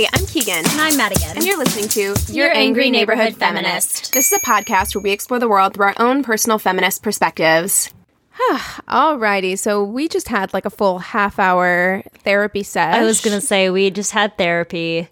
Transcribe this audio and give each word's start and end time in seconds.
Hi, 0.00 0.08
I'm 0.12 0.26
Keegan. 0.26 0.58
And 0.58 0.80
I'm 0.80 0.96
Madigan. 0.96 1.30
And 1.34 1.44
you're 1.44 1.58
listening 1.58 1.88
to 1.88 2.14
Your 2.32 2.54
Angry 2.54 2.88
Neighborhood 2.88 3.34
Feminist. 3.34 4.12
This 4.12 4.30
is 4.30 4.38
a 4.38 4.40
podcast 4.40 4.94
where 4.94 5.02
we 5.02 5.10
explore 5.10 5.40
the 5.40 5.48
world 5.48 5.74
through 5.74 5.86
our 5.86 5.94
own 5.98 6.22
personal 6.22 6.60
feminist 6.60 7.02
perspectives. 7.02 7.92
Alrighty, 8.88 9.58
so 9.58 9.82
we 9.82 10.06
just 10.06 10.28
had 10.28 10.54
like 10.54 10.64
a 10.66 10.70
full 10.70 11.00
half 11.00 11.40
hour 11.40 12.04
therapy 12.20 12.62
set. 12.62 12.94
I 12.94 13.02
was 13.02 13.20
going 13.20 13.40
to 13.40 13.44
say, 13.44 13.70
we 13.70 13.90
just 13.90 14.12
had 14.12 14.38
therapy. 14.38 15.08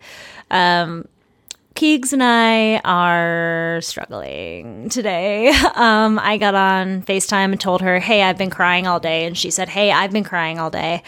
Um, 0.53 1.09
Keegs 1.77 2.15
and 2.15 2.23
I 2.23 2.79
are 2.79 3.81
struggling 3.83 4.89
today. 4.89 5.53
Um, 5.77 6.19
I 6.19 6.39
got 6.39 6.55
on 6.55 7.03
FaceTime 7.03 7.53
and 7.53 7.61
told 7.61 7.83
her, 7.83 7.99
hey, 7.99 8.23
I've 8.23 8.39
been 8.39 8.49
crying 8.49 8.87
all 8.87 8.99
day. 8.99 9.27
And 9.27 9.37
she 9.37 9.51
said, 9.51 9.69
hey, 9.69 9.93
I've 9.93 10.11
been 10.11 10.25
crying 10.25 10.59
all 10.59 10.71
day. 10.71 11.03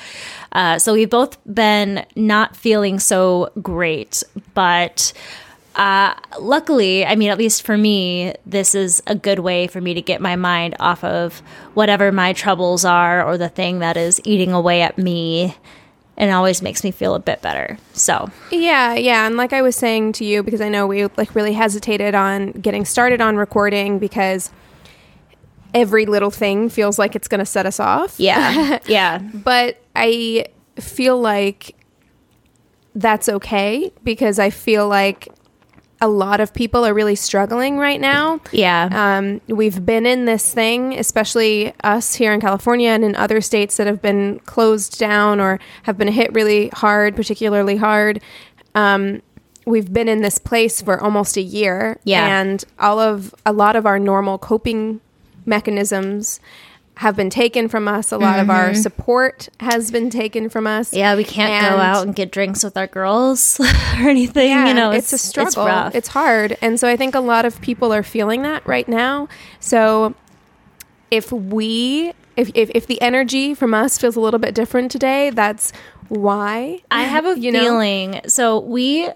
Uh, 0.52 0.78
so 0.78 0.92
we've 0.92 1.08
both 1.08 1.38
been 1.52 2.04
not 2.14 2.54
feeling 2.54 2.98
so 2.98 3.50
great. 3.62 4.22
But 4.52 5.14
uh, 5.74 6.14
luckily, 6.38 7.06
I 7.06 7.14
mean, 7.14 7.30
at 7.30 7.38
least 7.38 7.62
for 7.62 7.78
me, 7.78 8.34
this 8.44 8.74
is 8.74 9.02
a 9.06 9.14
good 9.14 9.38
way 9.38 9.68
for 9.68 9.80
me 9.80 9.94
to 9.94 10.02
get 10.02 10.20
my 10.20 10.36
mind 10.36 10.76
off 10.80 11.02
of 11.02 11.38
whatever 11.72 12.12
my 12.12 12.34
troubles 12.34 12.84
are 12.84 13.24
or 13.24 13.38
the 13.38 13.48
thing 13.48 13.78
that 13.78 13.96
is 13.96 14.20
eating 14.24 14.52
away 14.52 14.82
at 14.82 14.98
me 14.98 15.56
and 16.18 16.30
it 16.30 16.32
always 16.32 16.60
makes 16.60 16.82
me 16.84 16.90
feel 16.90 17.14
a 17.14 17.20
bit 17.20 17.40
better. 17.40 17.78
So 17.94 18.28
yeah, 18.50 18.94
yeah, 18.94 19.26
and 19.26 19.36
like 19.36 19.52
I 19.52 19.62
was 19.62 19.76
saying 19.76 20.12
to 20.14 20.24
you, 20.24 20.42
because 20.42 20.60
I 20.60 20.68
know 20.68 20.86
we 20.86 21.06
like 21.16 21.34
really 21.34 21.54
hesitated 21.54 22.14
on 22.14 22.50
getting 22.52 22.84
started 22.84 23.20
on 23.20 23.36
recording 23.36 23.98
because 24.00 24.50
every 25.72 26.06
little 26.06 26.30
thing 26.30 26.68
feels 26.68 26.98
like 26.98 27.14
it's 27.14 27.28
going 27.28 27.38
to 27.38 27.46
set 27.46 27.66
us 27.66 27.78
off. 27.78 28.18
Yeah, 28.18 28.80
yeah. 28.86 29.18
but 29.18 29.80
I 29.94 30.46
feel 30.76 31.20
like 31.20 31.76
that's 32.96 33.28
okay 33.28 33.92
because 34.02 34.40
I 34.40 34.50
feel 34.50 34.88
like 34.88 35.28
a 36.00 36.08
lot 36.08 36.40
of 36.40 36.54
people 36.54 36.86
are 36.86 36.94
really 36.94 37.16
struggling 37.16 37.76
right 37.76 38.00
now. 38.00 38.40
Yeah. 38.52 38.88
Um, 38.92 39.40
we've 39.48 39.84
been 39.84 40.06
in 40.06 40.26
this 40.26 40.52
thing, 40.52 40.96
especially 40.98 41.72
us 41.82 42.14
here 42.14 42.32
in 42.32 42.40
California 42.40 42.90
and 42.90 43.04
in 43.04 43.16
other 43.16 43.40
states 43.40 43.76
that 43.78 43.86
have 43.86 44.00
been 44.00 44.38
closed 44.40 44.98
down 44.98 45.40
or 45.40 45.58
have 45.82 45.98
been 45.98 46.08
hit 46.08 46.32
really 46.32 46.68
hard, 46.68 47.16
particularly 47.16 47.76
hard. 47.76 48.22
Um, 48.74 49.22
we've 49.66 49.92
been 49.92 50.08
in 50.08 50.22
this 50.22 50.38
place 50.38 50.80
for 50.80 51.00
almost 51.00 51.36
a 51.36 51.42
year. 51.42 51.98
Yeah. 52.04 52.40
And 52.40 52.64
all 52.78 53.00
of 53.00 53.34
a 53.44 53.52
lot 53.52 53.74
of 53.74 53.84
our 53.84 53.98
normal 53.98 54.38
coping 54.38 55.00
mechanisms 55.46 56.38
have 56.98 57.14
been 57.14 57.30
taken 57.30 57.68
from 57.68 57.86
us. 57.86 58.10
A 58.10 58.18
lot 58.18 58.32
mm-hmm. 58.32 58.40
of 58.40 58.50
our 58.50 58.70
mm-hmm. 58.70 58.80
support 58.80 59.48
has 59.60 59.92
been 59.92 60.10
taken 60.10 60.48
from 60.48 60.66
us. 60.66 60.92
Yeah, 60.92 61.14
we 61.14 61.22
can't 61.22 61.52
and 61.52 61.76
go 61.76 61.80
out 61.80 62.04
and 62.04 62.12
get 62.12 62.32
drinks 62.32 62.64
with 62.64 62.76
our 62.76 62.88
girls 62.88 63.60
or 64.00 64.08
anything. 64.08 64.48
Yeah, 64.48 64.66
you 64.66 64.74
know, 64.74 64.90
it's, 64.90 65.12
it's 65.12 65.24
a 65.24 65.26
struggle. 65.28 65.48
It's, 65.48 65.56
rough. 65.56 65.94
it's 65.94 66.08
hard. 66.08 66.56
And 66.60 66.80
so 66.80 66.88
I 66.88 66.96
think 66.96 67.14
a 67.14 67.20
lot 67.20 67.44
of 67.44 67.60
people 67.60 67.94
are 67.94 68.02
feeling 68.02 68.42
that 68.42 68.66
right 68.66 68.88
now. 68.88 69.28
So 69.60 70.16
if 71.12 71.30
we 71.30 72.14
if, 72.36 72.50
if, 72.56 72.68
if 72.74 72.88
the 72.88 73.00
energy 73.00 73.54
from 73.54 73.74
us 73.74 73.96
feels 73.96 74.16
a 74.16 74.20
little 74.20 74.40
bit 74.40 74.56
different 74.56 74.90
today, 74.90 75.30
that's 75.30 75.72
why. 76.08 76.82
I 76.90 77.04
have 77.04 77.26
a 77.26 77.38
you 77.38 77.52
feeling. 77.52 78.10
Know? 78.10 78.20
So 78.26 78.58
we 78.58 79.08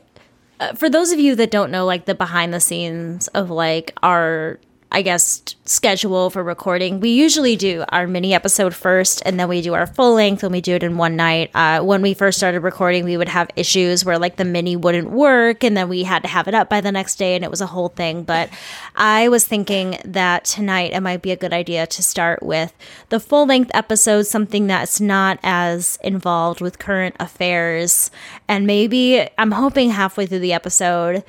uh, 0.61 0.73
for 0.75 0.89
those 0.89 1.11
of 1.11 1.19
you 1.19 1.35
that 1.35 1.51
don't 1.51 1.73
know 1.73 1.85
like 1.85 2.05
the 2.05 2.15
behind 2.15 2.55
the 2.55 2.61
scenes 2.61 3.27
of 3.29 3.51
like 3.51 3.93
our 4.05 4.61
I 4.95 5.01
guess, 5.01 5.43
schedule 5.65 6.29
for 6.29 6.43
recording. 6.43 7.01
We 7.01 7.11
usually 7.11 7.57
do 7.57 7.83
our 7.89 8.07
mini 8.07 8.35
episode 8.35 8.75
first, 8.75 9.23
and 9.25 9.41
then 9.41 9.49
we 9.49 9.63
do 9.63 9.73
our 9.73 9.87
full 9.87 10.13
length, 10.13 10.43
and 10.43 10.53
we 10.53 10.61
do 10.61 10.75
it 10.75 10.83
in 10.83 10.99
one 10.99 11.17
night. 11.17 11.51
Uh, 11.55 11.81
when 11.81 12.03
we 12.03 12.13
first 12.13 12.37
started 12.37 12.61
recording, 12.61 13.07
we 13.07 13.17
would 13.17 13.31
have 13.31 13.49
issues 13.57 14.05
where 14.05 14.19
like 14.19 14.37
the 14.37 14.45
mini 14.45 14.77
wouldn't 14.77 15.11
work, 15.11 15.65
and 15.65 15.75
then 15.75 15.89
we 15.89 16.03
had 16.03 16.23
to 16.25 16.29
have 16.29 16.47
it 16.47 16.53
up 16.53 16.69
by 16.69 16.83
the 16.83 16.93
next 16.93 17.17
day, 17.17 17.35
and 17.35 17.43
it 17.43 17.51
was 17.51 17.63
a 17.63 17.67
whole 17.67 17.89
thing. 17.89 18.23
But 18.23 18.51
I 18.95 19.31
was 19.31 19.47
thinking 19.47 19.99
that 20.05 20.45
tonight 20.45 20.93
it 20.93 21.01
might 21.01 21.23
be 21.23 21.31
a 21.31 21.37
good 21.37 21.55
idea 21.55 21.87
to 21.87 22.03
start 22.03 22.43
with 22.43 22.75
the 23.09 23.19
full 23.19 23.47
length 23.47 23.71
episode, 23.73 24.25
something 24.25 24.67
that's 24.67 25.01
not 25.01 25.39
as 25.43 25.99
involved 26.05 26.61
with 26.61 26.79
current 26.79 27.17
affairs, 27.19 28.11
and 28.47 28.67
maybe 28.67 29.27
I'm 29.39 29.53
hoping 29.53 29.89
halfway 29.89 30.27
through 30.27 30.41
the 30.41 30.53
episode 30.53 31.25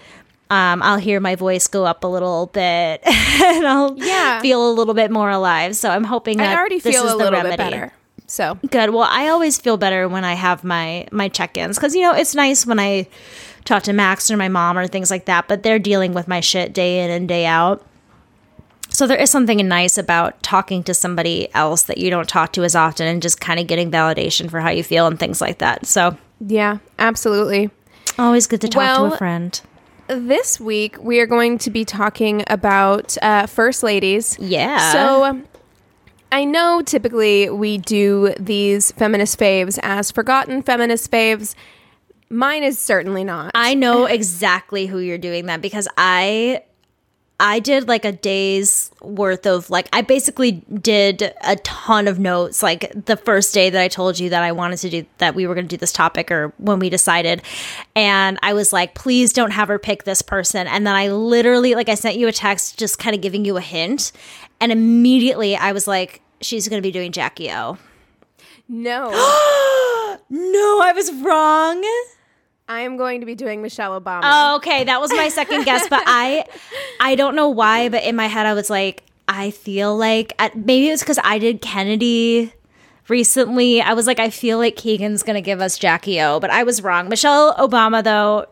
um, 0.54 0.84
I'll 0.84 1.00
hear 1.00 1.20
my 1.20 1.34
voice 1.34 1.68
go 1.68 1.84
up 1.84 2.04
a 2.04 2.08
little 2.08 2.46
bit 2.46 3.02
and 3.08 3.66
I'll 3.66 3.98
yeah. 3.98 4.40
feel 4.40 4.70
a 4.70 4.72
little 4.72 4.94
bit 4.94 5.10
more 5.10 5.32
alive. 5.32 5.76
So 5.76 5.90
I'm 5.90 6.04
hoping 6.04 6.38
that 6.38 6.56
I 6.56 6.60
already 6.60 6.80
feel 6.80 7.06
a 7.06 7.08
the 7.08 7.16
little 7.16 7.32
remedy. 7.32 7.58
bit 7.58 7.58
better. 7.58 7.94
So 8.28 8.60
good. 8.70 8.92
Well, 8.92 9.08
I 9.10 9.30
always 9.30 9.58
feel 9.58 9.78
better 9.78 10.08
when 10.08 10.24
I 10.24 10.34
have 10.36 10.64
my 10.64 11.08
my 11.12 11.28
check-ins 11.28 11.78
because 11.78 11.96
you 11.96 12.02
know 12.02 12.14
it's 12.14 12.36
nice 12.36 12.68
when 12.68 12.80
I 12.80 13.08
talk 13.66 13.82
to 13.84 13.94
Max 13.94 14.30
or 14.30 14.38
my 14.38 14.48
mom 14.48 14.78
or 14.78 14.86
things 14.86 15.10
like 15.10 15.26
that, 15.26 15.48
but 15.48 15.64
they're 15.64 15.80
dealing 15.80 16.14
with 16.14 16.28
my 16.28 16.40
shit 16.40 16.72
day 16.72 17.04
in 17.04 17.10
and 17.10 17.28
day 17.28 17.48
out. 17.48 17.84
So 18.90 19.08
there 19.08 19.18
is 19.18 19.32
something 19.32 19.68
nice 19.68 19.98
about 19.98 20.42
talking 20.44 20.84
to 20.84 20.94
somebody 20.94 21.52
else 21.56 21.82
that 21.84 21.98
you 21.98 22.12
don't 22.12 22.30
talk 22.30 22.54
to 22.54 22.64
as 22.64 22.76
often 22.76 23.08
and 23.08 23.24
just 23.24 23.42
kind 23.42 23.60
of 23.60 23.66
getting 23.66 23.90
validation 23.90 24.52
for 24.52 24.60
how 24.60 24.70
you 24.70 24.84
feel 24.84 25.08
and 25.08 25.18
things 25.18 25.42
like 25.42 25.58
that. 25.58 25.88
So 25.88 26.16
yeah, 26.40 26.78
absolutely. 27.00 27.72
Always 28.20 28.46
good 28.46 28.62
to 28.62 28.68
talk 28.68 28.78
well, 28.78 29.10
to 29.10 29.16
a 29.16 29.18
friend 29.18 29.60
this 30.20 30.60
week 30.60 30.98
we 31.02 31.20
are 31.20 31.26
going 31.26 31.58
to 31.60 31.70
be 31.70 31.86
talking 31.86 32.44
about 32.48 33.18
uh, 33.22 33.48
first 33.48 33.84
ladies. 33.84 34.38
Yeah. 34.40 34.92
So 34.92 35.24
um, 35.26 35.46
I 36.32 36.46
know 36.46 36.82
typically 36.84 37.50
we 37.50 37.78
do 37.78 38.34
these 38.40 38.92
feminist 38.92 39.40
faves 39.40 39.78
as 39.84 40.12
forgotten 40.12 40.64
feminist 40.64 41.12
faves. 41.12 41.56
Mine 42.30 42.64
is 42.64 42.80
certainly 42.80 43.24
not. 43.24 43.52
I 43.54 43.76
know 43.76 44.06
exactly 44.06 44.88
who 44.88 44.98
you're 44.98 45.20
doing 45.20 45.46
that 45.46 45.62
because 45.62 45.88
I 45.98 46.64
I 47.46 47.60
did 47.60 47.90
like 47.90 48.06
a 48.06 48.14
day's 48.14 48.90
worth 49.02 49.46
of 49.46 49.70
like 49.70 49.90
I 49.92 50.02
basically 50.02 50.64
did 50.82 51.34
a 51.42 51.58
ton 51.58 52.08
of 52.08 52.18
notes 52.18 52.64
like 52.64 52.90
the 53.06 53.18
first 53.18 53.54
day 53.54 53.70
that 53.70 53.82
I 53.82 53.90
told 53.90 54.18
you 54.18 54.30
that 54.30 54.42
I 54.42 54.54
wanted 54.54 54.78
to 54.78 54.90
do 54.90 55.06
that 55.18 55.36
we 55.36 55.46
were 55.46 55.54
going 55.54 55.68
to 55.68 55.70
do 55.70 55.78
this 55.78 55.92
topic 55.92 56.32
or 56.32 56.54
when 56.58 56.80
we 56.80 56.90
decided 56.90 57.42
and 57.98 58.40
I 58.42 58.54
was 58.54 58.72
like 58.72 58.96
please 58.96 59.34
don't 59.34 59.52
have 59.52 59.68
her 59.68 59.78
pick 59.78 60.06
this 60.06 60.22
person 60.22 60.68
and 60.68 60.88
then 60.88 60.96
I 60.96 61.10
literally 61.10 61.76
like 61.76 61.90
I 61.90 61.96
sent 61.96 62.16
you 62.16 62.30
a 62.30 62.32
text 62.32 62.80
just 62.80 62.98
kind 62.98 63.14
of 63.14 63.22
giving 63.22 63.44
you 63.44 63.58
a 63.58 63.62
hint 63.62 64.14
and 64.62 64.72
immediately 64.72 65.58
I 65.58 65.74
was 65.74 65.86
like 65.86 66.22
she's 66.40 66.70
going 66.70 66.82
to 66.82 66.88
be 66.88 66.94
doing 66.94 67.12
Jackie 67.12 67.52
O. 67.52 67.78
No. 68.70 69.10
no, 70.30 70.80
I 70.82 70.94
was 70.96 71.12
wrong. 71.12 71.84
I 72.68 72.82
am 72.82 72.98
going 72.98 73.20
to 73.20 73.26
be 73.26 73.36
doing 73.36 73.62
Michelle 73.62 74.00
Obama. 74.00 74.22
Oh, 74.24 74.56
okay, 74.58 74.84
that 74.86 75.02
was 75.02 75.12
my 75.12 75.30
second 75.30 75.66
guess, 75.66 75.88
but 75.90 76.02
I, 76.06 76.46
I 77.00 77.16
don't 77.16 77.36
know 77.36 77.50
why, 77.50 77.90
but 77.90 78.04
in 78.04 78.16
my 78.16 78.28
head 78.28 78.46
I 78.46 78.54
was 78.54 78.70
like, 78.70 79.04
I 79.28 79.52
feel 79.52 79.98
like 79.98 80.34
maybe 80.56 80.88
it 80.88 80.92
was 80.92 81.02
because 81.02 81.20
I 81.24 81.40
did 81.40 81.62
Kennedy 81.62 82.54
recently. 83.08 83.82
I 83.82 83.94
was 83.94 84.08
like, 84.08 84.20
I 84.20 84.30
feel 84.30 84.58
like 84.58 84.76
Keegan's 84.76 85.24
gonna 85.24 85.42
give 85.42 85.62
us 85.62 85.78
Jackie 85.78 86.22
O, 86.22 86.40
but 86.40 86.50
I 86.50 86.64
was 86.64 86.82
wrong. 86.82 87.10
Michelle 87.10 87.54
Obama 87.56 88.04
though, 88.04 88.46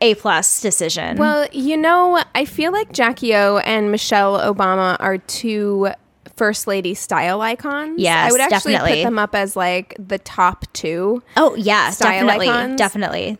a 0.00 0.14
plus 0.16 0.60
decision. 0.60 1.16
Well, 1.16 1.48
you 1.52 1.76
know, 1.76 2.22
I 2.34 2.44
feel 2.44 2.72
like 2.72 2.92
Jackie 2.92 3.34
O 3.34 3.58
and 3.58 3.90
Michelle 3.90 4.38
Obama 4.38 4.96
are 5.00 5.18
two 5.18 5.88
first 6.36 6.66
lady 6.66 6.94
style 6.94 7.40
icons. 7.40 8.00
Yes, 8.00 8.28
I 8.28 8.32
would 8.32 8.40
actually 8.40 8.72
definitely. 8.72 9.02
put 9.02 9.08
them 9.08 9.18
up 9.18 9.34
as 9.34 9.56
like 9.56 9.94
the 9.98 10.18
top 10.18 10.64
two. 10.72 11.22
Oh 11.36 11.54
yes, 11.56 11.98
definitely, 11.98 12.48
icons. 12.48 12.76
definitely. 12.76 13.38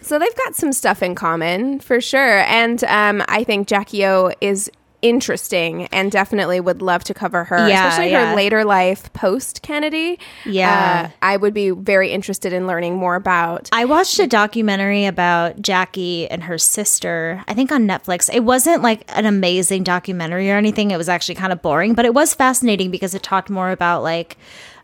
So 0.00 0.18
they've 0.18 0.36
got 0.36 0.54
some 0.54 0.72
stuff 0.72 1.02
in 1.02 1.14
common 1.14 1.80
for 1.80 2.00
sure, 2.00 2.40
and 2.40 2.82
um, 2.84 3.22
I 3.28 3.44
think 3.44 3.66
Jackie 3.66 4.06
O 4.06 4.32
is 4.40 4.70
interesting 5.08 5.86
and 5.86 6.10
definitely 6.10 6.60
would 6.60 6.82
love 6.82 7.04
to 7.04 7.14
cover 7.14 7.44
her, 7.44 7.68
yeah, 7.68 7.88
especially 7.88 8.10
yeah. 8.10 8.30
her 8.30 8.36
later 8.36 8.64
life 8.64 9.12
post 9.12 9.62
Kennedy. 9.62 10.18
Yeah. 10.44 11.10
Uh, 11.10 11.16
I 11.22 11.36
would 11.36 11.54
be 11.54 11.70
very 11.70 12.10
interested 12.12 12.52
in 12.52 12.66
learning 12.66 12.96
more 12.96 13.14
about. 13.14 13.68
I 13.72 13.84
watched 13.84 14.18
a 14.18 14.26
documentary 14.26 15.06
about 15.06 15.60
Jackie 15.62 16.28
and 16.28 16.44
her 16.44 16.58
sister, 16.58 17.42
I 17.48 17.54
think 17.54 17.72
on 17.72 17.86
Netflix. 17.86 18.32
It 18.32 18.44
wasn't 18.44 18.82
like 18.82 19.04
an 19.16 19.26
amazing 19.26 19.84
documentary 19.84 20.50
or 20.50 20.56
anything, 20.56 20.90
it 20.90 20.96
was 20.96 21.08
actually 21.08 21.36
kind 21.36 21.52
of 21.52 21.62
boring, 21.62 21.94
but 21.94 22.04
it 22.04 22.14
was 22.14 22.34
fascinating 22.34 22.90
because 22.90 23.14
it 23.14 23.22
talked 23.22 23.50
more 23.50 23.70
about 23.70 24.02
like, 24.02 24.36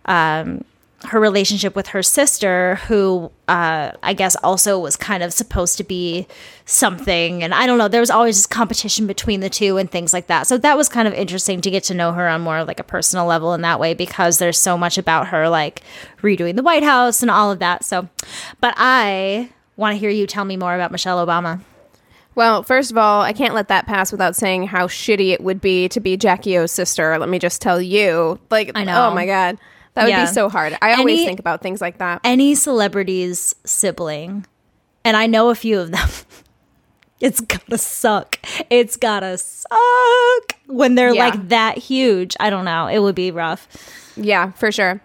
um, 0.07 0.65
her 1.05 1.21
relationship 1.21 1.75
with 1.75 1.89
her 1.89 2.03
sister, 2.03 2.77
who 2.87 3.31
uh, 3.49 3.93
I 4.03 4.15
guess 4.15 4.37
also 4.37 4.79
was 4.79 4.97
kind 4.97 5.23
of 5.23 5.33
supposed 5.33 5.77
to 5.79 5.85
be 5.85 6.27
something. 6.65 7.43
And 7.43 7.55
I 7.55 7.67
don't 7.67 7.79
know, 7.79 7.89
there 7.89 8.01
was 8.01 8.11
always 8.11 8.37
this 8.37 8.47
competition 8.47 9.07
between 9.07 9.41
the 9.41 9.51
two 9.51 9.77
and 9.79 9.91
things 9.91 10.13
like 10.13 10.29
that. 10.29 10.47
So 10.47 10.59
that 10.59 10.77
was 10.77 10.89
kind 10.89 11.09
of 11.09 11.15
interesting 11.15 11.61
to 11.61 11.71
get 11.71 11.85
to 11.85 11.95
know 11.95 12.13
her 12.13 12.29
on 12.29 12.41
more 12.41 12.65
like 12.65 12.81
a 12.81 12.85
personal 12.85 13.27
level 13.27 13.53
in 13.55 13.63
that 13.63 13.81
way 13.81 13.95
because 13.95 14.39
there's 14.39 14.59
so 14.59 14.79
much 14.79 14.99
about 14.99 15.29
her, 15.29 15.49
like 15.49 15.83
redoing 16.23 16.57
the 16.57 16.63
White 16.63 16.85
House 16.85 17.23
and 17.23 17.31
all 17.31 17.51
of 17.51 17.59
that. 17.59 17.85
So, 17.85 18.09
but 18.61 18.75
I 18.77 19.51
want 19.77 19.95
to 19.95 19.99
hear 19.99 20.11
you 20.11 20.27
tell 20.27 20.45
me 20.45 20.57
more 20.57 20.75
about 20.75 20.93
Michelle 20.93 21.25
Obama. 21.25 21.61
Well, 22.35 22.63
first 22.63 22.91
of 22.91 22.97
all, 22.97 23.21
I 23.21 23.33
can't 23.35 23.55
let 23.55 23.69
that 23.69 23.87
pass 23.87 24.11
without 24.11 24.37
saying 24.37 24.69
how 24.69 24.87
shitty 24.87 25.33
it 25.33 25.43
would 25.43 25.61
be 25.61 25.89
to 25.91 26.01
be 26.01 26.17
Jackie 26.17 26.57
O's 26.57 26.73
sister. 26.73 27.19
Let 27.19 27.29
me 27.29 27.39
just 27.39 27.61
tell 27.61 27.81
you. 27.81 28.39
Like, 28.51 28.71
I 28.75 28.85
know. 28.85 29.09
oh 29.09 29.15
my 29.15 29.27
God. 29.27 29.59
That 29.95 30.05
would 30.05 30.11
Yeah. 30.11 30.25
be 30.27 30.33
so 30.33 30.49
hard. 30.49 30.77
I 30.81 30.95
always 30.95 31.25
think 31.25 31.39
about 31.41 31.61
things 31.63 31.81
like 31.81 31.99
that. 31.99 32.21
Any 32.25 32.55
celebrity's 32.55 33.55
sibling, 33.65 34.47
and 35.05 35.17
I 35.17 35.27
know 35.27 35.51
a 35.51 35.55
few 35.55 35.81
of 35.81 35.91
them. 35.91 36.09
It's 37.21 37.41
gotta 37.41 37.79
suck. 37.79 38.41
It's 38.69 38.97
gotta 38.97 39.39
suck 39.39 40.57
when 40.67 40.97
they're 40.97 41.15
Yeah. 41.15 41.27
like 41.29 41.51
that 41.51 41.79
huge. 41.79 42.37
I 42.41 42.51
don't 42.51 42.65
know. 42.65 42.89
It 42.89 42.99
would 42.99 43.15
be 43.15 43.31
rough. 43.31 43.69
Yeah, 44.17 44.51
for 44.51 44.73
sure. 44.73 45.01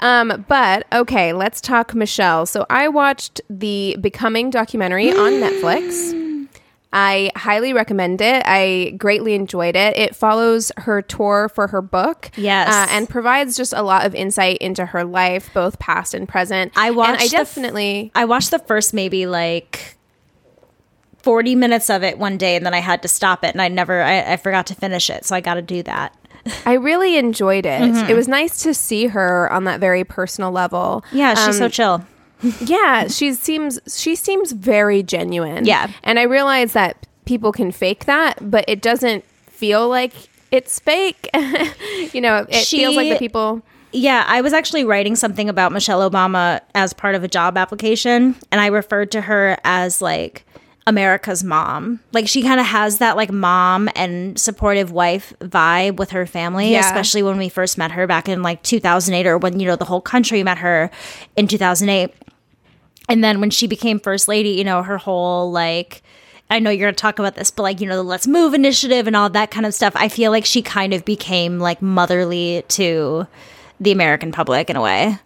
Um, 0.00 0.46
but 0.48 0.86
okay, 0.94 1.34
let's 1.34 1.60
talk 1.60 1.94
Michelle. 1.94 2.46
So 2.46 2.64
I 2.70 2.88
watched 2.88 3.42
the 3.50 3.98
Becoming 4.00 4.48
documentary 4.48 5.10
on 5.12 5.32
Netflix. 5.32 6.14
I 6.92 7.30
highly 7.36 7.72
recommend 7.74 8.20
it. 8.22 8.42
I 8.46 8.94
greatly 8.96 9.34
enjoyed 9.34 9.76
it. 9.76 9.96
It 9.98 10.16
follows 10.16 10.72
her 10.78 11.02
tour 11.02 11.50
for 11.54 11.66
her 11.66 11.82
book, 11.82 12.30
Yes. 12.36 12.68
uh, 12.68 12.86
and 12.90 13.08
provides 13.08 13.56
just 13.58 13.74
a 13.76 13.82
lot 13.82 14.06
of 14.06 14.14
insight 14.14 14.56
into 14.58 14.86
her 14.86 15.04
life, 15.04 15.50
both 15.52 15.78
past 15.78 16.14
and 16.14 16.26
present. 16.26 16.72
I 16.76 16.86
And 16.88 16.96
watched 16.96 17.20
I 17.22 17.24
the 17.26 17.30
definitely. 17.30 18.10
I 18.14 18.24
watched 18.24 18.50
the 18.50 18.58
first 18.60 18.94
maybe 18.94 19.26
like 19.26 19.96
40 21.22 21.54
minutes 21.56 21.90
of 21.90 22.02
it 22.02 22.18
one 22.18 22.38
day 22.38 22.56
and 22.56 22.64
then 22.64 22.72
I 22.74 22.78
had 22.80 23.02
to 23.02 23.08
stop 23.08 23.44
it 23.44 23.48
and 23.54 23.60
I 23.60 23.68
never 23.68 24.00
I, 24.02 24.32
I 24.32 24.36
forgot 24.36 24.66
to 24.68 24.74
finish 24.74 25.10
it. 25.10 25.24
So 25.24 25.34
I 25.34 25.40
got 25.40 25.54
to 25.54 25.62
do 25.62 25.82
that. 25.82 26.14
I 26.64 26.74
really 26.74 27.16
enjoyed 27.18 27.66
it. 27.66 27.82
Mm-hmm. 27.82 28.10
It 28.10 28.14
was 28.14 28.28
nice 28.28 28.62
to 28.62 28.72
see 28.72 29.08
her 29.08 29.52
on 29.52 29.64
that 29.64 29.80
very 29.80 30.04
personal 30.04 30.52
level. 30.52 31.04
Yeah, 31.12 31.34
she's 31.34 31.58
so 31.58 31.66
Um, 31.66 31.70
chill. 31.70 32.06
Yeah 32.60 33.06
she 33.08 33.32
seems 33.32 33.78
she 33.88 34.14
seems 34.14 34.52
very 34.52 35.02
genuine 35.02 35.64
Yeah. 35.64 35.90
and 36.04 36.18
i 36.18 36.22
realize 36.22 36.72
that 36.72 37.06
people 37.24 37.52
can 37.52 37.72
fake 37.72 38.04
that 38.06 38.38
but 38.50 38.64
it 38.68 38.80
doesn't 38.80 39.24
feel 39.46 39.88
like 39.88 40.12
it's 40.50 40.78
fake 40.78 41.28
you 42.12 42.20
know 42.20 42.46
it 42.48 42.64
feels 42.64 42.96
like 42.96 43.10
the 43.12 43.18
people 43.18 43.62
Yeah, 43.90 44.24
I 44.28 44.42
was 44.42 44.52
actually 44.52 44.84
writing 44.84 45.16
something 45.16 45.48
about 45.48 45.72
Michelle 45.72 46.08
Obama 46.08 46.60
as 46.74 46.92
part 46.92 47.14
of 47.14 47.24
a 47.24 47.28
job 47.28 47.56
application, 47.56 48.36
and 48.52 48.60
I 48.60 48.66
referred 48.66 49.10
to 49.12 49.22
her 49.22 49.56
as 49.64 50.02
like 50.02 50.44
America's 50.86 51.42
mom. 51.42 51.98
Like 52.12 52.28
she 52.28 52.42
kind 52.42 52.60
of 52.60 52.66
has 52.66 52.98
that 52.98 53.16
like 53.16 53.32
mom 53.32 53.88
and 53.96 54.38
supportive 54.38 54.90
wife 54.92 55.32
vibe 55.40 55.96
with 55.96 56.10
her 56.10 56.26
family, 56.26 56.72
Yeah. 56.72 56.80
especially 56.86 57.22
when 57.22 57.38
we 57.38 57.48
first 57.48 57.78
met 57.78 57.90
her 57.92 58.06
back 58.06 58.28
in 58.28 58.42
like 58.42 58.62
2008 58.62 59.26
or 59.26 59.38
when 59.38 59.58
you 59.58 59.66
know 59.66 59.76
the 59.76 59.86
whole 59.86 60.02
country 60.02 60.42
met 60.42 60.58
her 60.58 60.90
in 61.36 61.46
2008. 61.48 62.12
And 63.08 63.24
then 63.24 63.40
when 63.40 63.50
she 63.50 63.66
became 63.66 63.98
first 63.98 64.28
lady, 64.28 64.50
you 64.50 64.64
know, 64.64 64.82
her 64.82 64.98
whole 64.98 65.50
like 65.50 66.02
I 66.50 66.60
know 66.60 66.70
you're 66.70 66.86
going 66.86 66.94
to 66.94 67.00
talk 67.00 67.18
about 67.18 67.34
this, 67.34 67.50
but 67.50 67.62
like, 67.62 67.80
you 67.80 67.86
know, 67.86 67.96
the 67.96 68.02
Let's 68.02 68.26
Move 68.26 68.54
initiative 68.54 69.06
and 69.06 69.14
all 69.14 69.28
that 69.30 69.50
kind 69.50 69.66
of 69.66 69.74
stuff. 69.74 69.92
I 69.94 70.08
feel 70.08 70.30
like 70.30 70.46
she 70.46 70.62
kind 70.62 70.94
of 70.94 71.04
became 71.04 71.58
like 71.58 71.82
motherly 71.82 72.64
to 72.68 73.26
the 73.80 73.92
American 73.92 74.32
public 74.32 74.70
in 74.70 74.76
a 74.76 74.80
way. 74.80 75.18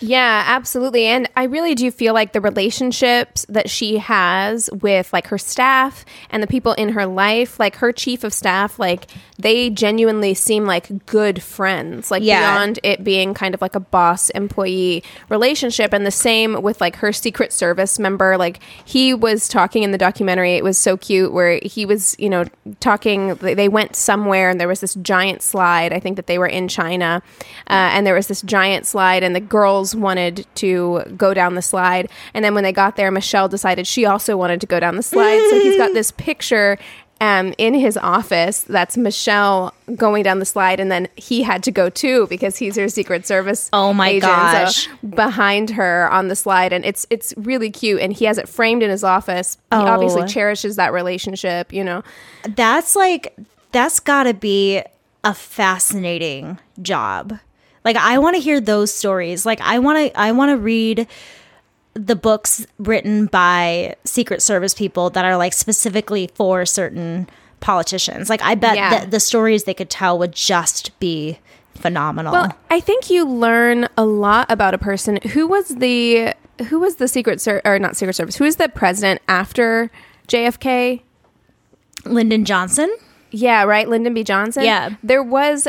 Yeah, 0.00 0.44
absolutely. 0.46 1.06
And 1.06 1.28
I 1.36 1.44
really 1.44 1.74
do 1.74 1.90
feel 1.90 2.14
like 2.14 2.32
the 2.32 2.40
relationships 2.40 3.44
that 3.48 3.68
she 3.70 3.98
has 3.98 4.70
with 4.80 5.12
like 5.12 5.26
her 5.28 5.38
staff 5.38 6.04
and 6.30 6.42
the 6.42 6.46
people 6.46 6.72
in 6.74 6.90
her 6.90 7.06
life, 7.06 7.58
like 7.58 7.76
her 7.76 7.92
chief 7.92 8.24
of 8.24 8.32
staff, 8.32 8.78
like 8.78 9.06
they 9.38 9.70
genuinely 9.70 10.34
seem 10.34 10.66
like 10.66 11.06
good 11.06 11.42
friends, 11.42 12.10
like 12.10 12.22
Yeah. 12.22 12.40
beyond 12.54 12.78
it 12.82 13.04
being 13.04 13.34
kind 13.34 13.54
of 13.54 13.60
like 13.62 13.74
a 13.74 13.80
boss 13.80 14.30
employee 14.30 15.02
relationship. 15.28 15.92
And 15.92 16.04
the 16.06 16.10
same 16.10 16.62
with 16.62 16.80
like 16.80 16.96
her 16.96 17.12
Secret 17.12 17.52
Service 17.52 17.98
member. 17.98 18.36
Like 18.36 18.60
he 18.84 19.14
was 19.14 19.48
talking 19.48 19.82
in 19.82 19.90
the 19.92 19.98
documentary, 19.98 20.54
it 20.54 20.64
was 20.64 20.78
so 20.78 20.96
cute 20.96 21.32
where 21.32 21.58
he 21.62 21.84
was, 21.86 22.14
you 22.18 22.28
know, 22.30 22.44
talking, 22.80 23.34
they 23.36 23.54
they 23.54 23.68
went 23.68 23.96
somewhere 23.96 24.48
and 24.50 24.60
there 24.60 24.68
was 24.68 24.80
this 24.80 24.94
giant 24.94 25.42
slide. 25.42 25.92
I 25.92 26.00
think 26.00 26.16
that 26.16 26.26
they 26.26 26.38
were 26.38 26.46
in 26.46 26.68
China. 26.68 27.22
Uh, 27.68 27.90
and 27.92 28.06
there 28.06 28.14
was 28.14 28.28
this 28.28 28.42
giant 28.42 28.86
slide 28.86 29.22
and 29.22 29.34
the 29.34 29.40
girls 29.40 29.87
wanted 29.94 30.46
to 30.56 31.02
go 31.16 31.34
down 31.34 31.54
the 31.54 31.62
slide. 31.62 32.10
And 32.34 32.44
then 32.44 32.54
when 32.54 32.64
they 32.64 32.72
got 32.72 32.96
there 32.96 33.10
michelle 33.10 33.48
decided 33.48 33.86
she 33.86 34.04
also 34.06 34.36
wanted 34.36 34.60
to 34.60 34.66
go 34.66 34.80
down 34.80 34.96
the 34.96 35.02
slide. 35.02 35.40
So 35.50 35.60
he's 35.60 35.76
got 35.76 35.92
this 35.94 36.10
picture 36.12 36.78
um, 37.20 37.52
in 37.58 37.74
his 37.74 37.96
office 37.96 38.60
that's 38.60 38.96
michelle 38.96 39.74
going 39.96 40.22
down 40.22 40.38
the 40.38 40.44
slide. 40.44 40.78
And 40.78 40.88
then 40.92 41.08
he 41.16 41.42
had 41.42 41.64
to 41.64 41.72
go 41.72 41.90
too 41.90 42.28
because 42.28 42.56
he's 42.56 42.76
her 42.76 42.88
secret 42.88 43.26
service 43.26 43.68
Oh 43.72 43.92
my 43.92 44.20
gosh. 44.20 44.88
behind 45.08 45.70
her 45.70 46.08
on 46.12 46.28
the 46.28 46.36
slide. 46.36 46.72
And 46.72 46.84
it's 46.84 47.06
it's 47.10 47.34
really 47.36 47.70
cute. 47.70 48.00
And 48.00 48.12
he 48.12 48.24
has 48.26 48.38
it 48.38 48.48
framed 48.48 48.84
in 48.84 48.90
his 48.90 49.02
office. 49.02 49.58
He 49.72 49.76
obviously 49.78 50.22
Oh. 50.22 50.26
cherishes 50.28 50.76
that 50.76 50.92
relationship 50.92 51.72
you 51.72 51.82
know? 51.82 52.04
That's 52.48 52.94
like, 52.94 53.34
that's 53.72 53.98
got 53.98 54.22
to 54.24 54.32
be 54.34 54.82
a 55.24 55.34
fascinating 55.34 56.58
job. 56.80 57.38
Like, 57.84 57.96
I 57.96 58.18
want 58.18 58.36
to 58.36 58.42
hear 58.42 58.60
those 58.60 58.92
stories. 58.92 59.46
Like, 59.46 59.60
I 59.60 59.78
want 59.78 59.98
to, 60.12 60.20
I 60.20 60.32
want 60.32 60.50
to 60.50 60.56
read 60.56 61.06
the 61.94 62.14
books 62.16 62.66
written 62.78 63.26
by 63.26 63.96
Secret 64.04 64.40
Service 64.42 64.74
people 64.74 65.10
that 65.10 65.24
are 65.24 65.36
like 65.36 65.52
specifically 65.52 66.30
for 66.34 66.64
certain 66.66 67.28
politicians. 67.60 68.28
Like, 68.30 68.42
I 68.42 68.54
bet 68.54 68.76
Yeah. 68.76 68.90
that 68.90 69.10
the 69.10 69.18
stories 69.20 69.64
they 69.64 69.74
could 69.74 69.90
tell 69.90 70.16
would 70.18 70.32
just 70.32 70.96
be 71.00 71.38
phenomenal. 71.74 72.32
Well, 72.32 72.56
I 72.70 72.78
think 72.80 73.10
you 73.10 73.24
learn 73.26 73.88
a 73.96 74.04
lot 74.04 74.46
about 74.50 74.74
a 74.74 74.78
person. 74.78 75.18
Who 75.32 75.46
was 75.46 75.68
the 75.68 76.34
who 76.68 76.80
was 76.80 76.96
the 76.96 77.06
secret 77.06 77.40
ser- 77.40 77.62
or 77.64 77.78
not 77.78 77.96
secret 77.96 78.14
service? 78.14 78.34
Who 78.36 78.44
was 78.44 78.56
the 78.56 78.68
president 78.68 79.22
after 79.28 79.90
JFK? 80.26 81.02
Lyndon 82.04 82.44
Johnson. 82.44 82.94
Yeah, 83.30 83.62
right, 83.64 83.88
Lyndon 83.88 84.14
B. 84.14 84.24
Johnson. 84.24 84.64
Yeah. 84.64 84.90
there 85.02 85.22
was 85.22 85.68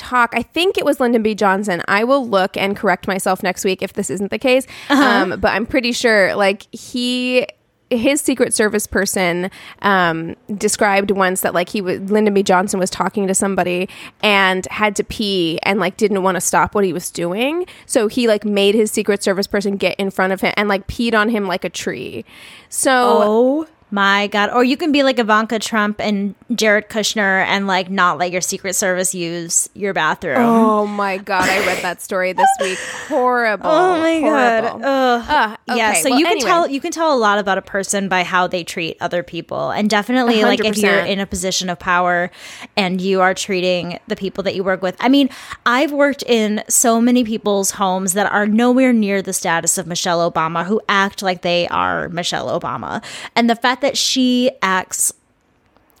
talk. 0.00 0.32
I 0.34 0.42
think 0.42 0.78
it 0.78 0.84
was 0.84 0.98
Lyndon 0.98 1.22
B. 1.22 1.34
Johnson. 1.34 1.82
I 1.86 2.04
will 2.04 2.26
look 2.26 2.56
and 2.56 2.76
correct 2.76 3.06
myself 3.06 3.42
next 3.42 3.64
week 3.64 3.82
if 3.82 3.92
this 3.92 4.10
isn't 4.10 4.30
the 4.30 4.38
case. 4.38 4.66
Um, 4.88 5.38
but 5.40 5.52
I'm 5.52 5.66
pretty 5.66 5.92
sure, 5.92 6.34
like 6.34 6.66
he. 6.74 7.46
His 7.92 8.20
Secret 8.20 8.54
Service 8.54 8.86
person 8.86 9.50
um, 9.82 10.36
described 10.56 11.10
once 11.10 11.40
that 11.40 11.54
like 11.54 11.68
he 11.68 11.80
was 11.80 11.98
Lyndon 12.08 12.34
B. 12.34 12.44
Johnson 12.44 12.78
was 12.78 12.88
talking 12.88 13.26
to 13.26 13.34
somebody 13.34 13.88
and 14.22 14.64
had 14.66 14.94
to 14.94 15.02
pee 15.02 15.58
and 15.64 15.80
like 15.80 15.96
didn't 15.96 16.22
want 16.22 16.36
to 16.36 16.40
stop 16.40 16.72
what 16.72 16.84
he 16.84 16.92
was 16.92 17.10
doing, 17.10 17.66
so 17.86 18.06
he 18.06 18.28
like 18.28 18.44
made 18.44 18.76
his 18.76 18.92
Secret 18.92 19.24
Service 19.24 19.48
person 19.48 19.76
get 19.76 19.98
in 19.98 20.12
front 20.12 20.32
of 20.32 20.40
him 20.40 20.54
and 20.56 20.68
like 20.68 20.86
peed 20.86 21.14
on 21.18 21.30
him 21.30 21.48
like 21.48 21.64
a 21.64 21.68
tree. 21.68 22.24
So 22.68 22.92
Oh 23.24 23.66
my 23.90 24.26
god! 24.28 24.50
Or 24.50 24.62
you 24.64 24.76
can 24.76 24.92
be 24.92 25.02
like 25.02 25.18
Ivanka 25.18 25.58
Trump 25.58 26.00
and 26.00 26.34
Jared 26.54 26.88
Kushner 26.88 27.44
and 27.44 27.66
like 27.66 27.90
not 27.90 28.18
let 28.18 28.30
your 28.30 28.40
Secret 28.40 28.74
Service 28.74 29.14
use 29.14 29.68
your 29.74 29.92
bathroom. 29.92 30.38
Oh 30.38 30.86
my 30.86 31.18
god, 31.18 31.48
I 31.48 31.58
read 31.66 31.82
that 31.82 32.00
story 32.02 32.32
this 32.32 32.48
week. 32.60 32.78
Horrible. 33.08 33.70
Oh 33.80 33.98
my 34.00 34.20
god! 34.20 34.64
horrible. 34.64 34.86
Ugh. 34.86 35.24
Ugh, 35.28 35.58
Yeah, 35.68 35.90
okay, 35.90 36.02
so 36.02 36.10
well, 36.10 36.18
you 36.18 36.24
can 36.24 36.32
anyway. 36.36 36.48
tell 36.48 36.68
you 36.68 36.80
can 36.80 36.92
tell 36.92 37.14
a 37.14 37.18
lot 37.18 37.38
about 37.38 37.58
a 37.58 37.62
person 37.62 38.08
by 38.08 38.22
how 38.24 38.46
they 38.46 38.64
treat 38.64 38.96
other 39.00 39.22
people, 39.22 39.70
and 39.70 39.88
definitely 39.90 40.42
like 40.42 40.64
if 40.64 40.76
you're 40.78 40.98
in 41.00 41.18
a 41.20 41.26
position 41.26 41.68
of 41.68 41.78
power 41.78 42.30
and 42.76 43.00
you 43.00 43.20
are 43.20 43.34
treating 43.34 43.98
the 44.06 44.16
people 44.16 44.42
that 44.44 44.54
you 44.54 44.62
work 44.64 44.82
with. 44.82 44.96
I 45.00 45.08
mean, 45.08 45.28
I've 45.66 45.92
worked 45.92 46.22
in 46.26 46.62
so 46.68 47.00
many 47.00 47.24
people's 47.24 47.72
homes 47.72 48.12
that 48.14 48.30
are 48.30 48.46
nowhere 48.46 48.92
near 48.92 49.22
the 49.22 49.32
status 49.32 49.78
of 49.78 49.86
Michelle 49.86 50.30
Obama, 50.30 50.64
who 50.64 50.80
act 50.88 51.22
like 51.22 51.42
they 51.42 51.66
are 51.68 52.08
Michelle 52.08 52.48
Obama, 52.60 53.02
and 53.34 53.48
the 53.50 53.56
fact 53.56 53.79
that 53.80 53.96
she 53.96 54.50
acts 54.62 55.12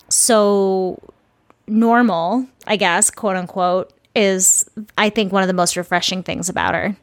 so 0.08 0.98
normal, 1.66 2.46
I 2.66 2.76
guess, 2.76 3.10
quote 3.10 3.36
unquote, 3.36 3.92
is 4.14 4.68
I 4.98 5.10
think 5.10 5.32
one 5.32 5.42
of 5.42 5.46
the 5.46 5.54
most 5.54 5.76
refreshing 5.76 6.22
things 6.22 6.48
about 6.48 6.74
her. 6.74 6.96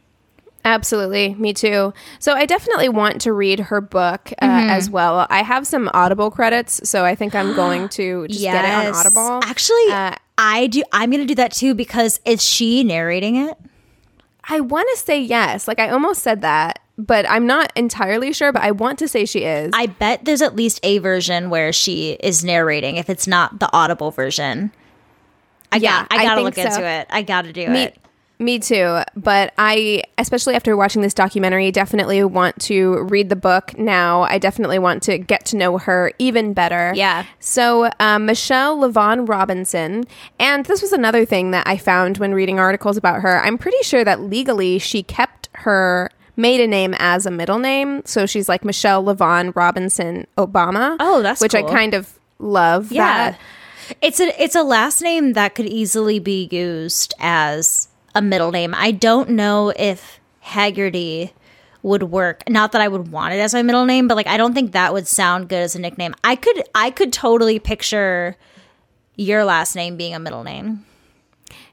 Absolutely, 0.65 1.33
me 1.35 1.53
too. 1.53 1.93
So 2.19 2.33
I 2.33 2.45
definitely 2.45 2.89
want 2.89 3.21
to 3.21 3.31
read 3.31 3.59
her 3.61 3.79
book 3.79 4.33
uh, 4.41 4.45
Mm-hmm. 4.45 4.69
as 4.69 4.89
well. 4.89 5.25
I 5.29 5.41
have 5.41 5.65
some 5.65 5.89
Audible 5.93 6.29
credits, 6.29 6.87
so 6.89 7.05
I 7.05 7.15
think 7.15 7.33
I'm 7.35 7.53
going 7.55 7.87
to 7.97 8.27
just 8.27 8.41
get 8.41 8.65
it 8.65 8.73
on 8.73 8.93
Audible. 8.93 9.39
Actually, 9.49 9.91
Uh, 9.91 10.15
I 10.37 10.67
do. 10.67 10.83
I'm 10.91 11.09
going 11.09 11.21
to 11.21 11.27
do 11.27 11.35
that 11.35 11.53
too 11.53 11.73
because 11.73 12.19
is 12.25 12.43
she 12.43 12.83
narrating 12.83 13.37
it? 13.37 13.57
I 14.49 14.59
want 14.59 14.89
to 14.93 14.97
say 14.97 15.21
yes. 15.21 15.67
Like 15.67 15.79
I 15.79 15.89
almost 15.89 16.21
said 16.21 16.41
that, 16.41 16.79
but 16.97 17.29
I'm 17.29 17.45
not 17.47 17.71
entirely 17.75 18.33
sure. 18.33 18.51
But 18.51 18.63
I 18.63 18.71
want 18.71 18.99
to 18.99 19.07
say 19.07 19.25
she 19.25 19.39
is. 19.43 19.71
I 19.73 19.87
bet 19.87 20.25
there's 20.25 20.41
at 20.41 20.55
least 20.55 20.79
a 20.83 20.97
version 20.99 21.49
where 21.49 21.71
she 21.73 22.11
is 22.21 22.43
narrating. 22.43 22.95
If 22.97 23.09
it's 23.09 23.27
not 23.27 23.59
the 23.59 23.69
Audible 23.73 24.11
version, 24.11 24.71
I 25.71 25.77
Yeah, 25.77 26.01
got. 26.01 26.07
I 26.11 26.15
I 26.17 26.23
gotta 26.23 26.35
think 26.43 26.45
look 26.45 26.55
so. 26.55 26.77
into 26.79 26.87
it. 26.89 27.07
I 27.09 27.21
gotta 27.21 27.53
do 27.53 27.67
Me- 27.67 27.83
it. 27.83 27.97
Me 28.39 28.59
too. 28.59 28.99
But 29.15 29.51
I, 29.57 30.03
especially 30.19 30.53
after 30.53 30.77
watching 30.77 31.01
this 31.01 31.15
documentary, 31.15 31.71
definitely 31.71 32.23
want 32.23 32.59
to 32.65 33.01
read 33.05 33.29
the 33.29 33.35
book 33.35 33.75
now. 33.79 34.21
I 34.21 34.37
definitely 34.37 34.77
want 34.77 35.01
to 35.03 35.17
get 35.17 35.43
to 35.47 35.57
know 35.57 35.79
her 35.79 36.11
even 36.19 36.53
better. 36.53 36.93
Yeah. 36.95 37.25
So, 37.39 37.89
um, 37.99 38.27
Michelle 38.27 38.77
LaVaughn 38.77 39.27
Robinson, 39.27 40.03
and 40.39 40.67
this 40.67 40.83
was 40.83 40.93
another 40.93 41.25
thing 41.25 41.49
that 41.49 41.67
I 41.67 41.77
found 41.77 42.19
when 42.19 42.35
reading 42.35 42.59
articles 42.59 42.95
about 42.95 43.21
her. 43.21 43.41
I'm 43.41 43.57
pretty 43.57 43.81
sure 43.81 44.03
that 44.03 44.21
legally 44.21 44.77
she 44.77 45.01
kept 45.01 45.49
her 45.53 46.11
maiden 46.37 46.69
name 46.69 46.95
as 46.97 47.25
a 47.25 47.31
middle 47.31 47.59
name. 47.59 48.03
So 48.05 48.25
she's 48.25 48.47
like 48.47 48.63
Michelle 48.63 49.03
LaVaughn 49.03 49.53
Robinson 49.55 50.27
Obama. 50.37 50.95
Oh, 50.99 51.21
that's 51.21 51.41
which 51.41 51.55
I 51.55 51.63
kind 51.63 51.93
of 51.93 52.17
love. 52.39 52.91
Yeah. 52.91 53.31
that. 53.31 53.39
It's 54.01 54.19
a 54.19 54.41
it's 54.41 54.55
a 54.55 54.63
last 54.63 55.01
name 55.01 55.33
that 55.33 55.55
could 55.55 55.65
easily 55.65 56.19
be 56.19 56.47
used 56.51 57.13
as 57.19 57.87
a 58.13 58.21
middle 58.21 58.51
name. 58.51 58.73
I 58.75 58.91
don't 58.91 59.31
know 59.31 59.73
if 59.77 60.19
Haggerty 60.41 61.33
would 61.83 62.03
work. 62.03 62.43
Not 62.49 62.73
that 62.73 62.81
I 62.81 62.87
would 62.87 63.11
want 63.11 63.33
it 63.33 63.37
as 63.37 63.53
my 63.53 63.63
middle 63.63 63.85
name, 63.85 64.07
but 64.07 64.15
like 64.15 64.27
I 64.27 64.37
don't 64.37 64.53
think 64.53 64.73
that 64.73 64.93
would 64.93 65.07
sound 65.07 65.49
good 65.49 65.61
as 65.61 65.75
a 65.75 65.79
nickname. 65.79 66.15
I 66.23 66.35
could 66.35 66.63
I 66.75 66.91
could 66.91 67.13
totally 67.13 67.59
picture 67.59 68.35
your 69.15 69.45
last 69.45 69.75
name 69.75 69.97
being 69.97 70.13
a 70.13 70.19
middle 70.19 70.43
name. 70.43 70.85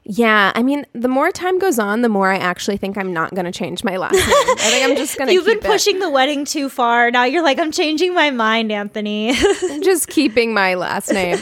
Yeah, 0.07 0.51
I 0.53 0.61
mean, 0.61 0.85
the 0.93 1.07
more 1.07 1.31
time 1.31 1.57
goes 1.57 1.79
on, 1.79 2.01
the 2.03 2.09
more 2.09 2.29
I 2.31 2.37
actually 2.37 2.77
think 2.77 2.95
I'm 2.95 3.11
not 3.11 3.33
going 3.33 3.45
to 3.45 3.51
change 3.51 3.83
my 3.83 3.97
last 3.97 4.13
name. 4.13 4.23
I 4.23 4.55
think 4.69 4.87
I'm 4.87 4.95
just 4.95 5.17
going 5.17 5.27
to. 5.29 5.33
You've 5.33 5.45
been 5.45 5.59
pushing 5.59 5.97
the 5.97 6.11
wedding 6.11 6.45
too 6.45 6.69
far. 6.69 7.09
Now 7.09 7.23
you're 7.23 7.41
like, 7.41 7.57
I'm 7.57 7.71
changing 7.71 8.13
my 8.13 8.29
mind, 8.29 8.71
Anthony. 8.71 9.33
just 9.81 10.07
keeping 10.07 10.53
my 10.53 10.75
last 10.75 11.11
name. 11.11 11.39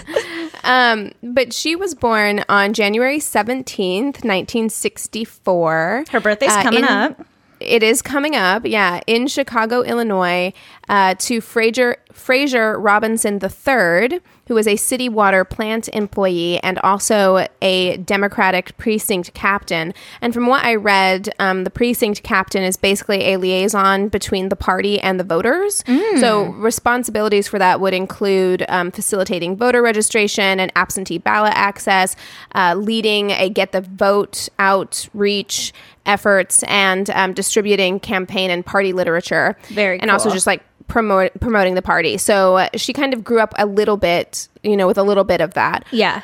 Um, 0.64 1.12
but 1.22 1.52
she 1.52 1.76
was 1.76 1.94
born 1.94 2.46
on 2.48 2.72
January 2.72 3.20
17th, 3.20 4.24
1964. 4.24 6.06
Her 6.10 6.20
birthday's 6.22 6.52
Uh, 6.52 6.64
coming 6.64 6.80
in- 6.84 6.90
up. 6.90 7.26
It 7.64 7.84
is 7.84 8.02
coming 8.02 8.36
up, 8.36 8.66
yeah, 8.66 9.02
in 9.08 9.28
Chicago, 9.28 9.82
Illinois, 9.82 10.54
uh, 10.90 11.16
to 11.20 11.42
Fraser 11.42 11.98
Fraser 12.12 12.80
Robinson 12.80 13.40
III, 13.42 14.20
who 14.48 14.54
was 14.54 14.68
a 14.68 14.76
city 14.76 15.10
water 15.10 15.44
plant 15.44 15.90
employee 15.94 16.60
and 16.62 16.78
also 16.80 17.48
a 17.62 17.98
Democratic 17.98 18.78
precinct 18.78 19.34
captain. 19.34 19.94
And 20.22 20.34
from 20.34 20.46
what 20.48 20.64
I 20.64 20.76
read, 20.76 21.30
um, 21.40 21.64
the 21.64 21.70
precinct 21.70 22.22
captain 22.24 22.62
is 22.64 22.78
basically 22.78 23.34
a 23.34 23.38
liaison 23.38 24.10
between 24.10 24.50
the 24.50 24.56
party 24.56 25.00
and 25.00 25.20
the 25.20 25.24
voters. 25.24 25.84
So 26.20 26.46
responsibilities 26.52 27.48
for 27.48 27.58
that 27.58 27.80
would 27.80 27.94
include 27.94 28.66
um, 28.70 28.92
facilitating 28.92 29.58
voter 29.58 29.82
registration 29.82 30.60
and 30.60 30.72
absentee 30.76 31.18
ballot 31.18 31.54
access, 31.56 32.16
uh, 32.54 32.76
leading 32.78 33.32
a 33.32 33.50
get 33.50 33.72
the 33.72 33.82
vote 33.82 34.50
outreach 34.60 35.74
efforts, 36.06 36.64
and 36.64 37.10
um, 37.12 37.34
distributing 37.34 38.00
campaign 38.00 38.50
and 38.50 38.66
party 38.66 38.94
literature. 38.94 39.58
Very 39.70 40.00
and 40.00 40.12
also 40.12 40.30
just 40.30 40.48
like 40.48 40.64
promote 40.88 41.32
promoting 41.40 41.76
the 41.76 41.82
party. 41.82 42.18
So 42.18 42.58
uh, 42.58 42.70
she 42.76 42.94
kind 42.94 43.14
of 43.14 43.24
grew 43.24 43.40
up 43.40 43.54
a 43.58 43.66
little 43.66 43.98
bit, 43.98 44.48
you 44.64 44.78
know, 44.78 44.88
with 44.88 44.98
a 44.98 45.04
little 45.04 45.24
bit 45.24 45.42
of 45.42 45.54
that. 45.54 45.86
Yeah. 45.92 46.22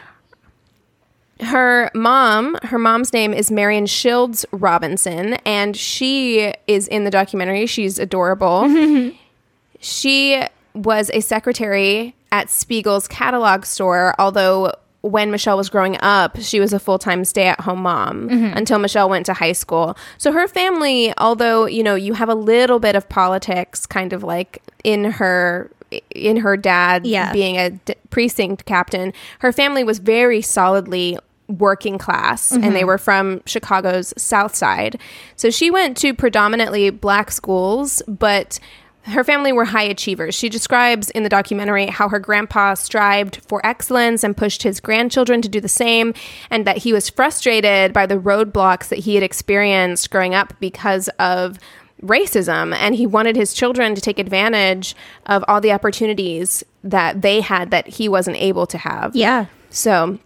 Her 1.42 1.90
mom, 1.96 2.58
her 2.64 2.78
mom's 2.78 3.14
name 3.14 3.34
is 3.34 3.50
Marion 3.50 3.86
Shields 3.86 4.46
Robinson, 4.52 5.36
and 5.46 5.76
she 5.76 6.54
is 6.68 6.88
in 6.90 7.06
the 7.06 7.12
documentary. 7.12 7.66
She's 7.66 7.98
adorable. 7.98 9.14
she 9.80 10.44
was 10.74 11.10
a 11.14 11.22
secretary 11.22 12.14
at 12.32 12.50
Spiegel's 12.50 13.08
catalog 13.08 13.66
store, 13.66 14.14
although 14.20 14.74
when 15.02 15.32
Michelle 15.32 15.58
was 15.58 15.70
growing 15.70 15.98
up, 16.02 16.38
she 16.40 16.60
was 16.60 16.74
a 16.74 16.80
full 16.80 17.00
time 17.00 17.24
stay 17.24 17.48
at 17.48 17.62
home 17.62 17.84
mom 17.84 18.30
mm-hmm. 18.30 18.58
until 18.58 18.80
Michelle 18.80 19.10
went 19.10 19.26
to 19.28 19.34
high 19.34 19.54
school. 19.54 19.98
So 20.18 20.32
her 20.32 20.48
family, 20.48 21.14
although, 21.18 21.66
you 21.66 21.84
know, 21.84 21.96
you 21.96 22.14
have 22.14 22.30
a 22.30 22.36
little 22.36 22.80
bit 22.80 22.96
of 22.96 23.08
politics 23.08 23.86
kind 23.86 24.14
of 24.14 24.24
like 24.24 24.62
in 24.84 25.06
her 25.06 25.72
in 26.12 26.38
her 26.38 26.56
dad 26.56 27.06
Yeah. 27.06 27.34
being 27.34 27.58
a 27.58 27.72
d- 27.72 27.96
precinct 28.10 28.66
captain, 28.66 29.14
her 29.40 29.52
family 29.52 29.84
was 29.84 30.00
very 30.00 30.42
solidly 30.42 31.18
working 31.48 31.98
class 31.98 32.52
and 32.52 32.64
they 32.64 32.70
mm-hmm. 32.82 32.88
were 32.88 32.98
from 33.00 33.42
Chicago's 33.46 34.14
South 34.18 34.54
Side. 34.54 35.00
So 35.36 35.50
she 35.50 35.72
went 35.72 35.98
to 35.98 36.14
predominantly 36.14 36.92
black 36.92 37.32
schools, 37.32 38.04
but 38.08 38.60
her 39.04 39.24
family 39.24 39.52
were 39.52 39.66
high 39.66 39.84
achievers. 39.84 40.36
She 40.36 40.50
describes 40.50 41.10
in 41.12 41.24
the 41.24 41.30
documentary 41.30 41.88
how 41.88 42.10
her 42.10 42.20
grandpa 42.20 42.74
strived 42.76 43.38
for 43.48 43.66
excellence 43.66 44.24
and 44.24 44.36
pushed 44.38 44.64
his 44.64 44.80
grandchildren 44.80 45.42
to 45.42 45.50
do 45.50 45.60
the 45.62 45.68
same, 45.70 46.14
and 46.50 46.66
that 46.68 46.78
he 46.78 46.94
was 46.94 47.10
frustrated 47.10 47.94
by 47.94 48.06
the 48.06 48.18
roadblocks 48.18 48.90
that 48.90 49.00
he 49.00 49.16
had 49.16 49.24
experienced 49.24 50.12
growing 50.12 50.36
up 50.36 50.54
because 50.60 51.08
of 51.20 51.58
racism. 52.04 52.74
And 52.76 52.96
he 52.96 53.06
wanted 53.08 53.36
his 53.36 53.54
children 53.54 53.96
to 53.96 54.02
take 54.02 54.20
advantage 54.20 54.96
of 55.26 55.44
all 55.48 55.60
the 55.60 55.72
opportunities 55.72 56.64
that 56.84 57.22
they 57.22 57.42
had 57.42 57.72
that 57.72 57.88
he 57.88 58.08
wasn't 58.08 58.38
able 58.38 58.66
to 58.68 58.78
have. 58.78 59.16
Yeah. 59.16 59.48
So 59.70 60.18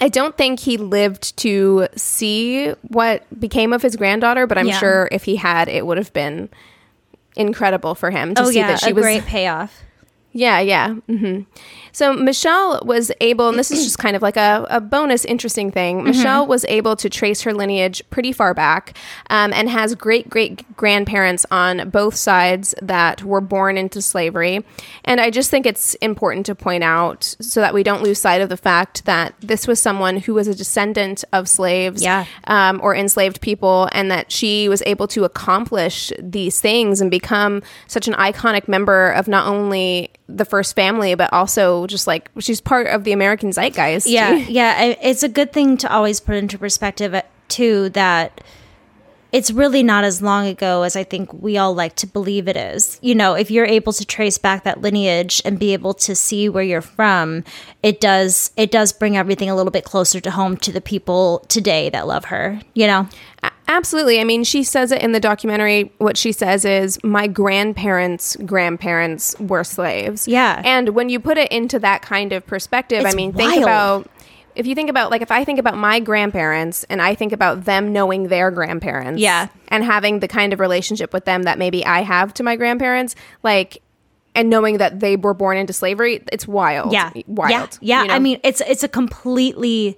I 0.00 0.08
don't 0.08 0.36
think 0.36 0.60
he 0.60 0.76
lived 0.76 1.36
to 1.38 1.88
see 1.96 2.70
what 2.88 3.22
became 3.38 3.72
of 3.72 3.80
his 3.80 3.96
granddaughter, 3.96 4.46
but 4.46 4.58
I'm 4.58 4.66
Yeah. 4.66 4.78
sure 4.78 5.08
if 5.12 5.24
he 5.24 5.36
had, 5.36 5.68
it 5.68 5.86
would 5.86 5.98
have 5.98 6.12
been 6.12 6.48
incredible 7.36 7.94
for 7.94 8.10
him 8.10 8.34
to 8.34 8.42
Oh 8.42 8.50
see 8.50 8.58
yeah, 8.58 8.68
that 8.68 8.80
she 8.80 8.90
a 8.90 8.94
was 8.94 9.02
great 9.02 9.24
payoff. 9.24 9.82
yeah, 10.32 10.60
yeah. 10.60 10.94
hmm 10.94 11.40
So 11.94 12.12
Michelle 12.12 12.80
was 12.84 13.12
able, 13.20 13.48
and 13.48 13.58
this 13.58 13.70
is 13.70 13.84
just 13.84 13.98
kind 13.98 14.16
of 14.16 14.20
like 14.20 14.36
a, 14.36 14.66
a 14.68 14.80
bonus 14.80 15.24
interesting 15.24 15.70
thing. 15.70 15.98
Mm-hmm. 15.98 16.08
Michelle 16.08 16.46
was 16.46 16.64
able 16.68 16.96
to 16.96 17.08
trace 17.08 17.42
her 17.42 17.54
lineage 17.54 18.02
pretty 18.10 18.32
far 18.32 18.52
back 18.52 18.96
um, 19.30 19.52
and 19.52 19.68
has 19.70 19.94
great 19.94 20.28
great 20.28 20.76
grandparents 20.76 21.46
on 21.52 21.88
both 21.90 22.16
sides 22.16 22.74
that 22.82 23.22
were 23.22 23.40
born 23.40 23.78
into 23.78 24.02
slavery. 24.02 24.64
And 25.04 25.20
I 25.20 25.30
just 25.30 25.50
think 25.52 25.66
it's 25.66 25.94
important 25.96 26.46
to 26.46 26.54
point 26.56 26.82
out 26.82 27.36
so 27.40 27.60
that 27.60 27.72
we 27.72 27.84
don't 27.84 28.02
lose 28.02 28.18
sight 28.20 28.40
of 28.40 28.48
the 28.48 28.56
fact 28.56 29.04
that 29.04 29.34
this 29.40 29.68
was 29.68 29.80
someone 29.80 30.16
who 30.16 30.34
was 30.34 30.48
a 30.48 30.54
descendant 30.54 31.24
of 31.32 31.48
slaves 31.48 32.02
Yeah. 32.02 32.24
um, 32.48 32.80
or 32.82 32.94
enslaved 32.96 33.40
people, 33.40 33.88
and 33.92 34.10
that 34.10 34.32
she 34.32 34.68
was 34.68 34.82
able 34.84 35.06
to 35.08 35.22
accomplish 35.22 36.12
these 36.18 36.60
things 36.60 37.00
and 37.00 37.08
become 37.08 37.62
such 37.86 38.08
an 38.08 38.14
iconic 38.14 38.66
member 38.66 39.10
of 39.12 39.28
not 39.28 39.46
only 39.46 40.10
the 40.28 40.44
first 40.44 40.74
family, 40.74 41.14
but 41.14 41.30
also 41.32 41.83
just 41.86 42.06
like 42.06 42.30
she's 42.38 42.60
part 42.60 42.86
of 42.86 43.04
the 43.04 43.12
American 43.12 43.50
zeitgeist. 43.50 44.06
Yeah, 44.06 44.34
yeah. 44.48 44.94
It's 45.02 45.22
a 45.22 45.28
good 45.28 45.52
thing 45.52 45.76
to 45.78 45.92
always 45.92 46.20
put 46.20 46.36
into 46.36 46.58
perspective, 46.58 47.14
uh, 47.14 47.22
too, 47.48 47.88
that 47.90 48.40
it's 49.34 49.50
really 49.50 49.82
not 49.82 50.04
as 50.04 50.22
long 50.22 50.46
ago 50.46 50.84
as 50.84 50.94
I 50.94 51.02
think 51.02 51.32
we 51.32 51.58
all 51.58 51.74
like 51.74 51.96
to 51.96 52.06
believe 52.06 52.46
it 52.46 52.56
is. 52.56 53.00
You 53.02 53.16
know, 53.16 53.34
if 53.34 53.50
you're 53.50 53.66
able 53.66 53.92
to 53.92 54.04
trace 54.04 54.38
back 54.38 54.62
that 54.62 54.80
lineage 54.80 55.42
and 55.44 55.58
be 55.58 55.72
able 55.72 55.92
to 55.94 56.14
see 56.14 56.48
where 56.48 56.62
you're 56.62 56.80
from, 56.80 57.42
it 57.82 58.00
does 58.00 58.52
it 58.56 58.70
does 58.70 58.92
bring 58.92 59.16
everything 59.16 59.50
a 59.50 59.56
little 59.56 59.72
bit 59.72 59.82
closer 59.82 60.20
to 60.20 60.30
home 60.30 60.56
to 60.58 60.70
the 60.70 60.80
people 60.80 61.40
today 61.48 61.90
that 61.90 62.06
love 62.06 62.26
her. 62.26 62.60
You 62.74 62.86
know, 62.86 63.08
Absolutely. 63.66 64.20
I 64.20 64.24
mean, 64.24 64.44
she 64.44 64.62
says 64.62 64.92
it 64.92 65.02
in 65.02 65.12
the 65.12 65.20
documentary. 65.20 65.90
What 65.98 66.16
she 66.18 66.32
says 66.32 66.64
is, 66.64 67.02
my 67.02 67.26
grandparents' 67.26 68.36
grandparents 68.44 69.34
were 69.40 69.64
slaves. 69.64 70.28
Yeah. 70.28 70.60
And 70.64 70.90
when 70.90 71.08
you 71.08 71.18
put 71.18 71.38
it 71.38 71.50
into 71.50 71.78
that 71.78 72.02
kind 72.02 72.32
of 72.32 72.46
perspective, 72.46 73.04
I 73.04 73.08
It's 73.08 73.16
mean, 73.16 73.32
think 73.32 73.62
about. 73.62 74.08
If 74.56 74.66
you 74.66 74.74
think 74.74 74.88
about, 74.90 75.10
like, 75.10 75.22
if 75.22 75.30
I 75.30 75.44
think 75.44 75.58
about 75.58 75.76
my 75.76 76.00
grandparents 76.00 76.84
and 76.84 77.02
I 77.02 77.14
think 77.14 77.32
about 77.32 77.64
them 77.64 77.92
knowing 77.92 78.28
their 78.28 78.50
grandparents, 78.50 79.20
Yeah. 79.20 79.48
and 79.68 79.82
having 79.84 80.20
the 80.20 80.28
kind 80.28 80.52
of 80.52 80.60
relationship 80.60 81.12
with 81.12 81.24
them 81.24 81.42
that 81.44 81.58
maybe 81.58 81.84
I 81.84 82.02
have 82.02 82.32
to 82.34 82.42
my 82.42 82.56
grandparents, 82.56 83.16
like, 83.42 83.78
and 84.36 84.50
knowing 84.50 84.78
that 84.78 85.00
they 85.00 85.16
were 85.16 85.34
born 85.34 85.56
into 85.56 85.72
slavery, 85.72 86.22
it's 86.32 86.46
wild. 86.48 86.92
yeah, 86.92 87.10
wild. 87.26 87.50
Yeah, 87.50 87.66
yeah. 87.80 88.02
you 88.02 88.08
know? 88.08 88.14
I 88.14 88.18
mean, 88.18 88.40
it's 88.42 88.60
it's 88.62 88.82
a 88.82 88.88
completely 88.88 89.96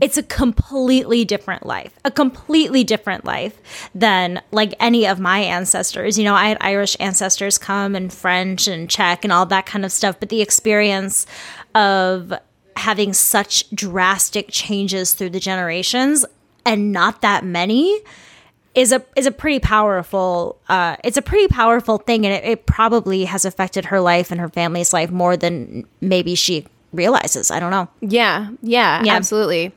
it's 0.00 0.16
a 0.18 0.22
completely 0.24 1.24
different 1.24 1.64
life, 1.66 1.92
a 2.04 2.10
completely 2.10 2.82
different 2.82 3.24
life 3.24 3.60
than 3.94 4.40
like 4.50 4.74
any 4.80 5.06
of 5.06 5.20
my 5.20 5.38
ancestors. 5.38 6.18
You 6.18 6.24
know, 6.24 6.34
I 6.34 6.48
had 6.48 6.58
Irish 6.60 6.96
ancestors 6.98 7.58
come 7.58 7.94
and 7.94 8.12
French 8.12 8.66
and 8.66 8.90
Czech 8.90 9.24
and 9.24 9.32
all 9.32 9.46
that 9.46 9.66
kind 9.66 9.84
of 9.84 9.92
stuff, 9.92 10.18
but 10.18 10.30
the 10.30 10.40
experience 10.40 11.26
of 11.76 12.32
having 12.76 13.12
such 13.12 13.68
drastic 13.70 14.46
changes 14.50 15.12
through 15.14 15.30
the 15.30 15.40
generations 15.40 16.24
and 16.66 16.92
not 16.92 17.22
that 17.22 17.44
many 17.44 18.00
is 18.74 18.90
a 18.90 19.04
is 19.16 19.26
a 19.26 19.30
pretty 19.30 19.60
powerful 19.60 20.58
uh, 20.68 20.96
it's 21.04 21.16
a 21.16 21.22
pretty 21.22 21.46
powerful 21.48 21.98
thing 21.98 22.26
and 22.26 22.34
it, 22.34 22.44
it 22.44 22.66
probably 22.66 23.24
has 23.24 23.44
affected 23.44 23.84
her 23.86 24.00
life 24.00 24.30
and 24.30 24.40
her 24.40 24.48
family's 24.48 24.92
life 24.92 25.10
more 25.10 25.36
than 25.36 25.86
maybe 26.00 26.34
she 26.34 26.66
realizes 26.92 27.50
i 27.50 27.60
don't 27.60 27.70
know 27.70 27.88
Yeah, 28.00 28.50
yeah, 28.62 29.02
Yeah. 29.04 29.14
absolutely. 29.14 29.72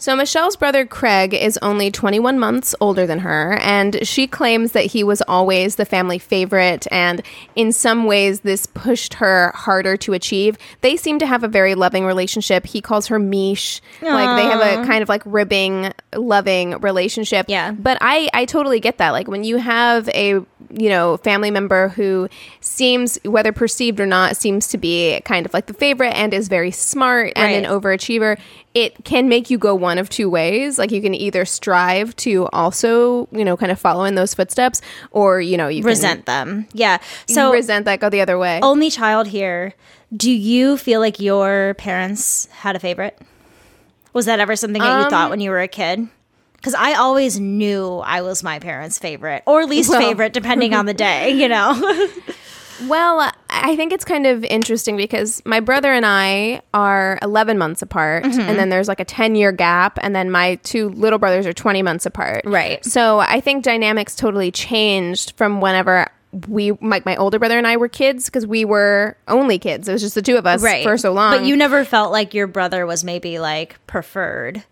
So 0.00 0.14
Michelle's 0.14 0.54
brother 0.54 0.86
Craig 0.86 1.34
is 1.34 1.58
only 1.60 1.90
21 1.90 2.38
months 2.38 2.74
older 2.80 3.04
than 3.04 3.18
her, 3.18 3.58
and 3.60 4.06
she 4.06 4.28
claims 4.28 4.72
that 4.72 4.86
he 4.86 5.02
was 5.02 5.20
always 5.26 5.74
the 5.74 5.84
family 5.84 6.20
favorite, 6.20 6.86
and 6.92 7.20
in 7.56 7.72
some 7.72 8.04
ways, 8.06 8.40
this 8.40 8.66
pushed 8.66 9.14
her 9.14 9.50
harder 9.56 9.96
to 9.98 10.12
achieve. 10.12 10.56
They 10.82 10.96
seem 10.96 11.18
to 11.18 11.26
have 11.26 11.42
a 11.42 11.48
very 11.48 11.74
loving 11.74 12.04
relationship. 12.04 12.64
He 12.64 12.80
calls 12.80 13.08
her 13.08 13.18
Mish, 13.18 13.80
like 14.00 14.36
they 14.36 14.48
have 14.48 14.60
a 14.60 14.86
kind 14.86 15.02
of 15.02 15.08
like 15.08 15.22
ribbing, 15.24 15.92
loving 16.14 16.78
relationship. 16.78 17.46
Yeah. 17.48 17.72
but 17.72 17.98
I 18.00 18.28
I 18.32 18.44
totally 18.44 18.78
get 18.78 18.98
that. 18.98 19.10
Like 19.10 19.26
when 19.26 19.42
you 19.42 19.56
have 19.56 20.08
a 20.10 20.40
you 20.70 20.88
know 20.88 21.16
family 21.18 21.50
member 21.50 21.88
who 21.88 22.28
seems, 22.60 23.18
whether 23.24 23.52
perceived 23.52 24.00
or 24.00 24.06
not, 24.06 24.36
seems 24.36 24.68
to 24.68 24.78
be 24.78 25.20
kind 25.24 25.46
of 25.46 25.54
like 25.54 25.66
the 25.66 25.74
favorite 25.74 26.10
and 26.14 26.34
is 26.34 26.48
very 26.48 26.70
smart 26.70 27.32
and 27.36 27.64
an 27.64 27.70
overachiever, 27.70 28.38
it 28.74 29.04
can 29.04 29.28
make 29.28 29.50
you 29.50 29.58
go 29.58 29.74
one 29.74 29.98
of 29.98 30.08
two 30.08 30.28
ways. 30.28 30.78
Like 30.78 30.90
you 30.90 31.00
can 31.00 31.14
either 31.14 31.44
strive 31.44 32.14
to 32.16 32.46
also, 32.52 33.28
you 33.32 33.44
know, 33.44 33.56
kind 33.56 33.72
of 33.72 33.78
follow 33.80 34.04
in 34.04 34.14
those 34.14 34.34
footsteps, 34.34 34.80
or 35.10 35.40
you 35.40 35.56
know, 35.56 35.68
you 35.68 35.82
Resent 35.82 36.26
them. 36.26 36.66
Yeah. 36.72 36.98
So 37.26 37.52
resent 37.52 37.84
that, 37.86 38.00
go 38.00 38.08
the 38.10 38.20
other 38.20 38.38
way. 38.38 38.60
only 38.62 38.90
child 38.90 39.28
here. 39.28 39.74
Do 40.16 40.30
you 40.30 40.76
feel 40.76 41.00
like 41.00 41.20
your 41.20 41.74
parents 41.74 42.46
had 42.50 42.76
a 42.76 42.78
favorite? 42.78 43.18
Was 44.14 44.24
that 44.26 44.40
ever 44.40 44.56
something 44.56 44.80
that 44.80 44.88
you 44.88 45.04
Um, 45.04 45.10
thought 45.10 45.30
when 45.30 45.40
you 45.40 45.50
were 45.50 45.60
a 45.60 45.68
kid? 45.68 46.08
Because 46.58 46.74
I 46.74 46.94
always 46.94 47.40
knew 47.40 47.98
I 48.04 48.20
was 48.22 48.42
my 48.42 48.58
parents' 48.58 48.98
favorite 48.98 49.42
or 49.46 49.64
least 49.64 49.88
Well- 49.90 50.00
favorite, 50.00 50.32
depending 50.32 50.74
on 50.74 50.86
the 50.86 50.94
day. 50.94 51.30
You 51.32 51.48
know. 51.48 52.08
Well, 52.86 53.32
I 53.50 53.74
think 53.74 53.92
it's 53.92 54.04
kind 54.04 54.24
of 54.24 54.44
interesting 54.44 54.96
because 54.96 55.42
my 55.44 55.58
brother 55.58 55.92
and 55.92 56.06
I 56.06 56.62
are 56.72 57.18
11 57.22 57.58
months 57.58 57.82
apart, 57.82 58.22
Mm-hmm. 58.22 58.38
and 58.40 58.56
then 58.56 58.68
there's 58.68 58.86
like 58.86 59.00
a 59.00 59.04
10 59.04 59.34
year 59.34 59.50
gap, 59.50 59.98
and 60.00 60.14
then 60.14 60.30
my 60.30 60.54
two 60.62 60.90
little 60.90 61.18
brothers 61.18 61.44
are 61.44 61.52
20 61.52 61.82
months 61.82 62.06
apart. 62.06 62.42
Right. 62.44 62.84
So 62.84 63.18
I 63.18 63.40
think 63.40 63.64
dynamics 63.64 64.14
totally 64.14 64.52
changed 64.52 65.32
from 65.36 65.60
whenever 65.60 66.06
we, 66.46 66.70
like 66.80 67.04
my 67.04 67.16
older 67.16 67.40
brother 67.40 67.58
and 67.58 67.66
I 67.66 67.76
were 67.78 67.88
kids, 67.88 68.26
because 68.26 68.46
we 68.46 68.64
were 68.64 69.16
only 69.26 69.58
kids. 69.58 69.88
It 69.88 69.92
was 69.92 70.02
just 70.02 70.14
the 70.14 70.22
two 70.22 70.36
of 70.36 70.46
us 70.46 70.62
for 70.84 70.96
so 70.96 71.12
long. 71.12 71.32
But 71.36 71.46
you 71.46 71.56
never 71.56 71.84
felt 71.84 72.12
like 72.12 72.32
your 72.32 72.46
brother 72.46 72.86
was 72.86 73.02
maybe 73.02 73.40
like 73.40 73.84
preferred 73.88 74.62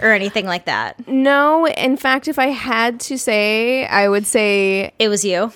or 0.00 0.12
anything 0.12 0.46
like 0.46 0.66
that. 0.66 1.08
No, 1.08 1.66
in 1.66 1.96
fact, 1.96 2.28
if 2.28 2.38
I 2.38 2.48
had 2.48 3.00
to 3.00 3.18
say, 3.18 3.86
I 3.86 4.08
would 4.08 4.26
say 4.26 4.92
It 4.98 5.08
was 5.08 5.24
you. 5.24 5.52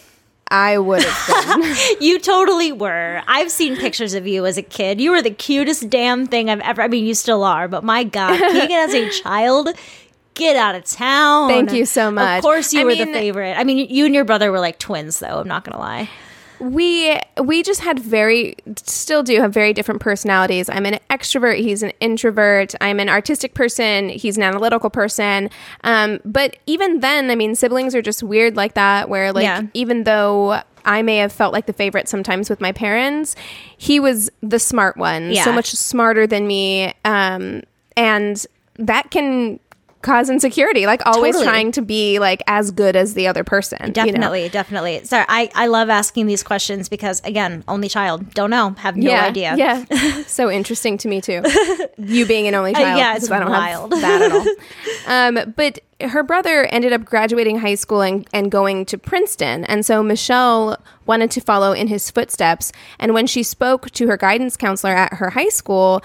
I 0.52 0.78
would 0.78 1.02
have 1.04 1.59
been. 1.61 1.76
You 2.00 2.18
totally 2.18 2.73
were. 2.73 3.23
I've 3.28 3.52
seen 3.52 3.76
pictures 3.76 4.14
of 4.14 4.26
you 4.26 4.47
as 4.47 4.59
a 4.59 4.62
kid. 4.62 5.00
You 5.00 5.12
were 5.12 5.23
the 5.23 5.30
cutest 5.30 5.88
damn 5.88 6.26
thing 6.26 6.50
I've 6.50 6.61
ever. 6.61 6.82
I 6.82 6.88
mean, 6.88 7.06
you 7.06 7.14
still 7.14 7.44
are, 7.44 7.68
but 7.68 7.85
my 7.85 8.02
God, 8.02 8.37
Keegan 8.52 8.73
as 8.73 8.92
a 8.92 9.11
child, 9.11 9.68
get 10.35 10.56
out 10.56 10.75
of 10.75 10.85
town. 10.85 11.50
Thank 11.50 11.73
you 11.73 11.87
so 11.87 12.11
much. 12.11 12.38
Of 12.38 12.42
course, 12.42 12.73
you 12.73 12.80
I 12.80 12.85
were 12.85 12.97
the 12.97 13.04
favorite. 13.06 13.56
I 13.56 13.62
mean, 13.62 13.78
you 13.90 14.06
and 14.06 14.14
your 14.14 14.25
brother 14.25 14.50
were 14.50 14.59
like 14.59 14.78
twins, 14.80 15.20
though. 15.20 15.38
I'm 15.38 15.47
not 15.47 15.62
gonna 15.62 15.78
lie. 15.78 16.11
We 16.61 17.19
we 17.43 17.62
just 17.62 17.81
had 17.81 17.99
very 17.99 18.55
still 18.85 19.23
do 19.23 19.40
have 19.40 19.52
very 19.52 19.73
different 19.73 20.00
personalities 20.00 20.69
i'm 20.69 20.85
an 20.87 20.99
extrovert 21.09 21.57
he's 21.59 21.83
an 21.83 21.90
introvert 22.00 22.75
i'm 22.81 23.00
an 23.00 23.09
artistic 23.09 23.55
person 23.55 24.09
he's 24.11 24.37
an 24.37 24.43
analytical 24.43 24.90
person 24.90 25.49
um, 25.85 26.21
but 26.25 26.57
even 26.67 27.00
then 27.00 27.31
i 27.31 27.35
mean 27.35 27.55
siblings 27.55 27.95
are 27.95 28.02
just 28.02 28.23
weird 28.23 28.57
like 28.57 28.75
that 28.75 29.09
where 29.09 29.33
like 29.33 29.45
Yeah. 29.45 29.62
even 29.75 30.05
though 30.05 30.61
I 30.83 31.02
may 31.02 31.19
have 31.19 31.31
felt 31.31 31.52
like 31.52 31.67
the 31.67 31.75
favorite 31.75 32.09
sometimes 32.09 32.49
with 32.49 32.59
my 32.62 32.73
parents. 32.73 33.37
He 33.76 34.00
was 34.00 34.31
the 34.40 34.59
smart 34.59 34.97
one, 34.97 35.31
Yeah. 35.31 35.45
so 35.45 35.52
much 35.52 35.73
smarter 35.73 36.26
than 36.26 36.47
me, 36.47 36.95
um, 37.05 37.64
and 37.99 38.47
that 38.79 39.11
can 39.11 39.61
cause 40.02 40.30
insecurity. 40.30 40.87
Like 40.87 41.02
always 41.07 41.35
Totally. 41.35 41.47
trying 41.47 41.73
to 41.73 41.83
be 41.83 42.19
like 42.19 42.42
as 42.47 42.71
good 42.71 42.97
as 42.97 43.14
the 43.14 43.26
other 43.26 43.45
person. 43.45 43.78
you 43.80 43.87
know? 43.87 43.92
Definitely, 43.92 44.49
definitely. 44.49 45.04
Sorry, 45.04 45.25
I, 45.28 45.50
I 45.54 45.66
love 45.66 45.90
asking 45.90 46.26
these 46.26 46.42
questions 46.42 46.88
because 46.88 47.21
again, 47.25 47.64
only 47.69 47.88
child, 47.88 48.33
don't 48.35 48.50
know, 48.50 48.71
have 48.78 48.97
no 48.97 49.11
yeah, 49.11 49.25
idea. 49.25 49.54
Yeah, 49.57 49.85
so 50.26 50.50
interesting 50.50 50.97
to 50.99 51.09
me 51.09 51.21
too. 51.21 51.42
you 51.99 52.26
being 52.26 52.47
an 52.47 52.54
only 52.54 52.71
Uh, 52.75 52.78
child, 52.78 52.99
yeah, 52.99 53.16
it's 53.16 53.30
I 53.30 53.38
don't 53.40 53.50
wild. 53.50 53.92
have 53.92 54.00
that 54.02 54.23
at 54.23 54.33
all. 54.33 54.47
Um, 55.07 55.54
but 55.57 55.80
her 56.00 56.23
brother 56.23 56.64
ended 56.66 56.92
up 56.92 57.04
graduating 57.04 57.59
high 57.59 57.75
school 57.75 58.00
and, 58.00 58.26
and 58.33 58.50
going 58.50 58.87
to 58.87 58.97
Princeton, 58.97 59.64
and 59.64 59.85
so 59.85 60.02
Michelle 60.02 60.78
wanted 61.04 61.30
to 61.33 61.40
follow 61.40 61.73
in 61.73 61.88
his 61.88 62.11
footsteps. 62.11 62.71
And 62.99 63.12
when 63.12 63.26
she 63.26 63.42
spoke 63.42 63.90
to 63.90 64.07
her 64.07 64.16
guidance 64.16 64.57
counselor 64.57 64.95
at 64.95 65.14
her 65.14 65.30
high 65.30 65.49
school. 65.49 66.02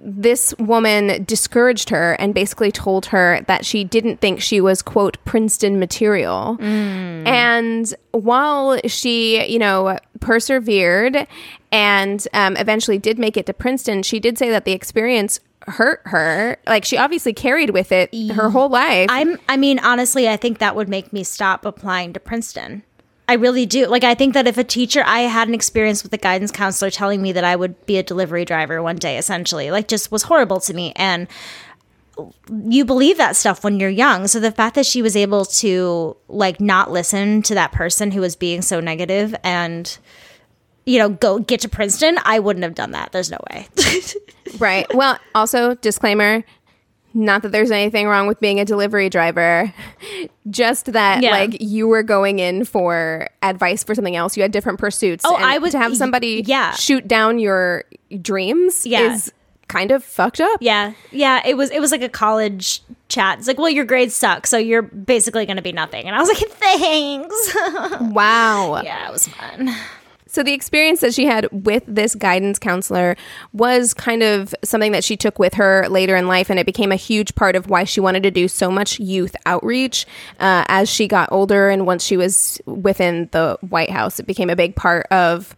This 0.00 0.54
woman 0.58 1.24
discouraged 1.24 1.90
her 1.90 2.12
and 2.14 2.32
basically 2.32 2.70
told 2.70 3.06
her 3.06 3.44
that 3.48 3.66
she 3.66 3.82
didn't 3.84 4.20
think 4.20 4.40
she 4.40 4.60
was, 4.60 4.80
quote, 4.80 5.16
Princeton 5.24 5.78
material. 5.78 6.56
And 6.60 7.92
while 8.12 8.78
she, 8.86 9.44
you 9.46 9.58
know, 9.58 9.98
persevered 10.20 11.26
and 11.72 12.26
um, 12.32 12.56
eventually 12.56 12.98
did 12.98 13.18
make 13.18 13.36
it 13.36 13.46
to 13.46 13.54
Princeton, 13.54 14.02
she 14.02 14.20
did 14.20 14.38
say 14.38 14.50
that 14.50 14.64
the 14.64 14.72
experience 14.72 15.40
hurt 15.66 16.00
her. 16.06 16.56
Like 16.66 16.84
she 16.84 16.96
obviously 16.96 17.32
carried 17.32 17.70
with 17.70 17.92
it 17.92 18.14
her 18.32 18.50
whole 18.50 18.68
life. 18.68 19.08
I'm 19.10 19.38
I 19.48 19.56
mean, 19.56 19.78
honestly, 19.78 20.28
I 20.28 20.36
think 20.36 20.58
that 20.58 20.74
would 20.76 20.88
make 20.88 21.12
me 21.12 21.24
stop 21.24 21.64
applying 21.64 22.12
to 22.14 22.20
Princeton. 22.20 22.82
I 23.28 23.34
really 23.34 23.66
do. 23.66 23.86
Like 23.86 24.04
I 24.04 24.14
think 24.14 24.34
that 24.34 24.46
if 24.46 24.56
a 24.56 24.64
teacher 24.64 25.02
I 25.04 25.20
had 25.20 25.48
an 25.48 25.54
experience 25.54 26.02
with 26.02 26.12
a 26.14 26.16
guidance 26.16 26.50
counselor 26.50 26.90
telling 26.90 27.20
me 27.20 27.32
that 27.32 27.44
I 27.44 27.54
would 27.54 27.84
be 27.84 27.98
a 27.98 28.02
delivery 28.02 28.46
driver 28.46 28.82
one 28.82 28.96
day 28.96 29.18
essentially, 29.18 29.70
like 29.70 29.86
just 29.86 30.10
was 30.10 30.22
horrible 30.22 30.60
to 30.60 30.74
me 30.74 30.92
and 30.96 31.28
you 32.68 32.84
believe 32.84 33.18
that 33.18 33.36
stuff 33.36 33.62
when 33.62 33.78
you're 33.78 33.90
young. 33.90 34.26
So 34.26 34.40
the 34.40 34.50
fact 34.50 34.74
that 34.74 34.86
she 34.86 35.02
was 35.02 35.14
able 35.14 35.44
to 35.44 36.16
like 36.28 36.58
not 36.60 36.90
listen 36.90 37.42
to 37.42 37.54
that 37.54 37.70
person 37.70 38.10
who 38.10 38.22
was 38.22 38.34
being 38.34 38.62
so 38.62 38.80
negative 38.80 39.36
and 39.44 39.98
you 40.86 40.98
know, 40.98 41.10
go 41.10 41.38
get 41.38 41.60
to 41.60 41.68
Princeton, 41.68 42.18
I 42.24 42.38
wouldn't 42.38 42.62
have 42.62 42.74
done 42.74 42.92
that. 42.92 43.12
There's 43.12 43.30
no 43.30 43.36
way. 43.52 43.68
right. 44.58 44.86
Well, 44.94 45.18
also, 45.34 45.74
disclaimer 45.74 46.44
not 47.14 47.42
that 47.42 47.52
there's 47.52 47.70
anything 47.70 48.06
wrong 48.06 48.26
with 48.26 48.38
being 48.40 48.60
a 48.60 48.64
delivery 48.64 49.08
driver, 49.08 49.72
just 50.50 50.92
that 50.92 51.22
Yeah. 51.22 51.30
like 51.30 51.56
you 51.60 51.88
were 51.88 52.02
going 52.02 52.38
in 52.38 52.64
for 52.64 53.28
advice 53.42 53.82
for 53.84 53.94
something 53.94 54.16
else. 54.16 54.36
You 54.36 54.42
had 54.42 54.52
different 54.52 54.78
pursuits. 54.78 55.24
Oh, 55.26 55.34
and 55.36 55.44
I 55.44 55.58
was- 55.58 55.72
to 55.72 55.78
have 55.78 55.96
somebody 55.96 56.42
yeah. 56.46 56.72
shoot 56.72 57.06
down 57.08 57.38
your 57.38 57.84
dreams 58.22 58.86
Yeah. 58.86 59.12
is 59.14 59.32
kind 59.68 59.90
of 59.90 60.02
fucked 60.02 60.40
up. 60.40 60.58
Yeah, 60.62 60.92
yeah. 61.10 61.42
It 61.44 61.56
was 61.56 61.70
it 61.70 61.80
was 61.80 61.92
like 61.92 62.02
a 62.02 62.08
college 62.08 62.80
chat. 63.08 63.38
It's 63.38 63.46
like, 63.48 63.58
well, 63.58 63.68
your 63.68 63.84
grades 63.84 64.14
suck, 64.14 64.46
so 64.46 64.56
you're 64.56 64.80
basically 64.82 65.44
going 65.44 65.56
to 65.58 65.62
be 65.62 65.72
nothing. 65.72 66.06
And 66.06 66.16
I 66.16 66.20
was 66.20 66.28
like, 66.28 66.38
thanks. 66.50 67.56
Wow. 68.00 68.80
yeah, 68.82 69.08
it 69.08 69.12
was 69.12 69.28
fun. 69.28 69.70
So 70.30 70.42
the 70.42 70.52
experience 70.52 71.00
that 71.00 71.14
she 71.14 71.24
had 71.24 71.48
with 71.50 71.82
this 71.86 72.14
guidance 72.14 72.58
counselor 72.58 73.16
was 73.52 73.94
kind 73.94 74.22
of 74.22 74.54
something 74.62 74.92
that 74.92 75.02
she 75.02 75.16
took 75.16 75.38
with 75.38 75.54
her 75.54 75.88
later 75.88 76.14
in 76.16 76.28
life, 76.28 76.50
and 76.50 76.58
it 76.60 76.66
became 76.66 76.92
a 76.92 76.96
huge 76.96 77.34
part 77.34 77.56
of 77.56 77.68
why 77.70 77.84
she 77.84 78.00
wanted 78.00 78.22
to 78.24 78.30
do 78.30 78.46
so 78.46 78.70
much 78.70 79.00
youth 79.00 79.34
outreach 79.46 80.06
uh, 80.38 80.64
as 80.68 80.88
she 80.88 81.08
got 81.08 81.32
older. 81.32 81.70
And 81.70 81.86
once 81.86 82.04
she 82.04 82.16
was 82.18 82.60
within 82.66 83.28
the 83.32 83.56
White 83.68 83.90
House, 83.90 84.20
it 84.20 84.26
became 84.26 84.50
a 84.50 84.56
big 84.56 84.76
part 84.76 85.06
of 85.10 85.56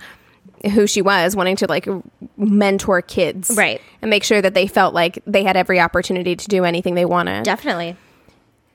who 0.75 0.87
she 0.87 1.03
was, 1.03 1.35
wanting 1.35 1.57
to 1.57 1.67
like 1.67 1.89
mentor 2.37 3.03
kids, 3.03 3.51
Right. 3.57 3.81
and 4.03 4.11
make 4.11 4.23
sure 4.23 4.41
that 4.43 4.55
they 4.55 4.67
felt 4.67 4.95
like 4.95 5.19
they 5.27 5.43
had 5.43 5.57
every 5.57 5.81
opportunity 5.81 6.37
to 6.37 6.49
do 6.49 6.65
anything 6.65 6.95
they 6.95 7.07
wanted. 7.07 7.45
Definitely. 7.45 7.97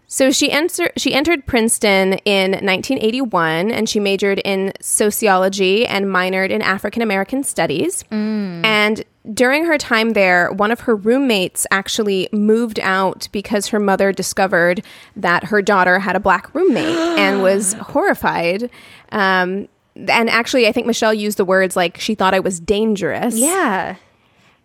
So 0.07 0.31
she 0.31 0.51
enter- 0.51 0.91
she 0.97 1.13
entered 1.13 1.45
Princeton 1.47 2.13
in 2.25 2.51
1981 2.51 3.71
and 3.71 3.89
she 3.89 3.99
majored 3.99 4.39
in 4.45 4.71
sociology 4.81 5.85
and 5.85 6.05
minored 6.05 6.49
in 6.51 6.61
African 6.61 7.01
American 7.01 7.43
studies. 7.43 8.03
And 8.11 9.03
during 9.33 9.65
her 9.65 9.77
time 9.79 10.11
there, 10.13 10.51
one 10.51 10.71
of 10.71 10.81
her 10.81 10.95
roommates 10.95 11.65
actually 11.71 12.29
moved 12.31 12.79
out 12.81 13.27
because 13.31 13.67
her 13.69 13.79
mother 13.79 14.11
discovered 14.11 14.83
that 15.15 15.45
her 15.45 15.61
daughter 15.61 15.97
had 15.99 16.15
a 16.15 16.19
black 16.19 16.53
roommate 16.53 16.95
and 17.19 17.41
was 17.41 17.73
horrified. 17.73 18.69
Um, 19.11 19.67
and 19.95 20.29
actually, 20.29 20.67
I 20.67 20.71
think 20.71 20.85
Michelle 20.85 21.13
used 21.13 21.37
the 21.37 21.45
words 21.45 21.75
like 21.75 21.99
she 21.99 22.13
thought 22.15 22.33
I 22.35 22.39
was 22.39 22.59
dangerous. 22.59 23.35
Yeah. 23.37 23.95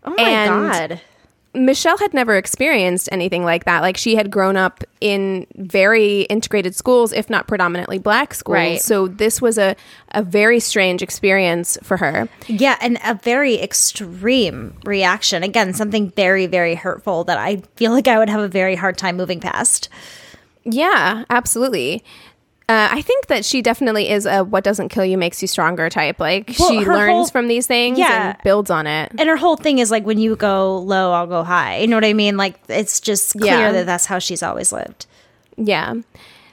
Oh 0.05 0.15
my 0.17 0.23
And- 0.23 0.51
god. 0.91 1.01
Michelle 1.53 1.99
had 1.99 2.15
never 2.15 2.37
experienced 2.37 3.09
anything 3.11 3.45
like 3.45 3.65
that. 3.65 3.81
Like 3.83 3.97
she 3.97 4.15
had 4.15 4.31
grown 4.31 4.57
up 4.57 4.85
in 5.01 5.47
very 5.57 6.23
integrated 6.23 6.77
schools, 6.77 7.13
if 7.13 7.29
not 7.29 7.49
predominantly 7.49 7.99
black 7.99 8.35
schools. 8.35 8.55
Right. 8.55 8.81
So 8.81 9.09
this 9.09 9.43
was 9.43 9.59
a, 9.59 9.75
a 10.13 10.23
very 10.23 10.61
strange 10.61 11.03
experience 11.03 11.77
for 11.83 11.97
her. 11.97 12.29
Yeah, 12.47 12.77
and 12.81 12.99
a 13.05 13.15
very 13.15 13.61
extreme 13.61 14.75
reaction. 14.85 15.43
Again, 15.43 15.75
something 15.75 16.11
very, 16.11 16.47
very 16.47 16.77
hurtful 16.77 17.25
that 17.25 17.39
I 17.39 17.63
feel 17.75 17.91
like 17.91 18.07
I 18.07 18.19
would 18.19 18.29
have 18.29 18.41
a 18.41 18.49
very 18.49 18.77
hard 18.77 18.97
time 18.97 19.17
moving 19.17 19.41
past. 19.41 19.89
Yeah, 20.65 21.25
absolutely. 21.31 22.05
Uh, 22.71 22.89
I 22.93 23.03
think 23.03 23.27
that 23.27 23.45
she 23.45 23.63
definitely 23.63 24.09
is 24.11 24.27
a 24.27 24.45
what 24.45 24.63
doesn't 24.63 24.91
kill 24.91 25.05
you 25.05 25.19
makes 25.19 25.43
you 25.43 25.49
stronger 25.49 25.91
type. 25.91 26.21
Like 26.21 26.55
Well, 26.59 26.71
she 26.71 26.79
learns 26.87 27.11
whole- 27.11 27.27
from 27.27 27.49
these 27.49 27.67
things 27.67 27.99
Yeah. 27.99 28.29
and 28.31 28.37
builds 28.45 28.71
on 28.71 28.87
it. 28.87 29.11
And 29.19 29.29
her 29.29 29.37
whole 29.37 29.57
thing 29.57 29.79
is 29.81 29.91
like 29.91 30.05
when 30.07 30.19
you 30.19 30.37
go 30.37 30.79
low, 30.79 31.11
I'll 31.13 31.27
go 31.27 31.43
high. 31.43 31.79
You 31.79 31.89
know 31.89 31.97
what 31.97 32.05
I 32.05 32.13
mean? 32.13 32.37
Like 32.37 32.55
it's 32.69 33.01
just 33.01 33.33
clear 33.33 33.53
Yeah. 33.59 33.73
that 33.73 33.87
that's 33.87 34.07
how 34.07 34.21
she's 34.21 34.43
always 34.43 34.71
lived. 34.73 35.07
Yeah. 35.57 35.95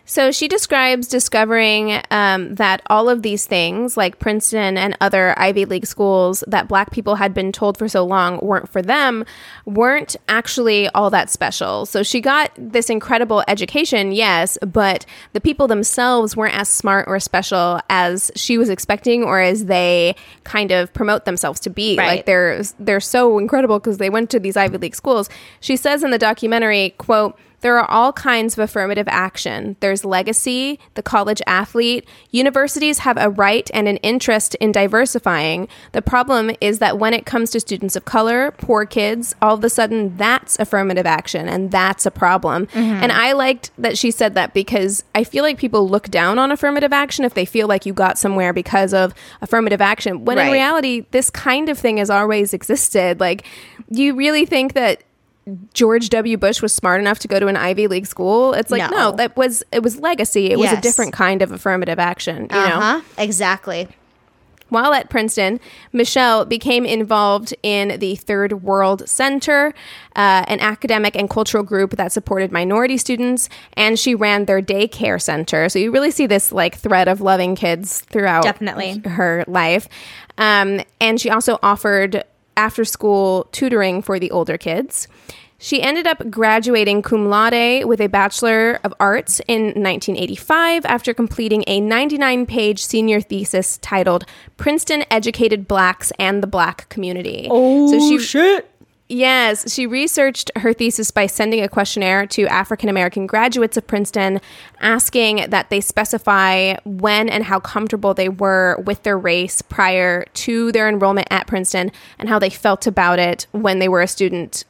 So 0.09 0.31
she 0.31 0.47
describes 0.47 1.09
discovering 1.09 2.01
um, 2.11 2.55
that 2.55 2.81
all 2.87 3.09
of 3.09 3.23
these 3.23 3.45
things, 3.45 3.97
like 3.97 4.19
Princeton 4.19 4.77
and 4.77 4.95
other 5.01 5.37
Ivy 5.37 5.65
League 5.65 5.85
schools 5.85 6.45
that 6.47 6.69
black 6.69 6.91
people 6.91 7.15
had 7.15 7.33
been 7.33 7.51
told 7.51 7.77
for 7.77 7.89
so 7.89 8.05
long 8.05 8.39
weren't 8.41 8.69
for 8.69 8.81
them, 8.81 9.25
weren't 9.65 10.15
actually 10.29 10.87
all 10.89 11.09
that 11.09 11.29
special. 11.29 11.85
So 11.85 12.03
she 12.03 12.21
got 12.21 12.51
this 12.57 12.89
incredible 12.89 13.43
education, 13.49 14.13
yes, 14.13 14.57
but 14.65 15.05
the 15.33 15.41
people 15.41 15.67
themselves 15.67 16.37
weren't 16.37 16.55
as 16.55 16.69
smart 16.69 17.05
or 17.09 17.19
special 17.19 17.81
as 17.89 18.31
she 18.33 18.57
was 18.57 18.69
expecting 18.69 19.25
or 19.25 19.41
as 19.41 19.65
they 19.65 20.15
kind 20.45 20.71
of 20.71 20.93
promote 20.93 21.25
themselves 21.25 21.59
to 21.59 21.69
be. 21.69 21.97
Right. 21.97 22.07
Like 22.07 22.25
they're 22.25 22.63
they're 22.79 23.01
so 23.01 23.39
incredible 23.39 23.77
because 23.77 23.97
they 23.97 24.09
went 24.09 24.29
to 24.29 24.39
these 24.39 24.55
Ivy 24.55 24.77
League 24.77 24.95
schools. 24.95 25.29
She 25.59 25.75
says 25.75 26.01
in 26.01 26.11
the 26.11 26.17
documentary, 26.17 26.95
quote, 26.97 27.37
there 27.61 27.77
are 27.79 27.89
all 27.89 28.13
kinds 28.13 28.53
of 28.53 28.59
affirmative 28.59 29.07
action. 29.07 29.75
There's 29.79 30.05
legacy, 30.05 30.79
the 30.93 31.01
college 31.01 31.41
athlete. 31.47 32.07
Universities 32.31 32.99
have 32.99 33.17
a 33.17 33.29
right 33.29 33.69
and 33.73 33.87
an 33.87 33.97
interest 33.97 34.55
in 34.55 34.71
diversifying. 34.71 35.67
The 35.91 36.01
problem 36.01 36.51
is 36.61 36.79
that 36.79 36.99
when 36.99 37.13
it 37.13 37.25
comes 37.25 37.49
to 37.51 37.59
students 37.59 37.95
of 37.95 38.05
color, 38.05 38.51
poor 38.51 38.85
kids, 38.85 39.35
all 39.41 39.55
of 39.55 39.63
a 39.63 39.69
sudden 39.69 40.15
that's 40.17 40.59
affirmative 40.59 41.05
action 41.05 41.49
and 41.49 41.71
that's 41.71 42.05
a 42.05 42.11
problem. 42.11 42.67
Mm-hmm. 42.67 43.03
And 43.03 43.11
I 43.11 43.31
liked 43.31 43.71
that 43.77 43.97
she 43.97 44.11
said 44.11 44.35
that 44.35 44.53
because 44.53 45.03
I 45.15 45.23
feel 45.23 45.43
like 45.43 45.57
people 45.57 45.89
look 45.89 46.09
down 46.09 46.37
on 46.37 46.51
affirmative 46.51 46.93
action 46.93 47.25
if 47.25 47.33
they 47.33 47.45
feel 47.45 47.67
like 47.67 47.85
you 47.85 47.93
got 47.93 48.17
somewhere 48.17 48.53
because 48.53 48.93
of 48.93 49.13
affirmative 49.41 49.81
action. 49.81 50.25
When 50.25 50.37
in 50.37 50.51
reality, 50.51 51.05
this 51.11 51.29
kind 51.29 51.69
of 51.69 51.77
thing 51.77 51.97
has 51.97 52.09
always 52.09 52.53
existed. 52.53 53.19
Like, 53.19 53.45
do 53.91 54.03
you 54.03 54.15
really 54.15 54.45
think 54.45 54.73
that 54.73 55.03
George 55.73 56.09
W. 56.09 56.37
Bush 56.37 56.61
was 56.61 56.73
smart 56.73 56.99
enough 56.99 57.19
to 57.19 57.27
go 57.27 57.39
to 57.39 57.47
an 57.47 57.55
Ivy 57.55 57.87
League 57.87 58.05
school. 58.07 58.53
It's 58.53 58.69
like 58.71 58.89
No. 58.91 58.97
no, 58.97 59.11
that 59.13 59.35
was 59.37 59.63
it 59.71 59.81
was 59.83 59.97
legacy. 59.99 60.51
It 60.51 60.59
was 60.59 60.71
a 60.71 60.81
different 60.81 61.13
kind 61.13 61.41
of 61.41 61.51
affirmative 61.51 61.99
action. 61.99 62.47
You 62.51 62.55
know, 62.57 62.63
Uh-huh. 62.65 63.01
Exactly. 63.17 63.87
while 64.69 64.91
at 64.93 65.09
Princeton, 65.09 65.61
Michelle 65.93 66.43
became 66.43 66.85
involved 66.85 67.53
in 67.63 67.97
the 67.99 68.17
Third 68.17 68.63
World 68.63 69.07
Center, 69.07 69.73
uh, 70.17 70.43
an 70.49 70.59
academic 70.59 71.15
and 71.15 71.29
cultural 71.29 71.63
group 71.63 71.91
that 71.95 72.11
supported 72.11 72.51
minority 72.51 72.97
students, 72.97 73.47
and 73.77 73.97
she 73.97 74.13
ran 74.13 74.43
their 74.43 74.61
daycare 74.61 75.21
center. 75.21 75.69
So 75.69 75.79
you 75.79 75.89
really 75.91 76.11
see 76.11 76.27
this 76.27 76.51
like 76.51 76.75
thread 76.75 77.07
of 77.07 77.21
loving 77.21 77.55
kids 77.55 78.01
throughout 78.09 78.43
Definitely. 78.43 79.01
her 79.05 79.45
life. 79.47 79.87
Um, 80.37 80.81
and 80.99 81.21
she 81.21 81.29
also 81.29 81.57
offered 81.63 82.25
after 82.57 82.83
school 82.83 83.47
tutoring 83.53 84.01
for 84.01 84.19
the 84.19 84.31
older 84.31 84.57
kids. 84.57 85.07
She 85.59 85.81
ended 85.81 86.05
up 86.05 86.29
graduating 86.29 87.01
cum 87.01 87.29
laude 87.29 87.85
with 87.85 87.99
a 87.99 88.07
Bachelor 88.07 88.79
of 88.83 88.93
Arts 88.99 89.39
in 89.47 89.65
1985 89.65 90.85
after 90.85 91.13
completing 91.15 91.63
a 91.65 91.79
99 91.81 92.45
page 92.45 92.83
senior 92.83 93.21
thesis 93.21 93.79
titled 93.79 94.25
Princeton 94.57 95.03
Educated 95.09 95.67
Blacks 95.67 96.11
and 96.19 96.43
the 96.43 96.47
Black 96.47 96.87
Community. 96.89 97.47
Oh, 97.49 97.91
so 97.91 97.99
she, 97.99 98.19
shit. 98.19 98.69
Yes, 99.09 99.73
she 99.73 99.87
researched 99.87 100.51
her 100.57 100.73
thesis 100.73 101.11
by 101.11 101.27
sending 101.27 101.61
a 101.63 101.69
questionnaire 101.69 102.25
to 102.27 102.45
African 102.47 102.89
American 102.89 103.25
graduates 103.25 103.77
of 103.77 103.87
Princeton, 103.87 104.41
asking 104.81 105.49
that 105.49 105.69
they 105.69 105.79
specify 105.79 106.75
when 106.83 107.29
and 107.29 107.45
how 107.45 107.59
comfortable 107.61 108.13
they 108.13 108.27
were 108.27 108.77
with 108.85 109.03
their 109.03 109.17
race 109.17 109.61
prior 109.61 110.25
to 110.33 110.71
their 110.73 110.89
enrollment 110.89 111.27
at 111.31 111.47
Princeton 111.47 111.91
and 112.19 112.27
how 112.27 112.37
they 112.37 112.49
felt 112.49 112.85
about 112.85 113.17
it 113.17 113.47
when 113.51 113.79
they 113.79 113.87
were 113.87 114.01
a 114.01 114.07
student 114.07 114.65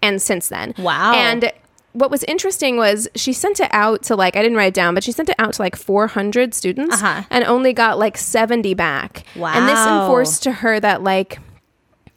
and 0.00 0.22
since 0.22 0.48
then. 0.48 0.72
Wow. 0.78 1.12
And 1.14 1.50
what 1.92 2.12
was 2.12 2.22
interesting 2.24 2.76
was 2.76 3.08
she 3.16 3.32
sent 3.32 3.58
it 3.58 3.68
out 3.72 4.04
to 4.04 4.14
like 4.14 4.36
I 4.36 4.42
didn't 4.42 4.56
write 4.56 4.68
it 4.68 4.74
down, 4.74 4.94
but 4.94 5.02
she 5.02 5.10
sent 5.10 5.28
it 5.28 5.34
out 5.40 5.54
to 5.54 5.62
like 5.62 5.74
400 5.74 6.54
students 6.54 7.02
Uh-huh. 7.02 7.24
and 7.28 7.42
only 7.44 7.72
got 7.72 7.98
like 7.98 8.16
70 8.16 8.72
back. 8.74 9.24
Wow. 9.34 9.52
And 9.52 9.66
this 9.68 9.84
enforced 9.84 10.44
to 10.44 10.52
her 10.52 10.78
that 10.78 11.02
like 11.02 11.40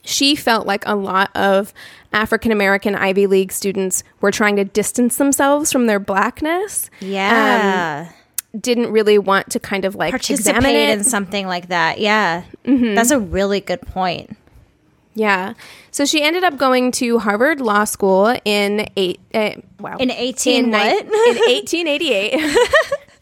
she 0.03 0.35
felt 0.35 0.67
like 0.67 0.83
a 0.85 0.95
lot 0.95 1.35
of 1.35 1.73
African 2.11 2.51
American 2.51 2.95
Ivy 2.95 3.25
League 3.27 3.51
students 3.51 4.03
were 4.21 4.31
trying 4.31 4.55
to 4.57 4.65
distance 4.65 5.15
themselves 5.17 5.71
from 5.71 5.87
their 5.87 5.99
blackness. 5.99 6.89
Yeah. 6.99 8.07
Um, 8.09 8.13
didn't 8.59 8.91
really 8.91 9.17
want 9.17 9.49
to 9.51 9.59
kind 9.59 9.83
of 9.85 9.95
like 9.95 10.13
examine 10.13 10.61
Participate 10.61 10.89
it. 10.89 10.97
in 10.99 11.03
something 11.03 11.47
like 11.47 11.69
that. 11.69 11.99
Yeah. 11.99 12.43
That's 12.65 13.09
a 13.11 13.19
really 13.19 13.61
good 13.61 13.81
point. 13.81 14.37
yeah. 15.15 15.53
So 15.91 16.05
she 16.05 16.21
ended 16.23 16.43
up 16.43 16.57
going 16.57 16.91
to 16.93 17.19
Harvard 17.19 17.61
Law 17.61 17.83
School 17.85 18.35
in 18.45 18.87
eight. 18.97 19.19
Uh, 19.33 19.51
wow. 19.79 19.97
In 19.97 20.09
18 20.11 20.65
in, 20.65 20.71
ni- 20.71 20.77
what? 20.77 21.03
in 21.05 21.09
1888. 21.09 22.57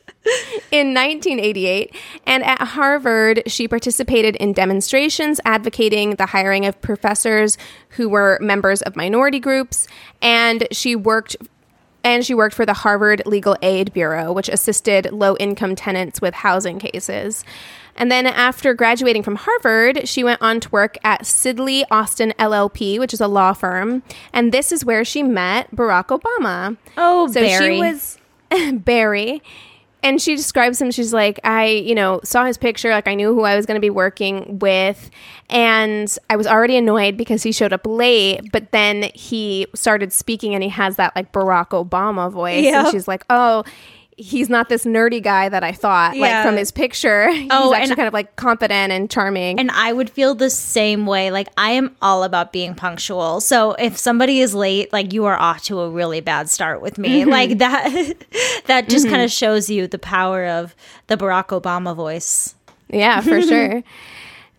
in 0.72 0.94
1988. 0.94 1.96
And 2.26 2.44
at 2.44 2.60
Harvard, 2.62 3.44
she 3.48 3.68
participated 3.68 4.36
in 4.38 4.54
demonstrations 4.54 5.40
advocating 5.46 6.12
the 6.16 6.28
hiring 6.28 6.66
of 6.66 6.80
professors 6.82 7.58
who 7.90 8.08
were 8.10 8.38
members 8.42 8.82
of 8.84 8.96
minority 8.96 9.40
groups. 9.40 9.88
And 10.22 10.68
she 10.72 10.96
worked. 10.96 11.36
And 12.04 12.26
she 12.26 12.34
worked 12.34 12.56
for 12.56 12.66
the 12.66 12.74
Harvard 12.74 13.22
Legal 13.28 13.56
Aid 13.62 13.94
Bureau, 13.94 14.34
which 14.34 14.50
assisted 14.50 15.12
low 15.12 15.38
income 15.38 15.76
tenants 15.76 16.20
with 16.20 16.34
housing 16.34 16.80
cases. 16.80 17.46
And 17.96 18.12
then 18.12 18.26
after 18.26 18.74
graduating 18.74 19.22
from 19.22 19.36
Harvard, 19.36 20.08
she 20.08 20.24
went 20.24 20.42
on 20.42 20.60
to 20.62 20.70
work 20.72 20.98
at 21.04 21.22
Sidley 21.26 21.84
Austin 21.92 22.34
LLP, 22.40 22.98
which 22.98 23.14
is 23.14 23.22
a 23.22 23.28
law 23.28 23.54
firm. 23.54 24.02
And 24.34 24.52
this 24.52 24.72
is 24.72 24.84
where 24.84 25.06
she 25.06 25.22
met 25.22 25.70
Barack 25.76 26.08
Obama. 26.08 26.76
Oh, 26.98 27.28
So 27.28 27.42
Barry. 27.42 27.76
she 27.76 27.80
was 27.80 28.18
Barry. 28.80 29.44
And 30.04 30.20
she 30.22 30.36
describes 30.36 30.82
him. 30.82 30.90
She's 30.90 31.14
like, 31.14 31.40
I, 31.44 31.66
you 31.68 31.94
know, 31.94 32.22
saw 32.24 32.46
his 32.46 32.58
picture. 32.58 32.90
Like, 32.90 33.08
I 33.08 33.14
knew 33.14 33.36
who 33.36 33.44
I 33.44 33.56
was 33.56 33.66
going 33.66 33.76
to 33.76 33.82
be 33.82 33.92
working 33.92 34.58
with. 34.60 35.12
And 35.50 36.16
I 36.30 36.36
was 36.36 36.48
already 36.48 36.76
annoyed 36.76 37.18
because 37.18 37.44
he 37.44 37.52
showed 37.52 37.72
up 37.72 37.86
late. 37.86 38.52
But 38.52 38.72
then 38.72 39.12
he 39.14 39.68
started 39.76 40.12
speaking 40.12 40.56
and 40.56 40.64
he 40.64 40.70
has 40.70 40.96
that, 40.96 41.16
like, 41.16 41.32
Barack 41.32 41.70
Obama 41.70 42.32
voice. 42.32 42.66
And 42.66 42.88
she's 42.90 43.08
like, 43.08 43.26
oh, 43.30 43.64
he's 44.18 44.50
not 44.50 44.70
this 44.70 44.86
nerdy 44.86 45.22
guy 45.24 45.50
that 45.50 45.64
I 45.64 45.72
thought, 45.72 46.16
like, 46.18 46.46
from 46.46 46.56
his 46.58 46.72
picture. 46.72 47.30
He's 47.32 47.50
Oh, 47.52 47.74
actually 47.74 47.92
and- 47.92 47.96
kind 47.96 48.08
of, 48.08 48.14
like, 48.14 48.36
confident 48.36 48.92
and 48.92 49.10
charming. 49.10 49.60
And 49.60 49.72
I 49.72 49.94
would 49.94 50.10
feel 50.10 50.36
the 50.36 50.50
same 50.50 51.06
way. 51.06 51.32
Like 51.32 51.48
I 51.58 51.72
am 51.72 51.96
all 52.02 52.24
about 52.24 52.52
being 52.54 52.76
punctual. 52.76 53.42
So 53.42 53.72
if 53.74 53.98
somebody 53.98 54.40
is 54.42 54.54
late, 54.54 54.94
like 54.94 55.14
you 55.14 55.26
are 55.26 55.40
off 55.40 55.64
to 55.64 55.80
a 55.80 55.90
really 55.90 56.22
bad 56.22 56.50
start 56.50 56.82
with 56.82 56.98
me. 56.98 57.26
Like 57.26 57.58
that 57.60 58.16
that 58.68 58.90
just 58.90 59.08
kind 59.08 59.22
of 59.22 59.32
shows 59.32 59.70
you 59.70 59.88
the 59.88 59.98
power 60.00 60.46
of 60.46 60.76
the 61.08 61.18
Barack 61.18 61.48
Obama 61.60 61.96
voice. 61.96 62.54
Yeah, 62.90 63.22
for 63.22 63.42
sure. 63.52 63.84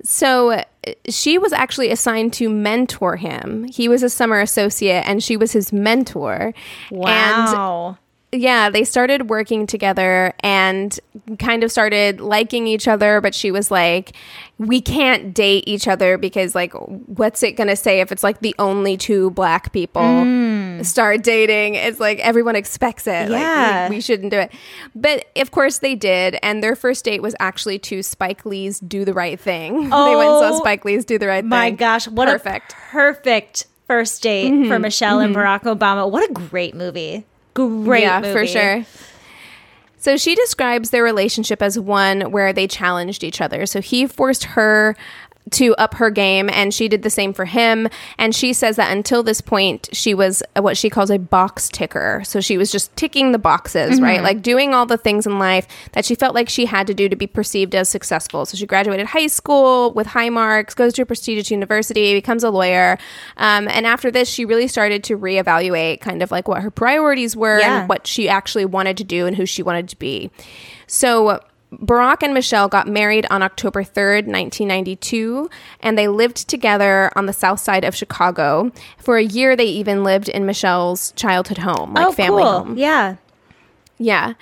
So 0.02 0.50
uh, 0.52 0.64
she 1.08 1.38
was 1.38 1.52
actually 1.52 1.90
assigned 1.90 2.32
to 2.34 2.48
mentor 2.48 3.16
him. 3.16 3.64
He 3.64 3.88
was 3.88 4.02
a 4.02 4.10
summer 4.10 4.40
associate 4.40 5.02
and 5.06 5.22
she 5.22 5.36
was 5.36 5.52
his 5.52 5.72
mentor. 5.72 6.52
And 6.90 6.98
Wow. 6.98 7.98
Yeah, 8.34 8.70
they 8.70 8.84
started 8.84 9.28
working 9.28 9.66
together 9.66 10.32
and 10.40 10.98
kind 11.38 11.62
of 11.62 11.70
started 11.70 12.18
liking 12.18 12.66
each 12.66 12.88
other, 12.88 13.20
but 13.20 13.34
she 13.34 13.50
was 13.50 13.70
like, 13.70 14.16
we 14.56 14.80
can't 14.80 15.34
date 15.34 15.64
each 15.66 15.86
other 15.86 16.16
because, 16.16 16.54
like, 16.54 16.72
what's 16.72 17.42
it 17.42 17.52
going 17.52 17.68
to 17.68 17.76
say 17.76 18.00
if 18.00 18.10
it's 18.10 18.22
like 18.22 18.40
the 18.40 18.54
only 18.58 18.96
two 18.96 19.30
black 19.32 19.70
people 19.74 20.00
mm. 20.00 20.82
start 20.84 21.22
dating? 21.22 21.74
It's 21.74 22.00
like 22.00 22.20
everyone 22.20 22.56
expects 22.56 23.06
it. 23.06 23.28
Like, 23.28 23.32
we- 23.32 23.36
Yeah. 23.36 23.88
we, 23.90 24.00
shouldn't 24.00 24.30
do 24.30 24.38
it. 24.38 24.50
But 24.94 25.26
of 25.36 25.50
course 25.50 25.78
they 25.80 25.94
did. 25.94 26.38
And 26.42 26.62
their 26.62 26.74
first 26.74 27.04
date 27.04 27.20
was 27.20 27.36
actually 27.38 27.78
to 27.80 28.02
Spike 28.02 28.46
Lee's 28.46 28.80
Do 28.80 29.04
the 29.04 29.12
Right 29.12 29.38
Thing. 29.38 29.74
they 29.90 30.16
went 30.16 30.30
and 30.30 30.38
saw 30.40 30.50
Oh, 30.52 30.58
Spike 30.58 30.86
Lee's 30.86 31.04
Do 31.04 31.18
the 31.18 31.26
Right 31.26 31.44
My 31.44 31.68
Thing. 31.68 31.76
gosh, 31.76 32.08
what 32.08 32.28
Perfect. 32.28 32.72
a 32.72 32.76
perfect 32.90 33.66
first 33.86 34.22
date 34.22 34.48
for 34.48 34.54
mm-hmm. 34.54 34.82
Michelle 34.82 35.20
and 35.20 35.36
mm-hmm. 35.36 35.42
Barack 35.42 35.78
Obama. 35.78 36.10
What 36.10 36.30
a 36.30 36.32
great 36.32 36.74
movie. 36.74 37.26
Great 37.54 38.02
yeah, 38.02 38.20
movie. 38.20 38.32
for 38.32 38.46
sure. 38.46 38.84
So 39.98 40.16
she 40.16 40.34
describes 40.34 40.90
their 40.90 41.04
relationship 41.04 41.62
as 41.62 41.78
one 41.78 42.32
where 42.32 42.52
they 42.52 42.66
challenged 42.66 43.22
each 43.22 43.40
other. 43.40 43.66
So 43.66 43.80
he 43.80 44.06
forced 44.06 44.42
her 44.44 44.96
to 45.50 45.74
up 45.74 45.94
her 45.94 46.08
game 46.08 46.48
and 46.48 46.72
she 46.72 46.88
did 46.88 47.02
the 47.02 47.10
same 47.10 47.32
for 47.32 47.44
him. 47.44 47.88
And 48.16 48.34
she 48.34 48.52
says 48.52 48.76
that 48.76 48.90
until 48.92 49.22
this 49.22 49.40
point 49.40 49.88
she 49.92 50.14
was 50.14 50.42
what 50.56 50.76
she 50.76 50.88
calls 50.88 51.10
a 51.10 51.18
box 51.18 51.68
ticker. 51.68 52.22
So 52.24 52.40
she 52.40 52.56
was 52.56 52.70
just 52.70 52.94
ticking 52.96 53.32
the 53.32 53.38
boxes 53.38 54.00
right? 54.00 54.22
Like 54.22 54.40
doing 54.42 54.72
all 54.72 54.86
the 54.86 54.96
things 54.96 55.26
in 55.26 55.38
life 55.38 55.66
that 55.92 56.04
she 56.04 56.14
felt 56.14 56.34
like 56.34 56.48
she 56.48 56.66
had 56.66 56.86
to 56.86 56.94
do 56.94 57.08
to 57.08 57.16
be 57.16 57.26
perceived 57.26 57.74
as 57.74 57.88
successful. 57.88 58.46
So 58.46 58.56
she 58.56 58.66
graduated 58.66 59.06
high 59.08 59.26
school 59.26 59.92
with 59.92 60.06
high 60.06 60.28
marks 60.30 60.74
goes 60.74 60.92
to 60.94 61.02
a 61.02 61.06
prestigious 61.06 61.50
university 61.50 62.14
becomes 62.14 62.44
a 62.44 62.50
lawyer. 62.50 62.96
Um, 63.36 63.68
and 63.68 63.86
after 63.86 64.10
this 64.10 64.28
she 64.28 64.44
really 64.44 64.68
started 64.68 65.02
to 65.04 65.18
reevaluate 65.18 66.00
kind 66.00 66.22
of 66.22 66.30
like 66.30 66.48
what 66.48 66.62
her 66.62 66.70
priorities 66.70 67.36
were 67.36 67.58
Yeah. 67.58 67.80
and 67.80 67.88
what 67.88 68.06
she 68.06 68.28
actually 68.28 68.64
wanted 68.64 68.96
to 68.98 69.04
do 69.04 69.26
and 69.26 69.36
who 69.36 69.44
she 69.44 69.62
wanted 69.62 69.88
to 69.90 69.98
be. 69.98 70.30
So 70.86 71.40
Barack 71.72 72.22
and 72.22 72.34
Michelle 72.34 72.68
got 72.68 72.86
married 72.86 73.26
on 73.30 73.42
October 73.42 73.82
3rd, 73.82 74.26
1992, 74.26 75.48
and 75.80 75.96
they 75.96 76.08
lived 76.08 76.48
together 76.48 77.10
on 77.16 77.26
the 77.26 77.32
south 77.32 77.60
side 77.60 77.84
of 77.84 77.94
Chicago. 77.94 78.70
For 78.98 79.16
a 79.16 79.22
year, 79.22 79.56
they 79.56 79.64
even 79.64 80.04
lived 80.04 80.28
in 80.28 80.44
Michelle's 80.44 81.12
childhood 81.12 81.58
home, 81.58 81.94
like 81.94 82.06
oh, 82.06 82.12
family 82.12 82.42
home. 82.42 82.76
Yeah. 82.76 83.16
Yeah. 83.98 84.34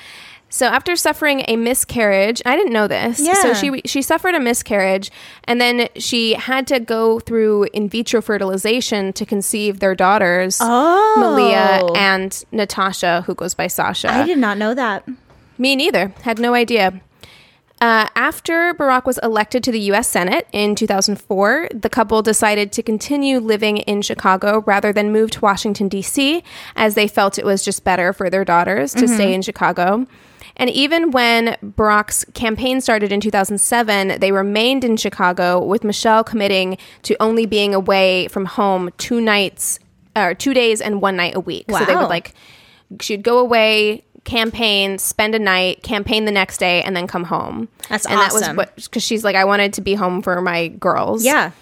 So 0.52 0.66
after 0.66 0.96
suffering 0.96 1.44
a 1.46 1.54
miscarriage, 1.54 2.42
I 2.44 2.56
didn't 2.56 2.72
know 2.72 2.88
this. 2.88 3.20
Yeah. 3.20 3.34
So 3.34 3.54
she 3.54 3.80
she 3.84 4.02
suffered 4.02 4.34
a 4.34 4.40
miscarriage, 4.40 5.12
and 5.44 5.60
then 5.60 5.88
she 5.94 6.34
had 6.34 6.66
to 6.66 6.80
go 6.80 7.20
through 7.20 7.68
in 7.72 7.88
vitro 7.88 8.20
fertilization 8.20 9.12
to 9.12 9.24
conceive 9.24 9.78
their 9.78 9.94
daughters, 9.94 10.58
Oh. 10.60 11.16
Malia 11.20 11.86
and 11.94 12.44
Natasha, 12.50 13.22
who 13.26 13.34
goes 13.36 13.54
by 13.54 13.68
Sasha. 13.68 14.10
I 14.12 14.26
did 14.26 14.38
not 14.38 14.58
know 14.58 14.74
that. 14.74 15.06
Me 15.56 15.76
neither. 15.76 16.08
Had 16.22 16.40
no 16.40 16.54
idea. 16.54 17.00
Uh, 17.80 18.06
after 18.14 18.74
Barack 18.74 19.06
was 19.06 19.18
elected 19.22 19.64
to 19.64 19.72
the 19.72 19.80
U.S. 19.80 20.06
Senate 20.06 20.46
in 20.52 20.74
2004, 20.74 21.68
the 21.72 21.88
couple 21.88 22.20
decided 22.20 22.72
to 22.72 22.82
continue 22.82 23.38
living 23.38 23.78
in 23.78 24.02
Chicago 24.02 24.62
rather 24.66 24.92
than 24.92 25.10
move 25.12 25.30
to 25.30 25.40
Washington, 25.40 25.88
D.C., 25.88 26.44
as 26.76 26.94
they 26.94 27.08
felt 27.08 27.38
it 27.38 27.44
was 27.44 27.64
just 27.64 27.82
better 27.82 28.12
for 28.12 28.28
their 28.28 28.44
daughters 28.44 28.92
to 28.92 29.08
stay 29.08 29.32
in 29.32 29.40
Chicago. 29.40 30.06
And 30.56 30.68
even 30.68 31.10
when 31.10 31.56
Barack's 31.64 32.26
campaign 32.34 32.82
started 32.82 33.12
in 33.12 33.20
2007, 33.20 34.20
they 34.20 34.30
remained 34.30 34.84
in 34.84 34.98
Chicago, 34.98 35.64
with 35.64 35.82
Michelle 35.82 36.22
committing 36.22 36.76
to 37.04 37.16
only 37.18 37.46
being 37.46 37.74
away 37.74 38.28
from 38.28 38.44
home 38.44 38.90
two 38.98 39.22
nights, 39.22 39.78
or 40.14 40.34
two 40.34 40.52
days 40.52 40.82
and 40.82 41.00
one 41.00 41.16
night 41.16 41.34
a 41.34 41.40
week. 41.40 41.64
So 41.70 41.82
they 41.86 41.96
would 41.96 42.10
like 42.10 42.34
she'd 43.00 43.22
go 43.22 43.38
away 43.38 44.04
campaign 44.24 44.98
spend 44.98 45.35
a 45.35 45.38
night 45.38 45.83
campaign 45.83 46.24
the 46.26 46.30
next 46.30 46.59
day 46.59 46.83
and 46.83 46.94
then 46.96 47.06
come 47.06 47.24
home 47.24 47.68
That's 47.88 48.04
and 48.06 48.18
that 48.18 48.33
was 48.33 48.42
awesome. 48.42 48.56
what 48.56 48.74
because 48.76 49.02
she's 49.02 49.24
like 49.24 49.35
i 49.37 49.44
wanted 49.44 49.72
to 49.74 49.80
be 49.80 49.94
home 49.94 50.20
for 50.22 50.40
my 50.42 50.68
girls 50.68 51.24
Yeah. 51.24 51.52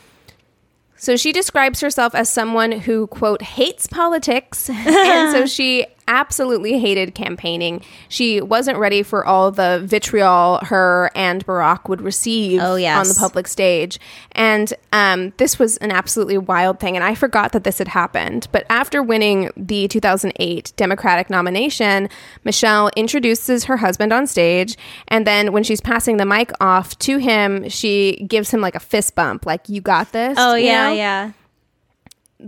so 0.97 1.17
she 1.17 1.33
describes 1.33 1.81
herself 1.81 2.15
as 2.15 2.29
someone 2.29 2.73
who 2.73 3.07
quote 3.07 3.43
hates 3.43 3.87
politics 3.87 4.69
and 4.71 5.33
so 5.33 5.47
she 5.47 5.87
absolutely 6.09 6.79
hated 6.79 7.15
campaigning 7.15 7.81
she 8.09 8.41
wasn't 8.41 8.77
ready 8.77 9.03
for 9.03 9.25
all 9.25 9.53
the 9.53 9.81
vitriol 9.85 10.59
her 10.65 11.11
and 11.15 11.47
barack 11.47 11.89
would 11.89 12.01
receive 12.01 12.61
Oh, 12.63 12.75
yes. 12.77 12.97
on 12.99 13.07
the 13.07 13.15
public 13.21 13.47
stage 13.47 14.01
and 14.33 14.73
um, 14.93 15.33
this 15.37 15.59
was 15.59 15.77
an 15.77 15.93
absolutely 15.93 16.39
wild 16.39 16.81
thing 16.81 16.97
and 16.97 17.05
i 17.05 17.15
forgot 17.15 17.53
that 17.53 17.63
this 17.65 17.79
had 17.79 17.89
happened 17.89 18.49
but 18.51 18.65
after 18.71 19.03
winning 19.03 19.51
the 19.57 19.87
2008 19.89 20.73
democratic 20.77 21.29
nomination 21.31 22.09
michelle 22.45 22.91
introduces 22.97 23.65
her 23.65 23.77
husband 23.77 24.13
on 24.13 24.27
stage 24.27 24.77
and 25.09 25.27
then 25.27 25.53
when 25.53 25.63
she's 25.63 25.81
passing 25.81 26.17
the 26.17 26.25
mic 26.27 26.51
off 26.61 26.99
to 26.99 27.19
him 27.19 27.69
she 27.69 28.25
gives 28.29 28.51
him 28.51 28.61
like 28.61 28.75
a 28.75 28.81
fist 28.81 29.15
bump 29.15 29.45
like 29.45 29.69
you 29.69 29.81
got 29.83 30.11
this 30.13 30.37
Oh 30.41 30.55
you 30.55 30.67
yeah, 30.67 30.89
know? 30.89 30.95
yeah. 30.95 31.33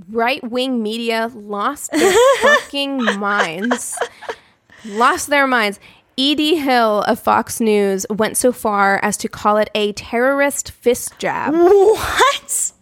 Right 0.09 0.43
wing 0.49 0.83
media 0.83 1.31
lost 1.35 1.91
their 1.93 2.13
fucking 2.43 3.03
minds. 3.19 3.99
Lost 4.85 5.29
their 5.29 5.47
minds. 5.47 5.81
E.D. 6.17 6.57
Hill 6.57 7.03
of 7.03 7.19
Fox 7.19 7.61
News 7.61 8.05
went 8.11 8.37
so 8.37 8.53
far 8.53 8.99
as 9.03 9.17
to 9.19 9.29
call 9.29 9.57
it 9.57 9.71
a 9.75 9.93
terrorist 9.93 10.71
fist 10.71 11.19
jab. 11.19 11.55
What? 11.55 12.73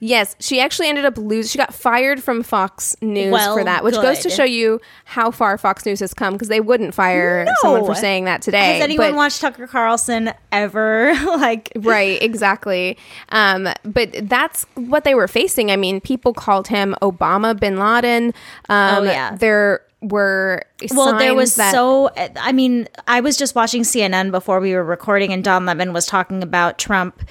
Yes, 0.00 0.36
she 0.38 0.60
actually 0.60 0.88
ended 0.88 1.04
up 1.04 1.16
losing. 1.16 1.48
She 1.50 1.58
got 1.58 1.72
fired 1.72 2.22
from 2.22 2.42
Fox 2.42 2.94
News 3.00 3.32
Well, 3.32 3.56
for 3.56 3.64
that, 3.64 3.82
which 3.84 3.94
goes 3.94 4.18
to 4.20 4.30
show 4.30 4.44
you 4.44 4.80
how 5.04 5.30
far 5.30 5.56
Fox 5.56 5.86
News 5.86 6.00
has 6.00 6.12
come 6.12 6.34
because 6.34 6.48
they 6.48 6.60
wouldn't 6.60 6.94
fire 6.94 7.46
someone 7.62 7.84
for 7.86 7.94
saying 7.94 8.24
that 8.24 8.42
today. 8.42 8.74
Has 8.74 8.82
anyone 8.82 9.12
but- 9.12 9.16
watched 9.16 9.40
Tucker 9.40 9.66
Carlson 9.66 10.32
ever? 10.52 11.14
like, 11.24 11.70
Right, 11.76 12.20
exactly. 12.22 12.98
Um, 13.30 13.68
but 13.84 14.10
that's 14.28 14.64
what 14.74 15.04
they 15.04 15.14
were 15.14 15.28
facing. 15.28 15.70
I 15.70 15.76
mean, 15.76 16.00
people 16.00 16.34
called 16.34 16.68
him 16.68 16.94
Obama 17.00 17.58
bin 17.58 17.78
Laden. 17.78 18.34
Um, 18.68 18.94
Oh, 18.98 19.02
yeah. 19.04 19.34
There 19.36 19.80
were 20.02 20.62
well, 20.92 21.18
there 21.18 21.34
was 21.34 21.56
that- 21.56 21.72
so. 21.72 22.10
I 22.36 22.52
mean, 22.52 22.86
I 23.08 23.20
was 23.20 23.36
just 23.38 23.54
watching 23.54 23.82
CNN 23.82 24.30
before 24.30 24.60
we 24.60 24.74
were 24.74 24.84
recording, 24.84 25.32
and 25.32 25.42
Don 25.42 25.64
Lemon 25.64 25.92
was 25.94 26.06
talking 26.06 26.42
about 26.42 26.78
Trump. 26.78 27.22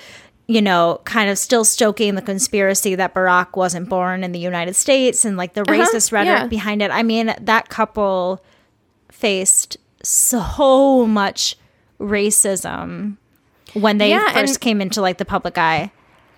You 0.47 0.61
know, 0.61 0.99
kind 1.05 1.29
of 1.29 1.37
still 1.37 1.63
stoking 1.63 2.15
the 2.15 2.21
conspiracy 2.21 2.95
that 2.95 3.13
Barack 3.13 3.55
wasn't 3.55 3.87
born 3.87 4.23
in 4.23 4.33
the 4.33 4.39
United 4.39 4.75
States 4.75 5.23
and 5.23 5.37
like 5.37 5.53
the 5.53 5.61
uh-huh. 5.61 5.71
racist 5.71 6.11
rhetoric 6.11 6.39
yeah. 6.41 6.47
behind 6.47 6.81
it. 6.81 6.91
I 6.91 7.01
mean, 7.01 7.33
that 7.39 7.69
couple 7.69 8.43
faced 9.09 9.77
so 10.03 11.07
much 11.07 11.55
racism 11.99 13.17
when 13.73 13.97
they 13.97 14.09
Yeah, 14.09 14.33
first 14.33 14.55
and- 14.55 14.61
came 14.61 14.81
into 14.81 15.01
like 15.01 15.17
the 15.17 15.25
public 15.25 15.57
eye. 15.57 15.91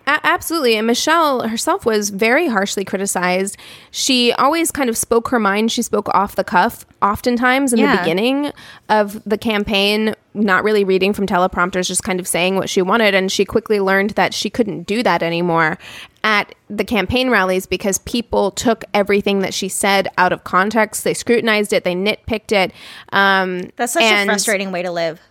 A- 0.08 0.20
absolutely. 0.24 0.76
And 0.76 0.88
Michelle 0.88 1.48
herself 1.48 1.86
was 1.86 2.10
very 2.10 2.48
harshly 2.48 2.86
criticized. 2.86 3.58
She 3.92 4.32
always 4.34 4.72
kind 4.72 4.90
of 4.90 4.98
spoke 4.98 5.30
her 5.30 5.40
mind. 5.40 5.72
She 5.72 5.82
spoke 5.82 6.10
off 6.10 6.36
the 6.36 6.44
cuff, 6.44 6.86
oftentimes 7.02 7.74
in 7.74 7.80
the 7.80 7.98
beginning 7.98 8.52
of 8.90 9.24
the 9.26 9.38
campaign, 9.38 10.16
not 10.34 10.64
really 10.64 10.84
reading 10.84 11.14
from 11.14 11.26
teleprompters, 11.26 11.88
just 11.88 12.04
kind 12.04 12.20
of 12.20 12.28
saying 12.28 12.56
what 12.56 12.70
she 12.70 12.82
wanted. 12.82 13.16
And 13.16 13.32
she 13.32 13.46
quickly 13.46 13.80
learned 13.80 14.12
that 14.12 14.34
she 14.34 14.50
couldn't 14.50 14.84
do 14.84 15.02
that 15.04 15.24
anymore 15.24 15.78
at 16.24 16.56
the 16.70 16.84
campaign 16.84 17.30
rallies 17.30 17.68
because 17.68 18.00
people 18.00 18.50
took 18.52 18.84
everything 18.94 19.40
that 19.40 19.54
she 19.54 19.70
said 19.70 20.08
out 20.18 20.34
of 20.34 20.44
context. 20.44 21.04
They 21.04 21.14
scrutinized 21.14 21.72
it, 21.72 21.84
they 21.84 21.96
nitpicked 21.96 22.52
it. 22.52 22.72
Um, 23.14 23.70
That's 23.76 23.94
such 23.94 24.04
a 24.04 24.26
frustrating 24.26 24.72
way 24.72 24.82
to 24.82 24.92
live. 24.92 25.22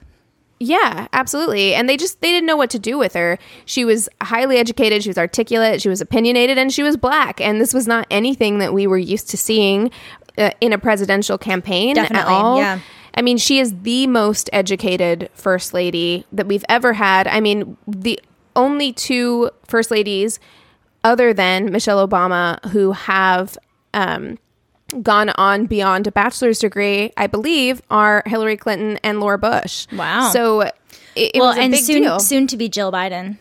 Yeah, 0.64 1.08
absolutely. 1.12 1.74
And 1.74 1.88
they 1.88 1.96
just 1.96 2.20
they 2.20 2.30
didn't 2.30 2.46
know 2.46 2.56
what 2.56 2.70
to 2.70 2.78
do 2.78 2.96
with 2.98 3.14
her. 3.14 3.38
She 3.64 3.84
was 3.84 4.08
highly 4.22 4.58
educated, 4.58 5.02
she 5.02 5.10
was 5.10 5.18
articulate, 5.18 5.82
she 5.82 5.88
was 5.88 6.00
opinionated, 6.00 6.58
and 6.58 6.72
she 6.72 6.82
was 6.82 6.96
black. 6.96 7.40
And 7.40 7.60
this 7.60 7.74
was 7.74 7.86
not 7.86 8.06
anything 8.10 8.58
that 8.58 8.72
we 8.72 8.86
were 8.86 8.98
used 8.98 9.28
to 9.30 9.36
seeing 9.36 9.90
uh, 10.38 10.50
in 10.60 10.72
a 10.72 10.78
presidential 10.78 11.38
campaign 11.38 11.98
at 11.98 12.14
all. 12.26 12.58
yeah. 12.58 12.80
I 13.16 13.22
mean, 13.22 13.38
she 13.38 13.60
is 13.60 13.82
the 13.82 14.08
most 14.08 14.50
educated 14.52 15.30
first 15.34 15.72
lady 15.72 16.26
that 16.32 16.48
we've 16.48 16.64
ever 16.68 16.94
had. 16.94 17.28
I 17.28 17.40
mean, 17.40 17.76
the 17.86 18.20
only 18.56 18.92
two 18.92 19.50
first 19.68 19.90
ladies 19.90 20.40
other 21.04 21.32
than 21.32 21.70
Michelle 21.70 22.06
Obama 22.06 22.64
who 22.70 22.92
have 22.92 23.56
um, 23.92 24.38
gone 25.02 25.30
on 25.30 25.66
beyond 25.66 26.06
a 26.06 26.12
bachelor's 26.12 26.58
degree, 26.58 27.12
I 27.16 27.26
believe, 27.26 27.82
are 27.90 28.22
Hillary 28.26 28.56
Clinton 28.56 28.98
and 29.02 29.20
Laura 29.20 29.38
Bush. 29.38 29.86
Wow. 29.92 30.30
So 30.30 30.62
it, 30.62 30.74
it 31.14 31.32
well, 31.36 31.48
was 31.48 31.58
a 31.58 31.62
and 31.62 31.72
big 31.72 31.84
soon 31.84 32.02
deal. 32.02 32.20
soon 32.20 32.46
to 32.48 32.56
be 32.56 32.68
Jill 32.68 32.92
Biden, 32.92 33.38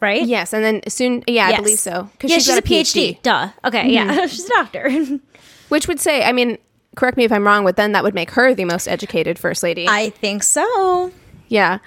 right? 0.00 0.24
Yes, 0.24 0.52
and 0.52 0.64
then 0.64 0.82
soon, 0.88 1.24
yeah, 1.26 1.46
I 1.46 1.56
believe 1.56 1.78
so. 1.78 2.10
Yeah, 2.22 2.36
she's, 2.36 2.48
got 2.48 2.58
a 2.58 2.62
PhD. 2.62 3.20
Duh. 3.22 3.50
Okay, 3.64 3.90
yeah, 3.90 4.26
she's 4.26 4.46
a 4.46 4.48
doctor. 4.48 4.90
which 5.68 5.88
would 5.88 6.00
say, 6.00 6.24
I 6.24 6.32
mean, 6.32 6.58
correct 6.96 7.16
me 7.16 7.24
if 7.24 7.32
I'm 7.32 7.46
wrong, 7.46 7.64
but 7.64 7.76
then 7.76 7.92
that 7.92 8.02
would 8.02 8.14
make 8.14 8.30
her 8.32 8.54
the 8.54 8.64
most 8.64 8.88
educated 8.88 9.38
first 9.38 9.62
lady. 9.62 9.86
I 9.88 10.10
think 10.10 10.42
so. 10.42 11.12
Yeah. 11.48 11.78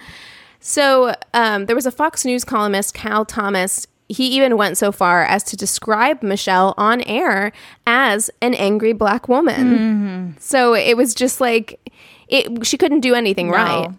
So 0.59 1.15
um, 1.33 1.65
there 1.65 1.75
was 1.75 1.85
a 1.85 1.91
Fox 1.91 2.23
News 2.23 2.43
columnist, 2.43 2.93
Cal 2.93 3.25
Thomas. 3.25 3.87
He 4.12 4.28
even 4.28 4.58
went 4.58 4.78
so 4.78 4.91
far 4.91 5.24
as 5.24 5.43
to 5.45 5.56
describe 5.56 6.21
Michelle 6.21 6.74
on 6.78 7.02
air 7.02 7.52
as 7.88 8.30
an 8.41 8.54
angry 8.54 8.93
black 8.93 9.28
woman. 9.28 9.78
Mm-hmm. 9.78 10.32
So 10.39 10.74
it 10.74 10.97
was 10.97 11.13
just 11.13 11.39
like 11.39 11.80
it. 12.28 12.65
She 12.65 12.78
couldn't 12.78 13.02
do 13.02 13.13
anything 13.13 13.50
right. 13.50 13.89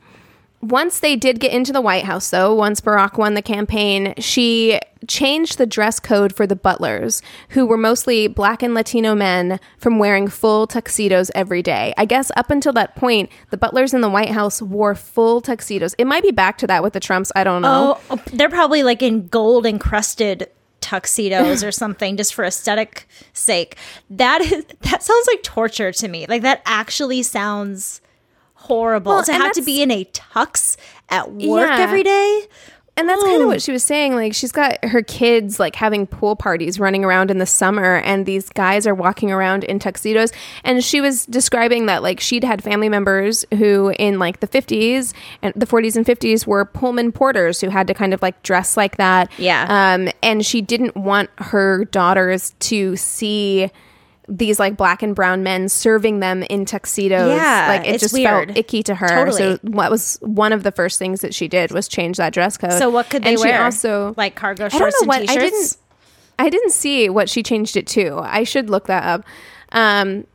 Once 0.60 1.00
they 1.00 1.16
did 1.16 1.40
get 1.40 1.52
into 1.52 1.72
the 1.72 1.80
White 1.80 2.04
House, 2.04 2.30
though, 2.30 2.54
once 2.54 2.80
Barack 2.80 3.18
won 3.18 3.34
the 3.34 3.42
campaign, 3.42 4.14
she 4.18 4.78
changed 5.08 5.58
the 5.58 5.66
dress 5.66 6.00
code 6.00 6.34
for 6.34 6.46
the 6.46 6.56
butlers, 6.56 7.22
who 7.50 7.66
were 7.66 7.76
mostly 7.76 8.26
black 8.28 8.62
and 8.62 8.74
Latino 8.74 9.14
men, 9.14 9.58
from 9.78 9.98
wearing 9.98 10.28
full 10.28 10.66
tuxedos 10.66 11.30
every 11.34 11.62
day. 11.62 11.94
I 11.96 12.04
guess 12.04 12.30
up 12.36 12.50
until 12.50 12.72
that 12.74 12.96
point, 12.96 13.30
the 13.50 13.56
butlers 13.56 13.94
in 13.94 14.00
the 14.00 14.10
White 14.10 14.30
House 14.30 14.60
wore 14.62 14.94
full 14.94 15.40
tuxedos. 15.40 15.94
It 15.98 16.06
might 16.06 16.22
be 16.22 16.30
back 16.30 16.58
to 16.58 16.66
that 16.66 16.82
with 16.82 16.92
the 16.92 17.00
Trumps. 17.00 17.32
I 17.34 17.44
don't 17.44 17.62
know. 17.62 17.98
Oh, 18.10 18.16
oh 18.16 18.22
they're 18.32 18.48
probably 18.48 18.82
like 18.82 19.02
in 19.02 19.28
gold 19.28 19.66
encrusted 19.66 20.48
tuxedos 20.80 21.62
or 21.62 21.70
something 21.72 22.16
just 22.16 22.34
for 22.34 22.44
aesthetic 22.44 23.06
sake. 23.32 23.76
That 24.10 24.40
is 24.40 24.64
that 24.80 25.02
sounds 25.02 25.26
like 25.28 25.42
torture 25.42 25.92
to 25.92 26.08
me. 26.08 26.26
Like 26.28 26.42
that 26.42 26.60
actually 26.66 27.22
sounds 27.22 28.00
horrible 28.54 29.12
Well, 29.12 29.24
to 29.24 29.32
have 29.32 29.52
to 29.52 29.62
be 29.62 29.82
in 29.82 29.90
a 29.90 30.04
tux 30.06 30.76
at 31.08 31.32
work 31.32 31.68
Yeah. 31.68 31.78
every 31.78 32.02
day. 32.02 32.46
And 32.94 33.08
that's 33.08 33.22
kind 33.22 33.40
of 33.40 33.48
what 33.48 33.62
she 33.62 33.72
was 33.72 33.82
saying. 33.82 34.14
Like, 34.14 34.34
she's 34.34 34.52
got 34.52 34.84
her 34.84 35.02
kids 35.02 35.58
like 35.58 35.76
having 35.76 36.06
pool 36.06 36.36
parties 36.36 36.78
running 36.78 37.04
around 37.04 37.30
in 37.30 37.38
the 37.38 37.46
summer, 37.46 37.96
and 37.96 38.26
these 38.26 38.50
guys 38.50 38.86
are 38.86 38.94
walking 38.94 39.30
around 39.30 39.64
in 39.64 39.78
tuxedos. 39.78 40.30
And 40.62 40.84
she 40.84 41.00
was 41.00 41.24
describing 41.24 41.86
that 41.86 42.02
like 42.02 42.20
she'd 42.20 42.44
had 42.44 42.62
family 42.62 42.90
members 42.90 43.46
who, 43.54 43.94
in 43.98 44.18
like 44.18 44.40
the 44.40 44.48
50s 44.48 45.14
and 45.40 45.54
the 45.56 45.66
40s 45.66 45.96
and 45.96 46.04
50s, 46.04 46.46
were 46.46 46.66
Pullman 46.66 47.12
porters 47.12 47.62
who 47.62 47.70
had 47.70 47.86
to 47.86 47.94
kind 47.94 48.12
of 48.12 48.20
like 48.20 48.42
dress 48.42 48.76
like 48.76 48.98
that. 48.98 49.30
Yeah. 49.38 49.66
Um, 49.68 50.10
and 50.22 50.44
she 50.44 50.60
didn't 50.60 50.94
want 50.94 51.30
her 51.38 51.86
daughters 51.86 52.54
to 52.60 52.96
see 52.96 53.70
these 54.28 54.60
like 54.60 54.76
black 54.76 55.02
and 55.02 55.14
brown 55.16 55.42
men 55.42 55.68
serving 55.68 56.20
them 56.20 56.42
in 56.44 56.64
tuxedos. 56.64 57.28
Yeah, 57.36 57.66
like 57.68 57.86
it 57.88 57.98
just 58.00 58.14
weird. 58.14 58.46
felt 58.48 58.56
icky 58.58 58.82
to 58.84 58.94
her. 58.94 59.08
Totally. 59.08 59.36
So 59.36 59.58
what 59.62 59.90
was 59.90 60.16
one 60.22 60.52
of 60.52 60.62
the 60.62 60.70
first 60.72 60.98
things 60.98 61.20
that 61.22 61.34
she 61.34 61.48
did 61.48 61.72
was 61.72 61.88
change 61.88 62.18
that 62.18 62.32
dress 62.32 62.56
code. 62.56 62.72
So 62.74 62.88
what 62.88 63.10
could 63.10 63.24
they 63.24 63.32
and 63.34 63.40
wear? 63.40 63.56
She 63.58 63.62
also 63.62 64.14
like 64.16 64.34
cargo 64.36 64.68
shorts 64.68 64.74
I 64.76 64.78
don't 64.78 65.02
know 65.02 65.06
what 65.08 65.20
and 65.22 65.30
I 65.30 65.34
t-shirts. 65.34 65.50
didn't. 65.52 65.76
I 66.38 66.48
didn't 66.50 66.70
see 66.72 67.08
what 67.08 67.28
she 67.28 67.42
changed 67.42 67.76
it 67.76 67.86
to. 67.88 68.18
I 68.22 68.44
should 68.44 68.70
look 68.70 68.86
that 68.86 69.04
up. 69.04 69.24
Um, 69.72 70.26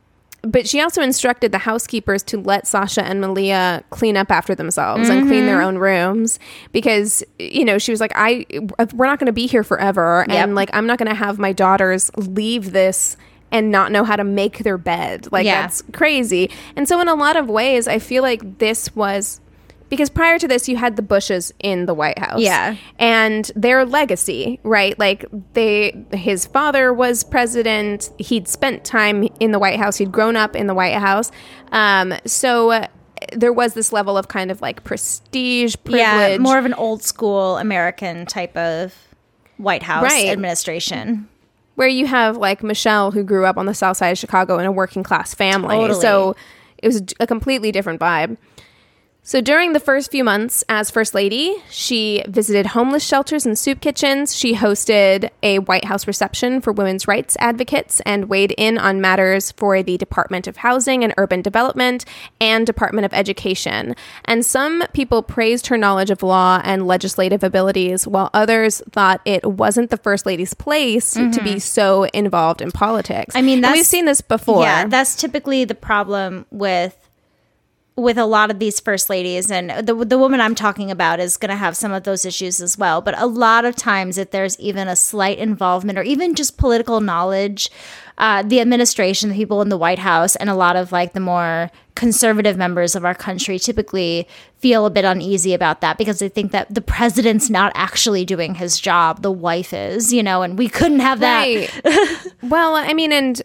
but 0.42 0.68
she 0.68 0.80
also 0.80 1.02
instructed 1.02 1.50
the 1.50 1.58
housekeepers 1.58 2.22
to 2.24 2.38
let 2.40 2.66
Sasha 2.66 3.02
and 3.04 3.20
Malia 3.20 3.82
clean 3.90 4.16
up 4.16 4.30
after 4.30 4.54
themselves 4.54 5.08
and 5.08 5.26
clean 5.26 5.40
Mm-hmm. 5.40 5.46
their 5.46 5.62
own 5.62 5.78
rooms 5.78 6.38
because 6.72 7.24
you 7.40 7.64
know 7.64 7.78
she 7.78 7.90
was 7.90 8.00
like, 8.00 8.12
I 8.14 8.46
we're 8.94 9.06
not 9.06 9.18
going 9.18 9.26
to 9.26 9.32
be 9.32 9.46
here 9.48 9.64
forever, 9.64 10.24
Yep. 10.28 10.36
and 10.38 10.54
like 10.54 10.70
I'm 10.72 10.86
not 10.86 10.98
going 10.98 11.08
to 11.08 11.14
have 11.14 11.38
my 11.40 11.52
daughters 11.52 12.10
leave 12.16 12.70
this 12.72 13.16
and 13.50 13.70
not 13.70 13.90
know 13.92 14.04
how 14.04 14.16
to 14.16 14.24
make 14.24 14.58
their 14.58 14.78
bed. 14.78 15.28
Like 15.32 15.46
Yeah. 15.46 15.62
that's 15.62 15.82
crazy. 15.92 16.50
And 16.76 16.88
so 16.88 17.00
in 17.00 17.08
a 17.08 17.14
lot 17.14 17.36
of 17.36 17.48
ways, 17.48 17.88
I 17.88 17.98
feel 17.98 18.22
like 18.22 18.58
this 18.58 18.94
was 18.94 19.40
because 19.90 20.10
prior 20.10 20.38
to 20.38 20.46
this 20.46 20.68
you 20.68 20.76
had 20.76 20.96
the 20.96 21.02
bushes 21.02 21.50
in 21.60 21.86
the 21.86 21.94
white 21.94 22.18
house 22.18 22.40
Yeah. 22.42 22.76
and 22.98 23.50
their 23.56 23.86
legacy 23.86 24.60
right 24.62 24.98
like 24.98 25.24
they 25.54 26.04
his 26.12 26.44
father 26.44 26.92
was 26.92 27.24
president 27.24 28.10
he'd 28.18 28.48
spent 28.48 28.84
time 28.84 29.26
in 29.40 29.50
the 29.50 29.58
white 29.58 29.78
house 29.78 29.96
he'd 29.96 30.12
grown 30.12 30.36
up 30.36 30.54
in 30.54 30.66
the 30.66 30.74
white 30.74 30.96
house 30.96 31.30
um, 31.72 32.12
so 32.26 32.70
uh, 32.70 32.86
there 33.32 33.50
was 33.50 33.72
this 33.72 33.90
level 33.90 34.18
of 34.18 34.28
kind 34.28 34.50
of 34.50 34.60
like 34.60 34.84
prestige 34.84 35.74
privilege 35.84 36.02
Yeah, 36.02 36.36
more 36.36 36.58
of 36.58 36.66
an 36.66 36.74
old 36.74 37.02
school 37.02 37.56
American 37.56 38.26
type 38.26 38.54
of 38.58 38.94
White 39.56 39.82
House 39.82 40.02
Right. 40.04 40.28
administration. 40.28 41.28
Where 41.78 41.86
you 41.86 42.08
have 42.08 42.36
like 42.36 42.64
Michelle 42.64 43.12
who 43.12 43.22
grew 43.22 43.46
up 43.46 43.56
on 43.56 43.66
the 43.66 43.72
south 43.72 43.96
side 43.98 44.08
of 44.08 44.18
Chicago 44.18 44.58
in 44.58 44.66
a 44.66 44.72
working 44.72 45.04
class 45.04 45.32
family. 45.32 45.76
Totally. 45.76 46.00
So 46.00 46.34
it 46.78 46.88
was 46.88 47.00
a 47.20 47.26
completely 47.26 47.70
different 47.70 48.00
vibe. 48.00 48.36
So 49.28 49.42
during 49.42 49.74
the 49.74 49.78
first 49.78 50.10
few 50.10 50.24
months 50.24 50.64
as 50.70 50.90
First 50.90 51.12
Lady, 51.12 51.54
she 51.68 52.24
visited 52.26 52.64
homeless 52.64 53.04
shelters 53.04 53.44
and 53.44 53.58
soup 53.58 53.82
kitchens. 53.82 54.34
She 54.34 54.54
hosted 54.54 55.28
a 55.42 55.58
White 55.58 55.84
House 55.84 56.06
reception 56.06 56.62
for 56.62 56.72
women's 56.72 57.06
rights 57.06 57.36
advocates 57.38 58.00
and 58.06 58.30
weighed 58.30 58.54
in 58.56 58.78
on 58.78 59.02
matters 59.02 59.52
for 59.52 59.82
the 59.82 59.98
Department 59.98 60.46
of 60.46 60.56
Housing 60.56 61.04
and 61.04 61.12
Urban 61.18 61.42
Development 61.42 62.06
and 62.40 62.66
Department 62.66 63.04
of 63.04 63.12
Education. 63.12 63.94
And 64.24 64.46
some 64.46 64.82
people 64.94 65.22
praised 65.22 65.66
her 65.66 65.76
knowledge 65.76 66.08
of 66.08 66.22
law 66.22 66.62
and 66.64 66.86
legislative 66.86 67.44
abilities, 67.44 68.08
while 68.08 68.30
others 68.32 68.80
thought 68.92 69.20
it 69.26 69.44
wasn't 69.44 69.90
the 69.90 69.98
First 69.98 70.24
Lady's 70.24 70.54
place 70.54 71.12
to 71.12 71.40
be 71.44 71.58
so 71.58 72.04
involved 72.14 72.62
in 72.62 72.70
politics. 72.70 73.34
Mm-hmm. 73.34 73.38
I 73.38 73.42
mean, 73.42 73.60
that's- 73.60 73.76
we've 73.76 73.84
seen 73.84 74.06
this 74.06 74.22
before. 74.22 74.62
Yeah, 74.62 74.86
that's 74.86 75.16
typically 75.16 75.66
the 75.66 75.74
problem 75.74 76.46
with 76.50 77.07
with 77.98 78.16
a 78.16 78.26
lot 78.26 78.50
of 78.50 78.60
these 78.60 78.78
first 78.78 79.10
ladies 79.10 79.50
and 79.50 79.70
the 79.70 79.94
the 80.04 80.18
woman 80.18 80.40
I'm 80.40 80.54
talking 80.54 80.90
about 80.90 81.18
is 81.18 81.36
going 81.36 81.50
to 81.50 81.56
have 81.56 81.76
some 81.76 81.92
of 81.92 82.04
those 82.04 82.24
issues 82.24 82.60
as 82.60 82.78
well 82.78 83.00
but 83.00 83.18
a 83.18 83.26
lot 83.26 83.64
of 83.64 83.74
times 83.74 84.18
if 84.18 84.30
there's 84.30 84.58
even 84.60 84.86
a 84.86 84.94
slight 84.94 85.38
involvement 85.38 85.98
or 85.98 86.02
even 86.02 86.34
just 86.34 86.56
political 86.56 87.00
knowledge 87.00 87.70
uh, 88.18 88.42
the 88.42 88.60
administration 88.60 89.28
the 89.28 89.34
people 89.34 89.62
in 89.62 89.68
the 89.68 89.76
White 89.76 89.98
House 89.98 90.36
and 90.36 90.48
a 90.48 90.54
lot 90.54 90.76
of 90.76 90.92
like 90.92 91.12
the 91.12 91.20
more 91.20 91.70
conservative 91.94 92.56
members 92.56 92.94
of 92.94 93.04
our 93.04 93.14
country 93.14 93.58
typically 93.58 94.28
feel 94.56 94.86
a 94.86 94.90
bit 94.90 95.04
uneasy 95.04 95.52
about 95.52 95.80
that 95.80 95.98
because 95.98 96.20
they 96.20 96.28
think 96.28 96.52
that 96.52 96.72
the 96.72 96.80
president's 96.80 97.50
not 97.50 97.72
actually 97.74 98.24
doing 98.24 98.54
his 98.54 98.78
job 98.78 99.22
the 99.22 99.32
wife 99.32 99.72
is 99.72 100.12
you 100.12 100.22
know 100.22 100.42
and 100.42 100.56
we 100.56 100.68
couldn't 100.68 101.00
have 101.00 101.18
that 101.20 101.48
Right. 101.48 102.26
well, 102.42 102.74
I 102.74 102.92
mean, 102.92 103.12
and 103.12 103.40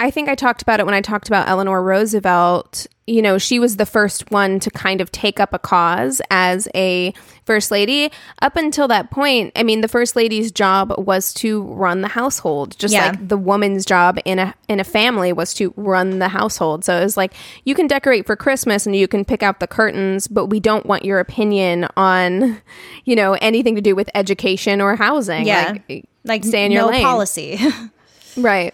I 0.00 0.10
think 0.10 0.28
I 0.28 0.34
talked 0.34 0.62
about 0.62 0.80
it 0.80 0.86
when 0.86 0.94
I 0.94 1.00
talked 1.02 1.28
about 1.28 1.46
Eleanor 1.48 1.82
Roosevelt. 1.82 2.86
You 3.06 3.22
know, 3.22 3.38
she 3.38 3.58
was 3.58 3.76
the 3.76 3.84
first 3.86 4.30
one 4.30 4.60
to 4.60 4.70
kind 4.70 5.00
of 5.00 5.10
take 5.12 5.40
up 5.40 5.52
a 5.52 5.58
cause 5.58 6.22
as 6.30 6.68
a 6.74 7.12
first 7.44 7.70
lady. 7.72 8.10
Up 8.40 8.54
until 8.56 8.86
that 8.88 9.10
point, 9.10 9.52
I 9.56 9.62
mean, 9.64 9.80
the 9.80 9.88
first 9.88 10.14
lady's 10.16 10.52
job 10.52 10.94
was 10.96 11.34
to 11.34 11.62
run 11.64 12.02
the 12.02 12.08
household, 12.08 12.78
just 12.78 12.94
Yeah. 12.94 13.08
like 13.10 13.28
the 13.28 13.36
woman's 13.36 13.84
job 13.84 14.18
in 14.24 14.38
a 14.38 14.54
in 14.68 14.78
a 14.80 14.84
family 14.84 15.32
was 15.32 15.52
to 15.54 15.74
run 15.76 16.18
the 16.20 16.28
household. 16.28 16.84
So 16.84 16.96
it 16.98 17.02
was 17.02 17.16
like 17.16 17.34
you 17.64 17.74
can 17.74 17.86
decorate 17.88 18.26
for 18.26 18.36
Christmas 18.36 18.86
and 18.86 18.94
you 18.96 19.08
can 19.08 19.24
pick 19.24 19.42
out 19.42 19.58
the 19.60 19.66
curtains, 19.66 20.28
but 20.28 20.46
we 20.46 20.60
don't 20.60 20.86
want 20.86 21.04
your 21.04 21.18
opinion 21.18 21.88
on, 21.96 22.62
you 23.04 23.16
know, 23.16 23.34
anything 23.34 23.74
to 23.74 23.80
do 23.82 23.94
with 23.96 24.08
education 24.14 24.80
or 24.80 24.94
housing. 24.96 25.46
Yeah. 25.46 25.74
like, 25.88 26.04
like 26.24 26.44
stay 26.44 26.64
in 26.64 26.70
your 26.72 26.82
no 26.82 26.88
lane. 26.88 27.02
policy 27.02 27.58
Right. 28.36 28.72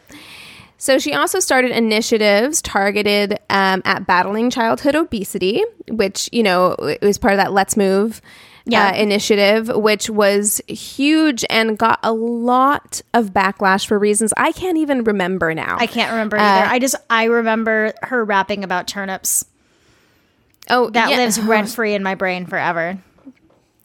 So 0.86 1.00
she 1.00 1.14
also 1.14 1.40
started 1.40 1.72
initiatives 1.72 2.62
targeted 2.62 3.40
um, 3.50 3.82
at 3.84 4.06
battling 4.06 4.50
childhood 4.50 4.94
obesity, 4.94 5.64
which, 5.88 6.28
you 6.30 6.44
know, 6.44 6.76
was 7.02 7.18
part 7.18 7.34
of 7.34 7.38
that 7.38 7.52
Let's 7.52 7.76
Move 7.76 8.22
Yeah. 8.66 8.90
uh, 8.90 8.94
initiative, 8.94 9.66
which 9.74 10.08
was 10.08 10.60
huge 10.68 11.44
and 11.50 11.76
got 11.76 11.98
a 12.04 12.12
lot 12.12 13.02
of 13.14 13.30
backlash 13.32 13.84
for 13.88 13.98
reasons 13.98 14.32
I 14.36 14.52
can't 14.52 14.78
even 14.78 15.02
remember 15.02 15.54
now. 15.54 15.76
I 15.80 15.88
can't 15.88 16.12
remember 16.12 16.36
Uh, 16.38 16.42
either. 16.44 16.66
I 16.74 16.78
just 16.78 16.94
I 17.10 17.24
remember 17.24 17.92
her 18.04 18.24
rapping 18.24 18.62
about 18.62 18.86
turnips. 18.86 19.44
oh, 20.70 20.90
That 20.90 21.10
yeah. 21.10 21.16
lives 21.16 21.40
rent 21.52 21.68
free 21.68 21.94
in 21.94 22.04
my 22.04 22.14
brain 22.14 22.46
forever. 22.46 22.98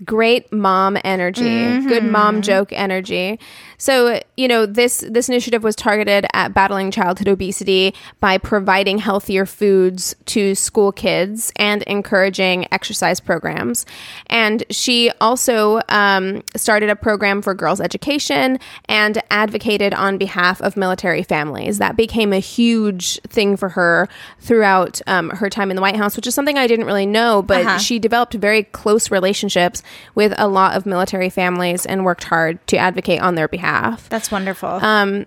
Great 0.05 0.51
mom 0.51 0.97
energy 1.03 1.41
good 1.87 2.01
Mm-hmm. 2.01 2.11
mom 2.11 2.41
joke 2.41 2.73
energy 2.73 3.39
so 3.77 4.19
you 4.35 4.47
know 4.47 4.65
this 4.65 5.03
this 5.07 5.29
initiative 5.29 5.63
was 5.63 5.75
targeted 5.75 6.25
at 6.33 6.53
battling 6.53 6.89
childhood 6.89 7.27
obesity 7.27 7.93
by 8.19 8.37
providing 8.39 8.97
healthier 8.97 9.45
foods 9.45 10.15
to 10.25 10.55
school 10.55 10.91
kids 10.91 11.51
and 11.57 11.83
encouraging 11.83 12.65
exercise 12.71 13.19
programs 13.19 13.85
and 14.27 14.63
she 14.71 15.11
also 15.21 15.81
um, 15.89 16.41
started 16.55 16.89
a 16.89 16.95
program 16.95 17.41
for 17.41 17.53
girls 17.53 17.79
education 17.79 18.57
and 18.85 19.21
advocated 19.29 19.93
on 19.93 20.17
behalf 20.17 20.61
of 20.61 20.75
military 20.75 21.21
families 21.21 21.77
that 21.77 21.95
became 21.95 22.33
a 22.33 22.39
huge 22.39 23.19
thing 23.21 23.55
for 23.55 23.69
her 23.69 24.09
throughout 24.39 24.99
um, 25.05 25.29
her 25.29 25.49
time 25.49 25.69
in 25.69 25.75
the 25.75 25.81
white 25.81 25.95
house 25.95 26.15
which 26.15 26.25
is 26.25 26.33
something 26.33 26.57
i 26.57 26.65
didn't 26.65 26.85
really 26.85 27.05
know 27.05 27.41
but 27.43 27.61
Uh-huh. 27.65 27.77
she 27.77 27.99
developed 27.99 28.33
very 28.33 28.63
close 28.63 29.11
relationships 29.11 29.83
with 30.15 30.33
a 30.37 30.47
lot 30.47 30.75
of 30.75 30.85
military 30.85 31.29
families 31.29 31.85
and 31.85 32.03
worked 32.05 32.25
hard 32.25 32.65
to 32.67 32.77
advocate 32.77 33.21
on 33.21 33.35
their 33.35 33.47
behalf. 33.47 34.07
That's 34.09 34.31
wonderful. 34.31 34.69
Um, 34.69 35.25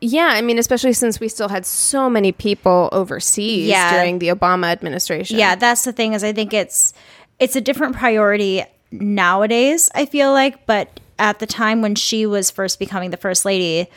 Yeah, 0.00 0.26
I 0.34 0.42
mean, 0.42 0.58
especially 0.58 0.92
since 0.92 1.20
we 1.20 1.28
still 1.28 1.48
had 1.48 1.64
so 1.64 2.10
many 2.10 2.30
people 2.30 2.90
overseas 2.92 3.66
Yeah. 3.68 3.94
during 3.96 4.18
the 4.18 4.28
Obama 4.28 4.66
administration. 4.70 5.38
yeah, 5.38 5.54
that's 5.54 5.84
the 5.84 5.92
thing 5.92 6.12
is 6.12 6.22
I 6.22 6.32
think 6.32 6.52
it's 6.52 6.92
it's 7.38 7.56
a 7.56 7.60
different 7.60 7.96
priority 7.96 8.62
nowadays, 8.90 9.90
I 9.94 10.06
feel 10.06 10.32
like, 10.32 10.66
but 10.66 11.00
at 11.18 11.38
the 11.38 11.46
time 11.46 11.80
when 11.82 11.94
she 11.94 12.26
was 12.26 12.50
first 12.50 12.78
becoming 12.78 13.10
the 13.10 13.16
first 13.16 13.44
lady, 13.44 13.88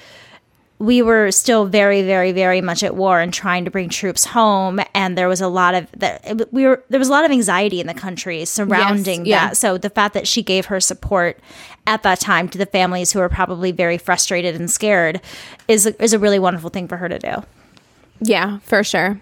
we 0.79 1.01
were 1.01 1.29
still 1.29 1.65
very 1.65 2.01
very 2.01 2.31
very 2.31 2.61
much 2.61 2.83
at 2.83 2.95
war 2.95 3.19
and 3.19 3.33
trying 3.33 3.65
to 3.65 3.71
bring 3.71 3.89
troops 3.89 4.25
home 4.25 4.79
and 4.95 5.17
there 5.17 5.27
was 5.27 5.41
a 5.41 5.47
lot 5.47 5.75
of 5.75 5.87
that 5.91 6.51
we 6.51 6.65
were 6.65 6.83
there 6.89 6.99
was 6.99 7.09
a 7.09 7.11
lot 7.11 7.25
of 7.25 7.31
anxiety 7.31 7.81
in 7.81 7.87
the 7.87 7.93
country 7.93 8.45
surrounding 8.45 9.25
yeah. 9.25 9.49
that 9.49 9.57
so 9.57 9.77
the 9.77 9.89
fact 9.89 10.13
that 10.13 10.27
she 10.27 10.41
gave 10.41 10.67
her 10.67 10.79
support 10.79 11.37
at 11.85 12.01
that 12.03 12.19
time 12.19 12.47
to 12.47 12.57
the 12.57 12.65
families 12.65 13.11
who 13.11 13.19
were 13.19 13.29
probably 13.29 13.71
very 13.71 13.97
frustrated 13.97 14.55
and 14.55 14.71
scared 14.71 15.21
is 15.67 15.85
is 15.85 16.13
a 16.13 16.19
really 16.19 16.39
wonderful 16.39 16.69
thing 16.69 16.87
for 16.87 16.97
her 16.97 17.09
to 17.09 17.19
do 17.19 17.43
Yeah, 18.21 18.59
for 18.59 18.83
sure. 18.83 19.21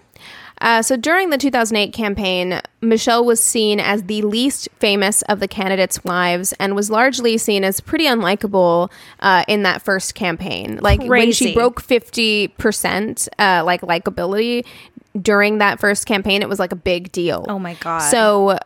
Uh, 0.60 0.82
so 0.82 0.96
during 0.96 1.30
the 1.30 1.38
2008 1.38 1.92
campaign, 1.92 2.60
Michelle 2.80 3.24
was 3.24 3.40
seen 3.40 3.80
as 3.80 4.04
the 4.04 4.22
least 4.22 4.68
famous 4.78 5.22
of 5.22 5.40
the 5.40 5.48
candidates' 5.48 6.02
wives 6.04 6.52
and 6.58 6.74
was 6.74 6.90
largely 6.90 7.38
seen 7.38 7.64
as 7.64 7.80
pretty 7.80 8.06
unlikable 8.06 8.90
uh, 9.20 9.44
in 9.48 9.62
that 9.62 9.82
first 9.82 10.14
campaign. 10.14 10.78
Like 10.82 11.02
when 11.02 11.32
she 11.32 11.54
broke 11.54 11.82
50% 11.82 13.28
uh, 13.38 13.62
like 13.64 13.82
likability 13.82 14.64
during 15.20 15.58
that 15.58 15.80
first 15.80 16.06
campaign, 16.06 16.42
it 16.42 16.48
was 16.48 16.58
like 16.58 16.72
a 16.72 16.76
big 16.76 17.10
deal. 17.12 17.44
Oh 17.48 17.58
my 17.58 17.74
God. 17.74 18.00
So 18.00 18.58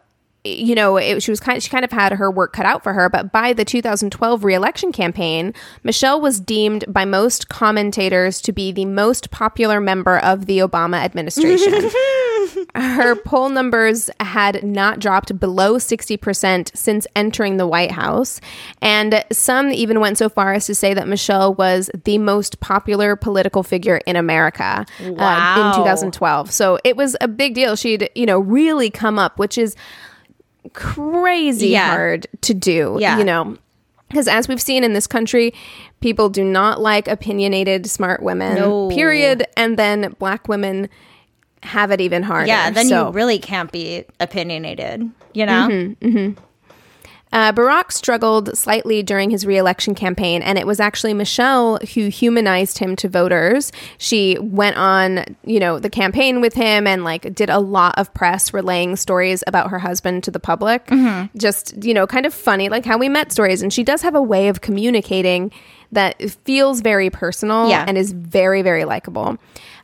you 0.44 0.74
know, 0.74 0.96
it, 0.96 1.22
she 1.22 1.30
was 1.30 1.38
kind. 1.38 1.62
She 1.62 1.70
kind 1.70 1.84
of 1.84 1.92
had 1.92 2.12
her 2.12 2.30
work 2.30 2.52
cut 2.52 2.66
out 2.66 2.82
for 2.82 2.92
her. 2.92 3.08
But 3.08 3.30
by 3.30 3.52
the 3.52 3.64
2012 3.64 4.42
reelection 4.42 4.90
campaign, 4.90 5.54
Michelle 5.84 6.20
was 6.20 6.40
deemed 6.40 6.84
by 6.88 7.04
most 7.04 7.48
commentators 7.48 8.40
to 8.42 8.52
be 8.52 8.72
the 8.72 8.84
most 8.84 9.30
popular 9.30 9.80
member 9.80 10.18
of 10.18 10.46
the 10.46 10.58
Obama 10.58 10.96
administration. 10.96 11.90
her 12.74 13.14
poll 13.16 13.50
numbers 13.50 14.10
had 14.18 14.64
not 14.64 14.98
dropped 14.98 15.38
below 15.38 15.76
60% 15.76 16.76
since 16.76 17.06
entering 17.14 17.56
the 17.56 17.66
White 17.66 17.92
House. 17.92 18.40
And 18.80 19.24
some 19.30 19.70
even 19.72 20.00
went 20.00 20.18
so 20.18 20.28
far 20.28 20.54
as 20.54 20.66
to 20.66 20.74
say 20.74 20.94
that 20.94 21.06
Michelle 21.06 21.54
was 21.54 21.90
the 22.04 22.18
most 22.18 22.60
popular 22.60 23.14
political 23.16 23.62
figure 23.62 23.98
in 24.06 24.16
America 24.16 24.86
uh, 25.00 25.72
in 25.74 25.76
2012. 25.76 26.50
So 26.50 26.78
it 26.84 26.96
was 26.96 27.16
a 27.20 27.28
big 27.28 27.54
deal. 27.54 27.76
She'd, 27.76 28.10
you 28.14 28.26
know, 28.26 28.38
really 28.38 28.90
come 28.90 29.18
up, 29.18 29.38
which 29.38 29.56
is 29.56 29.76
crazy 30.72 31.68
Yeah. 31.68 31.88
hard 31.90 32.26
to 32.42 32.54
do, 32.54 32.96
Yeah. 33.00 33.18
you 33.18 33.24
know. 33.24 33.56
Because 34.08 34.28
as 34.28 34.46
we've 34.46 34.60
seen 34.60 34.84
in 34.84 34.92
this 34.92 35.06
country, 35.06 35.54
people 36.00 36.28
do 36.28 36.44
not 36.44 36.80
like 36.80 37.08
opinionated, 37.08 37.86
smart 37.86 38.22
women. 38.22 38.56
No. 38.56 38.88
Period. 38.90 39.46
And 39.56 39.78
then 39.78 40.14
black 40.18 40.48
women 40.48 40.88
have 41.62 41.90
it 41.90 42.00
even 42.00 42.22
harder. 42.22 42.46
Yeah, 42.48 42.70
then 42.70 42.86
So- 42.88 43.06
you 43.06 43.12
really 43.12 43.38
can't 43.38 43.72
be 43.72 44.04
opinionated, 44.20 45.08
you 45.32 45.46
know? 45.46 45.68
Mm-hmm, 45.70 46.06
mm-hmm. 46.08 46.40
Uh, 47.32 47.52
Barack 47.52 47.90
struggled 47.92 48.56
slightly 48.56 49.02
during 49.02 49.30
his 49.30 49.46
reelection 49.46 49.94
campaign, 49.94 50.42
and 50.42 50.58
it 50.58 50.66
was 50.66 50.78
actually 50.80 51.14
Michelle 51.14 51.78
who 51.94 52.08
humanized 52.08 52.78
him 52.78 52.94
to 52.96 53.08
voters. 53.08 53.72
She 53.98 54.36
went 54.38 54.76
on, 54.76 55.24
you 55.44 55.58
know, 55.58 55.78
the 55.78 55.88
campaign 55.88 56.40
with 56.42 56.52
him 56.54 56.86
and 56.86 57.04
like 57.04 57.34
did 57.34 57.48
a 57.48 57.58
lot 57.58 57.94
of 57.98 58.12
press 58.12 58.52
relaying 58.52 58.96
stories 58.96 59.42
about 59.46 59.70
her 59.70 59.78
husband 59.78 60.24
to 60.24 60.30
the 60.30 60.40
public. 60.40 60.88
Just, 61.36 61.82
you 61.82 61.94
know, 61.94 62.06
kind 62.06 62.26
of 62.26 62.34
funny, 62.34 62.68
like 62.68 62.84
how 62.84 62.98
we 62.98 63.08
met 63.08 63.32
stories. 63.32 63.62
And 63.62 63.72
she 63.72 63.82
does 63.82 64.02
have 64.02 64.14
a 64.14 64.22
way 64.22 64.48
of 64.48 64.60
communicating 64.60 65.50
that 65.90 66.30
feels 66.44 66.80
very 66.80 67.10
personal 67.10 67.68
Yeah. 67.68 67.84
and 67.86 67.96
is 67.98 68.12
very, 68.12 68.62
very 68.62 68.84
likable. 68.84 69.38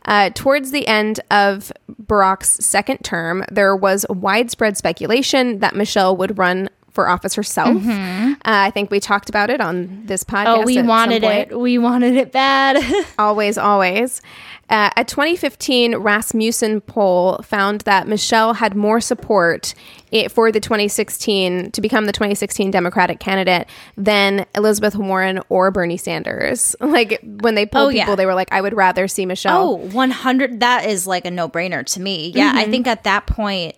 Uh, 0.04 0.30
towards 0.34 0.70
the 0.70 0.86
end 0.86 1.20
of 1.30 1.70
Barack's 2.06 2.64
second 2.64 2.98
term, 2.98 3.44
there 3.50 3.76
was 3.76 4.06
widespread 4.08 4.76
speculation 4.78 5.58
that 5.58 5.74
Michelle 5.76 6.16
would 6.16 6.38
run 6.38 6.70
for 6.98 7.08
office 7.08 7.36
herself. 7.36 7.80
Uh, 7.86 8.34
I 8.42 8.72
think 8.72 8.90
we 8.90 8.98
talked 8.98 9.28
about 9.28 9.50
it 9.50 9.60
on 9.60 10.02
this 10.06 10.24
podcast. 10.24 10.46
Mm-hmm. 10.46 10.62
Oh, 10.62 10.64
we 10.64 10.82
wanted 10.82 11.22
it. 11.22 11.56
We 11.56 11.78
wanted 11.78 12.16
it 12.16 12.32
bad. 12.32 12.76
Always, 13.20 13.56
always. 13.56 14.20
Uh, 14.68 14.90
a 14.96 15.04
2015 15.04 15.94
Rasmussen 15.94 16.80
poll 16.80 17.38
found 17.42 17.82
that 17.82 18.08
Michelle 18.08 18.54
had 18.54 18.74
more 18.74 19.00
support 19.00 19.74
i 20.12 20.26
for 20.26 20.50
the 20.50 20.58
2016 20.58 21.70
to 21.70 21.80
become 21.80 22.06
the 22.06 22.12
2016 22.12 22.72
Democratic 22.72 23.20
candidate 23.20 23.68
than 23.96 24.44
Elizabeth 24.56 24.96
Warren 24.96 25.40
or 25.48 25.70
Bernie 25.70 25.96
Sanders. 25.96 26.74
Like 26.88 27.20
when 27.22 27.54
they 27.54 27.64
polled 27.64 27.86
Oh, 27.86 27.88
yeah. 27.90 28.04
people, 28.06 28.16
they 28.16 28.26
were 28.26 28.34
like, 28.34 28.52
"I 28.52 28.60
would 28.60 28.74
rather 28.74 29.06
see 29.06 29.24
Michelle." 29.24 29.62
Oh, 29.62 29.74
100 29.76 30.60
that 30.60 30.86
is 30.86 31.06
like 31.06 31.24
a 31.26 31.30
no-brainer 31.30 31.84
to 31.94 32.00
me. 32.00 32.32
Yeah, 32.34 32.52
I 32.56 32.64
think 32.68 32.88
at 32.88 33.04
that 33.04 33.26
point 33.26 33.76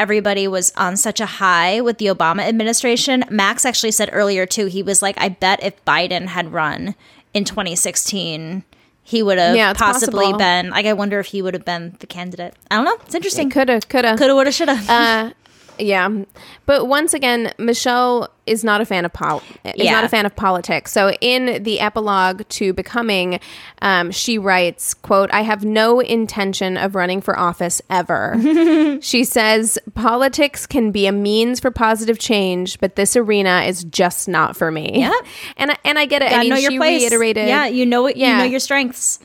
everybody 0.00 0.48
was 0.48 0.72
on 0.76 0.96
such 0.96 1.20
a 1.20 1.26
high 1.26 1.80
with 1.80 1.98
the 1.98 2.06
Obama 2.06 2.40
administration. 2.42 3.22
Max 3.30 3.64
actually 3.64 3.92
said 3.92 4.08
earlier 4.12 4.46
too. 4.46 4.66
He 4.66 4.82
was 4.82 5.02
like 5.02 5.16
I 5.20 5.28
bet 5.28 5.62
if 5.62 5.74
Biden 5.84 6.26
had 6.26 6.52
run 6.52 6.94
in 7.34 7.44
2016 7.44 8.64
he 9.02 9.22
would 9.22 9.38
have 9.38 9.56
Yeah, 9.56 9.72
possibly 9.72 10.24
possible. 10.26 10.38
been 10.38 10.70
like 10.70 10.86
I 10.86 10.92
wonder 10.92 11.18
if 11.18 11.26
he 11.26 11.42
would 11.42 11.54
have 11.54 11.64
been 11.64 11.96
the 11.98 12.06
candidate. 12.06 12.54
I 12.70 12.76
don't 12.76 12.84
know. 12.84 12.96
It's 13.04 13.14
interesting. 13.14 13.50
Coulda, 13.50 13.80
coulda, 13.88 14.16
Coulda, 14.16 14.34
woulda, 14.34 14.52
shoulda. 14.52 14.78
Uh, 14.88 15.30
yeah, 15.80 16.08
but 16.66 16.86
once 16.86 17.14
again, 17.14 17.52
Michelle 17.58 18.28
is 18.46 18.64
not 18.64 18.80
a 18.80 18.84
fan 18.84 19.04
of 19.04 19.12
pol- 19.12 19.42
is 19.64 19.72
Yeah. 19.76 19.92
not 19.92 20.04
a 20.04 20.08
fan 20.08 20.26
of 20.26 20.34
politics. 20.34 20.90
So 20.90 21.12
in 21.20 21.62
the 21.62 21.78
epilogue 21.80 22.42
to 22.48 22.72
becoming, 22.72 23.38
um, 23.80 24.10
she 24.10 24.38
writes, 24.38 24.92
"quote 24.94 25.30
I 25.32 25.42
have 25.42 25.64
no 25.64 26.00
intention 26.00 26.76
of 26.76 26.94
running 26.94 27.20
for 27.20 27.38
office 27.38 27.80
ever." 27.88 28.36
she 29.02 29.22
says, 29.24 29.78
"Politics 29.94 30.66
can 30.66 30.90
be 30.90 31.06
a 31.06 31.12
means 31.12 31.60
for 31.60 31.70
positive 31.70 32.18
change, 32.18 32.80
but 32.80 32.96
this 32.96 33.14
arena 33.16 33.62
is 33.66 33.84
just 33.84 34.28
not 34.28 34.56
for 34.56 34.70
me." 34.70 35.00
Yep. 35.00 35.12
and 35.58 35.70
I- 35.72 35.76
and 35.84 35.98
I 35.98 36.06
get 36.06 36.22
it. 36.22 36.32
I 36.32 36.40
mean, 36.40 36.48
know 36.50 36.56
your 36.56 36.70
she 36.72 36.78
place. 36.78 37.02
reiterated, 37.02 37.46
Yeah, 37.48 37.66
you 37.66 37.86
know 37.86 38.02
what 38.02 38.16
you 38.16 38.26
Yeah. 38.26 38.38
know 38.38 38.44
your 38.44 38.60
strengths. 38.60 39.20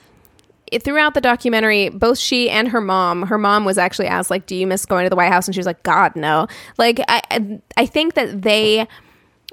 Throughout 0.83 1.13
the 1.13 1.21
documentary, 1.21 1.89
both 1.89 2.17
she 2.17 2.49
and 2.49 2.67
her 2.69 2.81
mom, 2.81 3.23
her 3.23 3.37
mom 3.37 3.65
was 3.65 3.77
actually 3.77 4.07
asked, 4.07 4.29
like, 4.29 4.45
do 4.45 4.55
you 4.55 4.65
miss 4.67 4.85
going 4.85 5.05
to 5.05 5.09
the 5.09 5.15
White 5.15 5.31
House? 5.31 5.47
And 5.47 5.55
she 5.55 5.59
was 5.59 5.65
like, 5.65 5.81
God, 5.83 6.15
no. 6.15 6.47
Like, 6.77 6.99
I, 7.07 7.59
I- 7.77 7.85
think 7.85 8.13
that 8.15 8.41
they 8.41 8.87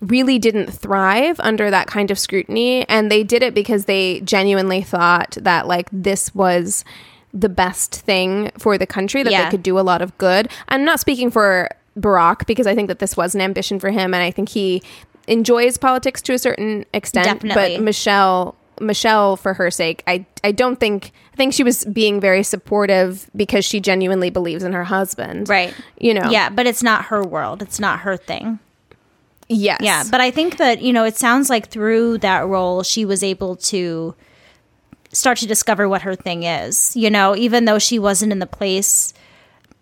really 0.00 0.38
didn't 0.38 0.68
thrive 0.72 1.38
under 1.40 1.70
that 1.70 1.86
kind 1.86 2.10
of 2.10 2.18
scrutiny. 2.18 2.88
And 2.88 3.10
they 3.10 3.22
did 3.22 3.42
it 3.42 3.54
because 3.54 3.84
they 3.84 4.20
genuinely 4.22 4.82
thought 4.82 5.36
that, 5.40 5.68
like, 5.68 5.88
this 5.92 6.34
was 6.34 6.84
the 7.32 7.48
best 7.48 7.94
thing 7.94 8.50
for 8.58 8.76
the 8.76 8.86
country, 8.86 9.22
that 9.22 9.30
Yeah. 9.32 9.44
they 9.44 9.50
could 9.50 9.62
do 9.62 9.78
a 9.78 9.80
lot 9.80 10.02
of 10.02 10.16
good. 10.18 10.48
I'm 10.68 10.84
not 10.84 10.98
speaking 11.00 11.30
for 11.30 11.68
Barack 11.98 12.46
because 12.46 12.66
I 12.66 12.74
think 12.74 12.88
that 12.88 12.98
this 12.98 13.16
was 13.16 13.34
an 13.34 13.40
ambition 13.40 13.78
for 13.78 13.90
him. 13.90 14.12
And 14.12 14.22
I 14.22 14.30
think 14.30 14.48
he 14.48 14.82
enjoys 15.28 15.76
politics 15.78 16.20
to 16.22 16.32
a 16.32 16.38
certain 16.38 16.84
extent. 16.92 17.26
Definitely. 17.26 17.76
But 17.76 17.84
Michelle 17.84 18.56
Michelle 18.80 19.36
for 19.36 19.54
her 19.54 19.70
sake 19.70 20.02
I 20.06 20.26
I 20.42 20.52
don't 20.52 20.80
think 20.80 21.12
I 21.32 21.36
think 21.36 21.54
she 21.54 21.62
was 21.62 21.84
being 21.84 22.20
very 22.20 22.42
supportive 22.42 23.30
because 23.34 23.64
she 23.64 23.80
genuinely 23.80 24.30
believes 24.30 24.64
in 24.64 24.72
her 24.72 24.84
husband. 24.84 25.48
Right. 25.48 25.74
You 25.98 26.14
know. 26.14 26.30
Yeah, 26.30 26.50
but 26.50 26.66
it's 26.66 26.82
not 26.82 27.06
her 27.06 27.22
world. 27.22 27.62
It's 27.62 27.80
not 27.80 28.00
her 28.00 28.16
thing. 28.16 28.58
Yes. 29.48 29.80
Yeah, 29.82 30.04
but 30.10 30.20
I 30.20 30.30
think 30.30 30.56
that, 30.56 30.82
you 30.82 30.92
know, 30.92 31.04
it 31.04 31.16
sounds 31.16 31.50
like 31.50 31.68
through 31.68 32.18
that 32.18 32.46
role, 32.46 32.82
she 32.82 33.04
was 33.04 33.22
able 33.22 33.56
to 33.56 34.14
start 35.12 35.38
to 35.38 35.46
discover 35.46 35.88
what 35.88 36.02
her 36.02 36.14
thing 36.14 36.42
is, 36.42 36.96
you 36.96 37.10
know, 37.10 37.36
even 37.36 37.66
though 37.66 37.78
she 37.78 37.98
wasn't 37.98 38.32
in 38.32 38.38
the 38.38 38.46
place, 38.46 39.12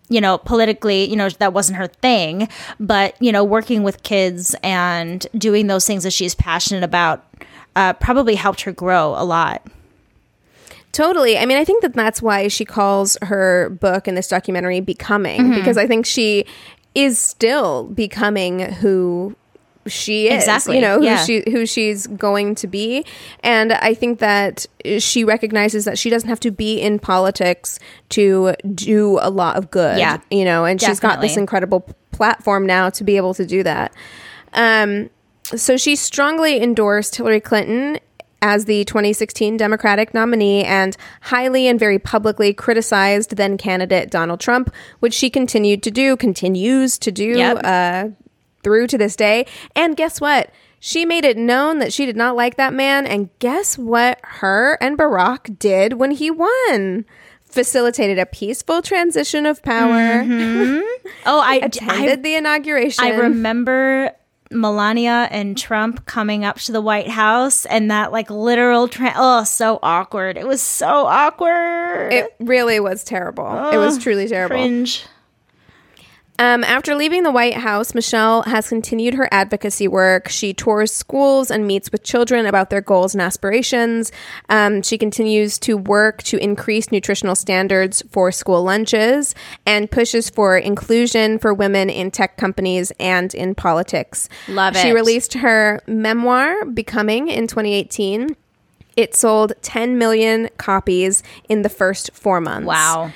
you 0.09 0.19
know, 0.19 0.37
politically, 0.37 1.05
you 1.05 1.15
know, 1.15 1.29
that 1.29 1.53
wasn't 1.53 1.77
her 1.77 1.87
thing, 1.87 2.49
but, 2.79 3.15
you 3.21 3.31
know, 3.31 3.43
working 3.43 3.83
with 3.83 4.03
kids 4.03 4.55
and 4.61 5.25
doing 5.37 5.67
those 5.67 5.87
things 5.87 6.03
that 6.03 6.11
she's 6.11 6.35
passionate 6.35 6.83
about 6.83 7.23
uh, 7.75 7.93
probably 7.93 8.35
helped 8.35 8.61
her 8.61 8.71
grow 8.71 9.15
a 9.17 9.23
lot. 9.23 9.65
Totally. 10.91 11.37
I 11.37 11.45
mean, 11.45 11.57
I 11.57 11.63
think 11.63 11.81
that 11.83 11.93
that's 11.93 12.21
why 12.21 12.49
she 12.49 12.65
calls 12.65 13.17
her 13.21 13.69
book 13.69 14.07
and 14.07 14.17
this 14.17 14.27
documentary 14.27 14.81
"Becoming" 14.81 15.41
Mm-hmm. 15.41 15.55
because 15.55 15.77
I 15.77 15.87
think 15.87 16.05
she 16.05 16.45
is 16.93 17.17
still 17.17 17.85
becoming 17.85 18.59
who 18.59 19.35
she 19.87 20.27
is. 20.27 20.43
Exactly, 20.43 20.75
You 20.75 20.81
know 20.81 20.99
who 20.99 21.05
yeah. 21.05 21.23
she 21.23 21.43
who 21.49 21.65
she's 21.65 22.07
going 22.07 22.55
to 22.55 22.67
be, 22.67 23.05
and 23.41 23.71
I 23.71 23.93
think 23.93 24.19
that 24.19 24.65
she 24.99 25.23
recognizes 25.23 25.85
that 25.85 25.97
she 25.97 26.09
doesn't 26.09 26.27
have 26.27 26.41
to 26.41 26.51
be 26.51 26.81
in 26.81 26.99
politics 26.99 27.79
to 28.09 28.53
do 28.75 29.17
a 29.21 29.29
lot 29.29 29.55
of 29.55 29.71
good. 29.71 29.97
Yeah, 29.97 30.19
You 30.29 30.43
know, 30.43 30.65
and 30.65 30.79
she's 30.81 30.99
got 30.99 31.21
this 31.21 31.37
incredible 31.37 31.87
platform 32.11 32.65
now 32.65 32.89
to 32.91 33.03
be 33.05 33.15
able 33.15 33.33
to 33.35 33.45
do 33.45 33.63
that. 33.63 33.93
Um, 34.53 35.09
so 35.55 35.77
she 35.77 35.95
strongly 35.95 36.61
endorsed 36.61 37.15
Hillary 37.15 37.39
Clinton 37.41 37.99
as 38.41 38.65
the 38.65 38.83
2016 38.85 39.55
Democratic 39.57 40.13
nominee 40.13 40.63
and 40.63 40.97
highly 41.21 41.67
and 41.67 41.79
very 41.79 41.99
publicly 41.99 42.53
criticized 42.53 43.35
then 43.35 43.55
candidate 43.57 44.09
Donald 44.09 44.39
Trump, 44.39 44.73
which 44.99 45.13
she 45.13 45.29
continued 45.29 45.83
to 45.83 45.91
do, 45.91 46.17
continues 46.17 46.97
to 46.97 47.11
do 47.11 47.37
Yep. 47.37 47.59
uh, 47.63 48.07
through 48.63 48.87
to 48.87 48.97
this 48.97 49.15
day. 49.15 49.45
And 49.75 49.95
guess 49.95 50.19
what? 50.19 50.49
She 50.79 51.05
made 51.05 51.23
it 51.23 51.37
known 51.37 51.77
that 51.79 51.93
she 51.93 52.07
did 52.07 52.15
not 52.15 52.35
like 52.35 52.57
that 52.57 52.73
man. 52.73 53.05
And 53.05 53.29
guess 53.37 53.77
what 53.77 54.19
her 54.23 54.77
and 54.81 54.97
Barack 54.97 55.59
did 55.59 55.93
when 55.93 56.09
he 56.11 56.31
won? 56.31 57.05
Facilitated 57.45 58.17
a 58.17 58.25
peaceful 58.25 58.81
transition 58.81 59.45
of 59.45 59.61
power, 59.61 60.23
Oh, 61.25 61.39
I, 61.43 61.59
attended 61.61 62.19
I, 62.19 62.21
the 62.21 62.35
inauguration. 62.35 63.03
I 63.03 63.09
remember 63.11 64.11
Melania 64.51 65.27
and 65.31 65.57
Trump 65.57 66.05
coming 66.05 66.43
up 66.45 66.57
to 66.59 66.71
the 66.71 66.81
White 66.81 67.09
House 67.09 67.65
and 67.65 67.89
that 67.91 68.11
like 68.11 68.29
literal 68.29 68.87
tra- 68.87 69.13
oh 69.15 69.43
so 69.43 69.79
awkward. 69.81 70.37
It 70.37 70.47
was 70.47 70.61
so 70.61 71.05
awkward. 71.07 72.13
It 72.13 72.35
really 72.39 72.79
was 72.79 73.03
terrible. 73.03 73.69
it 73.71 73.77
was 73.77 73.97
truly 73.97 74.27
terrible. 74.27 74.55
Cringe. 74.55 75.03
Um, 76.41 76.63
after 76.63 76.95
leaving 76.95 77.21
the 77.21 77.29
White 77.29 77.53
House, 77.53 77.93
Michelle 77.93 78.41
has 78.41 78.67
continued 78.67 79.13
her 79.13 79.29
advocacy 79.31 79.87
work. 79.87 80.27
She 80.27 80.55
tours 80.55 80.91
schools 80.91 81.51
and 81.51 81.67
meets 81.67 81.91
with 81.91 82.01
children 82.01 82.47
about 82.47 82.71
their 82.71 82.81
goals 82.81 83.13
and 83.13 83.21
aspirations. 83.21 84.11
Um, 84.49 84.81
she 84.81 84.97
continues 84.97 85.59
to 85.59 85.77
work 85.77 86.23
to 86.23 86.37
increase 86.37 86.91
nutritional 86.91 87.35
standards 87.35 88.01
for 88.09 88.31
school 88.31 88.63
lunches 88.63 89.35
and 89.67 89.91
pushes 89.91 90.31
for 90.31 90.57
inclusion 90.57 91.37
for 91.37 91.53
women 91.53 91.91
in 91.91 92.09
tech 92.09 92.37
companies 92.37 92.91
and 92.99 93.35
in 93.35 93.53
politics. 93.53 94.27
Love 94.47 94.75
it. 94.75 94.79
She 94.79 94.93
released 94.93 95.35
her 95.35 95.79
memoir, 95.85 96.65
Becoming, 96.65 97.27
in 97.27 97.45
2018. 97.45 98.35
It 98.97 99.13
sold 99.13 99.53
10 99.61 99.99
million 99.99 100.49
copies 100.57 101.21
in 101.47 101.61
the 101.61 101.69
first 101.69 102.09
four 102.15 102.41
months. 102.41 102.65
Wow. 102.65 103.11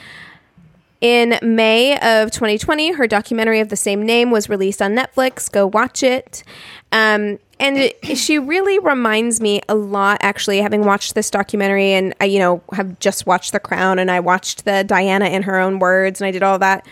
In 1.05 1.37
May 1.43 1.99
of 1.99 2.31
2020, 2.31 2.93
her 2.93 3.05
documentary 3.05 3.59
of 3.59 3.69
the 3.69 3.75
same 3.75 4.01
name 4.03 4.31
was 4.31 4.49
released 4.49 4.81
on 4.81 4.95
Netflix. 4.95 5.51
Go 5.51 5.67
watch 5.67 6.01
it. 6.01 6.43
Um, 6.91 7.37
and 7.59 7.77
it, 7.77 8.17
she 8.17 8.39
really 8.39 8.79
reminds 8.79 9.39
me 9.39 9.61
a 9.69 9.75
lot, 9.75 10.17
actually, 10.21 10.57
having 10.61 10.83
watched 10.83 11.13
this 11.13 11.29
documentary 11.29 11.91
and 11.91 12.15
I, 12.19 12.25
you 12.25 12.39
know, 12.39 12.63
have 12.71 12.97
just 12.97 13.27
watched 13.27 13.51
The 13.51 13.59
Crown 13.59 13.99
and 13.99 14.09
I 14.09 14.19
watched 14.19 14.65
the 14.65 14.83
Diana 14.83 15.25
in 15.27 15.43
her 15.43 15.59
own 15.59 15.77
words 15.77 16.19
and 16.19 16.27
I 16.27 16.31
did 16.31 16.41
all 16.41 16.57
that. 16.57 16.87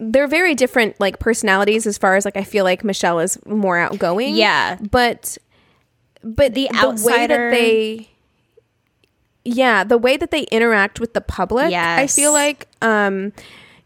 They're 0.00 0.26
very 0.26 0.56
different, 0.56 0.98
like 0.98 1.20
personalities, 1.20 1.86
as 1.86 1.96
far 1.96 2.16
as 2.16 2.24
like 2.24 2.36
I 2.36 2.42
feel 2.42 2.64
like 2.64 2.82
Michelle 2.82 3.20
is 3.20 3.38
more 3.46 3.78
outgoing. 3.78 4.34
Yeah. 4.34 4.78
but 4.90 5.38
but 6.24 6.54
The 6.54 6.68
way 6.72 6.78
outsider- 6.80 7.50
that 7.50 7.56
they 7.56 8.10
yeah 9.48 9.84
the 9.84 9.98
way 9.98 10.16
that 10.16 10.30
they 10.30 10.42
interact 10.44 11.00
with 11.00 11.14
the 11.14 11.20
public 11.20 11.72
i 11.72 12.06
feel 12.06 12.32
like 12.32 12.66
um 12.82 13.32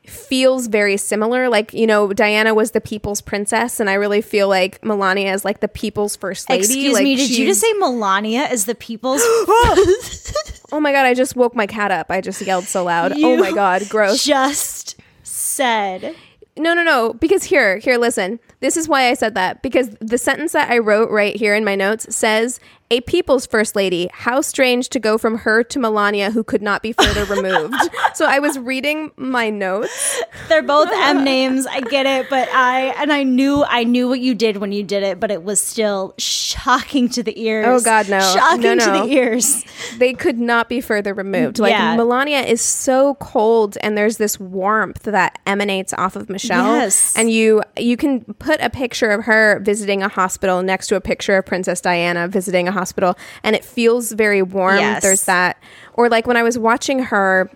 feels 0.04 0.66
very 0.66 0.96
similar. 0.96 1.48
Like, 1.48 1.72
you 1.72 1.86
know, 1.86 2.12
Diana 2.12 2.54
was 2.54 2.72
the 2.72 2.80
people's 2.80 3.20
princess, 3.20 3.78
and 3.78 3.88
I 3.88 3.94
really 3.94 4.20
feel 4.20 4.48
like 4.48 4.84
Melania 4.84 5.32
is 5.32 5.44
like 5.44 5.60
the 5.60 5.68
people's 5.68 6.16
first 6.16 6.50
lady. 6.50 6.64
Excuse 6.64 6.94
like, 6.94 7.04
me, 7.04 7.14
did 7.14 7.30
you 7.30 7.46
just 7.46 7.60
say 7.60 7.72
Melania 7.74 8.48
is 8.50 8.66
the 8.66 8.74
people's? 8.74 9.22
Oh 10.72 10.80
my 10.80 10.90
god, 10.90 11.04
I 11.04 11.12
just 11.12 11.36
woke 11.36 11.54
my 11.54 11.66
cat 11.66 11.90
up. 11.90 12.10
I 12.10 12.22
just 12.22 12.40
yelled 12.40 12.64
so 12.64 12.84
loud. 12.84 13.12
oh 13.14 13.36
my 13.36 13.52
god, 13.52 13.86
gross. 13.90 14.24
Just 14.24 14.96
said. 15.22 16.16
No, 16.56 16.72
no, 16.72 16.82
no. 16.82 17.12
Because 17.12 17.44
here, 17.44 17.76
here, 17.76 17.98
listen. 17.98 18.40
This 18.60 18.78
is 18.78 18.88
why 18.88 19.08
I 19.08 19.14
said 19.14 19.34
that. 19.34 19.62
Because 19.62 19.90
the 20.00 20.16
sentence 20.16 20.52
that 20.52 20.70
I 20.70 20.78
wrote 20.78 21.10
right 21.10 21.36
here 21.36 21.54
in 21.54 21.64
my 21.64 21.74
notes 21.74 22.14
says, 22.14 22.58
a 22.92 23.00
people's 23.00 23.46
first 23.46 23.74
lady. 23.74 24.10
How 24.12 24.42
strange 24.42 24.90
to 24.90 25.00
go 25.00 25.16
from 25.16 25.38
her 25.38 25.64
to 25.64 25.78
Melania, 25.78 26.30
who 26.30 26.44
could 26.44 26.60
not 26.60 26.82
be 26.82 26.92
further 26.92 27.24
removed. 27.24 27.74
so 28.14 28.26
I 28.26 28.38
was 28.38 28.58
reading 28.58 29.10
my 29.16 29.48
notes. 29.48 30.22
They're 30.50 30.62
both 30.62 30.90
M 30.92 31.24
names. 31.24 31.66
I 31.66 31.80
get 31.80 32.04
it, 32.04 32.28
but 32.28 32.50
I 32.50 32.88
and 33.00 33.10
I 33.10 33.22
knew 33.22 33.64
I 33.66 33.84
knew 33.84 34.08
what 34.10 34.20
you 34.20 34.34
did 34.34 34.58
when 34.58 34.72
you 34.72 34.82
did 34.82 35.02
it, 35.02 35.18
but 35.18 35.30
it 35.30 35.42
was 35.42 35.58
still 35.58 36.14
shocking 36.18 37.08
to 37.10 37.22
the 37.22 37.40
ears. 37.42 37.66
Oh, 37.66 37.80
God, 37.82 38.10
no. 38.10 38.20
Shocking 38.20 38.76
No, 38.76 38.84
to 38.84 38.90
the 39.08 39.14
ears. 39.14 39.64
They 39.96 40.12
could 40.12 40.38
not 40.38 40.68
be 40.68 40.82
further 40.82 41.14
removed. 41.14 41.58
Like 41.58 41.70
Yeah. 41.70 41.96
Melania 41.96 42.40
is 42.40 42.60
so 42.60 43.14
cold 43.14 43.78
and 43.80 43.96
there's 43.96 44.18
this 44.18 44.38
warmth 44.38 45.04
that 45.04 45.38
emanates 45.46 45.94
off 45.94 46.14
of 46.14 46.28
Michelle. 46.28 46.76
Yes. 46.76 47.16
And 47.16 47.30
you 47.30 47.62
you 47.78 47.96
can 47.96 48.20
put 48.34 48.60
a 48.60 48.68
picture 48.68 49.10
of 49.10 49.24
her 49.24 49.60
visiting 49.60 50.02
a 50.02 50.08
hospital 50.08 50.62
next 50.62 50.88
to 50.88 50.96
a 50.96 51.00
picture 51.00 51.38
of 51.38 51.46
Princess 51.46 51.80
Diana 51.80 52.28
visiting 52.28 52.68
a 52.68 52.70
hospital 52.70 52.81
and 53.42 53.54
it 53.54 53.64
feels 53.64 54.12
very 54.12 54.42
warm. 54.42 54.78
Yes. 54.78 55.02
There's 55.02 55.24
that 55.24 55.56
or 55.94 56.08
like 56.08 56.26
when 56.26 56.36
I 56.36 56.42
was 56.42 56.58
watching 56.58 57.04
her 57.04 57.50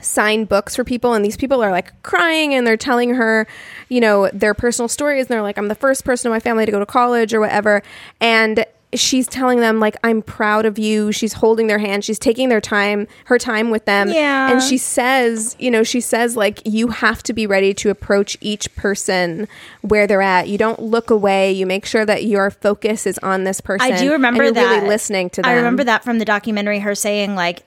sign 0.00 0.44
books 0.44 0.76
for 0.76 0.84
people 0.84 1.14
and 1.14 1.24
these 1.24 1.36
people 1.36 1.62
are 1.62 1.70
like 1.70 2.02
crying 2.02 2.54
and 2.54 2.66
they're 2.66 2.76
telling 2.76 3.14
her 3.14 3.46
you 3.88 4.00
know 4.00 4.28
their 4.32 4.52
personal 4.52 4.88
stories 4.88 5.22
and 5.22 5.28
they're 5.28 5.42
like 5.42 5.56
i'm 5.56 5.68
the 5.68 5.74
first 5.74 6.04
person 6.04 6.28
in 6.28 6.34
my 6.34 6.38
family 6.38 6.66
to 6.66 6.72
go 6.72 6.78
to 6.78 6.84
college 6.84 7.32
or 7.32 7.40
whatever 7.40 7.82
and 8.20 8.66
she's 9.00 9.26
telling 9.26 9.60
them 9.60 9.78
like 9.80 9.96
i'm 10.02 10.22
proud 10.22 10.64
of 10.66 10.78
you 10.78 11.12
she's 11.12 11.34
holding 11.34 11.66
their 11.66 11.78
hand 11.78 12.04
she's 12.04 12.18
taking 12.18 12.48
their 12.48 12.60
time 12.60 13.06
her 13.26 13.38
time 13.38 13.70
with 13.70 13.84
them 13.84 14.08
Yeah. 14.08 14.50
and 14.50 14.62
she 14.62 14.78
says 14.78 15.54
you 15.58 15.70
know 15.70 15.82
she 15.82 16.00
says 16.00 16.36
like 16.36 16.60
you 16.64 16.88
have 16.88 17.22
to 17.24 17.32
be 17.32 17.46
ready 17.46 17.72
to 17.74 17.90
approach 17.90 18.36
each 18.40 18.74
person 18.76 19.46
where 19.82 20.06
they're 20.06 20.22
at 20.22 20.48
you 20.48 20.58
don't 20.58 20.80
look 20.80 21.10
away 21.10 21.52
you 21.52 21.66
make 21.66 21.86
sure 21.86 22.04
that 22.04 22.24
your 22.24 22.50
focus 22.50 23.06
is 23.06 23.18
on 23.18 23.44
this 23.44 23.60
person 23.60 23.92
I 23.92 23.98
do 23.98 24.12
remember 24.12 24.50
that. 24.50 24.70
really 24.76 24.88
listening 24.88 25.30
to 25.30 25.42
them 25.42 25.50
I 25.50 25.54
remember 25.54 25.84
that 25.84 26.02
from 26.04 26.18
the 26.18 26.24
documentary. 26.24 26.78
Her 26.80 26.94
saying 26.94 27.34
like, 27.34 27.62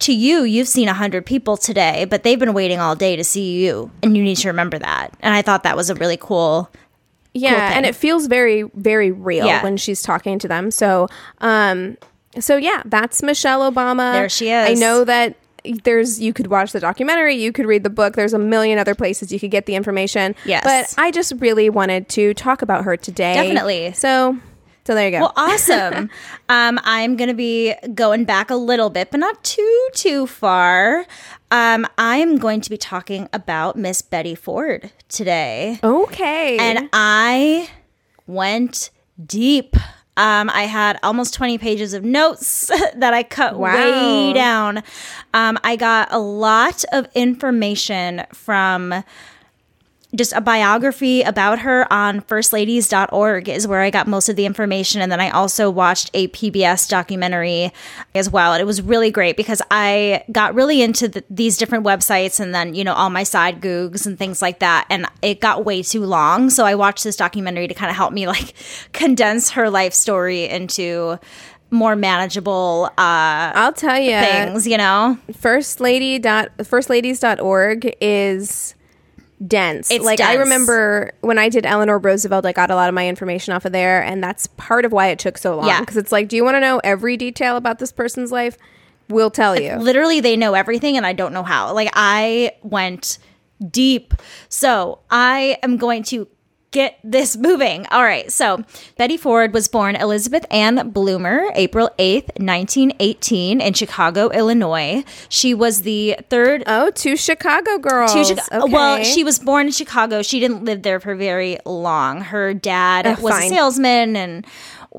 "To 0.00 0.12
you, 0.14 0.42
you've 0.42 0.68
seen 0.68 0.88
a 0.88 0.94
hundred 0.94 1.26
people 1.26 1.56
today, 1.56 2.06
but 2.08 2.22
they've 2.22 2.38
been 2.38 2.54
waiting 2.54 2.80
all 2.80 2.94
day 2.96 3.16
to 3.16 3.24
see 3.24 3.62
you, 3.64 3.90
and 4.02 4.16
you 4.16 4.22
need 4.22 4.36
to 4.38 4.48
remember 4.48 4.78
that." 4.78 5.12
And 5.20 5.34
I 5.34 5.42
thought 5.42 5.62
that 5.62 5.76
was 5.76 5.90
a 5.90 5.94
really 5.94 6.16
cool. 6.16 6.70
Yeah 7.34 7.68
thing. 7.68 7.76
and 7.78 7.86
it 7.86 7.94
feels 7.94 8.26
very 8.26 8.62
very 8.74 9.10
real 9.10 9.46
Yeah. 9.46 9.62
when 9.62 9.76
she's 9.76 10.02
talking 10.02 10.38
to 10.38 10.48
them 10.48 10.70
so 10.70 11.08
um 11.40 11.96
so 12.38 12.56
yeah 12.56 12.82
that's 12.86 13.22
michelle 13.22 13.70
obama 13.70 14.12
There 14.12 14.28
she 14.28 14.50
is. 14.50 14.68
i 14.70 14.74
know 14.74 15.04
that 15.04 15.36
there's 15.84 16.20
you 16.20 16.32
could 16.32 16.48
watch 16.48 16.72
the 16.72 16.80
documentary 16.80 17.34
you 17.36 17.52
could 17.52 17.66
read 17.66 17.84
the 17.84 17.90
book 17.90 18.16
there's 18.16 18.32
a 18.34 18.38
million 18.38 18.78
other 18.78 18.94
places 18.94 19.32
you 19.32 19.38
could 19.38 19.50
get 19.52 19.66
the 19.66 19.74
information 19.76 20.34
Yes. 20.44 20.64
but 20.64 21.00
i 21.02 21.10
just 21.10 21.32
really 21.38 21.70
wanted 21.70 22.08
to 22.10 22.34
talk 22.34 22.62
about 22.62 22.84
her 22.84 22.96
today 22.96 23.34
Definitely. 23.34 23.92
so 23.92 24.36
so 24.84 24.94
there 24.94 25.06
you 25.06 25.12
go 25.12 25.20
Well, 25.20 25.32
awesome. 25.36 26.10
um, 26.48 26.80
I'm 26.82 27.16
going 27.16 27.28
to 27.28 27.34
be 27.34 27.74
going 27.94 28.24
back 28.24 28.50
a 28.50 28.56
little 28.56 28.90
bit, 28.90 29.10
but 29.10 29.20
not 29.20 29.42
too 29.44 29.88
too 29.94 30.26
far. 30.26 31.06
Um, 31.50 31.86
I'm 31.98 32.38
going 32.38 32.60
to 32.62 32.70
be 32.70 32.76
talking 32.78 33.28
about 33.32 33.76
Miss 33.76 34.02
Betty 34.02 34.34
Ford 34.34 34.90
today. 35.08 35.78
okay 35.84 36.58
and 36.58 36.88
I 36.92 37.68
went 38.26 38.90
deep. 39.24 39.76
Um, 40.16 40.50
I 40.50 40.64
had 40.64 40.98
almost 41.02 41.32
20 41.34 41.56
pages 41.58 41.94
of 41.94 42.04
notes 42.04 42.66
that 42.96 43.14
I 43.14 43.22
cut 43.22 43.56
Wow. 43.58 43.74
way 43.74 44.32
down. 44.34 44.82
Um, 45.32 45.58
I 45.64 45.76
got 45.76 46.08
a 46.10 46.18
lot 46.18 46.84
of 46.92 47.06
information 47.14 48.24
from 48.34 49.04
just 50.14 50.32
a 50.34 50.40
biography 50.40 51.22
about 51.22 51.60
her 51.60 51.90
on 51.90 52.20
firstladies.org 52.20 53.48
is 53.48 53.66
where 53.66 53.80
I 53.80 53.88
got 53.88 54.06
most 54.06 54.28
of 54.28 54.36
the 54.36 54.44
information. 54.44 55.00
And 55.00 55.10
then 55.10 55.20
I 55.20 55.30
also 55.30 55.70
watched 55.70 56.10
a 56.12 56.28
PBS 56.28 56.88
documentary 56.88 57.72
as 58.14 58.28
well. 58.28 58.52
And 58.52 58.60
it 58.60 58.64
was 58.64 58.82
really 58.82 59.10
great 59.10 59.38
because 59.38 59.62
I 59.70 60.22
got 60.30 60.54
really 60.54 60.82
into 60.82 61.08
the, 61.08 61.24
these 61.30 61.56
different 61.56 61.84
websites 61.84 62.40
and 62.40 62.54
then, 62.54 62.74
you 62.74 62.84
know, 62.84 62.92
all 62.92 63.08
my 63.08 63.22
side 63.22 63.62
googs 63.62 64.06
and 64.06 64.18
things 64.18 64.42
like 64.42 64.58
that. 64.58 64.86
And 64.90 65.06
it 65.22 65.40
got 65.40 65.64
way 65.64 65.82
too 65.82 66.04
long. 66.04 66.50
So 66.50 66.66
I 66.66 66.74
watched 66.74 67.04
this 67.04 67.16
documentary 67.16 67.68
to 67.68 67.74
kind 67.74 67.88
of 67.88 67.96
help 67.96 68.12
me 68.12 68.26
like 68.26 68.54
condense 68.92 69.50
her 69.50 69.70
life 69.70 69.94
story 69.94 70.44
into 70.44 71.18
more 71.70 71.96
manageable 71.96 72.90
uh, 72.98 73.50
i'll 73.54 73.72
tell 73.72 73.98
you 73.98 74.10
things, 74.10 74.66
you 74.66 74.76
know? 74.76 75.16
first 75.34 75.80
lady 75.80 76.18
dot 76.18 76.50
firstladies.org 76.58 77.96
is 77.98 78.74
dense 79.46 79.90
It's 79.90 80.04
like 80.04 80.20
i 80.20 80.34
remember 80.34 81.12
when 81.20 81.38
i 81.38 81.48
did 81.48 81.66
eleanor 81.66 81.98
roosevelt 81.98 82.46
i 82.46 82.52
got 82.52 82.70
a 82.70 82.74
lot 82.74 82.88
of 82.88 82.94
my 82.94 83.08
information 83.08 83.52
off 83.54 83.64
of 83.64 83.72
there 83.72 84.02
and 84.02 84.22
that's 84.22 84.46
part 84.56 84.84
of 84.84 84.92
why 84.92 85.08
it 85.08 85.18
took 85.18 85.36
so 85.38 85.56
long 85.56 85.66
Yeah. 85.66 85.80
because 85.80 85.96
it's 85.96 86.12
like 86.12 86.28
do 86.28 86.36
you 86.36 86.44
want 86.44 86.54
to 86.56 86.60
know 86.60 86.80
every 86.84 87.16
detail 87.16 87.56
about 87.56 87.78
this 87.78 87.90
person's 87.92 88.30
life 88.30 88.56
we'll 89.08 89.30
tell 89.30 89.58
you 89.60 89.74
literally 89.76 90.20
they 90.20 90.36
know 90.36 90.54
everything 90.54 90.96
and 90.96 91.04
I 91.04 91.12
don't 91.12 91.32
know 91.34 91.42
how. 91.42 91.74
Like 91.74 91.90
I 91.92 92.52
went 92.62 93.18
deep. 93.70 94.14
So 94.48 95.00
I 95.10 95.58
am 95.62 95.76
going 95.76 96.02
to 96.04 96.28
get 96.72 96.98
this 97.04 97.36
moving. 97.48 97.86
All 97.92 98.02
right. 98.02 98.30
So 98.32 98.64
Betty 98.98 99.16
Ford 99.16 99.54
was 99.54 99.68
born 99.68 99.94
Elizabeth 99.96 100.44
Ann 100.50 100.90
Bloomer, 100.90 101.50
April 101.54 101.90
8th, 101.98 102.38
1918 102.40 103.60
in 103.60 103.72
Chicago, 103.74 104.28
Illinois. 104.30 105.04
She 105.28 105.54
was 105.54 105.82
the 105.82 106.16
third 106.28 106.64
oh 106.66 106.90
two 106.90 107.16
chicago 107.16 107.78
girls 107.78 108.12
to 108.14 108.24
Chica- 108.24 108.42
uh, 108.52 108.64
okay. 108.64 108.72
Well, 108.72 109.04
she 109.04 109.22
was 109.24 109.38
born 109.38 109.66
in 109.66 109.72
Chicago. 109.72 110.22
She 110.22 110.40
didn't 110.40 110.64
live 110.64 110.82
there 110.82 110.98
for 111.00 111.14
very 111.14 111.58
long. 111.64 112.20
Her 112.22 112.52
dad 112.54 113.06
Oh, 113.06 113.20
was 113.22 113.34
fine. 113.34 113.44
a 113.44 113.48
salesman 113.48 114.16
and 114.16 114.46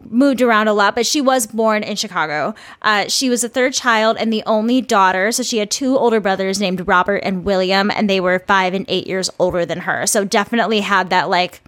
moved 0.09 0.41
around 0.41 0.67
a 0.67 0.73
lot, 0.73 0.95
but 0.95 1.05
she 1.05 1.21
was 1.21 1.47
born 1.47 1.83
in 1.83 1.95
Chicago. 1.95 2.55
Uh, 2.81 3.07
she 3.07 3.29
was 3.29 3.41
the 3.41 3.49
third 3.49 3.73
child 3.73 4.17
and 4.17 4.31
the 4.31 4.43
only 4.45 4.81
daughter. 4.81 5.31
So 5.31 5.43
she 5.43 5.57
had 5.57 5.69
two 5.69 5.97
older 5.97 6.19
brothers 6.19 6.59
named 6.59 6.87
Robert 6.87 7.17
and 7.17 7.43
William, 7.43 7.91
and 7.91 8.09
they 8.09 8.19
were 8.19 8.39
five 8.39 8.73
and 8.73 8.85
eight 8.87 9.07
years 9.07 9.29
older 9.39 9.65
than 9.65 9.81
her. 9.81 10.07
So 10.07 10.25
definitely 10.25 10.81
had 10.81 11.09
that 11.09 11.29
like 11.29 11.61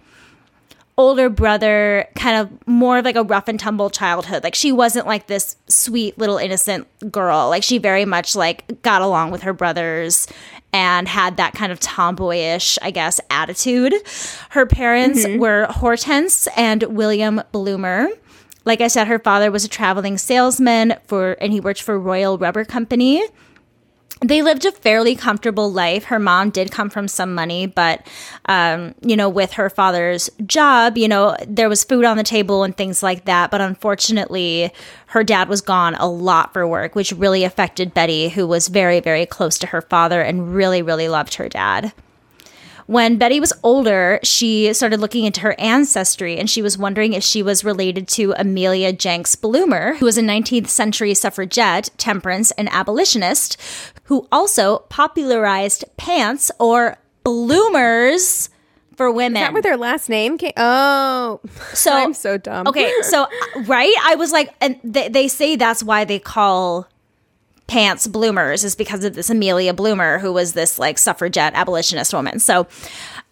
older 0.98 1.28
brother 1.28 2.06
kind 2.16 2.36
of 2.38 2.66
more 2.66 2.98
of 2.98 3.04
like 3.04 3.16
a 3.16 3.22
rough 3.22 3.48
and 3.48 3.60
tumble 3.60 3.90
childhood. 3.90 4.42
Like 4.42 4.54
she 4.54 4.72
wasn't 4.72 5.06
like 5.06 5.26
this 5.26 5.56
sweet 5.68 6.16
little 6.18 6.38
innocent 6.38 6.86
girl. 7.12 7.48
Like 7.48 7.62
she 7.62 7.78
very 7.78 8.04
much 8.04 8.34
like 8.34 8.82
got 8.82 9.02
along 9.02 9.30
with 9.30 9.42
her 9.42 9.52
brothers 9.52 10.26
and 10.72 11.08
had 11.08 11.36
that 11.38 11.54
kind 11.54 11.72
of 11.72 11.80
tomboyish 11.80 12.78
i 12.82 12.90
guess 12.90 13.20
attitude. 13.30 13.94
Her 14.50 14.66
parents 14.66 15.24
mm-hmm. 15.24 15.40
were 15.40 15.66
hortense 15.66 16.48
and 16.56 16.82
william 16.84 17.42
bloomer 17.52 18.08
like 18.64 18.80
i 18.80 18.88
said 18.88 19.06
her 19.06 19.18
father 19.18 19.50
was 19.50 19.64
a 19.64 19.68
traveling 19.68 20.18
salesman 20.18 20.94
for 21.06 21.32
and 21.40 21.52
he 21.52 21.60
worked 21.60 21.80
for 21.80 21.98
royal 21.98 22.36
rubber 22.36 22.64
company 22.64 23.22
they 24.20 24.40
lived 24.40 24.64
a 24.64 24.72
fairly 24.72 25.14
comfortable 25.14 25.70
life. 25.70 26.04
Her 26.04 26.18
mom 26.18 26.50
did 26.50 26.70
come 26.70 26.88
from 26.88 27.06
some 27.06 27.34
money, 27.34 27.66
but 27.66 28.06
um, 28.46 28.94
you 29.02 29.14
know, 29.14 29.28
with 29.28 29.52
her 29.52 29.68
father's 29.68 30.30
job, 30.46 30.96
you 30.96 31.06
know, 31.06 31.36
there 31.46 31.68
was 31.68 31.84
food 31.84 32.04
on 32.04 32.16
the 32.16 32.22
table 32.22 32.64
and 32.64 32.74
things 32.76 33.02
like 33.02 33.26
that. 33.26 33.50
But 33.50 33.60
unfortunately, 33.60 34.72
her 35.08 35.22
dad 35.22 35.48
was 35.48 35.60
gone 35.60 35.94
a 35.96 36.08
lot 36.08 36.52
for 36.52 36.66
work, 36.66 36.94
which 36.94 37.12
really 37.12 37.44
affected 37.44 37.92
Betty, 37.92 38.30
who 38.30 38.46
was 38.46 38.68
very, 38.68 39.00
very 39.00 39.26
close 39.26 39.58
to 39.58 39.66
her 39.68 39.82
father 39.82 40.22
and 40.22 40.54
really, 40.54 40.80
really 40.80 41.08
loved 41.08 41.34
her 41.34 41.48
dad. 41.48 41.92
When 42.86 43.18
Betty 43.18 43.40
was 43.40 43.52
older, 43.64 44.20
she 44.22 44.72
started 44.72 45.00
looking 45.00 45.24
into 45.24 45.40
her 45.40 45.58
ancestry 45.58 46.38
and 46.38 46.48
she 46.48 46.62
was 46.62 46.78
wondering 46.78 47.14
if 47.14 47.24
she 47.24 47.42
was 47.42 47.64
related 47.64 48.06
to 48.08 48.32
Amelia 48.38 48.92
Jenks 48.92 49.34
Bloomer, 49.34 49.94
who 49.96 50.04
was 50.06 50.16
a 50.16 50.22
19th 50.22 50.68
century 50.68 51.12
suffragette, 51.14 51.90
temperance, 51.98 52.52
and 52.52 52.68
abolitionist, 52.70 53.60
who 54.04 54.28
also 54.30 54.78
popularized 54.88 55.84
pants 55.96 56.50
or 56.60 56.96
bloomers 57.24 58.50
for 58.96 59.10
women. 59.10 59.42
Is 59.42 59.46
that 59.48 59.52
where 59.52 59.62
their 59.62 59.76
last 59.76 60.08
name 60.08 60.38
came? 60.38 60.52
Oh, 60.56 61.40
So 61.74 61.92
I'm 61.92 62.14
so 62.14 62.38
dumb. 62.38 62.68
Okay, 62.68 62.92
so 63.02 63.26
right, 63.64 63.94
I 64.04 64.14
was 64.14 64.30
like, 64.30 64.54
and 64.60 64.78
they, 64.84 65.08
they 65.08 65.28
say 65.28 65.56
that's 65.56 65.82
why 65.82 66.04
they 66.04 66.18
call 66.20 66.88
pants 67.66 68.06
bloomers 68.06 68.64
is 68.64 68.76
because 68.76 69.04
of 69.04 69.14
this 69.14 69.30
Amelia 69.30 69.74
Bloomer, 69.74 70.18
who 70.18 70.32
was 70.32 70.52
this 70.52 70.78
like 70.78 70.98
suffragette 70.98 71.54
abolitionist 71.54 72.12
woman. 72.14 72.38
So, 72.38 72.66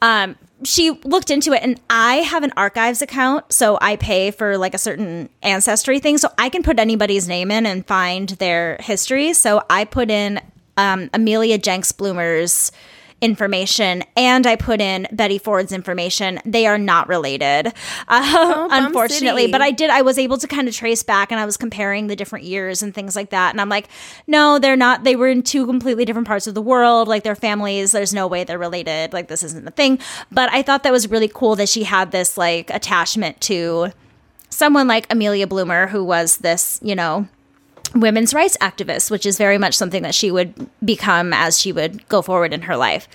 um, 0.02 0.36
she 0.64 0.90
looked 0.90 1.30
into 1.30 1.52
it, 1.52 1.62
and 1.62 1.80
I 1.90 2.16
have 2.16 2.42
an 2.42 2.52
archives 2.56 3.02
account, 3.02 3.52
so 3.52 3.76
I 3.80 3.96
pay 3.96 4.30
for 4.30 4.56
like 4.56 4.72
a 4.72 4.78
certain 4.78 5.28
ancestry 5.42 5.98
thing, 5.98 6.16
so 6.18 6.28
I 6.38 6.48
can 6.48 6.62
put 6.62 6.78
anybody's 6.78 7.28
name 7.28 7.50
in 7.50 7.66
and 7.66 7.86
find 7.86 8.30
their 8.30 8.76
history. 8.80 9.34
So 9.34 9.62
I 9.68 9.84
put 9.84 10.10
in 10.10 10.40
um, 10.76 11.10
Amelia 11.12 11.58
Jenks 11.58 11.92
Bloomer's 11.92 12.72
information 13.24 14.04
and 14.16 14.46
I 14.46 14.54
put 14.54 14.80
in 14.80 15.06
Betty 15.10 15.38
Ford's 15.38 15.72
information. 15.72 16.40
They 16.44 16.66
are 16.66 16.76
not 16.76 17.08
related, 17.08 17.72
uh, 18.08 18.68
unfortunately. 18.70 19.44
City. 19.44 19.52
But 19.52 19.62
I 19.62 19.70
did, 19.70 19.88
I 19.88 20.02
was 20.02 20.18
able 20.18 20.36
to 20.38 20.46
kind 20.46 20.68
of 20.68 20.74
trace 20.74 21.02
back 21.02 21.32
and 21.32 21.40
I 21.40 21.46
was 21.46 21.56
comparing 21.56 22.06
the 22.06 22.16
different 22.16 22.44
years 22.44 22.82
and 22.82 22.94
things 22.94 23.16
like 23.16 23.30
that. 23.30 23.54
And 23.54 23.60
I'm 23.60 23.70
like, 23.70 23.88
no, 24.26 24.58
they're 24.58 24.76
not. 24.76 25.04
They 25.04 25.16
were 25.16 25.28
in 25.28 25.42
two 25.42 25.66
completely 25.66 26.04
different 26.04 26.28
parts 26.28 26.46
of 26.46 26.54
the 26.54 26.62
world. 26.62 27.08
Like 27.08 27.24
their 27.24 27.34
families, 27.34 27.92
there's 27.92 28.12
no 28.12 28.26
way 28.26 28.44
they're 28.44 28.58
related. 28.58 29.12
Like 29.14 29.28
this 29.28 29.42
isn't 29.42 29.66
a 29.66 29.70
thing. 29.70 29.98
But 30.30 30.52
I 30.52 30.62
thought 30.62 30.82
that 30.82 30.92
was 30.92 31.10
really 31.10 31.28
cool 31.28 31.56
that 31.56 31.70
she 31.70 31.84
had 31.84 32.10
this 32.10 32.36
like 32.36 32.68
attachment 32.70 33.40
to 33.42 33.90
someone 34.50 34.86
like 34.86 35.06
Amelia 35.10 35.46
Bloomer, 35.46 35.86
who 35.86 36.04
was 36.04 36.36
this, 36.38 36.78
you 36.82 36.94
know, 36.94 37.26
women's 37.94 38.34
rights 38.34 38.56
activist, 38.60 39.10
which 39.10 39.26
is 39.26 39.38
very 39.38 39.58
much 39.58 39.74
something 39.74 40.02
that 40.02 40.14
she 40.14 40.30
would 40.30 40.68
become 40.84 41.32
as 41.32 41.58
she 41.58 41.72
would 41.72 42.06
go 42.08 42.22
forward 42.22 42.52
in 42.52 42.62
her 42.62 42.76
life. 42.76 43.08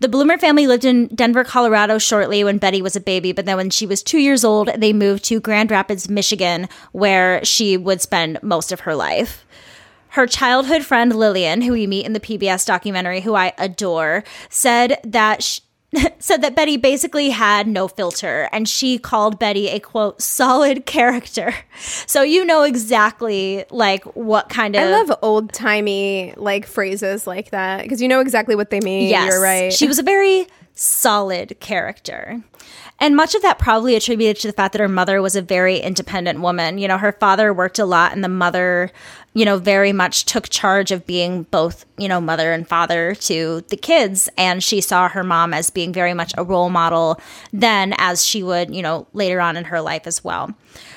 The 0.00 0.08
Bloomer 0.08 0.38
family 0.38 0.66
lived 0.66 0.86
in 0.86 1.08
Denver, 1.08 1.44
Colorado 1.44 1.98
shortly 1.98 2.42
when 2.42 2.56
Betty 2.56 2.80
was 2.80 2.96
a 2.96 3.00
baby, 3.00 3.32
but 3.32 3.44
then 3.44 3.58
when 3.58 3.68
she 3.68 3.86
was 3.86 4.02
two 4.02 4.18
years 4.18 4.44
old, 4.44 4.68
they 4.68 4.94
moved 4.94 5.24
to 5.24 5.40
Grand 5.40 5.70
Rapids, 5.70 6.08
Michigan, 6.08 6.68
where 6.92 7.44
she 7.44 7.76
would 7.76 8.00
spend 8.00 8.42
most 8.42 8.72
of 8.72 8.80
her 8.80 8.94
life. 8.94 9.44
Her 10.14 10.26
childhood 10.26 10.84
friend 10.84 11.14
Lillian, 11.14 11.60
who 11.62 11.72
we 11.72 11.86
meet 11.86 12.06
in 12.06 12.14
the 12.14 12.20
PBS 12.20 12.66
documentary, 12.66 13.20
who 13.20 13.34
I 13.34 13.52
adore, 13.58 14.24
said 14.48 14.98
that 15.04 15.42
she, 15.42 15.60
said 16.18 16.42
that 16.42 16.54
Betty 16.54 16.76
basically 16.76 17.30
had 17.30 17.66
no 17.66 17.88
filter 17.88 18.48
and 18.52 18.68
she 18.68 18.98
called 18.98 19.38
Betty 19.38 19.68
a 19.68 19.80
quote 19.80 20.20
solid 20.22 20.86
character. 20.86 21.54
So 22.06 22.22
you 22.22 22.44
know 22.44 22.62
exactly 22.62 23.64
like 23.70 24.04
what 24.16 24.48
kind 24.48 24.76
of 24.76 24.82
I 24.82 24.90
love 24.90 25.12
old 25.22 25.52
timey 25.52 26.34
like 26.36 26.66
phrases 26.66 27.26
like 27.26 27.50
that 27.50 27.82
because 27.82 28.00
you 28.00 28.08
know 28.08 28.20
exactly 28.20 28.54
what 28.54 28.70
they 28.70 28.80
mean. 28.80 29.08
Yes. 29.08 29.32
You're 29.32 29.42
right. 29.42 29.72
She 29.72 29.86
was 29.86 29.98
a 29.98 30.02
very 30.02 30.46
solid 30.74 31.58
character. 31.60 32.42
And 32.98 33.16
much 33.16 33.34
of 33.34 33.42
that 33.42 33.58
probably 33.58 33.96
attributed 33.96 34.40
to 34.42 34.48
the 34.48 34.52
fact 34.52 34.72
that 34.72 34.80
her 34.80 34.88
mother 34.88 35.22
was 35.22 35.34
a 35.34 35.42
very 35.42 35.78
independent 35.78 36.40
woman. 36.40 36.76
You 36.76 36.86
know, 36.86 36.98
her 36.98 37.12
father 37.12 37.52
worked 37.52 37.78
a 37.78 37.86
lot 37.86 38.12
and 38.12 38.22
the 38.22 38.28
mother, 38.28 38.90
you 39.32 39.46
know, 39.46 39.56
very 39.56 39.92
much 39.92 40.26
took 40.26 40.50
charge 40.50 40.90
of 40.90 41.06
being 41.06 41.44
both, 41.44 41.86
you 41.96 42.08
know, 42.08 42.20
mother 42.20 42.52
and 42.52 42.68
father 42.68 43.14
to 43.14 43.64
the 43.68 43.76
kids. 43.76 44.28
And 44.36 44.62
she 44.62 44.82
saw 44.82 45.08
her 45.08 45.24
mom 45.24 45.54
as 45.54 45.70
being 45.70 45.94
very 45.94 46.12
much 46.12 46.34
a 46.36 46.44
role 46.44 46.68
model 46.68 47.18
then 47.52 47.94
as 47.96 48.24
she 48.24 48.42
would, 48.42 48.74
you 48.74 48.82
know, 48.82 49.06
later 49.14 49.40
on 49.40 49.56
in 49.56 49.64
her 49.64 49.80
life 49.80 50.06
as 50.06 50.22
well. 50.22 50.54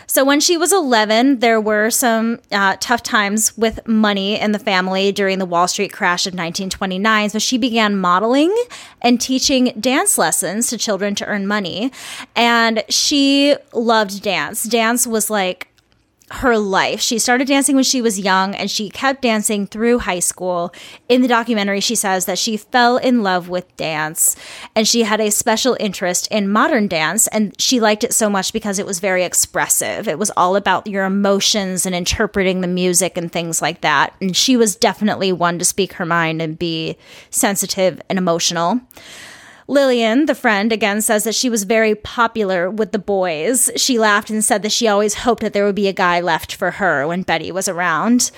So 0.08 0.24
when 0.24 0.40
she 0.40 0.58
was 0.58 0.72
11, 0.72 1.40
there 1.40 1.60
were 1.60 1.90
some 1.90 2.40
uh, 2.52 2.76
tough 2.80 3.02
times 3.04 3.58
with 3.58 3.88
money 3.88 4.40
in 4.40 4.52
the 4.52 4.60
family 4.60 5.12
during 5.12 5.40
the 5.40 5.46
Wall 5.46 5.68
Street 5.68 5.94
crash 5.94 6.28
of 6.28 6.34
1929. 6.34 7.30
So 7.30 7.40
she 7.40 7.58
began 7.58 7.96
modeling 7.98 8.56
and 9.02 9.20
teaching 9.20 9.74
dance 9.80 10.18
lessons 10.18 10.68
to 10.68 10.78
children 10.78 11.16
to 11.16 11.26
earn 11.26 11.48
money. 11.48 11.63
And 12.36 12.84
she 12.90 13.56
loved 13.74 14.22
dance. 14.22 14.64
Dance 14.64 15.08
was 15.08 15.30
like 15.30 15.74
her 16.34 16.58
life. 16.58 17.00
She 17.00 17.20
started 17.20 17.48
dancing 17.48 17.76
when 17.76 17.84
she 17.84 18.02
was 18.02 18.20
young 18.20 18.56
and 18.56 18.72
she 18.72 18.90
kept 18.90 19.22
dancing 19.22 19.68
through 19.68 20.00
high 20.00 20.20
school. 20.20 20.74
In 21.08 21.22
the 21.22 21.28
documentary, 21.28 21.80
she 21.80 21.94
says 21.94 22.26
that 22.26 22.40
she 22.40 22.58
fell 22.58 22.98
in 22.98 23.22
love 23.22 23.50
with 23.50 23.76
dance 23.78 24.36
and 24.76 24.88
she 24.88 25.04
had 25.04 25.22
a 25.22 25.30
special 25.30 25.78
interest 25.80 26.28
in 26.32 26.50
modern 26.50 26.88
dance. 26.88 27.28
And 27.28 27.60
she 27.62 27.80
liked 27.80 28.04
it 28.04 28.14
so 28.14 28.32
much 28.32 28.52
because 28.52 28.80
it 28.80 28.86
was 28.88 29.00
very 29.00 29.24
expressive. 29.24 30.08
It 30.08 30.18
was 30.18 30.32
all 30.36 30.56
about 30.56 30.88
your 30.88 31.06
emotions 31.06 31.86
and 31.86 31.94
interpreting 31.94 32.62
the 32.62 32.68
music 32.68 33.16
and 33.16 33.32
things 33.32 33.62
like 33.62 33.82
that. 33.82 34.16
And 34.20 34.36
she 34.36 34.58
was 34.58 34.76
definitely 34.76 35.32
one 35.32 35.60
to 35.60 35.66
speak 35.66 35.94
her 35.94 36.06
mind 36.06 36.42
and 36.42 36.58
be 36.58 36.98
sensitive 37.30 38.02
and 38.10 38.18
emotional. 38.18 38.82
Lillian, 39.68 40.26
the 40.26 40.36
friend, 40.36 40.72
again 40.72 41.02
says 41.02 41.24
that 41.24 41.36
she 41.36 41.50
was 41.50 41.64
very 41.64 41.96
popular 41.96 42.70
with 42.70 42.92
the 42.92 43.00
boys. 43.00 43.70
She 43.76 43.98
laughed 43.98 44.30
and 44.30 44.44
said 44.44 44.62
that 44.64 44.72
she 44.72 44.88
always 44.88 45.14
hoped 45.16 45.42
that 45.42 45.54
there 45.54 45.66
would 45.66 45.76
be 45.76 45.88
a 45.88 45.94
guy 45.94 46.20
left 46.20 46.56
for 46.56 46.72
her 46.72 47.08
when 47.08 47.22
Betty 47.24 47.52
was 47.52 47.68
around. 47.68 48.32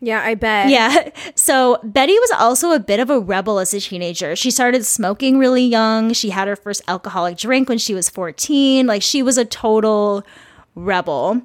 yeah, 0.00 0.20
I 0.22 0.34
bet. 0.34 0.68
Yeah. 0.70 1.10
So 1.34 1.78
Betty 1.82 2.12
was 2.12 2.30
also 2.38 2.72
a 2.72 2.78
bit 2.78 3.00
of 3.00 3.10
a 3.10 3.18
rebel 3.18 3.58
as 3.58 3.72
a 3.74 3.80
teenager. 3.80 4.36
She 4.36 4.50
started 4.50 4.84
smoking 4.84 5.38
really 5.38 5.64
young. 5.64 6.12
She 6.12 6.30
had 6.30 6.48
her 6.48 6.56
first 6.56 6.82
alcoholic 6.86 7.36
drink 7.38 7.68
when 7.68 7.78
she 7.78 7.94
was 7.94 8.08
14. 8.10 8.86
Like 8.86 9.02
she 9.02 9.22
was 9.22 9.38
a 9.38 9.44
total 9.44 10.24
rebel. 10.74 11.42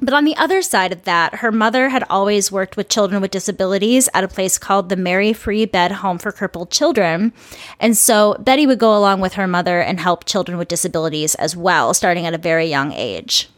But 0.00 0.14
on 0.14 0.24
the 0.24 0.36
other 0.36 0.60
side 0.60 0.92
of 0.92 1.04
that, 1.04 1.36
her 1.36 1.52
mother 1.52 1.88
had 1.88 2.04
always 2.10 2.50
worked 2.50 2.76
with 2.76 2.88
children 2.88 3.22
with 3.22 3.30
disabilities 3.30 4.08
at 4.12 4.24
a 4.24 4.28
place 4.28 4.58
called 4.58 4.88
the 4.88 4.96
Mary 4.96 5.32
Free 5.32 5.66
Bed 5.66 5.92
Home 5.92 6.18
for 6.18 6.32
Crippled 6.32 6.70
Children. 6.72 7.32
And 7.78 7.96
so 7.96 8.36
Betty 8.40 8.66
would 8.66 8.80
go 8.80 8.96
along 8.96 9.20
with 9.20 9.34
her 9.34 9.46
mother 9.46 9.80
and 9.80 10.00
help 10.00 10.24
children 10.24 10.58
with 10.58 10.68
disabilities 10.68 11.36
as 11.36 11.56
well, 11.56 11.94
starting 11.94 12.26
at 12.26 12.34
a 12.34 12.38
very 12.38 12.66
young 12.66 12.92
age. 12.92 13.48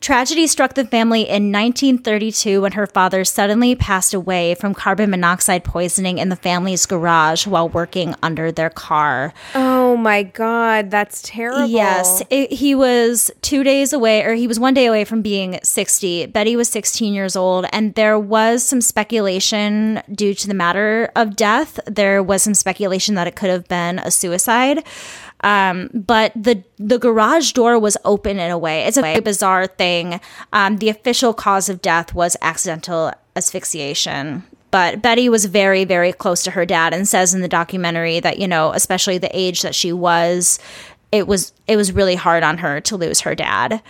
Tragedy 0.00 0.46
struck 0.46 0.74
the 0.74 0.84
family 0.84 1.22
in 1.22 1.52
1932 1.52 2.62
when 2.62 2.72
her 2.72 2.86
father 2.86 3.24
suddenly 3.24 3.74
passed 3.74 4.14
away 4.14 4.54
from 4.54 4.74
carbon 4.74 5.10
monoxide 5.10 5.64
poisoning 5.64 6.18
in 6.18 6.28
the 6.28 6.36
family's 6.36 6.86
garage 6.86 7.46
while 7.46 7.68
working 7.68 8.14
under 8.22 8.52
their 8.52 8.70
car. 8.70 9.32
Oh 9.54 9.96
my 9.96 10.22
god, 10.22 10.90
that's 10.90 11.22
terrible. 11.22 11.66
Yes, 11.66 12.22
it, 12.30 12.52
he 12.52 12.74
was 12.74 13.30
two 13.42 13.62
days 13.62 13.92
away, 13.92 14.22
or 14.22 14.34
he 14.34 14.46
was 14.46 14.60
one 14.60 14.74
day 14.74 14.86
away 14.86 15.04
from 15.04 15.22
being 15.22 15.58
60. 15.62 16.26
Betty 16.26 16.56
was 16.56 16.68
16 16.68 17.14
years 17.14 17.36
old, 17.36 17.66
and 17.72 17.94
there 17.94 18.18
was 18.18 18.62
some 18.62 18.80
speculation 18.80 20.02
due 20.12 20.34
to 20.34 20.48
the 20.48 20.54
matter 20.54 21.10
of 21.16 21.36
death. 21.36 21.80
There 21.86 22.22
was 22.22 22.42
some 22.42 22.54
speculation 22.54 23.14
that 23.14 23.26
it 23.26 23.36
could 23.36 23.50
have 23.50 23.68
been 23.68 23.98
a 24.00 24.10
suicide. 24.10 24.84
Um, 25.46 25.90
but 25.94 26.32
the 26.34 26.64
the 26.76 26.98
garage 26.98 27.52
door 27.52 27.78
was 27.78 27.96
open 28.04 28.40
in 28.40 28.50
a 28.50 28.58
way. 28.58 28.82
It's 28.82 28.96
a 28.96 29.02
very 29.02 29.20
bizarre 29.20 29.68
thing. 29.68 30.20
Um, 30.52 30.78
the 30.78 30.88
official 30.88 31.32
cause 31.32 31.68
of 31.68 31.80
death 31.80 32.12
was 32.14 32.36
accidental 32.42 33.12
asphyxiation. 33.36 34.42
But 34.72 35.00
Betty 35.00 35.28
was 35.28 35.44
very, 35.44 35.84
very 35.84 36.12
close 36.12 36.42
to 36.42 36.50
her 36.50 36.66
dad 36.66 36.92
and 36.92 37.06
says 37.06 37.32
in 37.32 37.42
the 37.42 37.48
documentary 37.48 38.18
that, 38.18 38.40
you 38.40 38.48
know, 38.48 38.72
especially 38.72 39.18
the 39.18 39.30
age 39.32 39.62
that 39.62 39.74
she 39.74 39.92
was, 39.92 40.58
it 41.12 41.28
was 41.28 41.52
it 41.68 41.76
was 41.76 41.92
really 41.92 42.16
hard 42.16 42.42
on 42.42 42.58
her 42.58 42.80
to 42.80 42.96
lose 42.96 43.20
her 43.20 43.36
dad. 43.36 43.80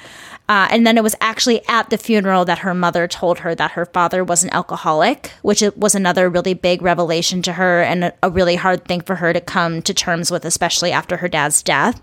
Uh, 0.49 0.69
and 0.71 0.87
then 0.87 0.97
it 0.97 1.03
was 1.03 1.17
actually 1.21 1.61
at 1.67 1.91
the 1.91 1.99
funeral 1.99 2.45
that 2.45 2.59
her 2.61 2.73
mother 2.73 3.09
told 3.09 3.41
her 3.41 3.53
that 3.55 3.73
her 3.73 3.85
father 3.87 4.23
was 4.23 4.45
an 4.45 4.51
alcoholic, 4.53 5.33
which 5.43 5.63
was 5.75 5.95
another 5.97 6.29
really 6.31 6.55
big 6.55 6.83
revelation 6.83 7.43
to 7.43 7.55
her 7.55 7.83
and 7.83 8.05
a, 8.05 8.15
a 8.23 8.31
really 8.31 8.55
hard 8.55 8.85
thing 8.85 9.01
for 9.01 9.17
her 9.17 9.33
to 9.33 9.41
come 9.41 9.83
to 9.83 9.93
terms 9.93 10.31
with, 10.31 10.45
especially 10.45 10.93
after 10.93 11.17
her 11.17 11.27
dad's 11.29 11.63
death. 11.65 12.01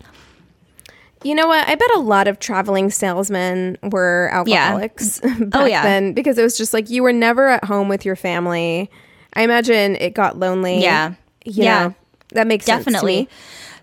You 1.23 1.35
know 1.35 1.47
what? 1.47 1.65
I 1.69 1.75
bet 1.75 1.89
a 1.95 1.99
lot 1.99 2.27
of 2.27 2.37
traveling 2.39 2.89
salesmen 2.89 3.77
were 3.81 4.29
alcoholics 4.33 5.19
back 5.39 5.39
Oh, 5.53 5.63
yeah. 5.65 5.83
then 5.83 6.11
because 6.11 6.37
it 6.37 6.43
was 6.43 6.57
just 6.57 6.73
like 6.73 6.89
you 6.89 7.01
were 7.01 7.13
never 7.13 7.47
at 7.47 7.63
home 7.63 7.87
with 7.87 8.03
your 8.03 8.17
family. 8.17 8.91
I 9.33 9.43
imagine 9.43 9.95
it 9.95 10.13
got 10.15 10.37
lonely. 10.37 10.81
Yeah. 10.81 11.13
You 11.45 11.63
Yeah. 11.63 11.91
that 12.33 12.45
makes 12.45 12.65
sense 12.65 12.83
Definitely. 12.83 13.29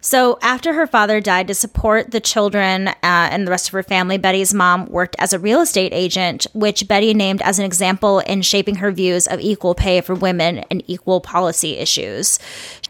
So, 0.03 0.39
after 0.41 0.73
her 0.73 0.87
father 0.87 1.21
died, 1.21 1.49
to 1.49 1.55
support 1.55 2.11
the 2.11 2.21
children 2.21 2.89
uh, 2.89 2.95
and 3.03 3.47
the 3.47 3.51
rest 3.51 3.69
of 3.69 3.73
her 3.73 3.83
family, 3.83 4.17
Betty's 4.17 4.55
mom 4.55 4.87
worked 4.87 5.15
as 5.19 5.35
a 5.35 5.39
real 5.39 5.61
estate 5.61 5.93
agent, 5.93 6.47
which 6.55 6.89
Betty 6.89 7.13
named 7.13 7.43
as 7.43 7.59
an 7.59 7.67
example 7.67 8.21
in 8.21 8.41
shaping 8.41 8.77
her 8.77 8.91
views 8.93 9.27
of 9.27 9.41
equal 9.41 9.75
pay 9.75 10.01
for 10.01 10.15
women 10.15 10.61
and 10.71 10.83
equal 10.87 11.21
policy 11.21 11.77
issues. 11.77 12.39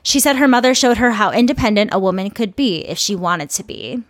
She 0.04 0.20
said 0.20 0.36
her 0.36 0.46
mother 0.46 0.72
showed 0.72 0.98
her 0.98 1.12
how 1.12 1.32
independent 1.32 1.92
a 1.92 1.98
woman 1.98 2.30
could 2.30 2.54
be 2.54 2.78
if 2.86 2.96
she 2.96 3.16
wanted 3.16 3.50
to 3.50 3.64
be. 3.64 4.02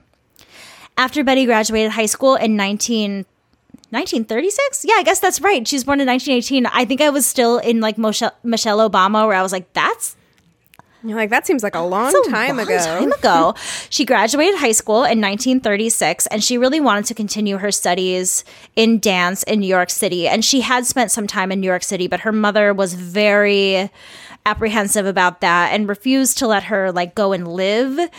After 0.98 1.24
Betty 1.24 1.46
graduated 1.46 1.92
high 1.92 2.06
school 2.06 2.34
in 2.34 2.56
19. 2.56 3.24
1936? 3.90 4.84
Yeah, 4.84 4.94
I 4.98 5.02
guess 5.02 5.18
that's 5.18 5.40
right. 5.40 5.66
She 5.66 5.74
was 5.74 5.82
born 5.82 6.00
in 6.00 6.06
1918. 6.06 6.66
I 6.66 6.84
think 6.84 7.00
I 7.00 7.10
was 7.10 7.26
still 7.26 7.58
in 7.58 7.80
like 7.80 7.98
Michelle 7.98 8.30
Obama, 8.44 9.26
where 9.26 9.36
I 9.36 9.42
was 9.42 9.50
like, 9.50 9.72
that's 9.72 10.16
You're 11.02 11.16
like 11.16 11.30
that 11.30 11.46
seems 11.46 11.62
like 11.62 11.74
a 11.74 11.80
long 11.80 12.14
a 12.14 12.30
time 12.30 12.56
long 12.56 12.66
ago. 12.66 12.78
time 12.78 13.12
ago. 13.12 13.54
she 13.90 14.04
graduated 14.04 14.56
high 14.56 14.72
school 14.72 14.98
in 14.98 15.20
1936 15.20 16.26
and 16.26 16.44
she 16.44 16.58
really 16.58 16.80
wanted 16.80 17.06
to 17.06 17.14
continue 17.14 17.56
her 17.56 17.70
studies 17.70 18.44
in 18.76 18.98
dance 18.98 19.42
in 19.44 19.60
New 19.60 19.66
York 19.66 19.90
City. 19.90 20.28
And 20.28 20.44
she 20.44 20.60
had 20.60 20.86
spent 20.86 21.10
some 21.10 21.26
time 21.26 21.50
in 21.50 21.60
New 21.60 21.66
York 21.66 21.82
City, 21.82 22.06
but 22.06 22.20
her 22.20 22.32
mother 22.32 22.74
was 22.74 22.94
very 22.94 23.90
apprehensive 24.46 25.06
about 25.06 25.40
that 25.40 25.72
and 25.72 25.88
refused 25.88 26.38
to 26.38 26.46
let 26.46 26.64
her 26.64 26.90
like 26.92 27.14
go 27.14 27.32
and 27.32 27.46
live 27.46 28.10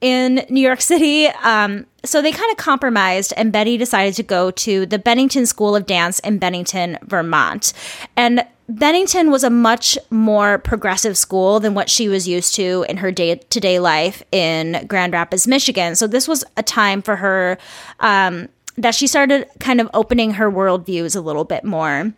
in 0.00 0.46
New 0.48 0.60
York 0.60 0.80
City. 0.80 1.26
Um, 1.26 1.86
so 2.04 2.22
they 2.22 2.32
kind 2.32 2.50
of 2.50 2.56
compromised, 2.56 3.32
and 3.36 3.52
Betty 3.52 3.76
decided 3.76 4.14
to 4.14 4.22
go 4.22 4.50
to 4.52 4.86
the 4.86 4.98
Bennington 4.98 5.46
School 5.46 5.74
of 5.74 5.86
Dance 5.86 6.20
in 6.20 6.38
Bennington, 6.38 6.98
Vermont. 7.02 7.72
And 8.16 8.46
Bennington 8.68 9.30
was 9.30 9.44
a 9.44 9.50
much 9.50 9.98
more 10.10 10.58
progressive 10.58 11.16
school 11.16 11.58
than 11.58 11.74
what 11.74 11.88
she 11.88 12.08
was 12.08 12.28
used 12.28 12.54
to 12.54 12.84
in 12.88 12.98
her 12.98 13.10
day 13.10 13.36
to 13.36 13.60
day 13.60 13.78
life 13.78 14.22
in 14.30 14.86
Grand 14.86 15.14
Rapids, 15.14 15.46
Michigan. 15.46 15.96
So 15.96 16.06
this 16.06 16.28
was 16.28 16.44
a 16.56 16.62
time 16.62 17.02
for 17.02 17.16
her 17.16 17.58
um, 18.00 18.48
that 18.76 18.94
she 18.94 19.06
started 19.06 19.48
kind 19.58 19.80
of 19.80 19.88
opening 19.94 20.32
her 20.32 20.50
worldviews 20.50 21.16
a 21.16 21.20
little 21.20 21.44
bit 21.44 21.64
more. 21.64 22.12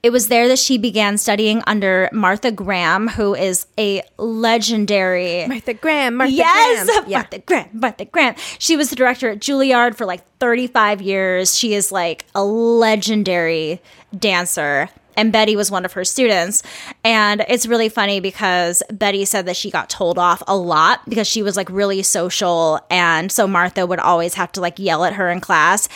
It 0.00 0.10
was 0.10 0.28
there 0.28 0.46
that 0.46 0.60
she 0.60 0.78
began 0.78 1.18
studying 1.18 1.60
under 1.66 2.08
Martha 2.12 2.52
Graham, 2.52 3.08
who 3.08 3.34
is 3.34 3.66
a 3.76 4.02
legendary. 4.16 5.46
Martha 5.48 5.74
Graham, 5.74 6.14
Martha 6.14 6.32
yes, 6.32 6.86
Graham. 6.86 7.04
Yeah. 7.08 7.18
Martha 7.18 7.38
Graham, 7.40 7.68
Martha 7.72 8.04
Graham. 8.04 8.34
She 8.60 8.76
was 8.76 8.90
the 8.90 8.96
director 8.96 9.30
at 9.30 9.40
Juilliard 9.40 9.96
for 9.96 10.06
like 10.06 10.24
35 10.38 11.02
years. 11.02 11.58
She 11.58 11.74
is 11.74 11.90
like 11.90 12.26
a 12.36 12.44
legendary 12.44 13.80
dancer. 14.16 14.88
And 15.16 15.32
Betty 15.32 15.56
was 15.56 15.68
one 15.68 15.84
of 15.84 15.94
her 15.94 16.04
students. 16.04 16.62
And 17.02 17.44
it's 17.48 17.66
really 17.66 17.88
funny 17.88 18.20
because 18.20 18.84
Betty 18.92 19.24
said 19.24 19.46
that 19.46 19.56
she 19.56 19.68
got 19.68 19.90
told 19.90 20.16
off 20.16 20.44
a 20.46 20.56
lot 20.56 21.00
because 21.08 21.26
she 21.26 21.42
was 21.42 21.56
like 21.56 21.68
really 21.70 22.04
social. 22.04 22.78
And 22.88 23.32
so 23.32 23.48
Martha 23.48 23.84
would 23.84 23.98
always 23.98 24.34
have 24.34 24.52
to 24.52 24.60
like 24.60 24.78
yell 24.78 25.04
at 25.04 25.14
her 25.14 25.28
in 25.28 25.40
class. 25.40 25.88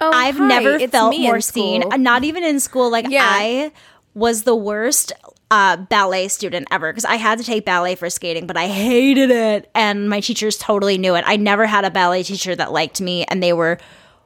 Oh, 0.00 0.10
I've 0.12 0.36
hi, 0.36 0.46
never 0.46 0.78
felt 0.88 1.18
more 1.18 1.40
seen. 1.40 1.82
Not 1.96 2.24
even 2.24 2.44
in 2.44 2.60
school. 2.60 2.90
Like 2.90 3.08
Yeah. 3.08 3.24
I 3.24 3.72
was 4.14 4.42
the 4.42 4.54
worst 4.54 5.12
uh, 5.50 5.76
ballet 5.76 6.28
student 6.28 6.68
ever 6.70 6.92
because 6.92 7.04
I 7.04 7.16
had 7.16 7.38
to 7.38 7.44
take 7.44 7.64
ballet 7.64 7.94
for 7.94 8.10
skating, 8.10 8.46
but 8.46 8.56
I 8.56 8.66
hated 8.68 9.30
it, 9.30 9.70
and 9.74 10.08
my 10.10 10.20
teachers 10.20 10.58
totally 10.58 10.98
knew 10.98 11.14
it. 11.14 11.24
I 11.26 11.36
never 11.36 11.66
had 11.66 11.84
a 11.84 11.90
ballet 11.90 12.22
teacher 12.22 12.54
that 12.54 12.72
liked 12.72 13.00
me, 13.00 13.24
and 13.24 13.42
they 13.42 13.52
were 13.52 13.78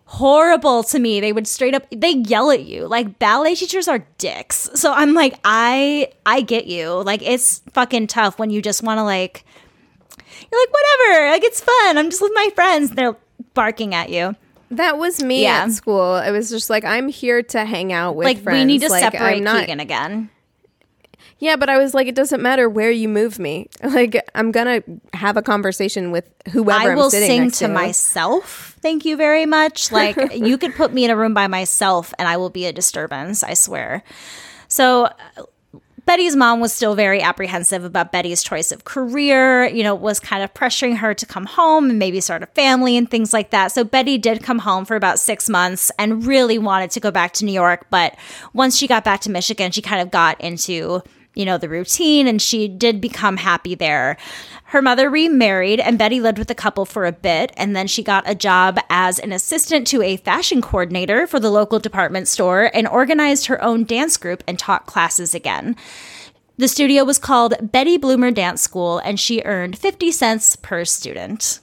horrible 0.04 0.82
to 0.82 0.98
me. 0.98 1.20
They 1.20 1.32
would 1.32 1.46
straight 1.46 1.74
up 1.74 1.86
they 1.90 2.10
yell 2.10 2.50
at 2.50 2.64
you. 2.64 2.86
Like 2.86 3.18
ballet 3.18 3.54
teachers 3.54 3.88
are 3.88 4.00
dicks. 4.18 4.68
So 4.74 4.92
I'm 4.92 5.14
like 5.14 5.38
I 5.44 6.12
I 6.26 6.42
get 6.42 6.66
you. 6.66 7.02
Like 7.02 7.22
it's 7.22 7.62
fucking 7.72 8.08
tough 8.08 8.38
when 8.38 8.50
you 8.50 8.60
just 8.60 8.82
want 8.82 8.98
to 8.98 9.04
like 9.04 9.44
you're 10.50 10.60
like 10.60 10.72
whatever. 10.72 11.30
Like 11.30 11.44
it's 11.44 11.60
fun. 11.60 11.96
I'm 11.98 12.10
just 12.10 12.20
with 12.20 12.32
my 12.34 12.50
friends. 12.54 12.90
They're 12.90 13.16
barking 13.54 13.94
at 13.94 14.10
you. 14.10 14.36
That 14.72 14.98
was 14.98 15.22
me 15.22 15.42
Yeah. 15.42 15.64
at 15.64 15.72
school. 15.72 16.16
It 16.16 16.30
was 16.30 16.50
just 16.50 16.70
like 16.70 16.84
I'm 16.84 17.08
here 17.08 17.42
to 17.42 17.64
hang 17.64 17.92
out 17.92 18.16
with 18.16 18.24
Like 18.26 18.42
friends. 18.42 18.58
we 18.60 18.64
need 18.64 18.80
to 18.82 18.88
Like, 18.88 19.02
separate 19.02 19.36
I'm 19.38 19.44
not, 19.44 19.60
Keegan 19.60 19.80
again. 19.80 20.30
Yeah, 21.38 21.56
but 21.56 21.68
I 21.68 21.76
was 21.76 21.92
like, 21.92 22.06
it 22.06 22.14
doesn't 22.14 22.40
matter 22.40 22.68
where 22.68 22.90
you 22.92 23.08
move 23.08 23.38
me. 23.38 23.68
Like 23.82 24.16
I'm 24.34 24.52
gonna 24.52 24.82
have 25.12 25.36
a 25.36 25.42
conversation 25.42 26.10
with 26.12 26.30
whoever 26.52 26.88
I 26.88 26.90
I'm 26.92 26.96
will 26.96 27.10
sitting 27.10 27.50
sing 27.50 27.68
to 27.68 27.72
myself. 27.72 28.76
Thank 28.80 29.04
you 29.04 29.16
very 29.16 29.44
much. 29.46 29.90
Like 29.92 30.16
you 30.34 30.56
could 30.56 30.74
put 30.74 30.92
me 30.92 31.04
in 31.04 31.10
a 31.10 31.16
room 31.16 31.34
by 31.34 31.48
myself 31.48 32.14
and 32.18 32.28
I 32.28 32.36
will 32.36 32.50
be 32.50 32.64
a 32.66 32.72
disturbance, 32.72 33.42
I 33.42 33.54
swear. 33.54 34.02
So 34.68 35.08
Betty's 36.04 36.34
mom 36.34 36.60
was 36.60 36.72
still 36.72 36.94
very 36.94 37.22
apprehensive 37.22 37.84
about 37.84 38.10
Betty's 38.10 38.42
choice 38.42 38.72
of 38.72 38.84
career, 38.84 39.66
you 39.66 39.82
know, 39.82 39.94
was 39.94 40.18
kind 40.18 40.42
of 40.42 40.52
pressuring 40.52 40.96
her 40.98 41.14
to 41.14 41.26
come 41.26 41.46
home 41.46 41.90
and 41.90 41.98
maybe 41.98 42.20
start 42.20 42.42
a 42.42 42.46
family 42.46 42.96
and 42.96 43.10
things 43.10 43.32
like 43.32 43.50
that. 43.50 43.72
So 43.72 43.84
Betty 43.84 44.18
did 44.18 44.42
come 44.42 44.58
home 44.58 44.84
for 44.84 44.96
about 44.96 45.18
six 45.18 45.48
months 45.48 45.92
and 45.98 46.26
really 46.26 46.58
wanted 46.58 46.90
to 46.92 47.00
go 47.00 47.10
back 47.10 47.32
to 47.34 47.44
New 47.44 47.52
York. 47.52 47.86
But 47.90 48.16
once 48.52 48.76
she 48.76 48.88
got 48.88 49.04
back 49.04 49.20
to 49.22 49.30
Michigan, 49.30 49.70
she 49.70 49.80
kind 49.80 50.02
of 50.02 50.10
got 50.10 50.40
into, 50.40 51.02
you 51.34 51.44
know, 51.44 51.56
the 51.56 51.68
routine 51.68 52.26
and 52.26 52.42
she 52.42 52.66
did 52.66 53.00
become 53.00 53.36
happy 53.36 53.74
there. 53.76 54.16
Her 54.72 54.80
mother 54.80 55.10
remarried 55.10 55.80
and 55.80 55.98
Betty 55.98 56.18
lived 56.18 56.38
with 56.38 56.48
the 56.48 56.54
couple 56.54 56.86
for 56.86 57.04
a 57.04 57.12
bit. 57.12 57.52
And 57.58 57.76
then 57.76 57.86
she 57.86 58.02
got 58.02 58.26
a 58.26 58.34
job 58.34 58.78
as 58.88 59.18
an 59.18 59.30
assistant 59.30 59.86
to 59.88 60.00
a 60.00 60.16
fashion 60.16 60.62
coordinator 60.62 61.26
for 61.26 61.38
the 61.38 61.50
local 61.50 61.78
department 61.78 62.26
store 62.26 62.70
and 62.72 62.88
organized 62.88 63.48
her 63.48 63.62
own 63.62 63.84
dance 63.84 64.16
group 64.16 64.42
and 64.48 64.58
taught 64.58 64.86
classes 64.86 65.34
again. 65.34 65.76
The 66.56 66.68
studio 66.68 67.04
was 67.04 67.18
called 67.18 67.70
Betty 67.70 67.98
Bloomer 67.98 68.30
Dance 68.30 68.62
School, 68.62 68.96
and 69.00 69.20
she 69.20 69.42
earned 69.42 69.76
50 69.76 70.10
cents 70.10 70.56
per 70.56 70.86
student. 70.86 71.60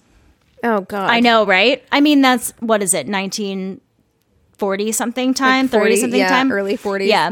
Oh 0.64 0.82
God, 0.82 1.10
I 1.10 1.20
know, 1.20 1.48
right? 1.48 1.84
I 1.92 2.02
mean, 2.02 2.22
that's 2.22 2.54
what 2.60 2.84
is 2.84 2.94
it, 2.94 3.08
1940 3.08 4.92
something 4.92 5.34
time, 5.34 5.68
30 5.68 5.82
40, 5.82 5.96
something 5.96 6.20
yeah, 6.20 6.30
time? 6.30 6.52
early 6.52 6.78
40s. 6.78 7.08
Yeah. 7.08 7.30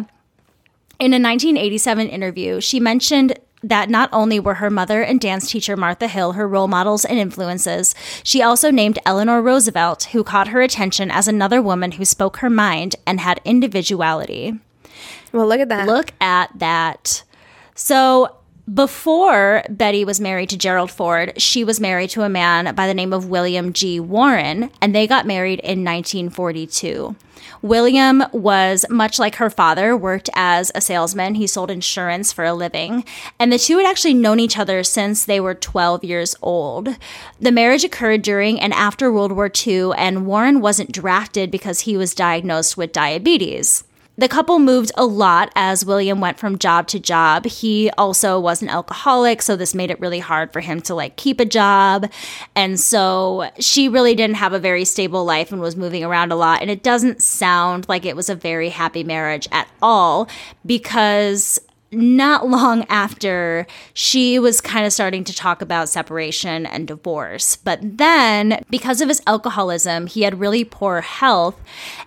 In 1.00 1.14
a 1.14 1.22
1987 1.22 2.08
interview, 2.08 2.62
she 2.62 2.80
mentioned 2.80 3.38
that 3.64 3.90
not 3.90 4.10
only 4.12 4.40
were 4.40 4.56
her 4.56 4.70
mother 4.70 5.02
and 5.02 5.20
dance 5.20 5.50
teacher 5.50 5.76
Martha 5.76 6.08
Hill 6.08 6.34
her 6.34 6.48
role 6.48 6.68
models 6.68 7.06
and 7.06 7.18
influences, 7.18 7.96
she 8.24 8.42
also 8.42 8.72
named 8.72 9.00
Eleanor 9.06 9.42
Roosevelt, 9.42 10.06
who 10.12 10.24
caught 10.24 10.50
her 10.50 10.62
attention 10.62 11.10
as 11.12 11.28
another 11.28 11.62
woman 11.62 11.94
who 11.94 12.06
spoke 12.06 12.38
her 12.38 12.50
mind 12.50 12.96
and 13.06 13.20
had 13.20 13.42
individuality. 13.44 14.60
Well, 15.32 15.48
look 15.48 15.60
at 15.60 15.70
that. 15.70 15.88
Look 15.88 16.12
at 16.22 16.52
that. 16.60 17.24
So 17.76 18.36
before 18.72 19.64
Betty 19.70 20.04
was 20.04 20.20
married 20.20 20.50
to 20.50 20.58
Gerald 20.58 20.92
Ford, 20.92 21.40
she 21.42 21.64
was 21.64 21.80
married 21.80 22.10
to 22.12 22.24
a 22.24 22.30
man 22.30 22.76
by 22.76 22.86
the 22.86 22.94
name 22.94 23.14
of 23.14 23.30
William 23.30 23.72
G. 23.72 24.00
Warren, 24.00 24.72
and 24.82 24.94
they 24.94 25.08
got 25.08 25.26
married 25.26 25.60
in 25.60 25.86
1942. 25.86 27.16
William 27.62 28.24
was 28.32 28.86
much 28.90 29.20
like 29.20 29.36
her 29.36 29.50
father, 29.50 29.96
worked 29.96 30.30
as 30.34 30.72
a 30.76 30.82
salesman. 30.82 31.36
He 31.36 31.48
sold 31.48 31.72
insurance 31.72 32.32
for 32.32 32.46
a 32.46 32.54
living, 32.54 33.04
and 33.40 33.52
the 33.52 33.60
two 33.60 33.78
had 33.78 33.88
actually 33.88 34.14
known 34.14 34.40
each 34.40 34.58
other 34.58 34.84
since 34.84 35.26
they 35.26 35.40
were 35.40 35.56
12 35.56 36.04
years 36.04 36.36
old. 36.42 36.98
The 37.40 37.52
marriage 37.52 37.84
occurred 37.84 38.22
during 38.22 38.60
and 38.60 38.74
after 38.74 39.12
World 39.12 39.32
War 39.32 39.52
II, 39.66 39.92
and 39.98 40.26
Warren 40.26 40.62
wasn't 40.62 40.92
drafted 40.92 41.52
because 41.52 41.82
he 41.82 41.98
was 41.98 42.14
diagnosed 42.14 42.78
with 42.78 42.92
diabetes. 42.92 43.84
The 44.20 44.28
couple 44.28 44.58
moved 44.58 44.92
a 44.96 45.06
lot 45.06 45.52
as 45.56 45.86
William 45.86 46.20
went 46.20 46.40
from 46.40 46.58
job 46.58 46.88
to 46.88 47.00
job. 47.00 47.46
He 47.46 47.92
also 48.00 48.40
was 48.40 48.64
an 48.64 48.70
alcoholic, 48.70 49.44
so 49.44 49.56
this 49.56 49.76
made 49.76 49.92
it 49.92 50.00
really 50.00 50.18
hard 50.18 50.52
for 50.52 50.60
him 50.60 50.82
to 50.82 50.96
like 50.96 51.18
keep 51.18 51.40
a 51.40 51.46
job. 51.46 52.10
And 52.56 52.80
so 52.80 53.52
she 53.60 53.88
really 53.88 54.16
didn't 54.16 54.38
have 54.38 54.54
a 54.54 54.60
very 54.60 54.86
stable 54.86 55.24
life 55.24 55.52
and 55.52 55.62
was 55.62 55.76
moving 55.76 56.04
around 56.04 56.32
a 56.32 56.36
lot. 56.36 56.62
And 56.62 56.72
it 56.72 56.82
doesn't 56.82 57.22
sound 57.22 57.88
like 57.88 58.06
it 58.06 58.16
was 58.16 58.28
a 58.28 58.36
very 58.36 58.70
happy 58.70 59.04
marriage 59.04 59.48
at 59.52 59.68
all 59.84 60.28
because 60.66 61.60
not 61.92 62.48
long 62.48 62.86
after 62.90 63.66
she 63.94 64.40
was 64.40 64.60
kind 64.60 64.86
of 64.86 64.92
starting 64.94 65.24
to 65.24 65.34
talk 65.34 65.62
about 65.62 65.90
separation 65.90 66.66
and 66.66 66.88
divorce. 66.88 67.56
But 67.56 67.80
then, 67.82 68.64
because 68.70 69.00
of 69.02 69.08
his 69.08 69.22
alcoholism, 69.26 70.08
he 70.08 70.24
had 70.24 70.40
really 70.40 70.64
poor 70.64 71.02
health. 71.02 71.60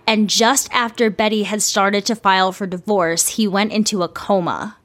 And 0.05 0.29
just 0.29 0.71
after 0.71 1.09
Betty 1.09 1.43
had 1.43 1.61
started 1.61 2.05
to 2.05 2.15
file 2.15 2.51
for 2.51 2.67
divorce, 2.67 3.29
he 3.29 3.47
went 3.47 3.71
into 3.71 4.03
a 4.03 4.07
coma. 4.07 4.77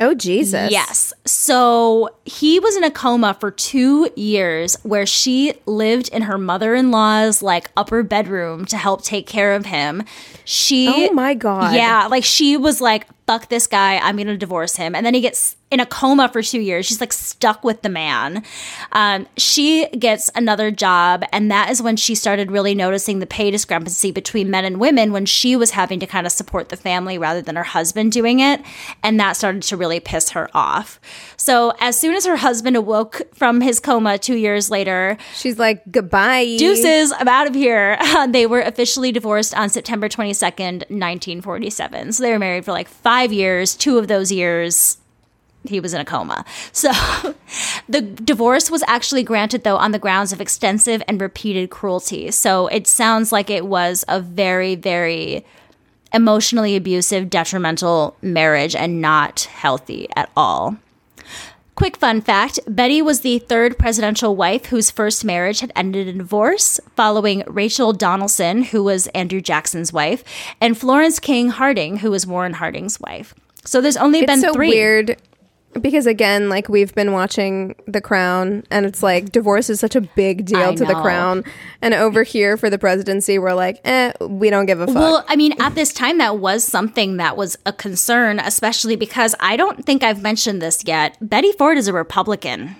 oh 0.00 0.14
Jesus. 0.14 0.70
Yes. 0.70 1.12
So 1.24 2.10
he 2.24 2.60
was 2.60 2.76
in 2.76 2.84
a 2.84 2.90
coma 2.90 3.36
for 3.40 3.50
two 3.50 4.10
years 4.16 4.76
where 4.82 5.06
she 5.06 5.54
lived 5.66 6.08
in 6.08 6.22
her 6.22 6.38
mother 6.38 6.74
in 6.74 6.90
law's 6.90 7.42
like 7.42 7.70
upper 7.76 8.02
bedroom 8.02 8.64
to 8.66 8.76
help 8.76 9.02
take 9.02 9.26
care 9.26 9.54
of 9.54 9.66
him. 9.66 10.04
She 10.44 11.08
Oh 11.08 11.12
my 11.14 11.34
God. 11.34 11.74
Yeah, 11.74 12.06
like 12.06 12.24
she 12.24 12.56
was 12.56 12.80
like, 12.80 13.06
fuck 13.28 13.50
this 13.50 13.66
guy, 13.66 13.98
I'm 13.98 14.16
gonna 14.16 14.38
divorce 14.38 14.76
him. 14.76 14.94
And 14.94 15.04
then 15.04 15.12
he 15.12 15.20
gets 15.20 15.56
in 15.70 15.80
a 15.80 15.86
coma 15.86 16.30
for 16.30 16.40
two 16.42 16.60
years. 16.60 16.86
She's 16.86 16.98
like 16.98 17.12
stuck 17.12 17.62
with 17.62 17.82
the 17.82 17.90
man. 17.90 18.42
Um, 18.92 19.26
she 19.36 19.86
gets 19.88 20.30
another 20.34 20.70
job, 20.70 21.24
and 21.30 21.50
that 21.50 21.70
is 21.70 21.82
when 21.82 21.96
she 21.96 22.14
started 22.14 22.50
really 22.50 22.74
noticing 22.74 23.18
the 23.18 23.26
pay 23.26 23.50
discrepancy 23.50 24.10
between 24.10 24.50
men 24.50 24.64
and 24.64 24.80
women 24.80 25.12
when 25.12 25.26
she 25.26 25.56
was 25.56 25.72
having 25.72 26.00
to 26.00 26.06
kind 26.06 26.26
of 26.26 26.32
support 26.32 26.70
the 26.70 26.76
family 26.76 27.18
rather 27.18 27.42
than 27.42 27.56
her 27.56 27.64
husband 27.64 28.12
doing 28.12 28.40
it. 28.40 28.62
And 29.02 29.20
that 29.20 29.36
started 29.36 29.62
to 29.64 29.76
really 29.76 30.00
piss 30.00 30.30
her 30.30 30.48
off. 30.54 30.98
So 31.36 31.74
as 31.80 31.98
soon 31.98 32.14
as 32.14 32.24
her 32.24 32.36
husband 32.36 32.76
awoke 32.76 33.20
from 33.34 33.60
his 33.60 33.78
coma 33.78 34.16
two 34.16 34.36
years 34.36 34.70
later, 34.70 35.18
She's 35.34 35.58
like 35.58 35.82
goodbye. 35.90 36.56
Deuces, 36.58 37.12
I'm 37.12 37.28
out 37.28 37.46
of 37.46 37.54
here. 37.54 37.98
they 38.28 38.46
were 38.46 38.62
officially 38.62 39.12
divorced 39.12 39.54
on 39.54 39.68
September 39.68 40.08
22nd, 40.08 40.88
1947. 40.88 42.12
So 42.12 42.22
they 42.22 42.32
were 42.32 42.38
married 42.38 42.64
for 42.64 42.72
like 42.72 42.88
five 42.88 43.17
years. 43.26 43.76
Two 43.76 43.98
of 43.98 44.08
those 44.08 44.32
years, 44.32 44.98
he 45.64 45.80
was 45.80 45.94
in 45.94 46.00
a 46.00 46.04
coma. 46.04 46.44
So 46.72 46.90
the 47.88 48.00
divorce 48.00 48.70
was 48.70 48.82
actually 48.86 49.22
granted, 49.22 49.64
though, 49.64 49.76
on 49.76 49.92
the 49.92 49.98
grounds 49.98 50.32
of 50.32 50.40
extensive 50.40 51.02
and 51.08 51.20
repeated 51.20 51.70
cruelty. 51.70 52.30
So 52.30 52.68
it 52.68 52.86
sounds 52.86 53.32
like 53.32 53.50
it 53.50 53.66
was 53.66 54.04
a 54.08 54.20
very, 54.20 54.74
very 54.74 55.44
emotionally 56.12 56.74
abusive, 56.76 57.28
detrimental 57.28 58.16
marriage 58.22 58.74
and 58.74 59.00
not 59.00 59.40
healthy 59.42 60.08
at 60.16 60.30
all. 60.36 60.76
Quick 61.78 61.96
fun 61.96 62.20
fact 62.20 62.58
Betty 62.66 63.00
was 63.00 63.20
the 63.20 63.38
third 63.38 63.78
presidential 63.78 64.34
wife 64.34 64.66
whose 64.66 64.90
first 64.90 65.24
marriage 65.24 65.60
had 65.60 65.70
ended 65.76 66.08
in 66.08 66.18
divorce, 66.18 66.80
following 66.96 67.44
Rachel 67.46 67.94
Donelson, 67.94 68.64
who 68.64 68.82
was 68.82 69.06
Andrew 69.14 69.40
Jackson's 69.40 69.92
wife, 69.92 70.24
and 70.60 70.76
Florence 70.76 71.20
King 71.20 71.50
Harding, 71.50 71.98
who 71.98 72.10
was 72.10 72.26
Warren 72.26 72.54
Harding's 72.54 72.98
wife. 72.98 73.32
So 73.64 73.80
there's 73.80 73.96
only 73.96 74.18
It's 74.18 74.26
been 74.26 74.40
so 74.40 74.54
three. 74.54 74.70
weird 74.70 75.18
because 75.80 76.06
again, 76.06 76.48
like 76.48 76.68
we've 76.68 76.94
been 76.94 77.12
watching 77.12 77.74
The 77.86 78.00
Crown, 78.00 78.64
and 78.70 78.86
it's 78.86 79.02
like 79.02 79.30
divorce 79.32 79.70
is 79.70 79.80
such 79.80 79.94
a 79.94 80.00
big 80.00 80.44
deal 80.44 80.70
I 80.70 80.74
to 80.74 80.84
the. 80.84 80.94
Crown, 80.94 81.44
and 81.80 81.94
over 81.94 82.22
here 82.22 82.56
for 82.56 82.70
the 82.70 82.78
presidency, 82.78 83.38
we're 83.38 83.54
like, 83.54 83.80
eh, 83.84 84.12
we 84.20 84.50
don't 84.50 84.66
give 84.66 84.80
a 84.80 84.86
fuck. 84.86 84.96
Well, 84.96 85.24
I 85.28 85.36
mean, 85.36 85.54
at 85.60 85.74
this 85.74 85.92
time, 85.92 86.18
that 86.18 86.38
was 86.38 86.64
something 86.64 87.18
that 87.18 87.36
was 87.36 87.56
a 87.66 87.72
concern, 87.72 88.40
especially 88.40 88.96
because 88.96 89.34
I 89.38 89.56
don't 89.56 89.84
think 89.84 90.02
I've 90.02 90.22
mentioned 90.22 90.60
this 90.60 90.82
yet. 90.84 91.16
Betty 91.20 91.52
Ford 91.52 91.78
is 91.78 91.86
a 91.86 91.92
Republican. 91.92 92.76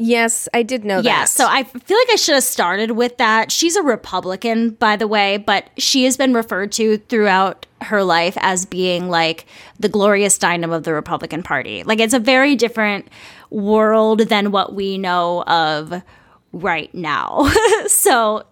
Yes, 0.00 0.48
I 0.54 0.62
did 0.62 0.84
know 0.84 1.00
Yeah, 1.00 1.20
that. 1.20 1.28
so 1.28 1.44
I 1.48 1.64
feel 1.64 1.96
like 1.98 2.08
I 2.12 2.16
should 2.16 2.36
have 2.36 2.44
started 2.44 2.92
with 2.92 3.16
that. 3.18 3.50
She's 3.50 3.74
a 3.74 3.82
Republican, 3.82 4.70
by 4.70 4.94
the 4.94 5.08
way, 5.08 5.38
but 5.38 5.70
she 5.76 6.04
has 6.04 6.16
been 6.16 6.32
referred 6.34 6.70
to 6.72 6.98
throughout 6.98 7.66
her 7.82 8.04
life 8.04 8.38
as 8.40 8.64
being 8.64 9.10
like 9.10 9.46
the 9.80 9.88
Gloria 9.88 10.28
Steinem 10.28 10.72
of 10.72 10.84
the 10.84 10.94
Republican 10.94 11.42
Party. 11.42 11.82
Like 11.82 11.98
it's 11.98 12.14
a 12.14 12.20
very 12.20 12.54
different 12.54 13.08
world 13.50 14.20
than 14.20 14.52
what 14.52 14.72
we 14.72 14.98
know 14.98 15.42
of 15.44 16.00
right 16.52 16.94
now. 16.94 17.50
so 17.88 18.44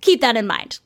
keep 0.00 0.20
that 0.20 0.36
in 0.36 0.46
mind. 0.46 0.78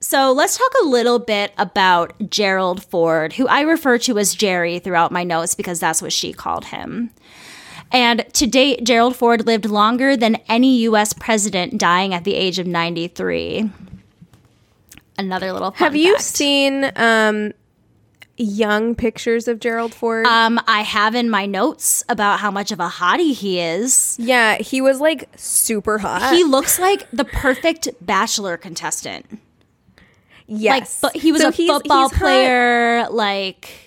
So 0.00 0.32
let's 0.32 0.58
talk 0.58 0.70
a 0.82 0.86
little 0.86 1.18
bit 1.18 1.54
about 1.56 2.12
Gerald 2.28 2.84
Ford, 2.84 3.32
who 3.32 3.48
I 3.48 3.62
refer 3.62 3.96
to 4.00 4.18
as 4.18 4.34
Jerry 4.34 4.78
throughout 4.78 5.12
my 5.12 5.24
notes 5.24 5.54
because 5.54 5.80
that's 5.80 6.02
what 6.02 6.12
she 6.12 6.34
called 6.34 6.66
him. 6.66 7.08
And 7.94 8.24
to 8.34 8.46
date, 8.46 8.82
Gerald 8.84 9.14
Ford 9.16 9.46
lived 9.46 9.64
longer 9.66 10.16
than 10.16 10.34
any 10.48 10.78
U.S. 10.80 11.12
president, 11.12 11.78
dying 11.78 12.12
at 12.12 12.24
the 12.24 12.34
age 12.34 12.58
of 12.58 12.66
93. 12.66 13.70
Another 15.16 15.52
little 15.52 15.70
Have 15.72 15.94
you 15.94 16.18
seen 16.18 16.90
um, 16.96 17.52
young 18.36 18.96
pictures 18.96 19.46
of 19.46 19.60
Gerald 19.60 19.94
Ford? 19.94 20.26
Um, 20.26 20.58
I 20.66 20.80
have 20.82 21.14
in 21.14 21.30
my 21.30 21.46
notes 21.46 22.04
about 22.08 22.40
how 22.40 22.50
much 22.50 22.72
of 22.72 22.80
a 22.80 22.88
hottie 22.88 23.32
he 23.32 23.60
is. 23.60 24.16
yeah, 24.18 24.56
he 24.56 24.80
was 24.80 25.00
like 25.00 25.28
super 25.36 25.98
hot. 25.98 26.34
He 26.34 26.42
looks 26.42 26.80
like 26.80 27.08
the 27.12 27.24
perfect 27.24 27.88
bachelor 28.00 28.56
contestant. 28.56 29.38
yes, 30.48 31.00
Like, 31.00 31.14
but 31.14 31.22
he 31.22 31.30
was 31.30 31.42
So 31.42 31.48
a 31.48 31.52
he's- 31.52 31.70
football 31.70 32.08
he's 32.08 32.18
hot- 32.18 32.20
player. 32.20 33.06
Like, 33.08 33.83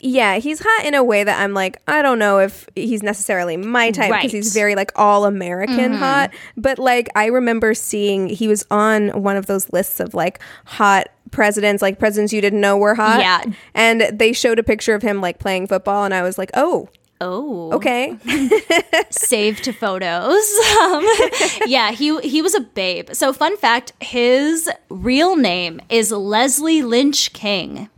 Yeah, 0.00 0.36
he's 0.36 0.60
hot 0.64 0.86
in 0.86 0.94
a 0.94 1.02
way 1.02 1.24
that 1.24 1.40
I'm 1.40 1.54
like, 1.54 1.76
I 1.88 2.02
don't 2.02 2.18
know 2.20 2.38
if 2.38 2.68
he's 2.76 3.02
necessarily 3.02 3.56
my 3.56 3.90
type 3.90 4.06
because 4.06 4.10
Right. 4.10 4.24
Mm-hmm. 4.26 4.36
he's 4.36 4.54
very 4.54 4.74
like 4.76 4.92
all 4.94 5.24
American 5.24 5.92
hot. 5.92 6.32
But 6.56 6.78
like, 6.78 7.08
I 7.16 7.26
remember 7.26 7.74
seeing 7.74 8.28
he 8.28 8.46
was 8.46 8.64
on 8.70 9.08
one 9.22 9.36
of 9.36 9.46
those 9.46 9.72
lists 9.72 9.98
of 9.98 10.14
like 10.14 10.40
hot 10.66 11.08
presidents, 11.32 11.82
like 11.82 11.98
presidents 11.98 12.32
you 12.32 12.40
didn't 12.40 12.60
know 12.60 12.76
were 12.76 12.94
hot. 12.94 13.18
Yeah. 13.20 13.42
And 13.74 14.02
they 14.16 14.32
showed 14.32 14.58
a 14.60 14.62
picture 14.62 14.94
of 14.94 15.02
him 15.02 15.20
like 15.20 15.40
playing 15.40 15.66
football, 15.66 16.04
and 16.04 16.14
I 16.14 16.22
was 16.22 16.38
like, 16.38 16.50
oh, 16.54 16.88
oh, 17.20 17.72
okay. 17.72 18.16
saved 19.10 19.64
to 19.64 19.72
photos. 19.72 20.44
Um, 20.78 21.04
yeah, 21.66 21.90
he 21.90 22.18
he 22.20 22.40
was 22.40 22.54
a 22.54 22.60
babe. 22.60 23.10
So, 23.12 23.32
fun 23.32 23.56
fact: 23.56 23.92
his 24.00 24.70
real 24.88 25.34
name 25.34 25.80
is 25.88 26.12
Leslie 26.12 26.82
Lynch 26.82 27.32
King. 27.32 27.90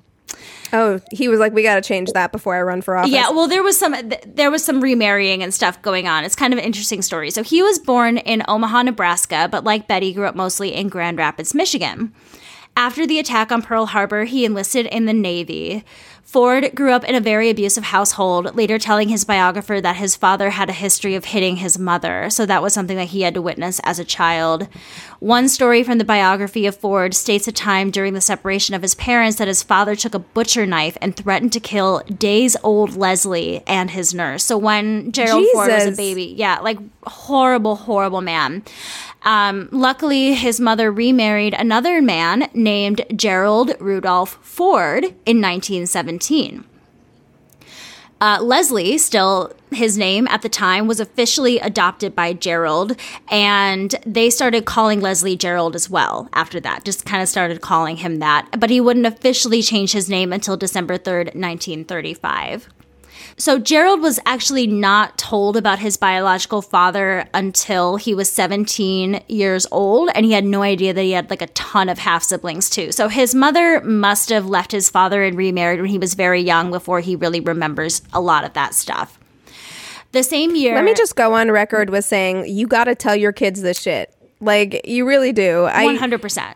Oh, 0.72 1.00
he 1.10 1.28
was 1.28 1.40
like, 1.40 1.52
we 1.52 1.62
got 1.62 1.76
to 1.76 1.82
change 1.82 2.12
that 2.12 2.32
before 2.32 2.54
I 2.54 2.62
run 2.62 2.82
for 2.82 2.96
office. 2.96 3.12
Yeah, 3.12 3.30
well, 3.30 3.48
there 3.48 3.62
was 3.62 3.78
some 3.78 3.92
th- 3.92 4.22
there 4.26 4.50
was 4.50 4.64
some 4.64 4.80
remarrying 4.80 5.42
and 5.42 5.52
stuff 5.52 5.80
going 5.82 6.06
on. 6.06 6.24
It's 6.24 6.36
kind 6.36 6.52
of 6.52 6.58
an 6.58 6.64
interesting 6.64 7.02
story. 7.02 7.30
So 7.30 7.42
he 7.42 7.62
was 7.62 7.78
born 7.78 8.18
in 8.18 8.42
Omaha, 8.48 8.82
Nebraska, 8.82 9.48
but 9.50 9.64
like 9.64 9.88
Betty, 9.88 10.12
grew 10.12 10.26
up 10.26 10.34
mostly 10.34 10.74
in 10.74 10.88
Grand 10.88 11.18
Rapids, 11.18 11.54
Michigan. 11.54 12.12
After 12.76 13.06
the 13.06 13.18
attack 13.18 13.50
on 13.50 13.62
Pearl 13.62 13.86
Harbor, 13.86 14.24
he 14.24 14.44
enlisted 14.44 14.86
in 14.86 15.06
the 15.06 15.12
Navy. 15.12 15.84
Ford 16.30 16.70
grew 16.76 16.92
up 16.92 17.02
in 17.02 17.16
a 17.16 17.20
very 17.20 17.50
abusive 17.50 17.82
household, 17.82 18.54
later 18.54 18.78
telling 18.78 19.08
his 19.08 19.24
biographer 19.24 19.80
that 19.80 19.96
his 19.96 20.14
father 20.14 20.50
had 20.50 20.70
a 20.70 20.72
history 20.72 21.16
of 21.16 21.24
hitting 21.24 21.56
his 21.56 21.76
mother, 21.76 22.30
so 22.30 22.46
that 22.46 22.62
was 22.62 22.72
something 22.72 22.96
that 22.96 23.08
he 23.08 23.22
had 23.22 23.34
to 23.34 23.42
witness 23.42 23.80
as 23.82 23.98
a 23.98 24.04
child. 24.04 24.68
One 25.18 25.48
story 25.48 25.82
from 25.82 25.98
the 25.98 26.04
biography 26.04 26.66
of 26.66 26.76
Ford 26.76 27.14
states 27.14 27.48
a 27.48 27.52
time 27.52 27.90
during 27.90 28.14
the 28.14 28.20
separation 28.20 28.76
of 28.76 28.82
his 28.82 28.94
parents 28.94 29.38
that 29.38 29.48
his 29.48 29.64
father 29.64 29.96
took 29.96 30.14
a 30.14 30.20
butcher 30.20 30.66
knife 30.66 30.96
and 31.00 31.16
threatened 31.16 31.52
to 31.54 31.58
kill 31.58 31.98
days 32.16 32.56
old 32.62 32.94
Leslie 32.94 33.64
and 33.66 33.90
his 33.90 34.14
nurse. 34.14 34.44
So 34.44 34.56
when 34.56 35.10
Gerald 35.10 35.44
Ford 35.52 35.68
was 35.68 35.86
a 35.86 35.96
baby, 35.96 36.32
yeah, 36.36 36.60
like 36.60 36.78
horrible, 37.02 37.74
horrible 37.74 38.20
man. 38.20 38.62
Um, 39.22 39.68
luckily, 39.70 40.34
his 40.34 40.60
mother 40.60 40.90
remarried 40.90 41.54
another 41.54 42.00
man 42.00 42.48
named 42.54 43.04
Gerald 43.14 43.72
Rudolph 43.78 44.38
Ford 44.42 45.04
in 45.04 45.40
1917. 45.40 46.64
Uh, 48.22 48.38
Leslie, 48.42 48.98
still 48.98 49.50
his 49.70 49.96
name 49.96 50.28
at 50.28 50.42
the 50.42 50.48
time, 50.48 50.86
was 50.86 51.00
officially 51.00 51.58
adopted 51.58 52.14
by 52.14 52.34
Gerald, 52.34 52.94
and 53.30 53.94
they 54.04 54.28
started 54.28 54.66
calling 54.66 55.00
Leslie 55.00 55.36
Gerald 55.36 55.74
as 55.74 55.88
well 55.88 56.28
after 56.34 56.60
that. 56.60 56.84
Just 56.84 57.06
kind 57.06 57.22
of 57.22 57.30
started 57.30 57.62
calling 57.62 57.96
him 57.96 58.18
that, 58.18 58.60
but 58.60 58.68
he 58.68 58.80
wouldn't 58.80 59.06
officially 59.06 59.62
change 59.62 59.92
his 59.92 60.10
name 60.10 60.34
until 60.34 60.58
December 60.58 60.98
3rd, 60.98 61.34
1935. 61.34 62.68
So 63.36 63.58
Gerald 63.58 64.00
was 64.00 64.20
actually 64.26 64.66
not 64.66 65.16
told 65.18 65.56
about 65.56 65.78
his 65.78 65.96
biological 65.96 66.62
father 66.62 67.28
until 67.32 67.96
he 67.96 68.14
was 68.14 68.30
17 68.30 69.22
years 69.28 69.66
old 69.70 70.10
and 70.14 70.26
he 70.26 70.32
had 70.32 70.44
no 70.44 70.62
idea 70.62 70.92
that 70.92 71.02
he 71.02 71.12
had 71.12 71.30
like 71.30 71.42
a 71.42 71.46
ton 71.48 71.88
of 71.88 71.98
half 71.98 72.22
siblings 72.22 72.68
too. 72.68 72.92
So 72.92 73.08
his 73.08 73.34
mother 73.34 73.80
must 73.82 74.28
have 74.28 74.46
left 74.46 74.72
his 74.72 74.90
father 74.90 75.22
and 75.22 75.36
remarried 75.36 75.80
when 75.80 75.90
he 75.90 75.98
was 75.98 76.14
very 76.14 76.40
young 76.40 76.70
before 76.70 77.00
he 77.00 77.16
really 77.16 77.40
remembers 77.40 78.02
a 78.12 78.20
lot 78.20 78.44
of 78.44 78.52
that 78.54 78.74
stuff. 78.74 79.18
The 80.12 80.22
same 80.22 80.56
year 80.56 80.74
Let 80.74 80.84
me 80.84 80.94
just 80.94 81.14
go 81.14 81.34
on 81.34 81.50
record 81.50 81.90
with 81.90 82.04
saying 82.04 82.46
you 82.48 82.66
got 82.66 82.84
to 82.84 82.94
tell 82.94 83.14
your 83.14 83.32
kids 83.32 83.62
this 83.62 83.80
shit. 83.80 84.12
Like 84.40 84.86
you 84.86 85.06
really 85.06 85.32
do. 85.32 85.66
I 85.66 85.86
100%. 85.86 86.54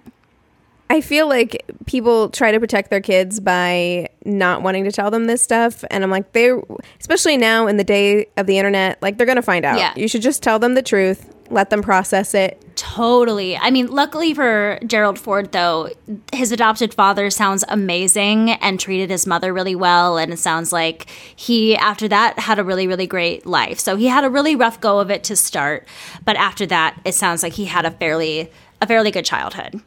I 0.90 1.00
feel 1.00 1.28
like 1.28 1.64
people 1.86 2.28
try 2.30 2.52
to 2.52 2.60
protect 2.60 2.90
their 2.90 3.00
kids 3.00 3.40
by 3.40 4.08
not 4.24 4.62
wanting 4.62 4.84
to 4.84 4.92
tell 4.92 5.10
them 5.10 5.26
this 5.26 5.42
stuff 5.42 5.84
and 5.90 6.04
I'm 6.04 6.10
like 6.10 6.32
they 6.32 6.52
especially 7.00 7.36
now 7.36 7.66
in 7.66 7.78
the 7.78 7.84
day 7.84 8.26
of 8.36 8.46
the 8.46 8.58
internet 8.58 9.02
like 9.02 9.16
they're 9.16 9.26
going 9.26 9.36
to 9.36 9.42
find 9.42 9.64
out. 9.64 9.78
Yeah. 9.78 9.92
You 9.96 10.08
should 10.08 10.22
just 10.22 10.42
tell 10.42 10.58
them 10.58 10.74
the 10.74 10.82
truth, 10.82 11.34
let 11.50 11.70
them 11.70 11.82
process 11.82 12.34
it. 12.34 12.60
Totally. 12.76 13.56
I 13.56 13.70
mean, 13.70 13.86
luckily 13.86 14.34
for 14.34 14.78
Gerald 14.86 15.18
Ford, 15.18 15.52
though, 15.52 15.90
his 16.32 16.52
adopted 16.52 16.92
father 16.92 17.30
sounds 17.30 17.64
amazing 17.68 18.50
and 18.50 18.80
treated 18.80 19.10
his 19.10 19.26
mother 19.26 19.52
really 19.52 19.74
well. 19.74 20.18
And 20.18 20.32
it 20.32 20.38
sounds 20.38 20.72
like 20.72 21.08
he, 21.36 21.76
after 21.76 22.08
that, 22.08 22.38
had 22.38 22.58
a 22.58 22.64
really, 22.64 22.86
really 22.86 23.06
great 23.06 23.46
life. 23.46 23.78
So 23.78 23.96
he 23.96 24.06
had 24.06 24.24
a 24.24 24.30
really 24.30 24.56
rough 24.56 24.80
go 24.80 24.98
of 25.00 25.10
it 25.10 25.22
to 25.24 25.36
start. 25.36 25.86
But 26.24 26.36
after 26.36 26.66
that, 26.66 27.00
it 27.04 27.14
sounds 27.14 27.42
like 27.42 27.54
he 27.54 27.66
had 27.66 27.84
a 27.84 27.90
fairly, 27.90 28.50
a 28.80 28.86
fairly 28.86 29.10
good 29.10 29.24
childhood. 29.24 29.80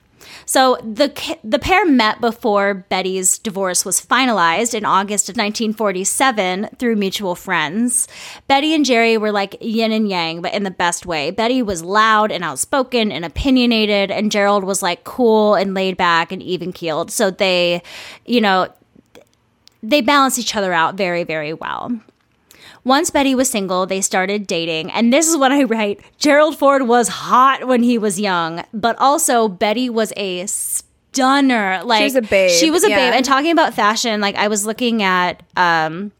So 0.45 0.77
the 0.77 1.37
the 1.43 1.59
pair 1.59 1.85
met 1.85 2.21
before 2.21 2.73
Betty's 2.73 3.37
divorce 3.37 3.85
was 3.85 4.03
finalized 4.03 4.73
in 4.73 4.85
August 4.85 5.29
of 5.29 5.33
1947 5.33 6.69
through 6.77 6.95
mutual 6.95 7.35
friends. 7.35 8.07
Betty 8.47 8.73
and 8.73 8.85
Jerry 8.85 9.17
were 9.17 9.31
like 9.31 9.57
yin 9.61 9.91
and 9.91 10.09
yang, 10.09 10.41
but 10.41 10.53
in 10.53 10.63
the 10.63 10.71
best 10.71 11.05
way. 11.05 11.31
Betty 11.31 11.61
was 11.61 11.83
loud 11.83 12.31
and 12.31 12.43
outspoken 12.43 13.11
and 13.11 13.25
opinionated, 13.25 14.11
and 14.11 14.31
Gerald 14.31 14.63
was 14.63 14.81
like 14.81 15.03
cool 15.03 15.55
and 15.55 15.73
laid 15.73 15.97
back 15.97 16.31
and 16.31 16.41
even 16.41 16.71
keeled. 16.71 17.11
So 17.11 17.29
they, 17.29 17.81
you 18.25 18.41
know, 18.41 18.67
they 19.83 20.01
balance 20.01 20.39
each 20.39 20.55
other 20.55 20.73
out 20.73 20.95
very, 20.95 21.23
very 21.23 21.53
well. 21.53 21.99
Once 22.87 23.09
Betty 23.09 23.35
was 23.35 23.49
single, 23.49 23.85
they 23.85 23.99
started 23.99 24.47
dating. 24.47 24.89
And 24.91 25.11
this 25.11 25.27
is 25.27 25.35
what 25.35 25.51
I 25.51 25.63
write 25.63 25.99
Gerald 26.17 26.57
Ford 26.57 26.87
was 26.87 27.09
hot 27.09 27.67
when 27.67 27.83
he 27.83 27.97
was 27.97 28.19
young, 28.19 28.63
but 28.73 28.95
also 28.97 29.49
Betty 29.49 29.89
was 29.89 30.13
a 30.15 30.45
stunner. 30.47 31.81
Like 31.83 31.99
she 31.99 32.03
was 32.05 32.15
a 32.15 32.21
babe, 32.21 32.51
She 32.51 32.71
was 32.71 32.83
a 32.85 32.89
yeah. 32.89 32.95
babe. 33.09 33.13
And 33.17 33.25
talking 33.25 33.51
about 33.51 33.73
fashion, 33.73 34.21
like 34.21 34.35
I 34.35 34.47
was 34.47 34.65
looking 34.65 35.03
at 35.03 35.43
um 35.57 36.13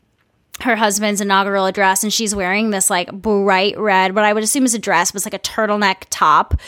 her 0.62 0.76
husband's 0.76 1.22
inaugural 1.22 1.68
address 1.68 2.04
and 2.04 2.12
she's 2.12 2.36
wearing 2.36 2.72
this 2.72 2.90
like 2.90 3.12
bright 3.14 3.78
red, 3.80 4.14
what 4.14 4.26
I 4.26 4.34
would 4.34 4.44
assume 4.44 4.66
is 4.66 4.74
a 4.74 4.80
dress, 4.80 5.14
was 5.14 5.26
like 5.26 5.34
a 5.34 5.40
turtleneck 5.40 6.04
top 6.10 6.60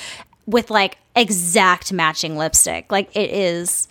with 0.45 0.69
like 0.69 0.97
exact 1.15 1.91
matching 1.91 2.37
lipstick. 2.37 2.89
Like 2.89 3.13
it 3.17 3.31
is 3.31 3.88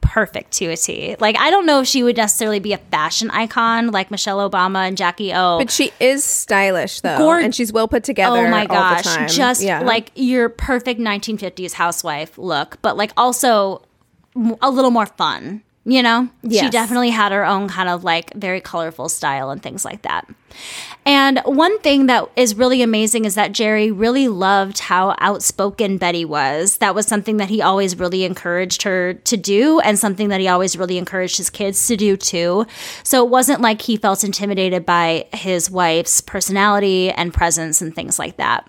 perfect 0.00 0.52
to 0.52 0.66
a 0.66 0.76
T. 0.76 1.16
Like 1.20 1.36
I 1.38 1.50
don't 1.50 1.66
know 1.66 1.80
if 1.80 1.86
she 1.86 2.02
would 2.02 2.16
necessarily 2.16 2.58
be 2.60 2.72
a 2.72 2.78
fashion 2.78 3.30
icon 3.30 3.90
like 3.90 4.10
Michelle 4.10 4.48
Obama 4.50 4.86
and 4.88 4.96
Jackie 4.96 5.32
O. 5.32 5.58
But 5.58 5.70
she 5.70 5.92
is 6.00 6.24
stylish 6.24 7.00
though 7.00 7.18
Gord- 7.18 7.44
and 7.44 7.54
she's 7.54 7.72
well 7.72 7.88
put 7.88 8.04
together 8.04 8.46
oh 8.46 8.50
my 8.50 8.66
gosh, 8.66 9.34
just 9.34 9.62
Yeah. 9.62 9.80
like 9.82 10.10
your 10.14 10.48
perfect 10.48 11.00
1950s 11.00 11.74
housewife 11.74 12.36
look, 12.38 12.78
but 12.82 12.96
like 12.96 13.12
also 13.16 13.82
a 14.62 14.70
little 14.70 14.90
more 14.90 15.06
fun. 15.06 15.62
You 15.86 16.02
know, 16.02 16.28
she 16.48 16.68
definitely 16.68 17.08
had 17.08 17.32
her 17.32 17.44
own 17.44 17.66
kind 17.68 17.88
of 17.88 18.04
like 18.04 18.34
very 18.34 18.60
colorful 18.60 19.08
style 19.08 19.50
and 19.50 19.62
things 19.62 19.82
like 19.82 20.02
that. 20.02 20.28
And 21.06 21.40
one 21.46 21.78
thing 21.80 22.04
that 22.06 22.28
is 22.36 22.54
really 22.54 22.82
amazing 22.82 23.24
is 23.24 23.34
that 23.34 23.52
Jerry 23.52 23.90
really 23.90 24.28
loved 24.28 24.80
how 24.80 25.16
outspoken 25.18 25.96
Betty 25.96 26.26
was. 26.26 26.76
That 26.78 26.94
was 26.94 27.06
something 27.06 27.38
that 27.38 27.48
he 27.48 27.62
always 27.62 27.98
really 27.98 28.24
encouraged 28.24 28.82
her 28.82 29.14
to 29.14 29.36
do, 29.38 29.80
and 29.80 29.98
something 29.98 30.28
that 30.28 30.40
he 30.40 30.48
always 30.48 30.76
really 30.76 30.98
encouraged 30.98 31.38
his 31.38 31.48
kids 31.48 31.86
to 31.86 31.96
do 31.96 32.14
too. 32.14 32.66
So 33.02 33.24
it 33.24 33.30
wasn't 33.30 33.62
like 33.62 33.80
he 33.80 33.96
felt 33.96 34.22
intimidated 34.22 34.84
by 34.84 35.28
his 35.32 35.70
wife's 35.70 36.20
personality 36.20 37.10
and 37.10 37.32
presence 37.32 37.80
and 37.80 37.94
things 37.94 38.18
like 38.18 38.36
that. 38.36 38.68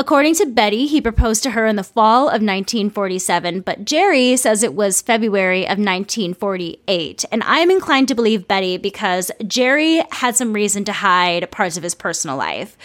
According 0.00 0.36
to 0.36 0.46
Betty, 0.46 0.86
he 0.86 1.00
proposed 1.00 1.42
to 1.42 1.50
her 1.50 1.66
in 1.66 1.74
the 1.74 1.82
fall 1.82 2.28
of 2.28 2.40
1947, 2.40 3.62
but 3.62 3.84
Jerry 3.84 4.36
says 4.36 4.62
it 4.62 4.74
was 4.74 5.02
February 5.02 5.64
of 5.64 5.70
1948. 5.78 7.24
And 7.32 7.42
I'm 7.44 7.68
inclined 7.68 8.06
to 8.08 8.14
believe 8.14 8.46
Betty 8.46 8.76
because 8.76 9.32
Jerry 9.44 10.04
had 10.12 10.36
some 10.36 10.52
reason 10.52 10.84
to 10.84 10.92
hide 10.92 11.50
parts 11.50 11.76
of 11.76 11.82
his 11.82 11.96
personal 11.96 12.36
life. 12.36 12.76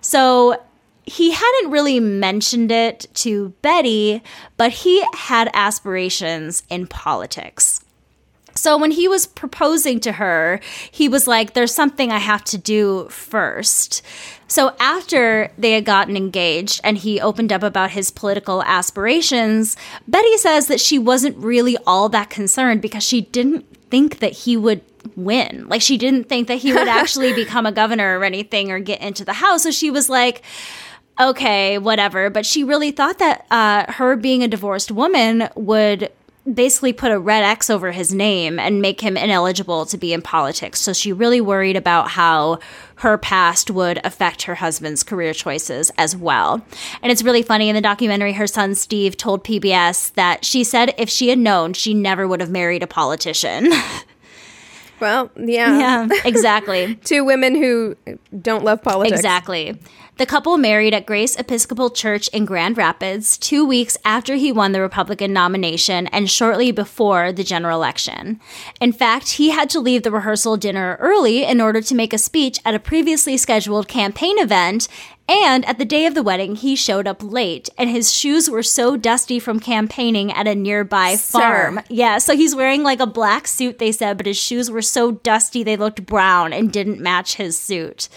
So 0.00 0.60
he 1.04 1.30
hadn't 1.30 1.70
really 1.70 2.00
mentioned 2.00 2.72
it 2.72 3.06
to 3.14 3.50
Betty, 3.62 4.20
but 4.56 4.72
he 4.72 5.04
had 5.14 5.48
aspirations 5.54 6.64
in 6.68 6.88
politics. 6.88 7.84
So 8.56 8.76
when 8.76 8.90
he 8.90 9.06
was 9.06 9.26
proposing 9.26 10.00
to 10.00 10.12
her, 10.12 10.60
he 10.90 11.08
was 11.08 11.26
like, 11.26 11.54
There's 11.54 11.74
something 11.74 12.10
I 12.10 12.18
have 12.18 12.44
to 12.44 12.58
do 12.58 13.08
first. 13.08 14.02
So 14.48 14.74
after 14.78 15.50
they 15.58 15.72
had 15.72 15.84
gotten 15.84 16.16
engaged 16.16 16.80
and 16.84 16.96
he 16.96 17.20
opened 17.20 17.52
up 17.52 17.62
about 17.62 17.90
his 17.90 18.10
political 18.10 18.62
aspirations, 18.62 19.76
Betty 20.06 20.36
says 20.38 20.68
that 20.68 20.80
she 20.80 20.98
wasn't 20.98 21.36
really 21.36 21.76
all 21.86 22.08
that 22.10 22.30
concerned 22.30 22.80
because 22.80 23.02
she 23.02 23.22
didn't 23.22 23.66
think 23.90 24.20
that 24.20 24.32
he 24.32 24.56
would 24.56 24.82
win. 25.16 25.66
Like 25.68 25.82
she 25.82 25.98
didn't 25.98 26.24
think 26.24 26.48
that 26.48 26.58
he 26.58 26.72
would 26.72 26.88
actually 26.88 27.32
become 27.34 27.66
a 27.66 27.72
governor 27.72 28.18
or 28.18 28.24
anything 28.24 28.70
or 28.70 28.78
get 28.78 29.00
into 29.00 29.24
the 29.24 29.32
House. 29.32 29.64
So 29.64 29.70
she 29.70 29.90
was 29.90 30.08
like, 30.08 30.42
okay, 31.18 31.78
whatever. 31.78 32.30
But 32.30 32.46
she 32.46 32.64
really 32.64 32.90
thought 32.90 33.18
that 33.18 33.46
uh, 33.50 33.92
her 33.92 34.16
being 34.16 34.42
a 34.42 34.48
divorced 34.48 34.90
woman 34.90 35.48
would 35.56 36.10
basically 36.52 36.92
put 36.92 37.10
a 37.10 37.18
red 37.18 37.42
X 37.42 37.68
over 37.70 37.92
his 37.92 38.14
name 38.14 38.58
and 38.58 38.80
make 38.80 39.00
him 39.00 39.16
ineligible 39.16 39.86
to 39.86 39.98
be 39.98 40.12
in 40.12 40.22
politics. 40.22 40.80
So 40.80 40.92
she 40.92 41.12
really 41.12 41.40
worried 41.40 41.76
about 41.76 42.10
how 42.10 42.58
her 42.96 43.18
past 43.18 43.70
would 43.70 44.00
affect 44.04 44.42
her 44.42 44.54
husband's 44.54 45.02
career 45.02 45.34
choices 45.34 45.90
as 45.98 46.16
well. 46.16 46.64
And 47.02 47.10
it's 47.12 47.22
really 47.22 47.42
funny 47.42 47.68
in 47.68 47.74
the 47.74 47.80
documentary, 47.80 48.32
her 48.34 48.46
son 48.46 48.74
Steve 48.74 49.16
told 49.16 49.44
PBS 49.44 50.12
that 50.14 50.44
she 50.44 50.64
said 50.64 50.94
if 50.96 51.10
she 51.10 51.28
had 51.28 51.38
known, 51.38 51.72
she 51.72 51.94
never 51.94 52.26
would 52.26 52.40
have 52.40 52.50
married 52.50 52.82
a 52.82 52.86
politician. 52.86 53.70
Well, 55.00 55.30
yeah. 55.36 55.78
yeah, 55.78 56.08
exactly. 56.24 56.94
Two 57.04 57.24
women 57.24 57.54
who 57.54 57.96
don't 58.40 58.64
love 58.64 58.82
politics. 58.82 59.18
Exactly. 59.18 59.78
The 60.16 60.24
couple 60.24 60.56
married 60.56 60.94
at 60.94 61.04
Grace 61.04 61.36
Episcopal 61.36 61.90
Church 61.90 62.28
in 62.28 62.46
Grand 62.46 62.78
Rapids 62.78 63.36
two 63.36 63.66
weeks 63.66 63.98
after 64.02 64.36
he 64.36 64.50
won 64.50 64.72
the 64.72 64.80
Republican 64.80 65.34
nomination 65.34 66.06
and 66.06 66.30
shortly 66.30 66.72
before 66.72 67.32
the 67.32 67.44
general 67.44 67.76
election. 67.76 68.40
In 68.80 68.92
fact, 68.92 69.32
he 69.32 69.50
had 69.50 69.68
to 69.70 69.80
leave 69.80 70.04
the 70.04 70.10
rehearsal 70.10 70.56
dinner 70.56 70.96
early 71.00 71.44
in 71.44 71.60
order 71.60 71.82
to 71.82 71.94
make 71.94 72.14
a 72.14 72.18
speech 72.18 72.58
at 72.64 72.74
a 72.74 72.78
previously 72.78 73.36
scheduled 73.36 73.88
campaign 73.88 74.38
event 74.38 74.88
and 75.28 75.64
at 75.64 75.78
the 75.78 75.84
day 75.84 76.06
of 76.06 76.14
the 76.14 76.22
wedding, 76.22 76.54
he 76.54 76.76
showed 76.76 77.08
up 77.08 77.20
late, 77.20 77.68
and 77.76 77.90
his 77.90 78.12
shoes 78.12 78.48
were 78.48 78.62
so 78.62 78.96
dusty 78.96 79.40
from 79.40 79.58
campaigning 79.58 80.30
at 80.32 80.46
a 80.46 80.54
nearby 80.54 81.16
Sir. 81.16 81.40
farm. 81.40 81.80
Yeah, 81.88 82.18
so 82.18 82.36
he's 82.36 82.54
wearing 82.54 82.84
like 82.84 83.00
a 83.00 83.06
black 83.06 83.48
suit, 83.48 83.78
they 83.78 83.90
said, 83.90 84.18
but 84.18 84.26
his 84.26 84.38
shoes 84.38 84.70
were 84.70 84.82
so 84.82 85.10
dusty 85.10 85.64
they 85.64 85.76
looked 85.76 86.06
brown 86.06 86.52
and 86.52 86.72
didn't 86.72 87.00
match 87.00 87.34
his 87.34 87.58
suit. 87.58 88.08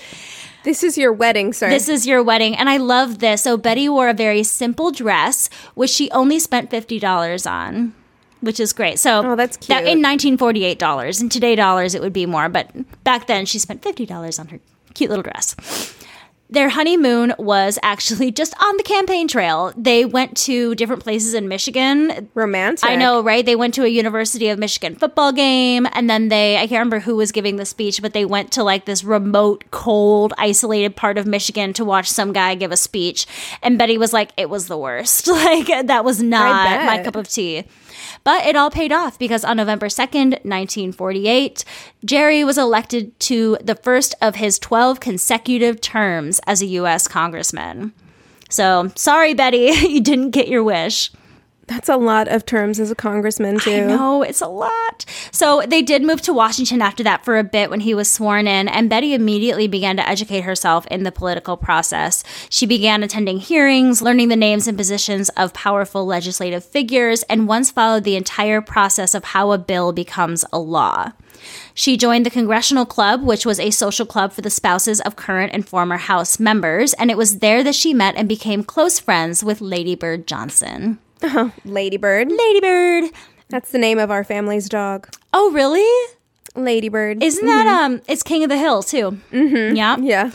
This 0.70 0.84
is 0.84 1.00
your 1.00 1.12
wedding, 1.12 1.52
sir. 1.52 1.68
This 1.68 1.90
is 1.90 2.06
your 2.06 2.22
wedding. 2.22 2.56
And 2.56 2.70
I 2.70 2.78
love 2.78 3.18
this. 3.18 3.42
So 3.42 3.58
Betty 3.58 3.90
wore 3.90 4.08
a 4.08 4.14
very 4.14 4.44
simple 4.44 4.92
dress, 4.92 5.50
which 5.74 5.90
she 5.90 6.12
only 6.12 6.38
spent 6.38 6.70
$50 6.70 7.50
on. 7.50 7.96
Which 8.42 8.60
is 8.60 8.72
great. 8.72 9.00
So 9.00 9.32
Oh, 9.32 9.36
that's 9.36 9.58
That, 9.66 9.82
in 9.82 9.98
1948 9.98 10.78
dollars. 10.78 11.24
In 11.24 11.30
today 11.30 11.56
dollars, 11.56 11.96
it 11.96 12.02
would 12.04 12.14
be 12.14 12.28
more, 12.28 12.50
but 12.50 12.70
back 13.04 13.26
then 13.26 13.48
she 13.48 13.58
spent 13.58 13.82
$50 13.82 14.40
on 14.40 14.50
her 14.50 14.60
cute 14.94 15.10
little 15.10 15.24
dress. 15.24 15.56
Their 16.52 16.70
honeymoon 16.70 17.34
was 17.38 17.78
actually 17.84 18.32
just 18.40 18.54
on 18.62 18.78
the 18.78 18.84
campaign 18.84 19.28
trail. 19.28 19.72
They 19.78 20.06
went 20.06 20.36
to 20.38 20.74
different 20.76 21.04
places 21.04 21.34
in 21.34 21.48
Michigan. 21.48 22.30
romantic. 22.34 22.90
I 22.90 22.96
know, 22.96 23.22
right? 23.22 23.46
They 23.46 23.56
went 23.56 23.74
to 23.76 23.84
a 23.84 23.88
University 23.88 24.50
of 24.50 24.58
Michigan 24.58 24.96
football 24.96 25.32
game, 25.32 25.88
and 25.94 26.10
then 26.10 26.30
they, 26.30 26.56
I 26.56 26.62
can't 26.62 26.72
remember 26.72 27.00
who 27.00 27.16
was 27.16 27.32
giving 27.32 27.58
the 27.58 27.66
speech, 27.66 28.02
but 28.02 28.14
they 28.14 28.26
went 28.26 28.52
to 28.54 28.64
like 28.64 28.86
this 28.86 29.04
remote, 29.04 29.64
cold, 29.72 30.34
isolated 30.38 30.96
part 30.96 31.18
of 31.18 31.26
Michigan 31.28 31.74
to 31.74 31.86
watch 31.86 32.10
some 32.10 32.34
guy 32.34 32.56
give 32.56 32.72
a 32.72 32.78
speech. 32.78 33.28
And 33.62 33.78
Betty 33.78 33.98
was 33.98 34.14
like, 34.14 34.32
it 34.38 34.50
was 34.50 34.68
the 34.68 34.78
worst. 34.78 35.28
Like, 35.40 35.88
that 35.88 36.04
was 36.04 36.22
not 36.22 36.86
my 36.86 37.02
cup 37.04 37.16
of 37.16 37.28
tea. 37.28 37.64
But 38.24 38.46
it 38.46 38.56
all 38.56 38.72
paid 38.72 38.92
off 38.92 39.18
because 39.20 39.44
on 39.44 39.58
November 39.58 39.88
2nd, 39.88 40.44
1948, 40.46 41.66
Jerry 42.06 42.44
was 42.44 42.58
elected 42.58 43.20
to 43.22 43.58
the 43.62 43.76
first 43.76 44.16
of 44.22 44.36
his 44.36 44.60
12 44.60 45.00
consecutive 45.00 45.82
terms 45.82 46.40
as 46.46 46.62
a 46.62 46.68
U.S. 46.68 47.08
Congressman. 47.08 47.94
So, 48.50 48.92
sorry, 48.96 49.34
Betty, 49.34 49.72
you 49.88 50.02
didn't 50.02 50.32
get 50.32 50.48
your 50.48 50.64
wish. 50.64 51.12
That's 51.70 51.88
a 51.88 51.98
lot 51.98 52.28
of 52.28 52.48
terms 52.48 52.80
as 52.80 52.90
a 52.90 52.96
congressman, 52.96 53.60
too. 53.60 53.72
I 53.72 53.80
know, 53.82 54.24
it's 54.24 54.42
a 54.42 54.48
lot. 54.48 55.06
So 55.32 55.62
they 55.68 55.84
did 55.84 56.02
move 56.02 56.20
to 56.24 56.34
Washington 56.34 56.82
after 56.82 57.04
that 57.04 57.24
for 57.24 57.38
a 57.38 57.44
bit 57.44 57.70
when 57.70 57.82
he 57.82 57.94
was 57.94 58.10
sworn 58.10 58.48
in, 58.48 58.68
and 58.68 58.90
Betty 58.90 59.14
immediately 59.14 59.68
began 59.68 59.96
to 59.98 60.10
educate 60.10 60.42
herself 60.42 60.88
in 60.88 61.04
the 61.04 61.12
political 61.12 61.58
process. 61.58 62.24
She 62.50 62.66
began 62.66 63.04
attending 63.04 63.38
hearings, 63.38 64.02
learning 64.02 64.30
the 64.30 64.36
names 64.36 64.68
and 64.68 64.76
positions 64.76 65.30
of 65.38 65.54
powerful 65.54 66.08
legislative 66.08 66.66
figures, 66.66 67.22
and 67.24 67.48
once 67.48 67.70
followed 67.70 68.04
the 68.04 68.16
entire 68.16 68.62
process 68.62 69.14
of 69.14 69.26
how 69.26 69.52
a 69.52 69.60
bill 69.60 69.92
becomes 69.92 70.44
a 70.52 70.58
law. 70.58 71.12
She 71.76 71.98
joined 71.98 72.26
the 72.26 72.32
Congressional 72.32 72.88
Club, 72.88 73.22
which 73.22 73.46
was 73.46 73.60
a 73.60 73.70
social 73.70 74.08
club 74.08 74.34
for 74.34 74.42
the 74.42 74.50
spouses 74.50 75.02
of 75.02 75.16
current 75.16 75.54
and 75.54 75.70
former 75.70 75.98
House 75.98 76.40
members, 76.40 76.94
and 76.94 77.12
it 77.12 77.18
was 77.18 77.40
there 77.40 77.64
that 77.64 77.76
she 77.76 77.94
met 77.94 78.16
and 78.16 78.28
became 78.28 78.64
close 78.64 79.00
friends 79.00 79.44
with 79.44 79.62
Lady 79.62 79.94
Bird 79.94 80.26
Johnson. 80.26 80.98
Ladybird. 81.66 82.32
Ladybird! 82.32 83.12
That's 83.50 83.72
the 83.72 83.78
name 83.78 83.98
of 83.98 84.12
our 84.12 84.24
family's 84.24 84.70
dog. 84.70 85.10
Oh, 85.34 85.52
really? 85.52 86.16
Ladybird. 86.56 87.24
Isn't 87.24 87.46
that 87.46 87.68
um? 87.68 88.02
It's 88.08 88.24
King 88.24 88.44
of 88.44 88.50
the 88.50 88.58
Hill 88.58 88.84
too. 88.84 89.20
Mm-hmm. 89.32 89.76
Yeah. 89.76 89.98
Yeah. 89.98 90.32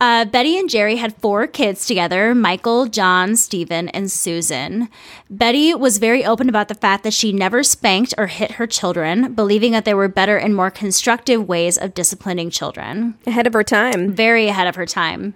Uh, 0.00 0.24
Betty 0.24 0.58
and 0.58 0.68
Jerry 0.68 0.96
had 0.96 1.14
four 1.18 1.46
kids 1.46 1.86
together 1.86 2.34
Michael, 2.34 2.86
John, 2.86 3.36
Stephen, 3.36 3.88
and 3.90 4.10
Susan. 4.10 4.88
Betty 5.30 5.74
was 5.74 5.98
very 5.98 6.24
open 6.24 6.48
about 6.48 6.66
the 6.66 6.74
fact 6.74 7.04
that 7.04 7.12
she 7.12 7.32
never 7.32 7.62
spanked 7.62 8.12
or 8.18 8.26
hit 8.26 8.52
her 8.52 8.66
children, 8.66 9.32
believing 9.32 9.70
that 9.70 9.84
there 9.84 9.96
were 9.96 10.08
better 10.08 10.36
and 10.36 10.56
more 10.56 10.72
constructive 10.72 11.46
ways 11.46 11.78
of 11.78 11.94
disciplining 11.94 12.50
children. 12.50 13.14
Ahead 13.28 13.46
of 13.46 13.52
her 13.52 13.62
time. 13.62 14.12
Very 14.12 14.48
ahead 14.48 14.66
of 14.66 14.74
her 14.74 14.86
time. 14.86 15.34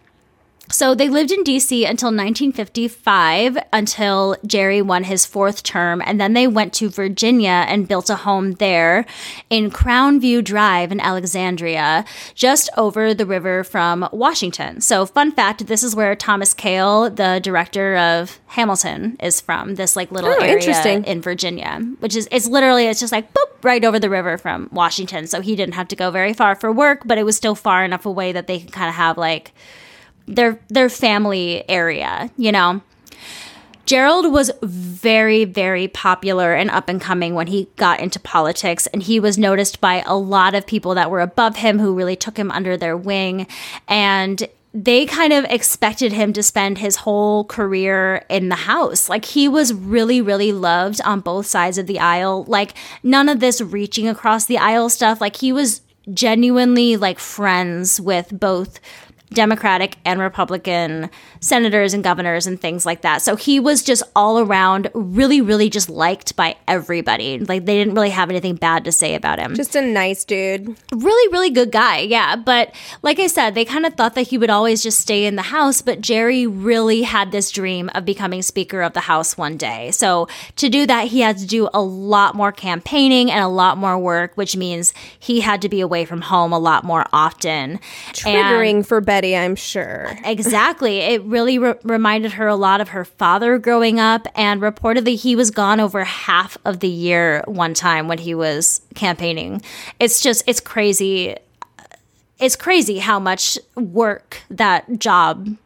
So 0.68 0.94
they 0.94 1.08
lived 1.08 1.30
in 1.30 1.44
DC 1.44 1.88
until 1.88 2.08
1955, 2.08 3.56
until 3.72 4.36
Jerry 4.44 4.82
won 4.82 5.04
his 5.04 5.24
fourth 5.24 5.62
term, 5.62 6.02
and 6.04 6.20
then 6.20 6.32
they 6.32 6.46
went 6.48 6.72
to 6.74 6.88
Virginia 6.88 7.64
and 7.68 7.86
built 7.86 8.10
a 8.10 8.16
home 8.16 8.52
there 8.54 9.06
in 9.48 9.70
Crown 9.70 10.20
View 10.20 10.42
Drive 10.42 10.90
in 10.90 10.98
Alexandria, 11.00 12.04
just 12.34 12.68
over 12.76 13.14
the 13.14 13.26
river 13.26 13.62
from 13.62 14.08
Washington. 14.12 14.80
So, 14.80 15.06
fun 15.06 15.30
fact 15.32 15.66
this 15.66 15.82
is 15.84 15.94
where 15.94 16.16
Thomas 16.16 16.52
Kail, 16.52 17.10
the 17.10 17.40
director 17.42 17.96
of 17.96 18.40
Hamilton, 18.46 19.16
is 19.22 19.40
from. 19.40 19.76
This 19.76 19.94
like 19.96 20.10
little 20.10 20.30
Oh, 20.30 20.38
area 20.40 20.54
interesting. 20.56 21.04
in 21.04 21.20
Virginia, 21.22 21.78
which 22.00 22.16
is 22.16 22.28
it's 22.32 22.46
literally 22.46 22.86
it's 22.86 23.00
just 23.00 23.12
like 23.12 23.32
boop 23.32 23.62
right 23.62 23.84
over 23.84 23.98
the 24.00 24.10
river 24.10 24.36
from 24.36 24.68
Washington. 24.72 25.26
So 25.28 25.40
he 25.40 25.54
didn't 25.54 25.74
have 25.74 25.88
to 25.88 25.96
go 25.96 26.10
very 26.10 26.32
far 26.32 26.54
for 26.56 26.72
work, 26.72 27.02
but 27.04 27.18
it 27.18 27.24
was 27.24 27.36
still 27.36 27.54
far 27.54 27.84
enough 27.84 28.04
away 28.04 28.32
that 28.32 28.46
they 28.48 28.58
could 28.60 28.72
kind 28.72 28.88
of 28.88 28.94
have 28.96 29.16
like 29.16 29.52
their 30.26 30.60
their 30.68 30.88
family 30.88 31.68
area, 31.68 32.30
you 32.36 32.52
know. 32.52 32.80
Gerald 33.86 34.32
was 34.32 34.50
very, 34.62 35.44
very 35.44 35.86
popular 35.86 36.52
and 36.54 36.70
up 36.70 36.88
and 36.88 37.00
coming 37.00 37.34
when 37.34 37.46
he 37.46 37.68
got 37.76 38.00
into 38.00 38.18
politics, 38.18 38.88
and 38.88 39.00
he 39.00 39.20
was 39.20 39.38
noticed 39.38 39.80
by 39.80 40.02
a 40.04 40.16
lot 40.16 40.56
of 40.56 40.66
people 40.66 40.96
that 40.96 41.08
were 41.08 41.20
above 41.20 41.56
him 41.56 41.78
who 41.78 41.94
really 41.94 42.16
took 42.16 42.36
him 42.36 42.50
under 42.50 42.76
their 42.76 42.96
wing. 42.96 43.46
And 43.86 44.48
they 44.74 45.06
kind 45.06 45.32
of 45.32 45.44
expected 45.44 46.12
him 46.12 46.32
to 46.34 46.42
spend 46.42 46.78
his 46.78 46.96
whole 46.96 47.44
career 47.44 48.26
in 48.28 48.50
the 48.50 48.56
house. 48.56 49.08
Like 49.08 49.24
he 49.24 49.48
was 49.48 49.72
really, 49.72 50.20
really 50.20 50.52
loved 50.52 51.00
on 51.02 51.20
both 51.20 51.46
sides 51.46 51.78
of 51.78 51.86
the 51.86 51.98
aisle. 51.98 52.44
Like 52.46 52.74
none 53.02 53.28
of 53.28 53.40
this 53.40 53.60
reaching 53.62 54.06
across 54.06 54.44
the 54.44 54.58
aisle 54.58 54.90
stuff. 54.90 55.20
Like 55.20 55.36
he 55.36 55.52
was 55.52 55.80
genuinely 56.12 56.96
like 56.96 57.18
friends 57.18 58.00
with 58.00 58.38
both 58.38 58.80
Democratic 59.30 59.96
and 60.04 60.20
Republican 60.20 61.10
senators 61.40 61.92
and 61.92 62.04
governors 62.04 62.46
and 62.46 62.60
things 62.60 62.86
like 62.86 63.02
that. 63.02 63.22
So 63.22 63.36
he 63.36 63.58
was 63.58 63.82
just 63.82 64.02
all 64.14 64.38
around 64.38 64.88
really, 64.94 65.40
really 65.40 65.68
just 65.68 65.90
liked 65.90 66.36
by 66.36 66.56
everybody. 66.68 67.38
Like 67.40 67.66
they 67.66 67.76
didn't 67.76 67.94
really 67.94 68.10
have 68.10 68.30
anything 68.30 68.54
bad 68.54 68.84
to 68.84 68.92
say 68.92 69.14
about 69.14 69.38
him. 69.38 69.54
Just 69.54 69.74
a 69.74 69.82
nice 69.82 70.24
dude. 70.24 70.76
really, 70.92 71.32
really 71.32 71.50
good 71.50 71.72
guy. 71.72 71.98
Yeah. 71.98 72.36
But 72.36 72.74
like 73.02 73.18
I 73.18 73.26
said, 73.26 73.54
they 73.54 73.64
kind 73.64 73.84
of 73.84 73.94
thought 73.94 74.14
that 74.14 74.28
he 74.28 74.38
would 74.38 74.50
always 74.50 74.82
just 74.82 75.00
stay 75.00 75.26
in 75.26 75.36
the 75.36 75.42
House. 75.42 75.82
But 75.82 76.00
Jerry 76.00 76.46
really 76.46 77.02
had 77.02 77.32
this 77.32 77.50
dream 77.50 77.90
of 77.94 78.04
becoming 78.04 78.42
Speaker 78.42 78.80
of 78.82 78.92
the 78.92 79.00
House 79.00 79.36
one 79.36 79.56
day. 79.56 79.90
So 79.90 80.28
to 80.56 80.68
do 80.68 80.86
that, 80.86 81.08
he 81.08 81.20
had 81.20 81.38
to 81.38 81.46
do 81.46 81.68
a 81.74 81.80
lot 81.82 82.34
more 82.36 82.52
campaigning 82.52 83.30
and 83.30 83.42
a 83.42 83.48
lot 83.48 83.76
more 83.76 83.98
work, 83.98 84.32
which 84.36 84.56
means 84.56 84.94
he 85.18 85.40
had 85.40 85.60
to 85.62 85.68
be 85.68 85.80
away 85.80 86.04
from 86.04 86.20
home 86.22 86.52
a 86.52 86.58
lot 86.58 86.84
more 86.84 87.06
often. 87.12 87.72
And- 87.76 87.80
Triggering 88.14 88.86
for 88.86 89.00
Betty, 89.00 89.25
I'm 89.34 89.56
sure. 89.56 90.16
Exactly. 90.24 90.98
It 90.98 91.22
really 91.22 91.58
re- 91.58 91.74
reminded 91.82 92.32
her 92.34 92.46
a 92.46 92.54
lot 92.54 92.80
of 92.80 92.90
her 92.90 93.04
father 93.04 93.58
growing 93.58 93.98
up, 93.98 94.26
and 94.34 94.60
reportedly, 94.60 95.16
he 95.16 95.34
was 95.34 95.50
gone 95.50 95.80
over 95.80 96.04
half 96.04 96.58
of 96.64 96.80
the 96.80 96.88
year 96.88 97.42
one 97.46 97.74
time 97.74 98.06
when 98.06 98.18
he 98.18 98.34
was 98.34 98.82
campaigning. 98.94 99.62
It's 99.98 100.20
just, 100.20 100.44
it's 100.46 100.60
crazy. 100.60 101.36
it's 102.38 102.56
crazy 102.56 102.98
how 102.98 103.18
much 103.18 103.58
work 103.74 104.42
that 104.50 104.98
job 104.98 105.56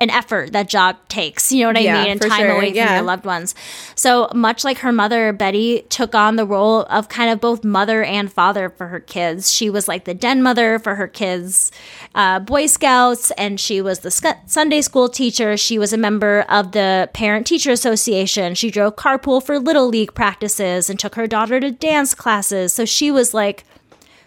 and 0.00 0.10
effort 0.10 0.52
that 0.52 0.68
job 0.68 0.96
takes. 1.08 1.50
You 1.52 1.62
know 1.62 1.68
what 1.68 1.76
I 1.76 1.80
Yeah, 1.80 2.02
mean? 2.02 2.12
And 2.12 2.20
time 2.20 2.30
sure, 2.38 2.50
away 2.50 2.68
from 2.70 2.76
yeah. 2.76 2.94
your 2.96 3.04
loved 3.04 3.24
ones. 3.24 3.54
So 3.94 4.28
much 4.34 4.64
like 4.64 4.78
her 4.78 4.92
mother, 4.92 5.32
Betty 5.32 5.82
took 5.88 6.14
on 6.14 6.36
the 6.36 6.46
role 6.46 6.82
of 6.82 7.08
kind 7.08 7.30
of 7.30 7.40
both 7.40 7.64
mother 7.64 8.02
and 8.02 8.32
father 8.32 8.70
for 8.70 8.88
her 8.88 9.00
kids. 9.00 9.52
She 9.52 9.70
was 9.70 9.88
like 9.88 10.04
the 10.04 10.14
den 10.14 10.42
mother 10.42 10.78
for 10.78 10.94
her 10.94 11.08
kids' 11.08 11.72
uh, 12.14 12.38
Boy 12.40 12.66
Scouts, 12.66 13.30
and 13.32 13.58
she 13.58 13.80
was 13.80 14.00
the 14.00 14.10
sc- 14.10 14.26
Sunday 14.46 14.80
school 14.80 15.08
teacher. 15.08 15.56
She 15.56 15.78
was 15.78 15.92
a 15.92 15.98
member 15.98 16.42
of 16.48 16.72
the 16.72 17.10
Parent 17.12 17.46
Teacher 17.46 17.70
Association. 17.70 18.54
She 18.54 18.70
drove 18.70 18.96
carpool 18.96 19.42
for 19.42 19.58
Little 19.58 19.88
League 19.88 20.14
practices 20.14 20.88
and 20.88 20.98
took 20.98 21.14
her 21.16 21.26
daughter 21.26 21.60
to 21.60 21.70
dance 21.70 22.14
classes. 22.14 22.72
So 22.72 22.84
she 22.84 23.10
was 23.10 23.34
like 23.34 23.64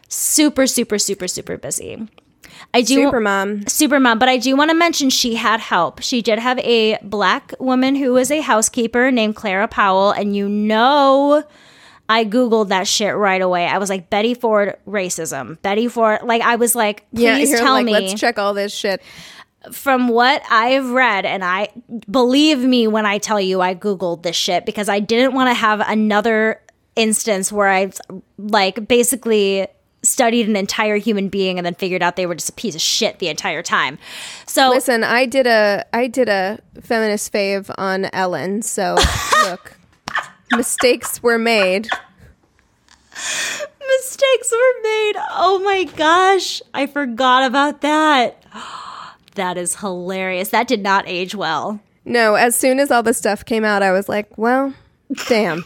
super, 0.07 0.67
super, 0.67 0.99
super, 0.99 1.27
super 1.27 1.57
busy. 1.57 2.07
I 2.73 2.81
do 2.81 3.05
Super 3.05 3.19
mom. 3.19 3.67
super 3.67 3.99
mom 3.99 4.19
but 4.19 4.29
i 4.29 4.37
do 4.37 4.55
want 4.55 4.69
to 4.71 4.75
mention 4.75 5.09
she 5.09 5.35
had 5.35 5.59
help 5.59 6.01
she 6.01 6.21
did 6.21 6.39
have 6.39 6.59
a 6.59 6.97
black 7.03 7.53
woman 7.59 7.95
who 7.95 8.13
was 8.13 8.31
a 8.31 8.41
housekeeper 8.41 9.11
named 9.11 9.35
clara 9.35 9.67
powell 9.67 10.11
and 10.11 10.35
you 10.35 10.47
know 10.47 11.43
i 12.09 12.25
googled 12.25 12.69
that 12.69 12.87
shit 12.87 13.15
right 13.15 13.41
away 13.41 13.65
i 13.67 13.77
was 13.77 13.89
like 13.89 14.09
betty 14.09 14.33
ford 14.33 14.77
racism 14.87 15.61
betty 15.61 15.87
ford 15.87 16.19
like 16.23 16.41
i 16.41 16.55
was 16.55 16.75
like 16.75 17.05
please 17.13 17.49
you're 17.49 17.59
tell 17.59 17.73
like, 17.73 17.85
me 17.85 17.91
let's 17.93 18.13
check 18.19 18.37
all 18.39 18.53
this 18.53 18.73
shit. 18.73 19.01
from 19.71 20.07
what 20.07 20.41
i've 20.49 20.89
read 20.91 21.25
and 21.25 21.43
i 21.43 21.67
believe 22.09 22.59
me 22.59 22.87
when 22.87 23.05
i 23.05 23.17
tell 23.17 23.39
you 23.39 23.61
i 23.61 23.75
googled 23.75 24.23
this 24.23 24.35
shit 24.35 24.65
because 24.65 24.89
i 24.89 24.99
didn't 24.99 25.33
want 25.33 25.49
to 25.49 25.53
have 25.53 25.79
another 25.81 26.61
instance 26.95 27.51
where 27.51 27.67
i've 27.67 27.99
like 28.37 28.87
basically 28.87 29.67
studied 30.03 30.47
an 30.49 30.55
entire 30.55 30.97
human 30.97 31.29
being 31.29 31.57
and 31.59 31.65
then 31.65 31.75
figured 31.75 32.01
out 32.01 32.15
they 32.15 32.25
were 32.25 32.35
just 32.35 32.49
a 32.49 32.53
piece 32.53 32.73
of 32.75 32.81
shit 32.81 33.19
the 33.19 33.27
entire 33.27 33.61
time 33.61 33.99
so 34.47 34.69
Listen, 34.69 35.03
I 35.03 35.25
did 35.25 35.47
a 35.47 35.85
I 35.93 36.07
did 36.07 36.27
a 36.27 36.59
feminist 36.81 37.31
fave 37.31 37.69
on 37.77 38.05
Ellen, 38.13 38.61
so 38.61 38.95
look, 39.45 39.77
mistakes 40.51 41.21
were 41.23 41.37
made. 41.37 41.87
mistakes 43.11 44.51
were 44.51 44.81
made. 44.83 45.13
Oh 45.31 45.61
my 45.63 45.83
gosh, 45.95 46.61
I 46.73 46.87
forgot 46.87 47.45
about 47.45 47.81
that. 47.81 48.43
That 49.35 49.57
is 49.57 49.77
hilarious. 49.77 50.49
That 50.49 50.67
did 50.67 50.83
not 50.83 51.05
age 51.07 51.33
well. 51.33 51.79
No, 52.03 52.35
as 52.35 52.53
soon 52.53 52.79
as 52.81 52.91
all 52.91 53.01
the 53.01 53.13
stuff 53.13 53.45
came 53.45 53.63
out, 53.63 53.81
I 53.81 53.93
was 53.93 54.09
like, 54.09 54.37
well, 54.37 54.73
damn. 55.29 55.63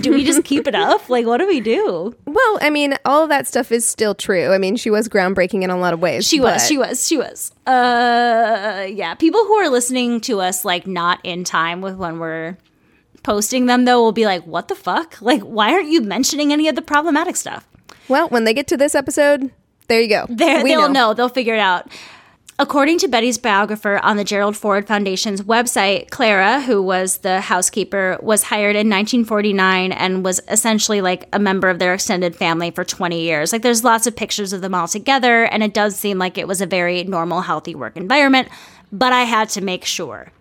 Do 0.00 0.10
we 0.12 0.24
just 0.24 0.44
keep 0.44 0.66
it 0.66 0.74
up? 0.74 1.08
Like, 1.08 1.26
what 1.26 1.38
do 1.38 1.46
we 1.46 1.60
do? 1.60 2.14
Well, 2.24 2.58
I 2.60 2.70
mean, 2.70 2.94
all 3.04 3.22
of 3.22 3.28
that 3.28 3.46
stuff 3.46 3.70
is 3.70 3.84
still 3.86 4.14
true. 4.14 4.52
I 4.52 4.58
mean, 4.58 4.76
she 4.76 4.90
was 4.90 5.08
groundbreaking 5.08 5.62
in 5.62 5.70
a 5.70 5.76
lot 5.78 5.92
of 5.92 6.00
ways. 6.00 6.26
She 6.26 6.40
was, 6.40 6.66
she 6.66 6.78
was, 6.78 7.06
she 7.06 7.16
was. 7.16 7.52
Uh, 7.66 8.86
yeah. 8.90 9.14
People 9.14 9.44
who 9.44 9.54
are 9.54 9.68
listening 9.68 10.20
to 10.22 10.40
us, 10.40 10.64
like, 10.64 10.86
not 10.86 11.20
in 11.24 11.44
time 11.44 11.80
with 11.82 11.96
when 11.96 12.18
we're 12.18 12.56
posting 13.22 13.66
them, 13.66 13.84
though, 13.84 14.02
will 14.02 14.12
be 14.12 14.24
like, 14.26 14.46
what 14.46 14.68
the 14.68 14.74
fuck? 14.74 15.20
Like, 15.20 15.42
why 15.42 15.72
aren't 15.72 15.88
you 15.88 16.00
mentioning 16.00 16.52
any 16.52 16.68
of 16.68 16.74
the 16.74 16.82
problematic 16.82 17.36
stuff? 17.36 17.66
Well, 18.08 18.28
when 18.28 18.44
they 18.44 18.54
get 18.54 18.66
to 18.68 18.76
this 18.76 18.94
episode, 18.94 19.50
there 19.88 20.00
you 20.00 20.08
go. 20.08 20.26
They're, 20.28 20.62
We 20.62 20.70
they'll 20.70 20.88
know. 20.88 21.08
know. 21.08 21.14
They'll 21.14 21.28
figure 21.28 21.54
it 21.54 21.60
out. 21.60 21.88
According 22.58 23.00
to 23.00 23.08
Betty's 23.08 23.36
biographer 23.36 23.98
on 24.02 24.16
the 24.16 24.24
Gerald 24.24 24.56
Ford 24.56 24.86
Foundation's 24.86 25.42
website, 25.42 26.08
Clara, 26.08 26.62
who 26.62 26.82
was 26.82 27.18
the 27.18 27.42
housekeeper, 27.42 28.16
was 28.22 28.44
hired 28.44 28.76
in 28.76 28.88
1949 28.88 29.92
and 29.92 30.24
was 30.24 30.40
essentially 30.48 31.02
like 31.02 31.28
a 31.34 31.38
member 31.38 31.68
of 31.68 31.78
their 31.78 31.92
extended 31.92 32.34
family 32.34 32.70
for 32.70 32.82
20 32.82 33.20
years. 33.20 33.52
Like 33.52 33.60
there's 33.60 33.84
lots 33.84 34.06
of 34.06 34.16
pictures 34.16 34.54
of 34.54 34.62
them 34.62 34.74
all 34.74 34.88
together, 34.88 35.44
and 35.44 35.62
it 35.62 35.74
does 35.74 35.96
seem 35.96 36.16
like 36.18 36.38
it 36.38 36.48
was 36.48 36.62
a 36.62 36.66
very 36.66 37.04
normal, 37.04 37.42
healthy 37.42 37.74
work 37.74 37.94
environment, 37.94 38.48
but 38.90 39.12
I 39.12 39.24
had 39.24 39.50
to 39.50 39.60
make 39.60 39.84
sure. 39.84 40.32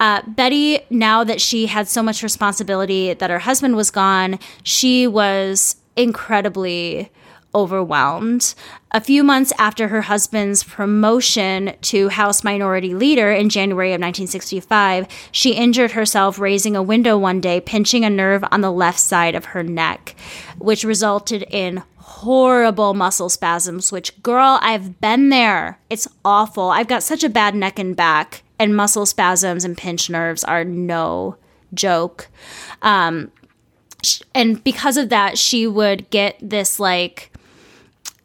Uh, 0.00 0.20
Betty, 0.26 0.80
now 0.90 1.24
that 1.24 1.40
she 1.40 1.64
had 1.66 1.88
so 1.88 2.02
much 2.02 2.22
responsibility 2.22 3.14
that 3.14 3.30
her 3.30 3.38
husband 3.38 3.74
was 3.74 3.90
gone, 3.90 4.38
she 4.64 5.06
was 5.06 5.76
incredibly 5.96 7.10
overwhelmed. 7.54 8.54
A 8.90 9.00
few 9.00 9.22
months 9.22 9.52
after 9.58 9.88
her 9.88 10.02
husband's 10.02 10.62
promotion 10.62 11.74
to 11.82 12.08
House 12.08 12.44
Minority 12.44 12.94
Leader 12.94 13.32
in 13.32 13.48
January 13.48 13.90
of 13.90 14.00
1965, 14.00 15.06
she 15.30 15.54
injured 15.54 15.92
herself 15.92 16.38
raising 16.38 16.76
a 16.76 16.82
window 16.82 17.16
one 17.16 17.40
day, 17.40 17.60
pinching 17.60 18.04
a 18.04 18.10
nerve 18.10 18.44
on 18.50 18.60
the 18.60 18.72
left 18.72 18.98
side 18.98 19.34
of 19.34 19.46
her 19.46 19.62
neck, 19.62 20.14
which 20.58 20.84
resulted 20.84 21.44
in 21.50 21.82
horrible 21.96 22.94
muscle 22.94 23.28
spasms, 23.28 23.90
which, 23.90 24.22
girl, 24.22 24.58
I've 24.62 25.00
been 25.00 25.30
there. 25.30 25.78
It's 25.90 26.06
awful. 26.24 26.70
I've 26.70 26.88
got 26.88 27.02
such 27.02 27.24
a 27.24 27.28
bad 27.28 27.54
neck 27.54 27.78
and 27.78 27.96
back, 27.96 28.42
and 28.58 28.76
muscle 28.76 29.06
spasms 29.06 29.64
and 29.64 29.76
pinched 29.76 30.10
nerves 30.10 30.44
are 30.44 30.64
no 30.64 31.36
joke. 31.74 32.28
Um, 32.82 33.32
and 34.34 34.62
because 34.62 34.96
of 34.96 35.08
that, 35.08 35.38
she 35.38 35.66
would 35.66 36.10
get 36.10 36.36
this 36.40 36.78
like, 36.78 37.31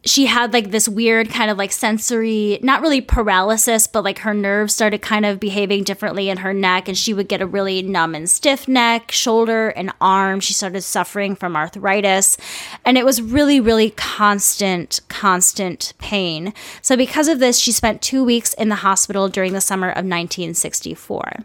she 0.08 0.26
had 0.26 0.52
like 0.52 0.70
this 0.70 0.88
weird 0.88 1.30
kind 1.30 1.50
of 1.50 1.58
like 1.58 1.72
sensory, 1.72 2.58
not 2.62 2.82
really 2.82 3.00
paralysis, 3.00 3.86
but 3.86 4.04
like 4.04 4.20
her 4.20 4.34
nerves 4.34 4.74
started 4.74 5.02
kind 5.02 5.26
of 5.26 5.40
behaving 5.40 5.84
differently 5.84 6.28
in 6.28 6.38
her 6.38 6.54
neck, 6.54 6.88
and 6.88 6.96
she 6.96 7.14
would 7.14 7.28
get 7.28 7.40
a 7.40 7.46
really 7.46 7.82
numb 7.82 8.14
and 8.14 8.28
stiff 8.28 8.68
neck, 8.68 9.10
shoulder, 9.10 9.68
and 9.70 9.92
arm. 10.00 10.40
She 10.40 10.54
started 10.54 10.82
suffering 10.82 11.34
from 11.34 11.56
arthritis, 11.56 12.36
and 12.84 12.96
it 12.96 13.04
was 13.04 13.20
really, 13.22 13.60
really 13.60 13.90
constant, 13.90 15.00
constant 15.08 15.92
pain. 15.98 16.54
So, 16.82 16.96
because 16.96 17.28
of 17.28 17.38
this, 17.38 17.58
she 17.58 17.72
spent 17.72 18.02
two 18.02 18.24
weeks 18.24 18.54
in 18.54 18.68
the 18.68 18.76
hospital 18.76 19.28
during 19.28 19.52
the 19.52 19.60
summer 19.60 19.88
of 19.88 20.04
1964. 20.04 21.44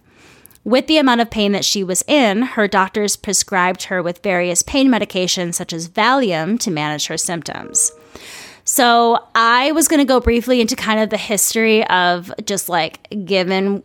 With 0.65 0.87
the 0.87 0.97
amount 0.97 1.19
of 1.19 1.29
pain 1.29 1.51
that 1.51 1.65
she 1.65 1.83
was 1.83 2.05
in, 2.07 2.41
her 2.41 2.69
doctors 2.69 3.17
prescribed 3.17 3.83
her 3.83 4.01
with 4.01 4.23
various 4.23 4.61
pain 4.61 4.87
medications 4.87 5.55
such 5.55 5.73
as 5.73 5.89
Valium 5.89 6.57
to 6.59 6.71
manage 6.71 7.07
her 7.07 7.17
symptoms. 7.17 7.91
So, 8.73 9.23
I 9.35 9.71
was 9.73 9.87
going 9.87 9.99
to 9.99 10.03
go 10.05 10.19
briefly 10.19 10.59
into 10.59 10.75
kind 10.75 10.99
of 10.99 11.11
the 11.11 11.17
history 11.17 11.85
of 11.89 12.33
just 12.43 12.69
like 12.69 13.07
giving 13.23 13.83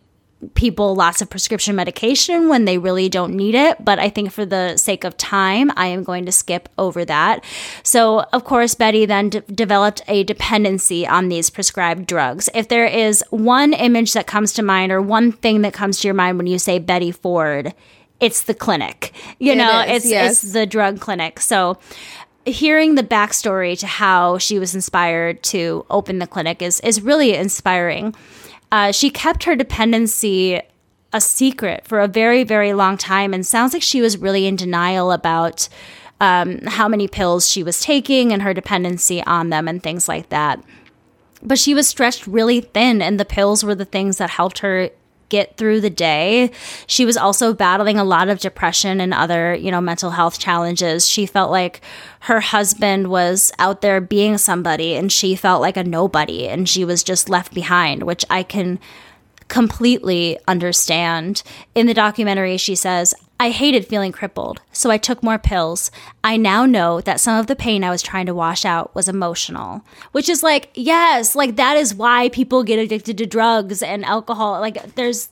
people 0.54 0.94
lots 0.94 1.20
of 1.20 1.28
prescription 1.28 1.76
medication 1.76 2.48
when 2.48 2.64
they 2.64 2.78
really 2.78 3.10
don't 3.10 3.34
need 3.36 3.54
it. 3.54 3.84
But 3.84 3.98
I 3.98 4.08
think 4.08 4.32
for 4.32 4.46
the 4.46 4.78
sake 4.78 5.04
of 5.04 5.14
time, 5.18 5.70
I 5.76 5.88
am 5.88 6.04
going 6.04 6.24
to 6.24 6.32
skip 6.32 6.70
over 6.78 7.04
that. 7.04 7.44
So, 7.82 8.20
of 8.32 8.44
course, 8.44 8.74
Betty 8.74 9.04
then 9.04 9.28
d- 9.28 9.42
developed 9.52 10.00
a 10.08 10.24
dependency 10.24 11.06
on 11.06 11.28
these 11.28 11.50
prescribed 11.50 12.06
drugs. 12.06 12.48
If 12.54 12.68
there 12.68 12.86
is 12.86 13.22
one 13.28 13.74
image 13.74 14.14
that 14.14 14.26
comes 14.26 14.54
to 14.54 14.62
mind 14.62 14.90
or 14.90 15.02
one 15.02 15.32
thing 15.32 15.60
that 15.62 15.74
comes 15.74 16.00
to 16.00 16.08
your 16.08 16.14
mind 16.14 16.38
when 16.38 16.46
you 16.46 16.58
say 16.58 16.78
Betty 16.78 17.12
Ford, 17.12 17.74
it's 18.20 18.40
the 18.42 18.54
clinic. 18.54 19.12
You 19.38 19.52
It 19.52 19.56
know, 19.56 19.80
is, 19.82 19.96
it's 19.96 20.10
yes. 20.10 20.42
it's 20.44 20.52
the 20.54 20.64
drug 20.64 20.98
clinic. 20.98 21.40
So 21.40 21.78
hearing 22.48 22.94
the 22.94 23.02
backstory 23.02 23.78
to 23.78 23.86
how 23.86 24.38
she 24.38 24.58
was 24.58 24.74
inspired 24.74 25.42
to 25.44 25.84
open 25.90 26.18
the 26.18 26.26
clinic 26.26 26.62
is 26.62 26.80
is 26.80 27.00
really 27.00 27.34
inspiring. 27.34 28.14
Uh, 28.70 28.92
she 28.92 29.10
kept 29.10 29.44
her 29.44 29.56
dependency 29.56 30.60
a 31.12 31.20
secret 31.20 31.86
for 31.86 32.00
a 32.00 32.08
very 32.08 32.44
very 32.44 32.72
long 32.72 32.96
time, 32.96 33.32
and 33.32 33.46
sounds 33.46 33.72
like 33.72 33.82
she 33.82 34.00
was 34.00 34.18
really 34.18 34.46
in 34.46 34.56
denial 34.56 35.12
about 35.12 35.68
um, 36.20 36.60
how 36.66 36.88
many 36.88 37.08
pills 37.08 37.48
she 37.48 37.62
was 37.62 37.80
taking 37.80 38.32
and 38.32 38.42
her 38.42 38.52
dependency 38.52 39.22
on 39.24 39.50
them 39.50 39.68
and 39.68 39.82
things 39.82 40.08
like 40.08 40.28
that. 40.30 40.62
But 41.42 41.58
she 41.58 41.74
was 41.74 41.86
stretched 41.86 42.26
really 42.26 42.60
thin, 42.60 43.00
and 43.00 43.18
the 43.18 43.24
pills 43.24 43.62
were 43.62 43.74
the 43.74 43.84
things 43.84 44.18
that 44.18 44.30
helped 44.30 44.58
her 44.58 44.90
get 45.28 45.56
through 45.56 45.80
the 45.80 45.90
day. 45.90 46.50
She 46.86 47.04
was 47.04 47.16
also 47.16 47.52
battling 47.52 47.98
a 47.98 48.04
lot 48.04 48.28
of 48.28 48.38
depression 48.40 49.00
and 49.00 49.12
other, 49.12 49.54
you 49.54 49.70
know, 49.70 49.80
mental 49.80 50.10
health 50.10 50.38
challenges. 50.38 51.08
She 51.08 51.26
felt 51.26 51.50
like 51.50 51.80
her 52.20 52.40
husband 52.40 53.08
was 53.08 53.52
out 53.58 53.80
there 53.80 54.00
being 54.00 54.38
somebody 54.38 54.94
and 54.94 55.10
she 55.12 55.34
felt 55.36 55.60
like 55.60 55.76
a 55.76 55.84
nobody 55.84 56.48
and 56.48 56.68
she 56.68 56.84
was 56.84 57.02
just 57.02 57.28
left 57.28 57.54
behind, 57.54 58.02
which 58.02 58.24
I 58.30 58.42
can 58.42 58.78
completely 59.48 60.38
understand. 60.46 61.42
In 61.74 61.86
the 61.86 61.94
documentary, 61.94 62.56
she 62.56 62.74
says, 62.74 63.14
I 63.40 63.50
hated 63.50 63.86
feeling 63.86 64.10
crippled, 64.10 64.60
so 64.72 64.90
I 64.90 64.98
took 64.98 65.22
more 65.22 65.38
pills. 65.38 65.90
I 66.24 66.36
now 66.36 66.66
know 66.66 67.00
that 67.02 67.20
some 67.20 67.38
of 67.38 67.46
the 67.46 67.54
pain 67.54 67.84
I 67.84 67.90
was 67.90 68.02
trying 68.02 68.26
to 68.26 68.34
wash 68.34 68.64
out 68.64 68.94
was 68.96 69.08
emotional. 69.08 69.82
Which 70.10 70.28
is 70.28 70.42
like, 70.42 70.70
yes, 70.74 71.36
like 71.36 71.54
that 71.56 71.76
is 71.76 71.94
why 71.94 72.30
people 72.30 72.64
get 72.64 72.78
addicted 72.80 73.16
to 73.18 73.26
drugs 73.26 73.80
and 73.82 74.04
alcohol. 74.04 74.60
Like 74.60 74.94
there's 74.96 75.28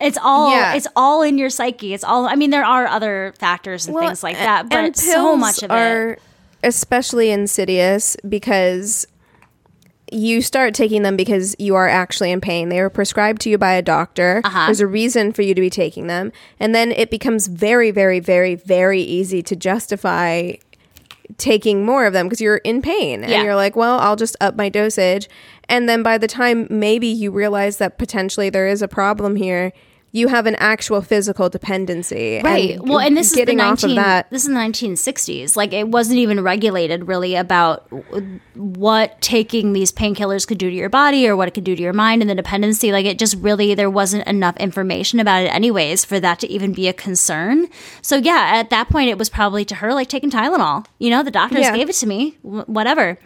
it's 0.00 0.18
all 0.22 0.50
Yeah. 0.50 0.74
it's 0.74 0.86
all 0.96 1.22
in 1.22 1.36
your 1.36 1.50
psyche. 1.50 1.92
It's 1.92 2.04
all 2.04 2.26
I 2.26 2.36
mean 2.36 2.50
there 2.50 2.64
are 2.64 2.86
other 2.86 3.34
factors 3.38 3.86
and 3.86 3.94
Well, 3.94 4.06
things 4.06 4.22
like 4.22 4.36
that, 4.36 4.68
but 4.70 4.96
so 4.96 5.36
much 5.36 5.62
of 5.62 5.70
it 5.70 5.74
are 5.74 6.18
especially 6.62 7.30
insidious 7.30 8.16
because 8.26 9.06
you 10.12 10.40
start 10.40 10.74
taking 10.74 11.02
them 11.02 11.16
because 11.16 11.56
you 11.58 11.74
are 11.74 11.88
actually 11.88 12.30
in 12.30 12.40
pain. 12.40 12.68
They 12.68 12.78
are 12.78 12.90
prescribed 12.90 13.40
to 13.42 13.50
you 13.50 13.58
by 13.58 13.72
a 13.72 13.82
doctor. 13.82 14.40
Uh-huh. 14.44 14.66
There's 14.66 14.80
a 14.80 14.86
reason 14.86 15.32
for 15.32 15.42
you 15.42 15.54
to 15.54 15.60
be 15.60 15.70
taking 15.70 16.06
them, 16.06 16.32
and 16.60 16.74
then 16.74 16.92
it 16.92 17.10
becomes 17.10 17.48
very, 17.48 17.90
very, 17.90 18.20
very, 18.20 18.54
very 18.54 19.00
easy 19.00 19.42
to 19.42 19.56
justify 19.56 20.52
taking 21.38 21.84
more 21.84 22.06
of 22.06 22.12
them 22.12 22.26
because 22.26 22.40
you're 22.40 22.58
in 22.58 22.80
pain 22.80 23.24
and 23.24 23.44
you're 23.44 23.56
like, 23.56 23.74
well, 23.74 23.98
I'll 23.98 24.16
just 24.16 24.36
up 24.40 24.54
my 24.54 24.68
dosage. 24.68 25.28
And 25.68 25.88
then 25.88 26.02
by 26.02 26.18
the 26.18 26.28
time 26.28 26.68
maybe 26.70 27.08
you 27.08 27.30
realize 27.32 27.78
that 27.78 27.98
potentially 27.98 28.48
there 28.48 28.68
is 28.68 28.80
a 28.80 28.88
problem 28.88 29.34
here, 29.36 29.72
you 30.12 30.28
have 30.28 30.46
an 30.46 30.54
actual 30.56 31.02
physical 31.02 31.48
dependency. 31.50 32.40
right 32.42 32.80
well 32.82 32.98
and 32.98 33.16
this 33.16 33.32
is 33.32 33.44
the 33.44 33.52
off 33.60 33.82
19 33.82 33.90
of 33.90 33.96
that. 33.96 34.30
this 34.30 34.42
is 34.42 34.48
the 34.48 34.54
1960s 34.54 35.56
like 35.56 35.72
it 35.72 35.88
wasn't 35.88 36.16
even 36.18 36.40
regulated 36.42 37.06
really 37.06 37.34
about 37.34 37.86
what 38.54 39.20
taking 39.20 39.72
these 39.72 39.92
painkillers 39.92 40.46
could 40.46 40.58
do 40.58 40.70
to 40.70 40.76
your 40.76 40.88
body 40.88 41.28
or 41.28 41.36
what 41.36 41.48
it 41.48 41.50
could 41.52 41.64
do 41.64 41.76
to 41.76 41.82
your 41.82 41.92
mind 41.92 42.22
and 42.22 42.30
the 42.30 42.34
dependency 42.34 42.92
like 42.92 43.04
it 43.04 43.18
just 43.18 43.36
really 43.38 43.74
there 43.74 43.90
wasn't 43.90 44.26
enough 44.26 44.56
information 44.56 45.20
about 45.20 45.42
it 45.42 45.48
anyways 45.48 46.04
for 46.04 46.18
that 46.18 46.40
to 46.40 46.48
even 46.50 46.72
be 46.72 46.88
a 46.88 46.92
concern 46.92 47.66
so 48.00 48.16
yeah 48.16 48.52
at 48.54 48.70
that 48.70 48.88
point 48.88 49.10
it 49.10 49.18
was 49.18 49.28
probably 49.28 49.64
to 49.64 49.74
her 49.76 49.92
like 49.92 50.08
taking 50.08 50.30
tylenol 50.30 50.86
you 50.98 51.10
know 51.10 51.22
the 51.22 51.30
doctors 51.30 51.60
Yeah. 51.60 51.76
gave 51.76 51.90
it 51.90 51.94
to 51.96 52.06
me 52.06 52.36
whatever 52.42 53.18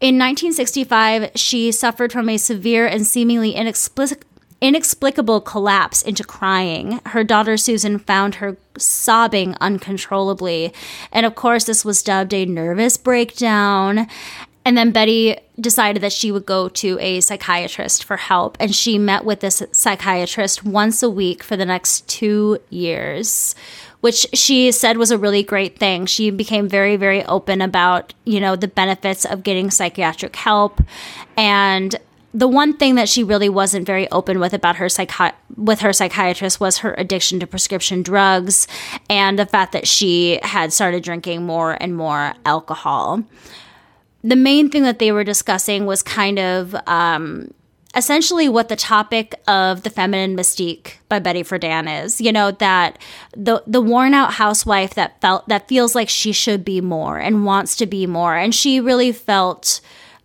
in 0.00 0.14
1965, 0.16 1.32
she 1.34 1.72
suffered 1.72 2.12
from 2.12 2.28
a 2.28 2.36
severe 2.36 2.86
and 2.86 3.04
seemingly 3.04 3.52
inexplic- 3.54 4.22
inexplicable 4.60 5.40
collapse 5.40 6.02
into 6.02 6.24
crying. 6.24 7.00
Her 7.06 7.24
daughter 7.24 7.56
Susan 7.56 7.98
found 7.98 8.36
her 8.36 8.56
sobbing 8.76 9.54
uncontrollably. 9.60 10.72
And 11.12 11.24
of 11.24 11.34
course, 11.34 11.64
this 11.64 11.84
was 11.84 12.02
dubbed 12.02 12.34
a 12.34 12.44
nervous 12.44 12.96
breakdown. 12.96 14.08
And 14.64 14.76
then 14.76 14.92
Betty 14.92 15.38
decided 15.58 16.02
that 16.02 16.12
she 16.12 16.30
would 16.30 16.44
go 16.44 16.68
to 16.68 16.98
a 17.00 17.20
psychiatrist 17.20 18.04
for 18.04 18.18
help. 18.18 18.56
And 18.60 18.74
she 18.74 18.98
met 18.98 19.24
with 19.24 19.40
this 19.40 19.62
psychiatrist 19.72 20.64
once 20.64 21.02
a 21.02 21.08
week 21.08 21.42
for 21.42 21.56
the 21.56 21.64
next 21.64 22.06
two 22.06 22.58
years, 22.68 23.54
which 24.00 24.26
she 24.34 24.70
said 24.72 24.98
was 24.98 25.10
a 25.10 25.16
really 25.16 25.42
great 25.42 25.78
thing. 25.78 26.04
She 26.04 26.30
became 26.30 26.68
very, 26.68 26.96
very 26.96 27.24
open 27.24 27.62
about, 27.62 28.12
you 28.24 28.40
know, 28.40 28.56
the 28.56 28.68
benefits 28.68 29.24
of 29.24 29.42
getting 29.42 29.70
psychiatric 29.70 30.36
help. 30.36 30.82
And 31.36 31.96
the 32.34 32.48
one 32.48 32.76
thing 32.76 32.96
that 32.96 33.08
she 33.08 33.24
really 33.24 33.48
wasn't 33.48 33.86
very 33.86 34.10
open 34.10 34.38
with 34.38 34.52
about 34.52 34.76
her 34.76 34.86
psychi- 34.86 35.32
with 35.56 35.80
her 35.80 35.92
psychiatrist 35.92 36.60
was 36.60 36.78
her 36.78 36.94
addiction 36.98 37.40
to 37.40 37.46
prescription 37.46 38.02
drugs 38.02 38.68
and 39.08 39.38
the 39.38 39.46
fact 39.46 39.72
that 39.72 39.88
she 39.88 40.38
had 40.42 40.72
started 40.72 41.02
drinking 41.02 41.44
more 41.44 41.76
and 41.80 41.96
more 41.96 42.34
alcohol 42.44 43.24
the 44.22 44.36
main 44.36 44.68
thing 44.70 44.82
that 44.82 44.98
they 44.98 45.12
were 45.12 45.24
discussing 45.24 45.86
was 45.86 46.02
kind 46.02 46.38
of 46.38 46.74
um, 46.86 47.52
essentially 47.94 48.48
what 48.48 48.68
the 48.68 48.76
topic 48.76 49.34
of 49.46 49.82
the 49.82 49.90
feminine 49.90 50.36
mystique 50.36 50.94
by 51.08 51.18
Betty 51.18 51.42
Friedan 51.42 52.04
is. 52.04 52.20
You 52.20 52.32
know 52.32 52.50
that 52.52 52.98
the 53.36 53.62
the 53.66 53.80
worn 53.80 54.14
out 54.14 54.34
housewife 54.34 54.94
that 54.94 55.20
felt 55.20 55.48
that 55.48 55.68
feels 55.68 55.94
like 55.94 56.08
she 56.08 56.32
should 56.32 56.64
be 56.64 56.80
more 56.80 57.18
and 57.18 57.44
wants 57.44 57.76
to 57.76 57.86
be 57.86 58.06
more, 58.06 58.36
and 58.36 58.54
she 58.54 58.80
really 58.80 59.12
felt. 59.12 59.80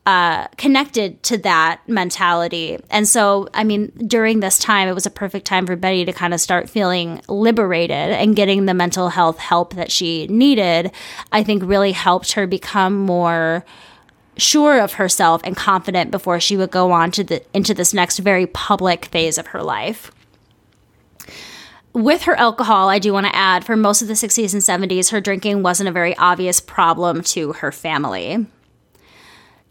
Uh, 0.06 0.48
connected 0.58 1.24
to 1.24 1.38
that 1.38 1.80
mentality. 1.88 2.78
And 2.90 3.08
so, 3.08 3.48
I 3.54 3.64
mean, 3.64 3.90
during 4.06 4.42
this 4.42 4.60
time, 4.60 4.90
it 4.90 4.94
was 4.94 5.06
a 5.06 5.10
perfect 5.10 5.46
time 5.46 5.66
for 5.66 5.78
Betty 5.78 6.04
to 6.04 6.12
kind 6.12 6.34
of 6.34 6.42
start 6.42 6.70
feeling 6.70 7.22
liberated 7.30 8.10
and 8.10 8.36
getting 8.36 8.66
the 8.66 8.74
mental 8.74 9.08
health 9.08 9.40
help 9.40 9.76
that 9.76 9.90
she 9.90 10.28
needed. 10.28 10.92
I 11.32 11.42
think 11.42 11.64
really 11.64 11.94
helped 11.94 12.34
her 12.34 12.46
become 12.46 12.98
more 12.98 13.64
sure 14.38 14.82
of 14.82 14.94
herself 14.94 15.42
and 15.46 15.56
confident 15.56 16.12
before 16.12 16.40
she 16.40 16.58
would 16.58 16.72
go 16.72 16.92
on 16.92 17.12
to 17.12 17.24
the 17.24 17.42
into 17.56 17.74
this 17.74 17.94
next 17.94 18.20
very 18.20 18.48
public 18.48 19.06
phase 19.06 19.38
of 19.38 19.48
her 19.48 19.64
life. 19.64 20.12
With 21.94 22.24
her 22.24 22.36
alcohol, 22.36 22.90
I 22.90 23.00
do 23.00 23.14
want 23.14 23.28
to 23.28 23.36
add 23.36 23.64
for 23.64 23.76
most 23.76 24.02
of 24.02 24.08
the 24.08 24.16
60s 24.16 24.52
and 24.54 24.90
70s, 24.90 25.12
her 25.12 25.22
drinking 25.22 25.62
wasn't 25.62 25.90
a 25.90 25.94
very 25.94 26.18
obvious 26.18 26.60
problem 26.60 27.22
to 27.24 27.54
her 27.54 27.72
family. 27.72 28.48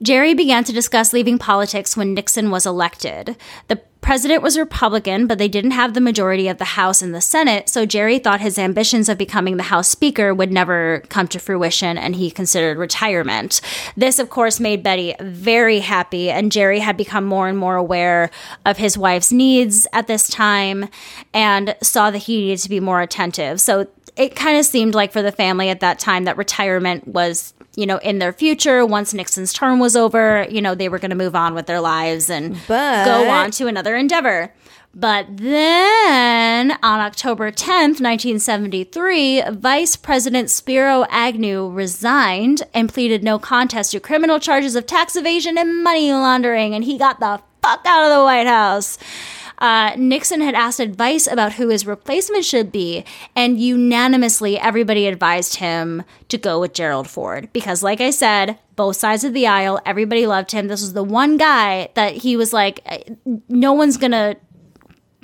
Jerry 0.02 0.34
began 0.34 0.64
to 0.64 0.72
discuss 0.72 1.12
leaving 1.12 1.38
politics 1.38 1.96
when 1.96 2.12
Nixon 2.12 2.50
was 2.50 2.66
elected. 2.66 3.36
The 3.68 3.76
president 4.00 4.42
was 4.42 4.58
Republican, 4.58 5.28
but 5.28 5.38
they 5.38 5.46
didn't 5.46 5.70
have 5.70 5.94
the 5.94 6.00
majority 6.00 6.48
of 6.48 6.58
the 6.58 6.64
House 6.64 7.02
and 7.02 7.14
the 7.14 7.20
Senate, 7.20 7.68
so 7.68 7.86
Jerry 7.86 8.18
thought 8.18 8.40
his 8.40 8.58
ambitions 8.58 9.08
of 9.08 9.16
becoming 9.16 9.58
the 9.58 9.62
House 9.64 9.88
Speaker 9.88 10.34
would 10.34 10.50
never 10.50 11.04
come 11.08 11.28
to 11.28 11.38
fruition 11.38 11.96
and 11.96 12.16
he 12.16 12.28
considered 12.28 12.78
retirement. 12.78 13.60
This, 13.96 14.18
of 14.18 14.28
course, 14.28 14.58
made 14.58 14.82
Betty 14.82 15.14
very 15.20 15.78
happy, 15.78 16.30
and 16.30 16.50
Jerry 16.50 16.80
had 16.80 16.96
become 16.96 17.24
more 17.24 17.46
and 17.46 17.56
more 17.56 17.76
aware 17.76 18.30
of 18.66 18.78
his 18.78 18.98
wife's 18.98 19.30
needs 19.30 19.86
at 19.92 20.08
this 20.08 20.26
time 20.26 20.88
and 21.32 21.76
saw 21.80 22.10
that 22.10 22.18
he 22.18 22.40
needed 22.40 22.58
to 22.58 22.68
be 22.68 22.80
more 22.80 23.02
attentive. 23.02 23.60
So 23.60 23.86
it 24.16 24.34
kind 24.34 24.58
of 24.58 24.64
seemed 24.64 24.96
like 24.96 25.12
for 25.12 25.22
the 25.22 25.32
family 25.32 25.68
at 25.68 25.78
that 25.78 26.00
time 26.00 26.24
that 26.24 26.36
retirement 26.36 27.06
was 27.06 27.54
you 27.76 27.86
know 27.86 27.98
in 27.98 28.18
their 28.18 28.32
future 28.32 28.84
once 28.84 29.14
nixon's 29.14 29.52
term 29.52 29.78
was 29.78 29.96
over 29.96 30.46
you 30.50 30.60
know 30.60 30.74
they 30.74 30.88
were 30.88 30.98
going 30.98 31.10
to 31.10 31.16
move 31.16 31.34
on 31.34 31.54
with 31.54 31.66
their 31.66 31.80
lives 31.80 32.28
and 32.30 32.56
But- 32.68 33.04
go 33.04 33.28
on 33.30 33.50
to 33.52 33.66
another 33.66 33.96
endeavor 33.96 34.52
but 34.94 35.26
then 35.38 36.72
on 36.82 37.00
October 37.00 37.50
10th, 37.50 37.98
1973, 37.98 39.42
Vice 39.52 39.96
President 39.96 40.50
Spiro 40.50 41.06
Agnew 41.08 41.70
resigned 41.70 42.62
and 42.74 42.92
pleaded 42.92 43.24
no 43.24 43.38
contest 43.38 43.92
to 43.92 44.00
criminal 44.00 44.38
charges 44.38 44.76
of 44.76 44.84
tax 44.86 45.16
evasion 45.16 45.56
and 45.56 45.82
money 45.82 46.12
laundering, 46.12 46.74
and 46.74 46.84
he 46.84 46.98
got 46.98 47.20
the 47.20 47.40
fuck 47.62 47.80
out 47.86 48.04
of 48.04 48.10
the 48.18 48.22
White 48.22 48.46
House. 48.46 48.98
Uh, 49.62 49.94
Nixon 49.96 50.40
had 50.40 50.56
asked 50.56 50.80
advice 50.80 51.28
about 51.28 51.52
who 51.52 51.68
his 51.68 51.86
replacement 51.86 52.44
should 52.44 52.72
be, 52.72 53.04
and 53.36 53.60
unanimously 53.60 54.58
everybody 54.58 55.06
advised 55.06 55.54
him 55.54 56.02
to 56.28 56.36
go 56.36 56.58
with 56.58 56.74
Gerald 56.74 57.08
Ford. 57.08 57.48
Because, 57.52 57.80
like 57.80 58.00
I 58.00 58.10
said, 58.10 58.58
both 58.74 58.96
sides 58.96 59.22
of 59.22 59.34
the 59.34 59.46
aisle, 59.46 59.80
everybody 59.86 60.26
loved 60.26 60.50
him. 60.50 60.66
This 60.66 60.80
was 60.80 60.94
the 60.94 61.04
one 61.04 61.36
guy 61.36 61.90
that 61.94 62.14
he 62.16 62.36
was 62.36 62.52
like, 62.52 62.80
no 63.48 63.72
one's 63.72 63.96
gonna 63.96 64.34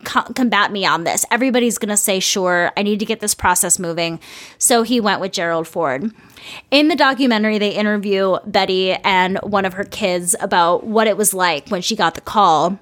co- 0.05 0.33
combat 0.35 0.71
me 0.71 0.87
on 0.87 1.03
this. 1.03 1.25
Everybody's 1.33 1.77
going 1.79 1.89
to 1.89 1.97
say, 1.97 2.21
sure, 2.21 2.71
I 2.77 2.83
need 2.85 3.01
to 3.01 3.07
get 3.07 3.19
this 3.19 3.35
process 3.35 3.79
moving. 3.79 4.21
So 4.57 4.85
he 4.85 5.01
went 5.01 5.21
with 5.21 5.33
Gerald 5.33 5.67
Ford. 5.67 6.13
In 6.71 6.87
the 6.87 6.95
documentary, 6.95 7.59
they 7.59 7.71
interview 7.71 8.37
Betty 8.47 8.93
and 8.93 9.39
one 9.43 9.65
of 9.65 9.75
her 9.75 9.85
kids 9.85 10.37
about 10.41 10.85
what 10.85 11.09
it 11.09 11.17
was 11.17 11.35
like 11.35 11.69
when 11.71 11.83
she 11.83 11.97
got 11.97 12.15
the 12.15 12.21
call 12.21 12.79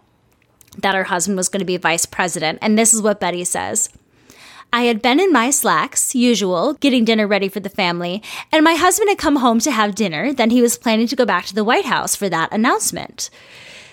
that 0.78 0.94
her 0.94 1.04
husband 1.04 1.36
was 1.36 1.48
going 1.48 1.60
to 1.60 1.66
be 1.66 1.76
vice 1.76 2.06
president. 2.06 2.58
And 2.62 2.78
this 2.78 2.92
is 2.92 3.02
what 3.02 3.20
Betty 3.20 3.44
says. 3.44 3.88
I 4.72 4.82
had 4.82 5.00
been 5.00 5.20
in 5.20 5.32
my 5.32 5.50
slacks, 5.50 6.14
usual, 6.14 6.74
getting 6.74 7.04
dinner 7.04 7.26
ready 7.26 7.48
for 7.48 7.60
the 7.60 7.68
family, 7.68 8.22
and 8.52 8.64
my 8.64 8.74
husband 8.74 9.08
had 9.08 9.18
come 9.18 9.36
home 9.36 9.60
to 9.60 9.70
have 9.70 9.94
dinner. 9.94 10.32
Then 10.32 10.50
he 10.50 10.60
was 10.60 10.76
planning 10.76 11.06
to 11.06 11.16
go 11.16 11.24
back 11.24 11.46
to 11.46 11.54
the 11.54 11.64
White 11.64 11.86
House 11.86 12.16
for 12.16 12.28
that 12.28 12.52
announcement. 12.52 13.30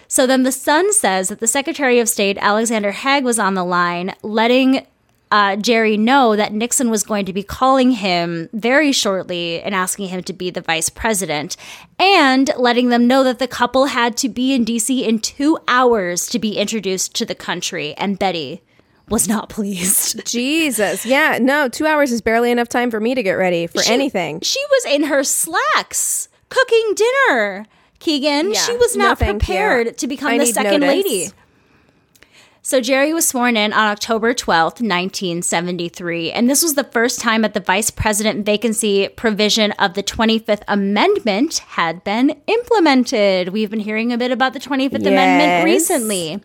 So 0.07 0.27
then 0.27 0.43
the 0.43 0.51
son 0.51 0.91
says 0.91 1.30
that 1.30 1.39
the 1.39 1.47
Secretary 1.47 1.99
of 1.99 2.10
State, 2.10 2.38
Alexander 2.39 2.91
Haig, 2.91 3.23
was 3.23 3.39
on 3.39 3.53
the 3.53 3.64
line, 3.64 4.14
letting 4.22 4.85
uh, 5.34 5.55
Jerry 5.55 5.97
know 5.97 6.35
that 6.35 6.53
Nixon 6.53 6.89
was 6.91 7.03
going 7.03 7.26
to 7.26 7.34
be 7.34 7.41
calling 7.41 7.91
him 7.91 8.49
very 8.53 8.91
shortly 8.91 9.61
and 9.61 9.73
asking 9.73 10.10
him 10.10 10.22
to 10.23 10.34
be 10.34 10.49
the 10.51 10.61
vice 10.61 10.89
president, 10.89 11.57
and 11.97 12.51
letting 12.57 12.89
them 12.89 13.07
know 13.07 13.23
that 13.23 13.39
the 13.39 13.47
couple 13.47 13.88
had 13.88 14.15
to 14.18 14.30
be 14.30 14.53
in 14.53 14.64
DC 14.64 15.01
in 15.01 15.18
two 15.19 15.57
hours 15.68 16.27
to 16.27 16.38
be 16.38 16.57
introduced 16.57 17.15
to 17.15 17.26
the 17.26 17.34
country. 17.35 17.95
And 17.95 18.19
Betty 18.19 18.61
was 19.10 19.27
not 19.27 19.49
pleased. 19.57 20.26
Jesus. 20.27 21.05
Yeah. 21.05 21.39
No, 21.41 21.68
two 21.68 21.85
hours 21.88 22.11
is 22.11 22.22
barely 22.22 22.51
enough 22.51 22.69
time 22.69 22.91
for 22.91 22.99
me 22.99 23.15
to 23.15 23.23
get 23.23 23.34
ready 23.34 23.65
for 23.68 23.81
She- 23.81 23.91
anything. 23.91 24.39
She 24.41 24.60
was 24.69 24.93
in 24.93 25.03
her 25.05 25.23
slacks 25.23 26.30
cooking 26.49 26.93
dinner. 26.95 27.65
Keegan, 27.99 28.51
Yeah. 28.53 28.60
she 28.60 28.76
was 28.77 28.95
No, 28.95 29.05
not 29.10 29.19
you. 29.19 29.26
prepared 29.27 29.97
to 29.97 30.07
become 30.07 30.31
I 30.34 30.38
the 30.38 30.45
second 30.45 30.81
notice. 30.81 31.05
lady. 31.05 31.30
So 32.65 32.80
Jerry 32.80 33.14
was 33.14 33.27
sworn 33.27 33.57
in 33.57 33.73
on 33.73 33.90
October 33.90 34.34
12th, 34.34 34.80
1973, 34.80 36.31
and 36.31 36.49
this 36.49 36.64
was 36.64 36.76
the 36.76 36.85
first 36.85 37.19
time 37.19 37.41
that 37.41 37.53
the 37.53 37.60
vice 37.60 37.91
president 37.91 38.45
vacancy 38.45 39.10
provision 39.10 39.73
of 39.73 39.95
the 39.95 40.02
25th 40.02 40.64
Amendment 40.69 41.57
had 41.57 42.06
been 42.06 42.41
implemented. 42.48 43.49
We've 43.49 43.69
been 43.69 43.81
hearing 43.81 44.14
a 44.14 44.18
bit 44.18 44.31
about 44.31 44.53
the 44.53 44.61
25th 44.61 45.06
Amendment 45.06 45.65
recently. 45.65 46.41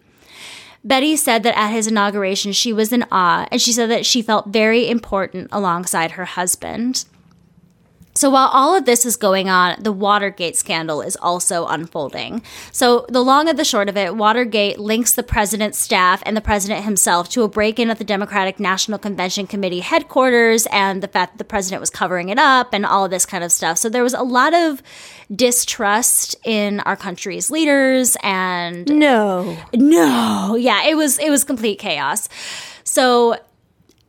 Betty 0.83 1.15
said 1.15 1.45
that 1.45 1.57
at 1.57 1.71
his 1.71 1.87
inauguration, 1.87 2.51
she 2.51 2.73
was 2.73 2.93
in 2.93 3.05
awe, 3.13 3.47
and 3.53 3.63
she 3.63 3.71
said 3.71 3.89
that 3.91 4.05
she 4.05 4.21
felt 4.21 4.49
very 4.49 4.91
important 4.91 5.47
alongside 5.53 6.13
her 6.13 6.25
husband. 6.25 7.05
So 8.19 8.31
while 8.31 8.49
all 8.49 8.75
of 8.75 8.85
this 8.85 9.07
is 9.07 9.15
going 9.15 9.49
on, 9.49 9.81
the 9.81 9.93
Watergate 9.93 10.57
scandal 10.57 11.03
is 11.03 11.15
also 11.23 11.67
unfolding. 11.67 12.43
So 12.73 13.07
the 13.09 13.23
long 13.23 13.49
and 13.49 13.57
the 13.57 13.65
short 13.65 13.89
of 13.89 13.97
it, 13.97 14.17
Watergate 14.17 14.81
links 14.81 15.13
the 15.13 15.23
president's 15.23 15.79
staff 15.79 16.21
and 16.27 16.37
the 16.37 16.41
president 16.41 16.85
himself 16.85 17.29
to 17.29 17.45
a 17.45 17.49
break-in 17.49 17.91
at 17.91 17.99
the 17.99 18.05
Democratic 18.05 18.59
National 18.59 18.99
Convention 18.99 19.47
Committee 19.47 19.79
headquarters 19.79 20.67
and 20.73 21.01
the 21.01 21.07
fact 21.07 21.35
that 21.35 21.39
the 21.39 21.45
president 21.45 21.79
was 21.79 21.91
covering 21.91 22.29
it 22.29 22.41
up 22.41 22.75
and 22.75 22.85
all 22.85 23.05
of 23.05 23.13
this 23.13 23.25
kind 23.25 23.45
of 23.45 23.53
stuff. 23.53 23.79
So 23.79 23.89
there 23.89 24.03
was 24.03 24.15
a 24.15 24.25
lot 24.25 24.53
of 24.53 24.83
distrust 25.33 26.35
in 26.45 26.81
our 26.81 26.97
country's 26.97 27.53
leaders 27.53 28.17
and 28.25 28.91
No. 28.91 29.57
no, 29.73 30.57
yeah, 30.59 30.89
it 30.89 30.97
was 30.97 31.21
it 31.21 31.31
was 31.31 31.45
complete 31.45 31.79
chaos. 31.79 32.29
So 32.83 33.37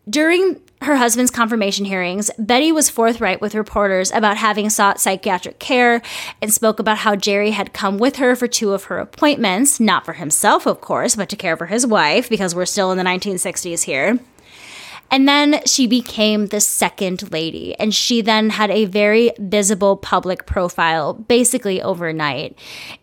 during 0.10 0.60
her 0.82 0.96
husband's 0.96 1.32
confirmation 1.32 1.86
hearings, 1.86 2.32
Betty 2.40 2.72
was 2.72 2.90
forthright 2.90 3.42
with 3.42 3.54
reporters 3.54 4.12
about 4.12 4.38
having 4.38 4.70
sought 4.70 5.00
psychiatric 5.00 5.60
care 5.60 6.02
and 6.42 6.54
spoke 6.54 6.80
about 6.80 7.00
how 7.00 7.16
Jerry 7.16 7.52
had 7.52 7.74
come 7.74 7.98
with 7.98 8.16
her 8.16 8.36
for 8.36 8.48
two 8.48 8.74
of 8.74 8.86
her 8.86 8.98
appointments, 8.98 9.80
not 9.80 10.06
for 10.06 10.14
himself, 10.14 10.66
of 10.66 10.80
course, 10.80 11.16
but 11.16 11.28
to 11.30 11.36
care 11.36 11.58
for 11.58 11.66
his 11.66 11.86
wife, 11.86 12.30
because 12.30 12.56
we're 12.56 12.66
still 12.66 12.92
in 12.92 12.98
the 12.98 13.04
1960s 13.04 13.84
here. 13.84 14.20
And 15.12 15.28
then 15.28 15.62
she 15.66 15.88
became 15.88 16.48
the 16.48 16.62
second 16.62 17.32
lady, 17.32 17.76
and 17.80 17.94
she 17.94 18.22
then 18.22 18.52
had 18.52 18.70
a 18.70 18.86
very 18.86 19.32
visible 19.40 19.98
public 19.98 20.46
profile 20.46 21.14
basically 21.14 21.82
overnight. 21.82 22.56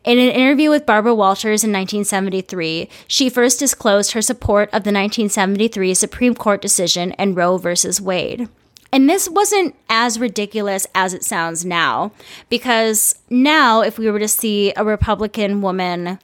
In 0.04 0.18
an 0.18 0.30
interview 0.30 0.70
with 0.70 0.86
Barbara 0.86 1.14
Walters 1.14 1.64
in 1.64 1.72
1973, 1.72 2.88
she 3.08 3.28
first 3.28 3.58
disclosed 3.58 4.12
her 4.12 4.22
support 4.22 4.68
of 4.68 4.84
the 4.84 4.92
1973 4.92 5.94
Supreme 5.94 6.34
Court 6.34 6.62
decision 6.62 7.12
in 7.12 7.34
Roe 7.34 7.58
v. 7.58 7.74
Wade. 8.00 8.48
And 8.92 9.10
this 9.10 9.28
wasn't 9.28 9.74
as 9.90 10.20
ridiculous 10.20 10.86
as 10.94 11.12
it 11.12 11.24
sounds 11.24 11.64
now, 11.64 12.12
because 12.48 13.18
now, 13.28 13.80
if 13.80 13.98
we 13.98 14.10
were 14.10 14.20
to 14.20 14.28
see 14.28 14.72
a 14.76 14.84
Republican 14.84 15.60
woman, 15.60 16.20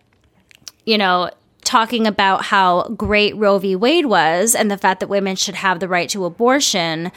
you 0.86 0.96
know, 0.96 1.30
talking 1.72 2.06
about 2.06 2.44
how 2.44 2.86
great 2.98 3.34
Roe 3.34 3.56
v. 3.56 3.74
Wade 3.74 4.04
was 4.04 4.54
and 4.54 4.70
the 4.70 4.76
fact 4.76 5.00
that 5.00 5.08
women 5.08 5.36
should 5.36 5.54
have 5.54 5.80
the 5.80 5.88
right 5.88 6.06
to 6.10 6.26
abortion 6.26 7.10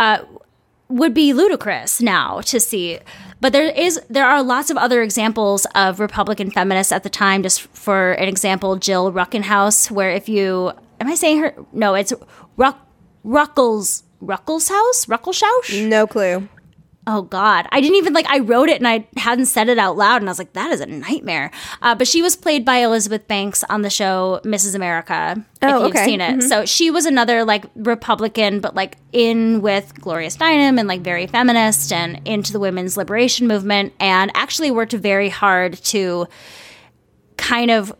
uh, 0.00 0.18
would 0.88 1.14
be 1.14 1.32
ludicrous 1.32 2.02
now 2.02 2.40
to 2.40 2.58
see. 2.58 2.98
But 3.40 3.52
there 3.52 3.70
is 3.70 4.00
there 4.10 4.26
are 4.26 4.42
lots 4.42 4.68
of 4.68 4.76
other 4.76 5.00
examples 5.00 5.64
of 5.76 6.00
Republican 6.00 6.50
feminists 6.50 6.90
at 6.90 7.04
the 7.04 7.08
time. 7.08 7.44
Just 7.44 7.62
for 7.68 8.12
an 8.14 8.28
example, 8.28 8.74
Jill 8.74 9.12
Ruckenhaus, 9.12 9.92
where 9.92 10.10
if 10.10 10.28
you 10.28 10.72
am 11.00 11.06
I 11.06 11.14
saying 11.14 11.38
her? 11.38 11.54
No, 11.72 11.94
it's 11.94 12.12
Ruck 12.56 12.84
Ruckles 13.24 14.02
Ruckelshaus 14.20 15.06
Ruckelshaus. 15.06 15.88
No 15.88 16.08
clue. 16.08 16.48
Oh 17.06 17.22
God, 17.22 17.66
I 17.70 17.80
didn't 17.80 17.96
even 17.96 18.14
like. 18.14 18.26
I 18.30 18.38
wrote 18.38 18.70
it 18.70 18.78
and 18.78 18.88
I 18.88 19.06
hadn't 19.18 19.46
said 19.46 19.68
it 19.68 19.78
out 19.78 19.96
loud, 19.96 20.22
and 20.22 20.28
I 20.28 20.30
was 20.30 20.38
like, 20.38 20.54
"That 20.54 20.70
is 20.70 20.80
a 20.80 20.86
nightmare." 20.86 21.50
Uh, 21.82 21.94
but 21.94 22.08
she 22.08 22.22
was 22.22 22.34
played 22.34 22.64
by 22.64 22.78
Elizabeth 22.78 23.28
Banks 23.28 23.62
on 23.64 23.82
the 23.82 23.90
show 23.90 24.40
Mrs. 24.42 24.74
America. 24.74 25.44
Oh, 25.60 25.68
if 25.68 25.82
you've 25.82 25.96
okay. 25.96 26.04
seen 26.04 26.20
it, 26.22 26.42
so 26.44 26.64
she 26.64 26.90
was 26.90 27.04
another 27.04 27.44
like 27.44 27.66
Republican, 27.74 28.60
but 28.60 28.74
like 28.74 28.96
in 29.12 29.60
with 29.60 30.00
Gloria 30.00 30.30
Steinem 30.30 30.78
and 30.78 30.88
like 30.88 31.02
very 31.02 31.26
feminist 31.26 31.92
and 31.92 32.20
into 32.26 32.52
the 32.52 32.60
women's 32.60 32.96
liberation 32.96 33.46
movement, 33.46 33.92
and 34.00 34.30
actually 34.34 34.70
worked 34.70 34.94
very 34.94 35.28
hard 35.28 35.74
to 35.84 36.26
kind 37.36 37.70
of 37.70 37.94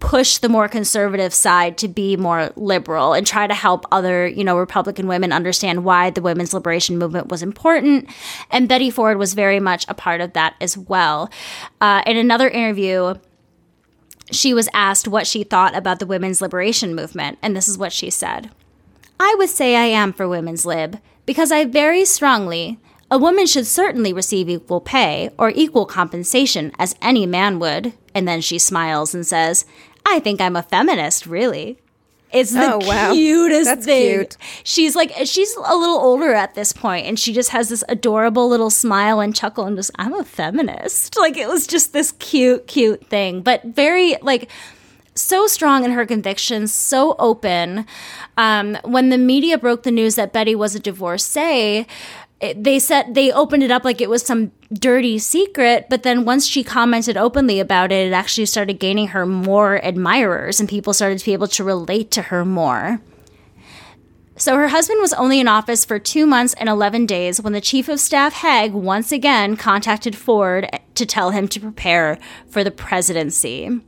push 0.00 0.38
the 0.38 0.48
more 0.48 0.68
conservative 0.68 1.34
side 1.34 1.76
to 1.78 1.88
be 1.88 2.16
more 2.16 2.50
liberal 2.56 3.14
and 3.14 3.26
try 3.26 3.46
to 3.46 3.54
help 3.54 3.84
other, 3.90 4.26
you 4.26 4.44
know, 4.44 4.56
Republican 4.56 5.08
women 5.08 5.32
understand 5.32 5.84
why 5.84 6.10
the 6.10 6.22
women's 6.22 6.54
liberation 6.54 6.98
movement 6.98 7.28
was 7.28 7.42
important. 7.42 8.08
And 8.50 8.68
Betty 8.68 8.90
Ford 8.90 9.18
was 9.18 9.34
very 9.34 9.60
much 9.60 9.84
a 9.88 9.94
part 9.94 10.20
of 10.20 10.34
that 10.34 10.54
as 10.60 10.78
well. 10.78 11.30
Uh, 11.80 12.02
in 12.06 12.16
another 12.16 12.48
interview, 12.48 13.14
she 14.30 14.54
was 14.54 14.68
asked 14.72 15.08
what 15.08 15.26
she 15.26 15.42
thought 15.42 15.76
about 15.76 15.98
the 15.98 16.06
women's 16.06 16.40
liberation 16.40 16.94
movement, 16.94 17.38
and 17.42 17.56
this 17.56 17.68
is 17.68 17.78
what 17.78 17.92
she 17.92 18.10
said 18.10 18.50
I 19.20 19.34
would 19.38 19.48
say 19.48 19.74
I 19.74 19.86
am 19.86 20.12
for 20.12 20.28
women's 20.28 20.64
lib 20.64 20.98
because 21.26 21.50
I 21.50 21.64
very 21.64 22.04
strongly. 22.04 22.78
A 23.10 23.18
woman 23.18 23.46
should 23.46 23.66
certainly 23.66 24.12
receive 24.12 24.50
equal 24.50 24.82
pay 24.82 25.30
or 25.38 25.50
equal 25.50 25.86
compensation 25.86 26.72
as 26.78 26.94
any 27.00 27.24
man 27.24 27.58
would. 27.58 27.94
And 28.18 28.26
then 28.26 28.40
she 28.40 28.58
smiles 28.58 29.14
and 29.14 29.24
says, 29.24 29.64
I 30.04 30.18
think 30.18 30.40
I'm 30.40 30.56
a 30.56 30.62
feminist, 30.64 31.24
really. 31.24 31.78
It's 32.32 32.52
the 32.52 32.74
Oh, 32.74 32.78
wow. 32.86 33.12
cutest 33.14 33.64
That's 33.66 33.86
thing. 33.86 34.16
cute. 34.18 34.36
She's 34.64 34.96
like, 34.96 35.12
she's 35.24 35.54
a 35.54 35.76
little 35.76 35.98
older 35.98 36.34
at 36.34 36.54
this 36.56 36.72
point, 36.72 37.06
and 37.06 37.16
she 37.18 37.32
just 37.32 37.50
has 37.50 37.68
this 37.68 37.84
adorable 37.88 38.48
little 38.48 38.70
smile 38.70 39.20
and 39.20 39.34
chuckle 39.34 39.64
and 39.66 39.76
just, 39.76 39.92
I'm 39.98 40.12
a 40.14 40.24
feminist. 40.24 41.16
Like, 41.18 41.36
it 41.36 41.48
was 41.48 41.66
just 41.66 41.92
this 41.92 42.12
cute, 42.18 42.66
cute 42.66 43.06
thing, 43.06 43.40
but 43.42 43.62
very, 43.64 44.16
like, 44.20 44.50
so 45.14 45.46
strong 45.46 45.84
in 45.84 45.92
her 45.92 46.04
convictions, 46.06 46.72
so 46.72 47.14
open. 47.18 47.86
Um, 48.36 48.76
when 48.84 49.08
the 49.10 49.18
media 49.18 49.56
broke 49.58 49.84
the 49.84 49.90
news 49.90 50.16
that 50.16 50.32
Betty 50.32 50.54
was 50.54 50.74
a 50.74 50.80
divorcee, 50.80 51.86
it- 52.40 52.62
they 52.62 52.78
said 52.78 53.14
they 53.14 53.32
opened 53.32 53.62
it 53.62 53.70
up 53.70 53.84
like 53.84 54.00
it 54.00 54.10
was 54.10 54.22
some 54.22 54.52
dirty 54.72 55.18
secret, 55.18 55.86
but 55.90 56.02
then 56.02 56.24
once 56.24 56.46
she 56.46 56.62
commented 56.62 57.16
openly 57.16 57.58
about 57.60 57.90
it, 57.90 58.08
it 58.08 58.12
actually 58.12 58.46
started 58.46 58.78
gaining 58.78 59.08
her 59.08 59.26
more 59.26 59.84
admirers 59.84 60.60
and 60.60 60.68
people 60.68 60.92
started 60.92 61.18
to 61.18 61.24
be 61.24 61.32
able 61.32 61.48
to 61.48 61.64
relate 61.64 62.10
to 62.12 62.22
her 62.22 62.44
more. 62.44 63.00
So 64.36 64.54
her 64.54 64.68
husband 64.68 65.00
was 65.00 65.12
only 65.14 65.40
in 65.40 65.48
office 65.48 65.84
for 65.84 65.98
two 65.98 66.24
months 66.24 66.54
and 66.54 66.68
11 66.68 67.06
days 67.06 67.40
when 67.40 67.54
the 67.54 67.60
chief 67.60 67.88
of 67.88 67.98
staff, 67.98 68.34
Haig, 68.34 68.72
once 68.72 69.10
again 69.10 69.56
contacted 69.56 70.14
Ford 70.14 70.68
to 70.94 71.04
tell 71.04 71.30
him 71.30 71.48
to 71.48 71.58
prepare 71.58 72.18
for 72.48 72.62
the 72.62 72.70
presidency. 72.70 73.80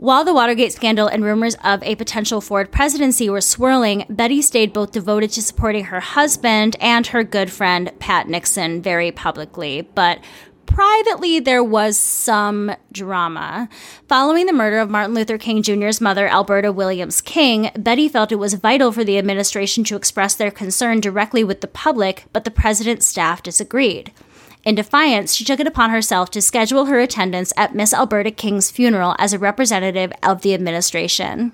While 0.00 0.24
the 0.24 0.32
Watergate 0.32 0.72
scandal 0.72 1.08
and 1.08 1.24
rumors 1.24 1.56
of 1.64 1.82
a 1.82 1.96
potential 1.96 2.40
Ford 2.40 2.70
presidency 2.70 3.28
were 3.28 3.40
swirling, 3.40 4.06
Betty 4.08 4.40
stayed 4.40 4.72
both 4.72 4.92
devoted 4.92 5.32
to 5.32 5.42
supporting 5.42 5.86
her 5.86 5.98
husband 5.98 6.76
and 6.78 7.04
her 7.08 7.24
good 7.24 7.50
friend, 7.50 7.90
Pat 7.98 8.28
Nixon, 8.28 8.80
very 8.80 9.10
publicly. 9.10 9.80
But 9.80 10.20
privately, 10.66 11.40
there 11.40 11.64
was 11.64 11.98
some 11.98 12.76
drama. 12.92 13.68
Following 14.06 14.46
the 14.46 14.52
murder 14.52 14.78
of 14.78 14.88
Martin 14.88 15.16
Luther 15.16 15.36
King 15.36 15.64
Jr.'s 15.64 16.00
mother, 16.00 16.28
Alberta 16.28 16.70
Williams 16.70 17.20
King, 17.20 17.72
Betty 17.76 18.08
felt 18.08 18.30
it 18.30 18.36
was 18.36 18.54
vital 18.54 18.92
for 18.92 19.02
the 19.02 19.18
administration 19.18 19.82
to 19.82 19.96
express 19.96 20.36
their 20.36 20.52
concern 20.52 21.00
directly 21.00 21.42
with 21.42 21.60
the 21.60 21.66
public, 21.66 22.26
but 22.32 22.44
the 22.44 22.52
president's 22.52 23.04
staff 23.04 23.42
disagreed. 23.42 24.12
In 24.64 24.74
defiance, 24.74 25.34
she 25.34 25.44
took 25.44 25.60
it 25.60 25.66
upon 25.66 25.90
herself 25.90 26.30
to 26.32 26.42
schedule 26.42 26.86
her 26.86 26.98
attendance 26.98 27.52
at 27.56 27.74
Miss 27.74 27.94
Alberta 27.94 28.30
King's 28.30 28.70
funeral 28.70 29.14
as 29.18 29.32
a 29.32 29.38
representative 29.38 30.12
of 30.22 30.42
the 30.42 30.54
administration. 30.54 31.52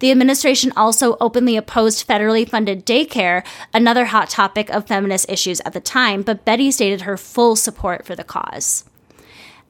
The 0.00 0.10
administration 0.10 0.72
also 0.76 1.16
openly 1.20 1.56
opposed 1.56 2.06
federally 2.06 2.48
funded 2.48 2.84
daycare, 2.84 3.44
another 3.72 4.06
hot 4.06 4.28
topic 4.28 4.68
of 4.70 4.86
feminist 4.86 5.26
issues 5.28 5.60
at 5.64 5.72
the 5.72 5.80
time, 5.80 6.22
but 6.22 6.44
Betty 6.44 6.70
stated 6.70 7.02
her 7.02 7.16
full 7.16 7.56
support 7.56 8.04
for 8.04 8.14
the 8.14 8.24
cause. 8.24 8.84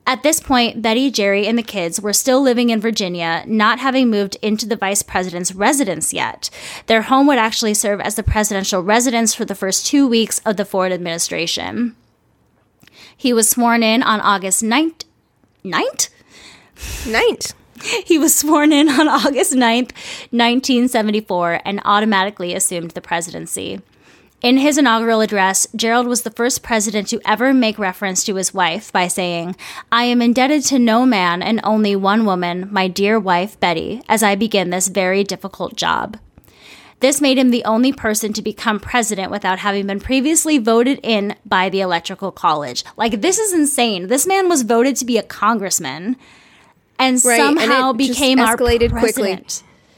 At 0.07 0.23
this 0.23 0.39
point, 0.39 0.83
Betty, 0.83 1.11
Jerry, 1.11 1.47
and 1.47 1.57
the 1.57 1.63
kids 1.63 2.01
were 2.01 2.13
still 2.13 2.43
living 2.43 2.69
in 2.69 2.81
Virginia, 2.81 3.43
not 3.47 3.79
having 3.79 4.11
moved 4.11 4.37
into 4.43 4.67
the 4.67 4.77
vice 4.77 5.03
president's 5.03 5.55
residence 5.55 6.13
yet. 6.13 6.51
Their 6.87 7.03
home 7.03 7.27
would 7.27 7.39
actually 7.39 7.73
serve 7.73 8.01
as 8.01 8.15
the 8.15 8.23
presidential 8.23 8.83
residence 8.83 9.35
for 9.35 9.47
the 9.47 9.55
first 9.55 9.87
two 9.87 10.07
weeks 10.07 10.41
of 10.41 10.59
the 10.59 10.67
Ford 10.67 10.93
administration. 10.93 11.97
He 13.25 13.33
was 13.33 13.49
sworn 13.49 13.83
in 13.83 14.03
on 14.03 14.21
August 14.21 14.63
9th. 14.63 15.05
9th? 15.65 16.11
Night. 17.07 17.55
He 18.05 18.19
was 18.19 18.37
sworn 18.37 18.71
in 18.71 18.91
on 18.91 19.09
August 19.09 19.55
9th, 19.55 19.93
1974, 20.29 21.63
and 21.65 21.81
automatically 21.87 22.53
assumed 22.53 22.91
the 22.91 23.01
presidency. 23.01 23.81
In 24.43 24.59
his 24.59 24.77
inaugural 24.77 25.23
address, 25.23 25.67
Gerald 25.75 26.07
was 26.07 26.21
the 26.21 26.31
first 26.31 26.63
president 26.63 27.09
to 27.09 27.21
ever 27.25 27.55
make 27.55 27.79
reference 27.79 28.25
to 28.25 28.35
his 28.35 28.53
wife 28.53 28.93
by 28.93 29.09
saying, 29.09 29.57
I 29.91 30.05
am 30.05 30.21
indebted 30.21 30.63
to 30.65 30.79
no 30.79 31.07
man 31.07 31.41
and 31.41 31.63
only 31.65 31.97
one 31.97 32.27
woman, 32.27 32.69
my 32.71 32.89
dear 32.89 33.19
wife, 33.19 33.59
Betty, 33.59 34.03
as 34.07 34.23
I 34.23 34.35
begin 34.35 34.69
this 34.69 34.89
very 34.89 35.25
difficult 35.25 35.77
job. 35.77 36.19
This 37.01 37.21
made 37.21 37.39
him 37.39 37.51
the 37.51 37.65
only 37.65 37.93
person 37.93 38.33
to 38.33 38.43
become 38.43 38.81
president 38.81 39.31
without 39.31 39.59
having 39.59 39.87
been 39.87 40.01
previously 40.01 40.59
voted 40.59 41.01
in 41.03 41.37
by 41.45 41.69
the 41.69 41.81
Electoral 41.81 42.33
College. 42.33 42.85
Like, 42.97 43.21
this 43.21 43.39
is 43.39 43.53
insane. 43.53 44.07
This 44.07 44.27
man 44.27 44.49
was 44.49 44.63
voted 44.63 44.97
to 44.97 45.05
be 45.05 45.19
a 45.19 45.23
congressman 45.23 46.17
and 46.99 47.23
Right, 47.25 47.37
somehow 47.37 47.93
just 47.93 48.11
became 48.11 48.39
our 48.39 48.57
president 48.57 48.93
quickly. 48.93 49.45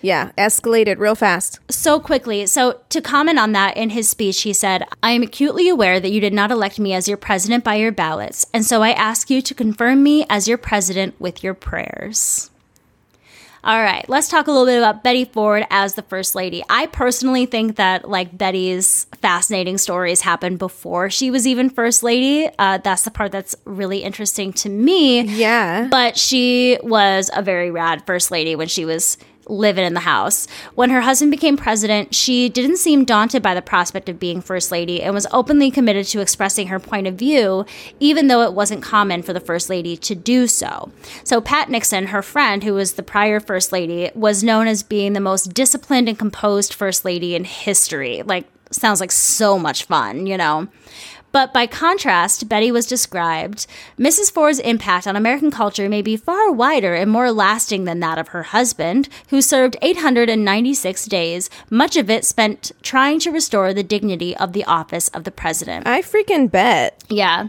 Yeah, 0.02 0.31
escalated 0.39 0.98
real 0.98 1.14
fast. 1.14 1.59
so 1.70 1.98
quickly. 1.98 2.47
So, 2.47 2.81
to 2.90 3.01
comment 3.01 3.39
on 3.39 3.52
that 3.52 3.77
in 3.77 3.90
his 3.90 4.09
speech, 4.09 4.43
he 4.43 4.52
said, 4.52 4.85
I 5.02 5.12
am 5.12 5.23
acutely 5.23 5.68
aware 5.68 5.98
that 5.98 6.10
you 6.10 6.20
did 6.20 6.32
not 6.32 6.51
elect 6.51 6.78
me 6.78 6.93
as 6.93 7.09
your 7.09 7.16
president 7.16 7.64
by 7.64 7.77
your 7.77 7.93
ballots, 7.93 8.47
and 8.52 8.64
so 8.64 8.82
I 8.82 8.90
ask 8.90 9.31
you 9.31 9.43
to 9.43 9.55
confirm 9.55 10.02
me 10.02 10.24
as 10.28 10.47
your 10.47 10.59
president 10.59 11.18
with 11.20 11.43
your 11.43 11.55
prayers. 11.55 12.51
All 13.67 13.83
right, 13.83 14.09
let's 14.09 14.29
talk 14.29 14.47
a 14.47 14.53
little 14.53 14.65
bit 14.65 14.79
about 14.79 15.03
Betty 15.03 15.25
Ford 15.25 15.67
as 15.71 15.95
the 15.95 16.03
first 16.03 16.37
lady. 16.37 16.63
I 16.71 16.87
personally 16.87 17.47
think 17.47 17.75
that 17.77 18.09
like 18.09 18.39
Betty's 18.39 19.07
fascinating 19.21 19.77
stories 19.77 20.21
happened 20.21 20.61
before 20.61 21.11
she 21.11 21.33
was 21.33 21.49
even 21.49 21.69
first 21.69 22.05
lady. 22.05 22.49
Uh, 22.61 22.79
that's 22.79 23.03
the 23.03 23.11
part 23.11 23.33
that's 23.33 23.57
really 23.65 24.05
interesting 24.05 24.53
to 24.53 24.69
me. 24.69 25.23
Yeah. 25.23 25.89
But 25.91 26.17
she 26.17 26.79
was 26.85 27.29
a 27.35 27.43
very 27.43 27.73
rad 27.73 28.07
first 28.07 28.31
lady 28.31 28.55
when 28.55 28.69
she 28.69 28.85
was 28.85 29.19
living 29.47 29.85
in 29.85 29.94
the 29.94 30.01
house. 30.01 30.47
When 30.74 30.90
her 30.90 31.02
husband 31.02 31.31
became 31.31 31.56
president, 31.56 32.14
she 32.14 32.48
didn't 32.48 32.78
seem 32.78 33.05
daunted 33.05 33.43
by 33.43 33.55
the 33.55 33.62
prospect 33.62 34.09
of 34.09 34.18
being 34.18 34.40
first 34.40 34.70
lady 34.70 35.02
and 35.02 35.14
was 35.14 35.27
openly 35.32 35.70
committed 35.70 36.06
to 36.06 36.20
expressing 36.20 36.68
her 36.68 36.81
point 36.81 37.06
of 37.06 37.14
view, 37.14 37.64
even 38.01 38.28
though 38.28 38.43
it 38.43 38.52
wasn't 38.52 38.82
common 38.82 39.23
for 39.23 39.32
the 39.32 39.40
first 39.40 39.68
lady 39.68 39.97
to 39.97 40.14
do 40.14 40.47
so. 40.47 40.90
So, 41.24 41.40
Pat 41.40 41.70
Nixon, 41.70 42.09
her 42.09 42.23
friend, 42.23 42.64
who 42.64 42.74
was 42.74 42.94
the 42.94 43.02
prior 43.02 43.40
first 43.40 43.73
lady, 43.73 44.10
was 44.14 44.43
known 44.43 44.66
as 44.66 44.82
being 44.82 45.12
the 45.12 45.20
most 45.20 45.55
disciplined 45.55 46.09
and 46.09 46.18
composed 46.18 46.74
first 46.74 47.05
lady 47.05 47.35
in 47.35 47.44
history. 47.44 48.23
Like, 48.23 48.47
sounds 48.70 49.01
like 49.01 49.12
so 49.12 49.59
much 49.59 49.85
fun, 49.85 50.27
you 50.27 50.36
know. 50.36 50.68
But 51.37 51.53
by 51.53 51.67
contrast, 51.67 52.49
Betty 52.49 52.73
was 52.73 52.87
described 52.87 53.67
Mrs. 53.99 54.33
Ford's 54.33 54.59
impact 54.59 55.07
on 55.07 55.17
American 55.17 55.51
culture 55.51 55.87
may 55.87 56.01
be 56.01 56.17
far 56.17 56.51
wider 56.51 56.95
and 56.95 57.11
more 57.11 57.31
lasting 57.31 57.85
than 57.85 58.01
that 58.01 58.17
of 58.17 58.29
her 58.29 58.45
husband, 58.45 59.11
who 59.29 59.43
served 59.43 59.77
896 59.83 61.05
days, 61.05 61.51
much 61.69 61.99
of 61.99 62.09
it 62.09 62.25
spent 62.25 62.73
trying 62.81 63.21
to 63.21 63.31
restore 63.31 63.75
the 63.75 63.83
dignity 63.83 64.35
of 64.35 64.55
the 64.55 64.65
office 64.65 65.09
of 65.09 65.25
the 65.25 65.31
president. 65.31 65.87
I 65.87 66.01
freaking 66.01 66.51
bet. 66.51 67.05
Yeah. 67.11 67.49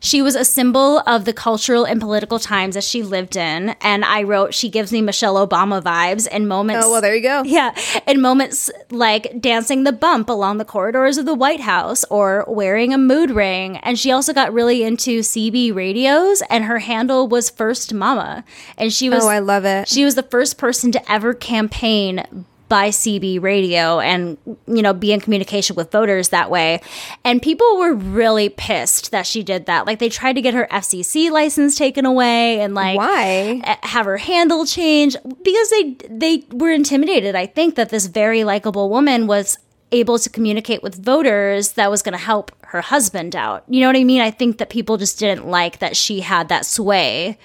She 0.00 0.22
was 0.22 0.34
a 0.34 0.44
symbol 0.44 0.98
of 1.06 1.24
the 1.24 1.32
cultural 1.32 1.84
and 1.84 2.00
political 2.00 2.38
times 2.38 2.74
that 2.74 2.84
she 2.84 3.02
lived 3.02 3.36
in. 3.36 3.70
And 3.80 4.04
I 4.04 4.22
wrote, 4.22 4.54
she 4.54 4.68
gives 4.68 4.92
me 4.92 5.00
Michelle 5.00 5.46
Obama 5.46 5.82
vibes 5.82 6.28
in 6.28 6.48
moments. 6.48 6.84
Oh, 6.84 6.90
well, 6.90 7.00
there 7.00 7.14
you 7.14 7.22
go. 7.22 7.42
Yeah. 7.58 7.74
In 8.06 8.20
moments 8.20 8.70
like 8.90 9.40
dancing 9.40 9.84
the 9.84 9.92
bump 9.92 10.28
along 10.28 10.58
the 10.58 10.64
corridors 10.64 11.18
of 11.18 11.24
the 11.24 11.34
White 11.34 11.60
House 11.60 12.04
or 12.10 12.44
wearing 12.46 12.92
a 12.92 12.98
mood 12.98 13.27
ring. 13.30 13.76
And 13.78 13.98
she 13.98 14.10
also 14.10 14.32
got 14.32 14.52
really 14.52 14.82
into 14.82 15.20
CB 15.20 15.74
radios, 15.74 16.42
and 16.50 16.64
her 16.64 16.78
handle 16.78 17.28
was 17.28 17.50
First 17.50 17.92
Mama. 17.94 18.44
And 18.76 18.92
she 18.92 19.08
was. 19.10 19.24
Oh, 19.24 19.28
I 19.28 19.38
love 19.38 19.64
it. 19.64 19.88
She 19.88 20.04
was 20.04 20.14
the 20.14 20.22
first 20.22 20.58
person 20.58 20.92
to 20.92 21.12
ever 21.12 21.34
campaign 21.34 22.24
by 22.68 22.90
CB 22.90 23.40
radio 23.42 23.98
and 23.98 24.36
you 24.66 24.82
know 24.82 24.92
be 24.92 25.12
in 25.12 25.20
communication 25.20 25.74
with 25.74 25.90
voters 25.90 26.28
that 26.28 26.50
way. 26.50 26.80
And 27.24 27.40
people 27.40 27.78
were 27.78 27.94
really 27.94 28.48
pissed 28.48 29.10
that 29.10 29.26
she 29.26 29.42
did 29.42 29.66
that. 29.66 29.86
Like 29.86 29.98
they 29.98 30.08
tried 30.08 30.34
to 30.34 30.42
get 30.42 30.54
her 30.54 30.68
FCC 30.70 31.30
license 31.30 31.76
taken 31.76 32.04
away 32.04 32.60
and 32.60 32.74
like 32.74 32.98
Why? 32.98 33.62
have 33.82 34.06
her 34.06 34.18
handle 34.18 34.66
change 34.66 35.16
because 35.42 35.70
they 35.70 35.96
they 36.10 36.44
were 36.52 36.70
intimidated. 36.70 37.34
I 37.34 37.46
think 37.46 37.74
that 37.76 37.90
this 37.90 38.06
very 38.06 38.44
likable 38.44 38.90
woman 38.90 39.26
was 39.26 39.58
able 39.90 40.18
to 40.18 40.28
communicate 40.28 40.82
with 40.82 41.02
voters 41.02 41.72
that 41.72 41.90
was 41.90 42.02
going 42.02 42.12
to 42.12 42.22
help 42.22 42.52
her 42.68 42.82
husband 42.82 43.34
out. 43.34 43.64
You 43.68 43.80
know 43.80 43.86
what 43.86 43.96
I 43.96 44.04
mean? 44.04 44.20
I 44.20 44.30
think 44.30 44.58
that 44.58 44.68
people 44.68 44.96
just 44.98 45.18
didn't 45.18 45.46
like 45.46 45.78
that 45.78 45.96
she 45.96 46.20
had 46.20 46.48
that 46.48 46.66
sway 46.66 47.38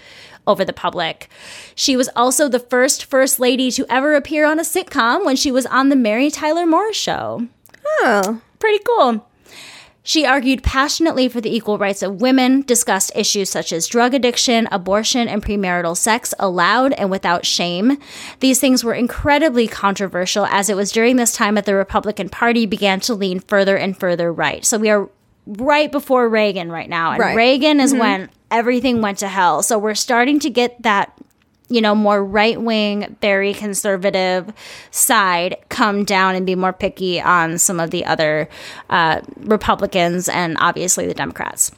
over 0.46 0.66
the 0.66 0.74
public. 0.74 1.30
She 1.76 1.96
was 1.96 2.10
also 2.16 2.50
the 2.50 2.60
first 2.60 3.06
first 3.06 3.40
lady 3.40 3.72
to 3.72 3.86
ever 3.90 4.16
appear 4.16 4.46
on 4.46 4.60
a 4.60 4.64
sitcom 4.64 5.24
when 5.24 5.38
she 5.38 5.52
was 5.52 5.66
on 5.66 5.88
the 5.88 5.96
Mary 5.96 6.30
Tyler 6.30 6.66
Moore 6.66 6.94
show. 6.94 7.48
Oh. 7.86 8.42
Pretty 8.60 8.84
cool. 8.86 9.26
She 10.06 10.26
argued 10.26 10.64
passionately 10.64 11.30
for 11.30 11.40
the 11.40 11.56
equal 11.56 11.78
rights 11.78 12.04
of 12.04 12.20
women, 12.20 12.62
discussed 12.64 13.14
issues 13.16 13.50
such 13.50 13.72
as 13.72 13.88
drug 13.88 14.14
addiction, 14.14 14.68
abortion, 14.70 15.30
and 15.30 15.42
premarital 15.42 15.96
sex 15.96 16.34
aloud 16.38 16.92
and 16.94 17.10
without 17.10 17.46
shame. 17.46 17.98
These 18.42 18.60
things 18.60 18.84
were 18.84 18.94
incredibly 18.94 19.66
controversial 19.66 20.46
as 20.48 20.70
it 20.70 20.76
was 20.76 20.92
during 20.92 21.16
this 21.16 21.34
time 21.34 21.56
that 21.56 21.66
the 21.66 21.76
Republican 21.76 22.28
Party 22.28 22.66
began 22.66 23.00
to 23.02 23.16
lean 23.16 23.40
further 23.40 23.78
and 23.78 23.98
further 23.98 24.32
right. 24.32 24.66
So 24.66 24.78
we 24.78 24.90
are 24.90 25.10
right 25.48 25.92
before 25.92 26.28
Reagan 26.28 26.70
right 26.70 26.90
now. 26.90 27.12
And 27.12 27.20
Right. 27.20 27.36
Reagan 27.36 27.80
is 27.80 27.92
mm-hmm. 27.92 28.00
when 28.00 28.30
everything 28.52 29.02
went 29.02 29.20
to 29.20 29.30
hell. 29.30 29.64
So 29.64 29.80
we're 29.80 29.96
starting 29.96 30.40
to 30.40 30.50
get 30.50 30.82
that 30.84 31.18
you 31.70 31.82
know, 31.82 31.96
more 31.96 32.24
right 32.24 32.62
wing, 32.62 33.16
very 33.22 33.54
conservative 33.54 34.52
side 34.92 35.58
come 35.70 36.04
down 36.04 36.36
and 36.36 36.46
be 36.46 36.56
more 36.56 36.74
picky 36.74 37.22
on 37.22 37.58
some 37.58 37.80
of 37.80 37.92
the 37.92 38.06
other 38.06 38.50
uh, 38.90 39.22
Republicans 39.38 40.30
and 40.30 40.58
obviously 40.60 41.08
the 41.08 41.14
Democrats. 41.14 41.72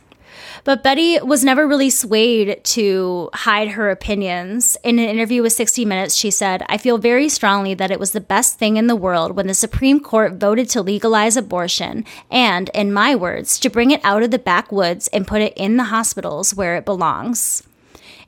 But 0.64 0.82
Betty 0.82 1.20
was 1.20 1.44
never 1.44 1.68
really 1.68 1.92
swayed 1.92 2.64
to 2.64 3.30
hide 3.34 3.70
her 3.70 3.92
opinions. 3.92 4.78
In 4.84 4.98
an 4.98 5.08
interview 5.08 5.44
with 5.44 5.54
60 5.54 5.86
Minutes, 5.86 6.16
she 6.16 6.32
said, 6.32 6.64
I 6.68 6.80
feel 6.80 6.98
very 6.98 7.30
strongly 7.30 7.76
that 7.76 7.92
it 7.92 8.00
was 8.00 8.12
the 8.12 8.20
best 8.20 8.58
thing 8.58 8.76
in 8.78 8.88
the 8.88 8.96
world 8.96 9.36
when 9.36 9.46
the 9.46 9.54
Supreme 9.54 10.00
Court 10.00 10.34
voted 10.34 10.68
to 10.72 10.82
legalize 10.82 11.38
abortion 11.38 12.04
and, 12.32 12.72
in 12.74 12.92
my 12.92 13.16
words, 13.16 13.60
to 13.60 13.70
bring 13.70 13.92
it 13.92 14.04
out 14.04 14.24
of 14.24 14.32
the 14.32 14.40
backwoods 14.40 15.08
and 15.10 15.28
put 15.28 15.42
it 15.42 15.54
in 15.56 15.78
the 15.78 15.86
hospitals 15.86 16.56
where 16.56 16.76
it 16.76 16.86
belongs. 16.86 17.62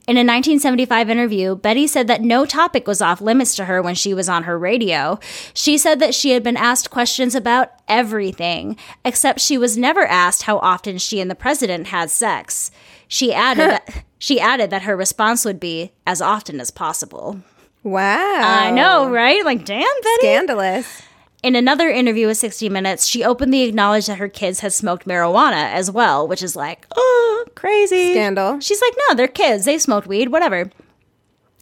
In 0.07 0.15
a 0.15 0.23
1975 0.23 1.09
interview, 1.09 1.55
Betty 1.57 1.85
said 1.85 2.07
that 2.07 2.21
no 2.21 2.45
topic 2.45 2.87
was 2.87 3.01
off 3.01 3.19
limits 3.19 3.55
to 3.55 3.65
her 3.65 3.81
when 3.81 3.93
she 3.93 4.13
was 4.13 4.29
on 4.29 4.43
her 4.43 4.57
radio. 4.57 5.19
She 5.53 5.77
said 5.77 5.99
that 5.99 6.15
she 6.15 6.29
had 6.29 6.43
been 6.43 6.55
asked 6.55 6.89
questions 6.89 7.35
about 7.35 7.73
everything, 7.89 8.77
except 9.03 9.41
she 9.41 9.57
was 9.57 9.77
never 9.77 10.05
asked 10.05 10.43
how 10.43 10.59
often 10.59 10.97
she 10.97 11.19
and 11.19 11.29
the 11.29 11.35
president 11.35 11.87
had 11.87 12.09
sex. 12.09 12.71
She 13.09 13.33
added 13.33 13.69
that, 13.69 14.05
she 14.17 14.39
added 14.39 14.69
that 14.69 14.83
her 14.83 14.95
response 14.95 15.43
would 15.43 15.59
be 15.59 15.91
as 16.05 16.21
often 16.21 16.61
as 16.61 16.71
possible. 16.71 17.41
Wow. 17.83 18.39
I 18.41 18.71
know, 18.71 19.09
right? 19.09 19.43
Like, 19.43 19.65
damn, 19.65 19.81
Betty. 19.81 20.19
Scandalous. 20.21 21.01
In 21.43 21.55
another 21.55 21.89
interview 21.89 22.27
with 22.27 22.37
60 22.37 22.67
Minutes, 22.69 23.05
she 23.05 23.23
openly 23.23 23.61
acknowledged 23.63 24.07
that 24.07 24.17
her 24.17 24.27
kids 24.27 24.61
had 24.61 24.73
smoked 24.73 25.05
marijuana 25.05 25.71
as 25.71 25.91
well, 25.91 26.27
which 26.27 26.41
is 26.41 26.55
like, 26.55 26.87
oh, 26.95 27.45
crazy. 27.55 28.13
Scandal. 28.13 28.59
She's 28.59 28.81
like, 28.81 28.93
no, 29.07 29.15
they're 29.15 29.27
kids. 29.27 29.65
They 29.65 29.77
smoked 29.77 30.07
weed, 30.07 30.29
whatever. 30.29 30.71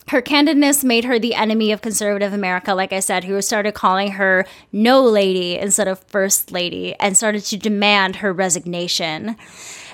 Her 0.09 0.21
candidness 0.21 0.83
made 0.83 1.03
her 1.03 1.17
the 1.17 1.33
enemy 1.33 1.71
of 1.71 1.81
conservative 1.81 2.31
America, 2.31 2.73
like 2.73 2.93
I 2.93 2.99
said, 2.99 3.23
who 3.23 3.41
started 3.41 3.73
calling 3.73 4.11
her 4.11 4.45
no 4.71 5.03
lady 5.03 5.57
instead 5.57 5.87
of 5.87 5.99
first 5.99 6.51
lady 6.51 6.95
and 6.99 7.17
started 7.17 7.43
to 7.45 7.57
demand 7.57 8.17
her 8.17 8.31
resignation. 8.31 9.35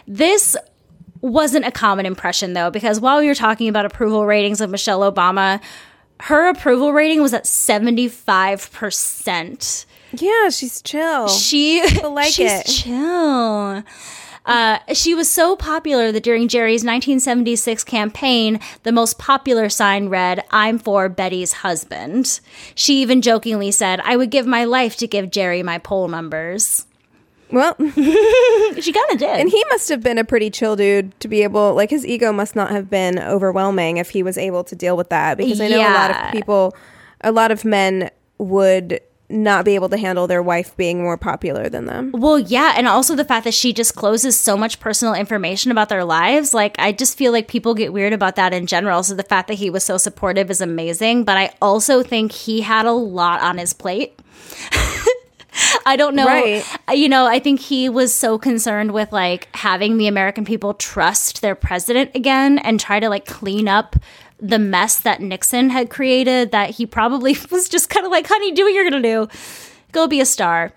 This 0.06 0.58
wasn't 1.22 1.66
a 1.66 1.72
common 1.72 2.06
impression, 2.06 2.54
though, 2.54 2.70
because 2.70 3.00
while 3.00 3.20
we 3.20 3.28
were 3.28 3.36
talking 3.36 3.70
about 3.70 3.86
approval 3.86 4.26
ratings 4.26 4.60
of 4.60 4.70
Michelle 4.70 5.10
Obama, 5.10 5.62
her 6.24 6.50
approval 6.50 6.92
rating 6.94 7.22
was 7.22 7.34
at 7.34 7.46
75%. 7.46 9.86
Yeah, 10.14 10.50
she's 10.50 10.82
chill. 10.82 11.30
She 11.30 11.82
like 12.04 12.34
she's 12.34 12.52
it. 12.52 12.66
chill. 12.66 13.84
Uh, 14.46 14.80
she 14.94 15.14
was 15.14 15.30
so 15.30 15.56
popular 15.56 16.12
that 16.12 16.24
during 16.24 16.48
Jerry's 16.48 16.82
1976 16.82 17.84
campaign, 17.84 18.60
the 18.84 18.92
most 18.92 19.20
popular 19.20 19.70
sign 19.70 20.10
read, 20.10 20.44
I'm 20.52 20.80
for 20.80 21.10
Betty's 21.10 21.54
husband. 21.54 22.40
She 22.74 23.02
even 23.02 23.22
jokingly 23.22 23.72
said, 23.72 24.00
I 24.02 24.18
would 24.18 24.32
give 24.32 24.48
my 24.48 24.66
life 24.66 24.98
to 24.98 25.08
give 25.08 25.32
Jerry 25.32 25.64
my 25.64 25.78
poll 25.78 26.08
numbers. 26.08 26.86
Well, 27.52 27.76
She 28.82 28.92
kind 28.94 29.12
of 29.12 29.18
did. 29.18 29.40
and 29.40 29.50
he 29.50 29.64
must 29.70 29.90
have 29.90 30.02
been 30.02 30.18
a 30.18 30.24
pretty 30.24 30.50
chill 30.50 30.76
dude 30.76 31.20
to 31.20 31.28
be 31.28 31.44
able, 31.44 31.74
like, 31.76 31.90
his 31.90 32.06
ego 32.06 32.32
must 32.32 32.56
not 32.56 32.72
have 32.72 32.90
been 32.90 33.20
overwhelming 33.20 33.98
if 33.98 34.10
he 34.12 34.24
was 34.24 34.38
able 34.38 34.64
to 34.66 34.76
deal 34.76 34.96
with 34.98 35.10
that. 35.10 35.38
Because 35.38 35.60
I 35.62 35.68
know 35.68 35.80
a 35.82 35.94
lot 35.94 36.12
of 36.12 36.32
people, 36.32 36.76
a 37.22 37.32
lot 37.32 37.52
of 37.52 37.64
men 37.66 38.10
would 38.38 39.00
not 39.30 39.64
be 39.64 39.76
able 39.76 39.88
to 39.88 39.98
handle 39.98 40.28
their 40.28 40.44
wife 40.44 40.76
being 40.76 41.02
more 41.02 41.16
popular 41.18 41.70
than 41.70 41.86
them. 41.86 42.12
Well, 42.14 42.38
yeah, 42.38 42.74
and 42.76 42.86
also 42.88 43.16
the 43.16 43.24
fact 43.24 43.46
that 43.46 43.54
she 43.54 43.72
discloses 43.72 44.38
so 44.38 44.58
much 44.58 44.80
personal 44.82 45.14
information 45.14 45.72
about 45.72 45.88
their 45.90 46.04
lives. 46.04 46.54
Like, 46.54 46.76
I 46.80 46.92
just 46.92 47.18
feel 47.18 47.32
like 47.32 47.48
people 47.48 47.74
get 47.74 47.94
weird 47.94 48.12
about 48.12 48.36
that 48.36 48.54
in 48.54 48.68
general. 48.68 49.04
So 49.04 49.16
the 49.16 49.24
fact 49.24 49.48
that 49.48 49.54
he 49.56 49.70
was 49.70 49.84
so 49.86 49.98
supportive 49.98 50.50
is 50.52 50.60
amazing. 50.60 51.24
But 51.24 51.38
I 51.38 51.54
also 51.62 52.04
think 52.04 52.32
he 52.34 52.60
had 52.62 52.86
a 52.86 52.92
lot 52.92 53.42
on 53.42 53.58
his 53.58 53.72
plate. 53.74 54.20
I 55.86 55.96
don't 55.96 56.16
know. 56.16 56.26
Right. 56.26 56.66
Uh, 56.88 56.94
you 56.94 57.10
know, 57.10 57.26
I 57.26 57.40
think 57.40 57.60
he 57.60 57.90
was 57.90 58.14
so 58.14 58.38
concerned 58.38 58.92
with 58.92 59.12
like 59.12 59.48
having 59.56 59.98
the 59.98 60.08
American 60.08 60.46
people 60.46 60.74
trust 60.74 61.42
their 61.42 61.56
president 61.56 62.12
again 62.16 62.60
and 62.60 62.80
try 62.80 63.00
to 63.00 63.10
like 63.10 63.26
clean 63.26 63.68
up 63.68 63.96
the 64.40 64.60
mess 64.60 64.98
that 65.00 65.22
Nixon 65.22 65.70
had 65.70 65.90
created 65.90 66.52
that 66.52 66.72
he 66.72 66.86
probably 66.86 67.38
was 67.52 67.70
just 67.70 67.90
kind 67.90 68.06
of 68.06 68.12
like, 68.12 68.28
honey, 68.28 68.52
do 68.52 68.64
what 68.64 68.74
you're 68.74 68.90
going 68.90 69.02
to 69.02 69.10
do. 69.10 69.40
Go 69.92 70.08
be 70.08 70.20
a 70.20 70.26
star. 70.26 70.74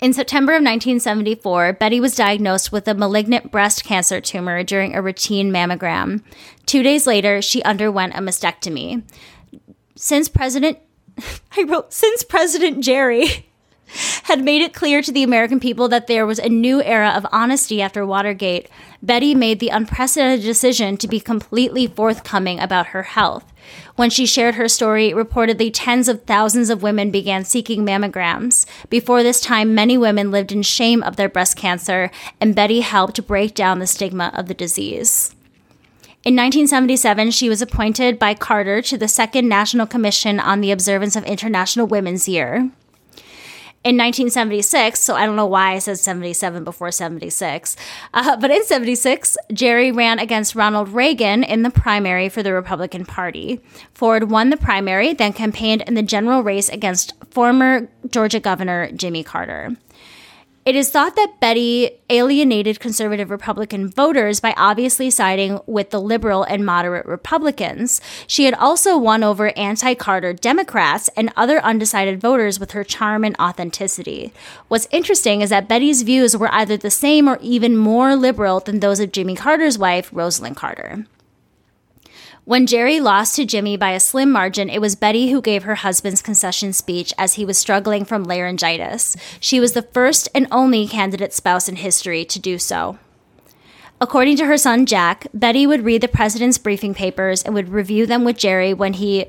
In 0.00 0.12
September 0.12 0.52
of 0.52 0.56
1974, 0.56 1.74
Betty 1.74 2.00
was 2.00 2.16
diagnosed 2.16 2.72
with 2.72 2.88
a 2.88 2.94
malignant 2.94 3.50
breast 3.52 3.84
cancer 3.84 4.20
tumor 4.20 4.64
during 4.64 4.94
a 4.94 5.00
routine 5.00 5.52
mammogram. 5.52 6.22
Two 6.66 6.82
days 6.82 7.06
later, 7.06 7.40
she 7.40 7.62
underwent 7.62 8.14
a 8.14 8.18
mastectomy. 8.18 9.02
Since 9.94 10.28
President, 10.28 10.78
I 11.56 11.62
wrote, 11.62 11.92
since 11.92 12.22
President 12.22 12.82
Jerry 12.82 13.46
had 14.24 14.42
made 14.42 14.62
it 14.62 14.74
clear 14.74 15.02
to 15.02 15.12
the 15.12 15.22
American 15.22 15.60
people 15.60 15.88
that 15.88 16.06
there 16.06 16.26
was 16.26 16.38
a 16.38 16.48
new 16.48 16.82
era 16.82 17.10
of 17.10 17.26
honesty 17.30 17.80
after 17.80 18.04
Watergate, 18.04 18.68
Betty 19.02 19.34
made 19.34 19.60
the 19.60 19.68
unprecedented 19.68 20.44
decision 20.44 20.96
to 20.96 21.08
be 21.08 21.20
completely 21.20 21.86
forthcoming 21.86 22.58
about 22.58 22.88
her 22.88 23.02
health. 23.02 23.52
When 23.96 24.10
she 24.10 24.26
shared 24.26 24.56
her 24.56 24.68
story, 24.68 25.12
reportedly 25.12 25.70
tens 25.72 26.08
of 26.08 26.24
thousands 26.24 26.70
of 26.70 26.82
women 26.82 27.10
began 27.10 27.44
seeking 27.44 27.84
mammograms. 27.84 28.66
Before 28.90 29.22
this 29.22 29.40
time, 29.40 29.74
many 29.74 29.96
women 29.96 30.30
lived 30.30 30.52
in 30.52 30.62
shame 30.62 31.02
of 31.02 31.16
their 31.16 31.28
breast 31.28 31.56
cancer, 31.56 32.10
and 32.40 32.54
Betty 32.54 32.80
helped 32.80 33.26
break 33.26 33.54
down 33.54 33.78
the 33.78 33.86
stigma 33.86 34.32
of 34.34 34.48
the 34.48 34.54
disease. 34.54 35.33
In 36.24 36.36
1977, 36.36 37.32
she 37.32 37.50
was 37.50 37.60
appointed 37.60 38.18
by 38.18 38.32
Carter 38.32 38.80
to 38.80 38.96
the 38.96 39.08
Second 39.08 39.46
National 39.46 39.86
Commission 39.86 40.40
on 40.40 40.62
the 40.62 40.70
Observance 40.70 41.16
of 41.16 41.24
International 41.24 41.86
Women's 41.86 42.26
Year. 42.26 42.70
In 43.84 43.98
1976, 43.98 44.98
so 44.98 45.14
I 45.14 45.26
don't 45.26 45.36
know 45.36 45.44
why 45.44 45.72
I 45.72 45.78
said 45.80 45.98
77 45.98 46.64
before 46.64 46.90
76, 46.90 47.76
uh, 48.14 48.38
but 48.38 48.50
in 48.50 48.64
76, 48.64 49.36
Jerry 49.52 49.92
ran 49.92 50.18
against 50.18 50.54
Ronald 50.54 50.88
Reagan 50.88 51.44
in 51.44 51.60
the 51.60 51.68
primary 51.68 52.30
for 52.30 52.42
the 52.42 52.54
Republican 52.54 53.04
Party. 53.04 53.60
Ford 53.92 54.30
won 54.30 54.48
the 54.48 54.56
primary, 54.56 55.12
then 55.12 55.34
campaigned 55.34 55.82
in 55.82 55.92
the 55.92 56.02
general 56.02 56.42
race 56.42 56.70
against 56.70 57.12
former 57.30 57.90
Georgia 58.08 58.40
Governor 58.40 58.90
Jimmy 58.92 59.22
Carter. 59.22 59.76
It 60.64 60.76
is 60.76 60.88
thought 60.88 61.14
that 61.16 61.40
Betty 61.40 61.90
alienated 62.08 62.80
conservative 62.80 63.28
Republican 63.28 63.86
voters 63.86 64.40
by 64.40 64.54
obviously 64.56 65.10
siding 65.10 65.60
with 65.66 65.90
the 65.90 66.00
liberal 66.00 66.42
and 66.42 66.64
moderate 66.64 67.04
Republicans. 67.04 68.00
She 68.26 68.46
had 68.46 68.54
also 68.54 68.96
won 68.96 69.22
over 69.22 69.52
anti 69.58 69.92
Carter 69.92 70.32
Democrats 70.32 71.10
and 71.18 71.30
other 71.36 71.62
undecided 71.62 72.18
voters 72.18 72.58
with 72.58 72.70
her 72.70 72.82
charm 72.82 73.24
and 73.24 73.36
authenticity. 73.38 74.32
What's 74.68 74.88
interesting 74.90 75.42
is 75.42 75.50
that 75.50 75.68
Betty's 75.68 76.00
views 76.00 76.34
were 76.34 76.50
either 76.50 76.78
the 76.78 76.90
same 76.90 77.28
or 77.28 77.38
even 77.42 77.76
more 77.76 78.16
liberal 78.16 78.60
than 78.60 78.80
those 78.80 79.00
of 79.00 79.12
Jimmy 79.12 79.34
Carter's 79.34 79.76
wife, 79.76 80.10
Rosalynn 80.12 80.56
Carter. 80.56 81.04
When 82.46 82.66
Jerry 82.66 83.00
lost 83.00 83.36
to 83.36 83.46
Jimmy 83.46 83.78
by 83.78 83.92
a 83.92 84.00
slim 84.00 84.30
margin, 84.30 84.68
it 84.68 84.78
was 84.78 84.96
Betty 84.96 85.30
who 85.30 85.40
gave 85.40 85.62
her 85.62 85.76
husband's 85.76 86.20
concession 86.20 86.74
speech 86.74 87.14
as 87.16 87.34
he 87.34 87.44
was 87.46 87.56
struggling 87.56 88.04
from 88.04 88.24
laryngitis. 88.24 89.16
She 89.40 89.60
was 89.60 89.72
the 89.72 89.80
first 89.80 90.28
and 90.34 90.46
only 90.50 90.86
candidate 90.86 91.32
spouse 91.32 91.70
in 91.70 91.76
history 91.76 92.22
to 92.26 92.38
do 92.38 92.58
so. 92.58 92.98
According 93.98 94.36
to 94.36 94.44
her 94.44 94.58
son 94.58 94.84
Jack, 94.84 95.26
Betty 95.32 95.66
would 95.66 95.86
read 95.86 96.02
the 96.02 96.08
president's 96.08 96.58
briefing 96.58 96.92
papers 96.92 97.42
and 97.42 97.54
would 97.54 97.70
review 97.70 98.04
them 98.04 98.24
with 98.24 98.36
Jerry 98.36 98.74
when 98.74 98.92
he 98.92 99.24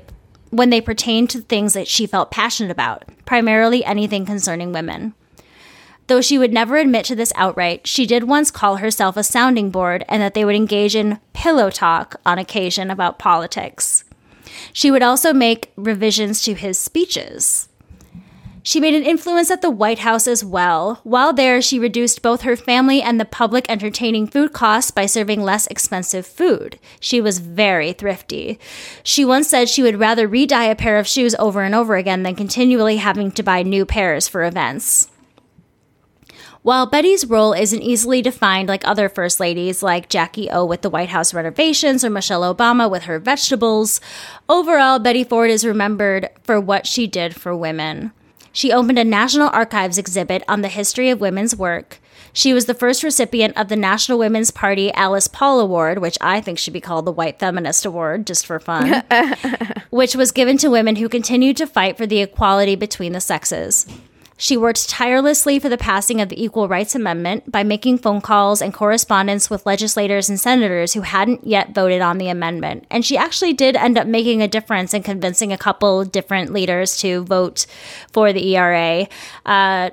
when 0.50 0.68
they 0.68 0.82
pertained 0.82 1.30
to 1.30 1.40
things 1.40 1.72
that 1.72 1.88
she 1.88 2.06
felt 2.06 2.30
passionate 2.30 2.70
about, 2.70 3.04
primarily 3.24 3.82
anything 3.82 4.26
concerning 4.26 4.72
women. 4.72 5.14
Though 6.08 6.20
she 6.20 6.38
would 6.38 6.52
never 6.52 6.76
admit 6.76 7.04
to 7.06 7.16
this 7.16 7.32
outright, 7.34 7.86
she 7.86 8.06
did 8.06 8.24
once 8.24 8.50
call 8.50 8.76
herself 8.76 9.16
a 9.16 9.24
sounding 9.24 9.70
board 9.70 10.04
and 10.08 10.22
that 10.22 10.34
they 10.34 10.44
would 10.44 10.54
engage 10.54 10.94
in 10.94 11.18
pillow 11.32 11.68
talk 11.70 12.16
on 12.24 12.38
occasion 12.38 12.90
about 12.90 13.18
politics. 13.18 14.04
She 14.72 14.90
would 14.90 15.02
also 15.02 15.32
make 15.32 15.72
revisions 15.76 16.42
to 16.42 16.54
his 16.54 16.78
speeches. 16.78 17.68
She 18.62 18.80
made 18.80 18.94
an 18.94 19.04
influence 19.04 19.50
at 19.52 19.62
the 19.62 19.70
White 19.70 20.00
House 20.00 20.26
as 20.26 20.44
well. 20.44 21.00
While 21.04 21.32
there, 21.32 21.62
she 21.62 21.78
reduced 21.78 22.20
both 22.20 22.42
her 22.42 22.56
family 22.56 23.00
and 23.00 23.20
the 23.20 23.24
public 23.24 23.64
entertaining 23.68 24.26
food 24.26 24.52
costs 24.52 24.90
by 24.90 25.06
serving 25.06 25.40
less 25.40 25.68
expensive 25.68 26.26
food. 26.26 26.76
She 26.98 27.20
was 27.20 27.38
very 27.38 27.92
thrifty. 27.92 28.58
She 29.04 29.24
once 29.24 29.46
said 29.48 29.68
she 29.68 29.84
would 29.84 30.00
rather 30.00 30.26
re 30.26 30.46
dye 30.46 30.64
a 30.64 30.74
pair 30.74 30.98
of 30.98 31.06
shoes 31.06 31.36
over 31.38 31.62
and 31.62 31.76
over 31.76 31.94
again 31.94 32.24
than 32.24 32.34
continually 32.34 32.96
having 32.96 33.30
to 33.32 33.42
buy 33.44 33.62
new 33.62 33.86
pairs 33.86 34.26
for 34.26 34.42
events. 34.42 35.10
While 36.66 36.86
Betty's 36.86 37.24
role 37.24 37.52
isn't 37.52 37.80
easily 37.80 38.22
defined 38.22 38.68
like 38.68 38.84
other 38.84 39.08
first 39.08 39.38
ladies 39.38 39.84
like 39.84 40.08
Jackie 40.08 40.50
O 40.50 40.64
with 40.64 40.82
the 40.82 40.90
White 40.90 41.10
House 41.10 41.32
renovations 41.32 42.04
or 42.04 42.10
Michelle 42.10 42.52
Obama 42.52 42.90
with 42.90 43.04
her 43.04 43.20
vegetables, 43.20 44.00
overall, 44.48 44.98
Betty 44.98 45.22
Ford 45.22 45.48
is 45.48 45.64
remembered 45.64 46.28
for 46.42 46.60
what 46.60 46.84
she 46.84 47.06
did 47.06 47.36
for 47.36 47.54
women. 47.54 48.10
She 48.50 48.72
opened 48.72 48.98
a 48.98 49.04
National 49.04 49.48
Archives 49.50 49.96
exhibit 49.96 50.42
on 50.48 50.62
the 50.62 50.68
history 50.68 51.08
of 51.08 51.20
women's 51.20 51.54
work. 51.54 52.00
She 52.32 52.52
was 52.52 52.66
the 52.66 52.74
first 52.74 53.04
recipient 53.04 53.56
of 53.56 53.68
the 53.68 53.76
National 53.76 54.18
Women's 54.18 54.50
Party 54.50 54.92
Alice 54.94 55.28
Paul 55.28 55.60
Award, 55.60 56.00
which 56.00 56.18
I 56.20 56.40
think 56.40 56.58
should 56.58 56.72
be 56.72 56.80
called 56.80 57.04
the 57.04 57.12
White 57.12 57.38
Feminist 57.38 57.86
Award, 57.86 58.26
just 58.26 58.44
for 58.44 58.58
fun, 58.58 59.04
which 59.90 60.16
was 60.16 60.32
given 60.32 60.58
to 60.58 60.68
women 60.68 60.96
who 60.96 61.08
continued 61.08 61.58
to 61.58 61.66
fight 61.68 61.96
for 61.96 62.08
the 62.08 62.22
equality 62.22 62.74
between 62.74 63.12
the 63.12 63.20
sexes. 63.20 63.86
She 64.36 64.56
worked 64.56 64.88
tirelessly 64.88 65.58
for 65.58 65.68
the 65.68 65.78
passing 65.78 66.20
of 66.20 66.28
the 66.28 66.42
Equal 66.42 66.68
Rights 66.68 66.94
Amendment 66.94 67.50
by 67.50 67.62
making 67.62 67.98
phone 67.98 68.20
calls 68.20 68.60
and 68.60 68.72
correspondence 68.72 69.48
with 69.48 69.64
legislators 69.64 70.28
and 70.28 70.38
senators 70.38 70.92
who 70.92 71.00
hadn't 71.00 71.46
yet 71.46 71.74
voted 71.74 72.02
on 72.02 72.18
the 72.18 72.28
amendment. 72.28 72.86
And 72.90 73.04
she 73.04 73.16
actually 73.16 73.54
did 73.54 73.76
end 73.76 73.96
up 73.96 74.06
making 74.06 74.42
a 74.42 74.48
difference 74.48 74.92
in 74.92 75.02
convincing 75.02 75.52
a 75.52 75.58
couple 75.58 76.04
different 76.04 76.52
leaders 76.52 76.98
to 76.98 77.24
vote 77.24 77.66
for 78.12 78.32
the 78.32 78.56
ERA. 78.56 79.08
Uh, 79.46 79.90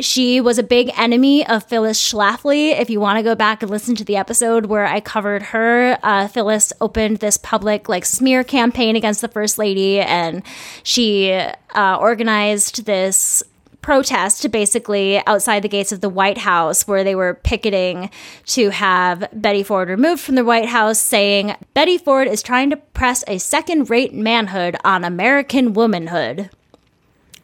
she 0.00 0.40
was 0.40 0.58
a 0.58 0.62
big 0.62 0.90
enemy 0.96 1.46
of 1.46 1.64
Phyllis 1.64 2.00
Schlafly. 2.00 2.78
If 2.78 2.88
you 2.88 3.00
want 3.00 3.18
to 3.18 3.22
go 3.22 3.34
back 3.34 3.62
and 3.62 3.70
listen 3.70 3.96
to 3.96 4.04
the 4.04 4.16
episode 4.16 4.66
where 4.66 4.86
I 4.86 5.00
covered 5.00 5.42
her, 5.42 5.98
uh, 6.02 6.28
Phyllis 6.28 6.72
opened 6.80 7.18
this 7.18 7.36
public 7.36 7.88
like 7.88 8.04
smear 8.04 8.44
campaign 8.44 8.94
against 8.94 9.20
the 9.20 9.28
first 9.28 9.58
lady, 9.58 9.98
and 9.98 10.42
she 10.84 11.32
uh, 11.32 11.98
organized 12.00 12.86
this 12.86 13.42
protest 13.88 14.50
basically 14.50 15.18
outside 15.26 15.62
the 15.62 15.68
gates 15.68 15.92
of 15.92 16.02
the 16.02 16.10
White 16.10 16.36
House 16.36 16.86
where 16.86 17.02
they 17.02 17.14
were 17.14 17.40
picketing 17.42 18.10
to 18.44 18.68
have 18.68 19.26
Betty 19.32 19.62
Ford 19.62 19.88
removed 19.88 20.20
from 20.20 20.34
the 20.34 20.44
White 20.44 20.68
House, 20.68 20.98
saying 20.98 21.56
Betty 21.72 21.96
Ford 21.96 22.28
is 22.28 22.42
trying 22.42 22.68
to 22.68 22.76
press 22.76 23.24
a 23.26 23.38
second 23.38 23.88
rate 23.88 24.12
manhood 24.12 24.76
on 24.84 25.04
American 25.04 25.72
womanhood. 25.72 26.50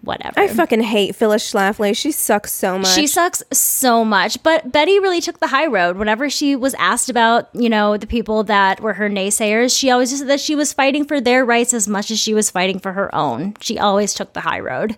Whatever. 0.02 0.38
I 0.38 0.48
fucking 0.48 0.82
hate 0.82 1.16
Phyllis 1.16 1.50
Schlafly. 1.50 1.96
She 1.96 2.12
sucks 2.12 2.52
so 2.52 2.76
much. 2.76 2.88
She 2.88 3.06
sucks 3.06 3.42
so 3.50 4.04
much. 4.04 4.42
But 4.42 4.70
Betty 4.70 5.00
really 5.00 5.22
took 5.22 5.40
the 5.40 5.46
high 5.46 5.66
road. 5.66 5.96
Whenever 5.96 6.28
she 6.28 6.54
was 6.54 6.74
asked 6.74 7.08
about, 7.08 7.48
you 7.54 7.70
know, 7.70 7.96
the 7.96 8.06
people 8.06 8.44
that 8.44 8.82
were 8.82 8.92
her 8.92 9.08
naysayers, 9.08 9.74
she 9.74 9.90
always 9.90 10.10
just 10.10 10.20
said 10.20 10.28
that 10.28 10.40
she 10.40 10.54
was 10.54 10.74
fighting 10.74 11.06
for 11.06 11.22
their 11.22 11.42
rights 11.42 11.72
as 11.72 11.88
much 11.88 12.10
as 12.10 12.20
she 12.20 12.34
was 12.34 12.50
fighting 12.50 12.78
for 12.78 12.92
her 12.92 13.14
own. 13.14 13.54
She 13.60 13.78
always 13.78 14.12
took 14.12 14.34
the 14.34 14.40
high 14.42 14.60
road. 14.60 14.94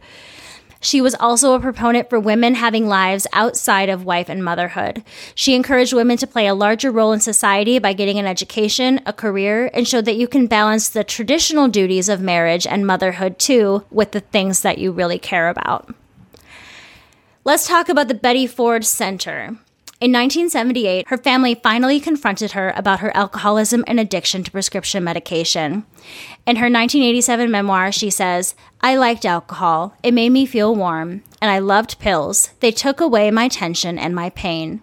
She 0.87 1.01
was 1.01 1.17
also 1.17 1.55
a 1.55 1.59
proponent 1.59 2.09
for 2.09 2.21
women 2.21 2.55
having 2.55 2.87
lives 2.87 3.27
outside 3.33 3.89
of 3.89 4.05
wife 4.05 4.29
and 4.29 4.45
motherhood. 4.45 5.03
She 5.35 5.57
encouraged 5.57 5.93
women 5.93 6.17
to 6.19 6.29
play 6.29 6.47
a 6.47 6.55
larger 6.55 6.93
role 6.93 7.11
in 7.11 7.19
society 7.19 7.81
by 7.81 7.93
getting 7.93 8.21
an 8.21 8.27
education, 8.27 9.01
a 9.05 9.13
career, 9.13 9.69
and 9.75 9.89
showed 9.89 10.05
that 10.05 10.15
you 10.15 10.29
can 10.29 10.47
balance 10.47 10.89
the 10.89 11.03
traditional 11.03 11.67
duties 11.67 12.09
of 12.09 12.21
marriage 12.21 12.69
and 12.69 12.87
motherhood 12.87 13.41
too 13.41 13.85
with 13.91 14.13
the 14.13 14.21
things 14.21 14.61
that 14.61 14.79
you 14.79 14.93
really 14.93 15.19
care 15.19 15.49
about. 15.49 15.93
Let's 17.43 17.67
talk 17.67 17.89
about 17.89 18.07
the 18.07 18.15
Betty 18.15 18.47
Ford 18.47 18.85
Center. 18.85 19.59
In 19.99 20.13
1978, 20.13 21.09
her 21.09 21.17
family 21.17 21.55
finally 21.55 21.99
confronted 21.99 22.53
her 22.53 22.73
about 22.77 23.01
her 23.01 23.17
alcoholism 23.17 23.83
and 23.87 23.99
addiction 23.99 24.45
to 24.45 24.51
prescription 24.51 25.03
medication. 25.03 25.87
In 26.47 26.57
her 26.57 26.67
1987 26.67 27.51
memoir, 27.51 27.91
she 27.91 28.09
says, 28.09 28.55
I 28.81 28.95
liked 28.95 29.25
alcohol. 29.25 29.97
It 30.05 30.15
made 30.15 30.31
me 30.31 30.47
feel 30.47 30.77
warm, 30.77 31.25
and 31.43 31.51
I 31.51 31.59
loved 31.59 31.99
pills. 31.99 32.51
They 32.61 32.71
took 32.71 33.01
away 33.01 33.33
my 33.33 33.49
tension 33.49 33.99
and 33.99 34.15
my 34.15 34.31
pain. 34.31 34.81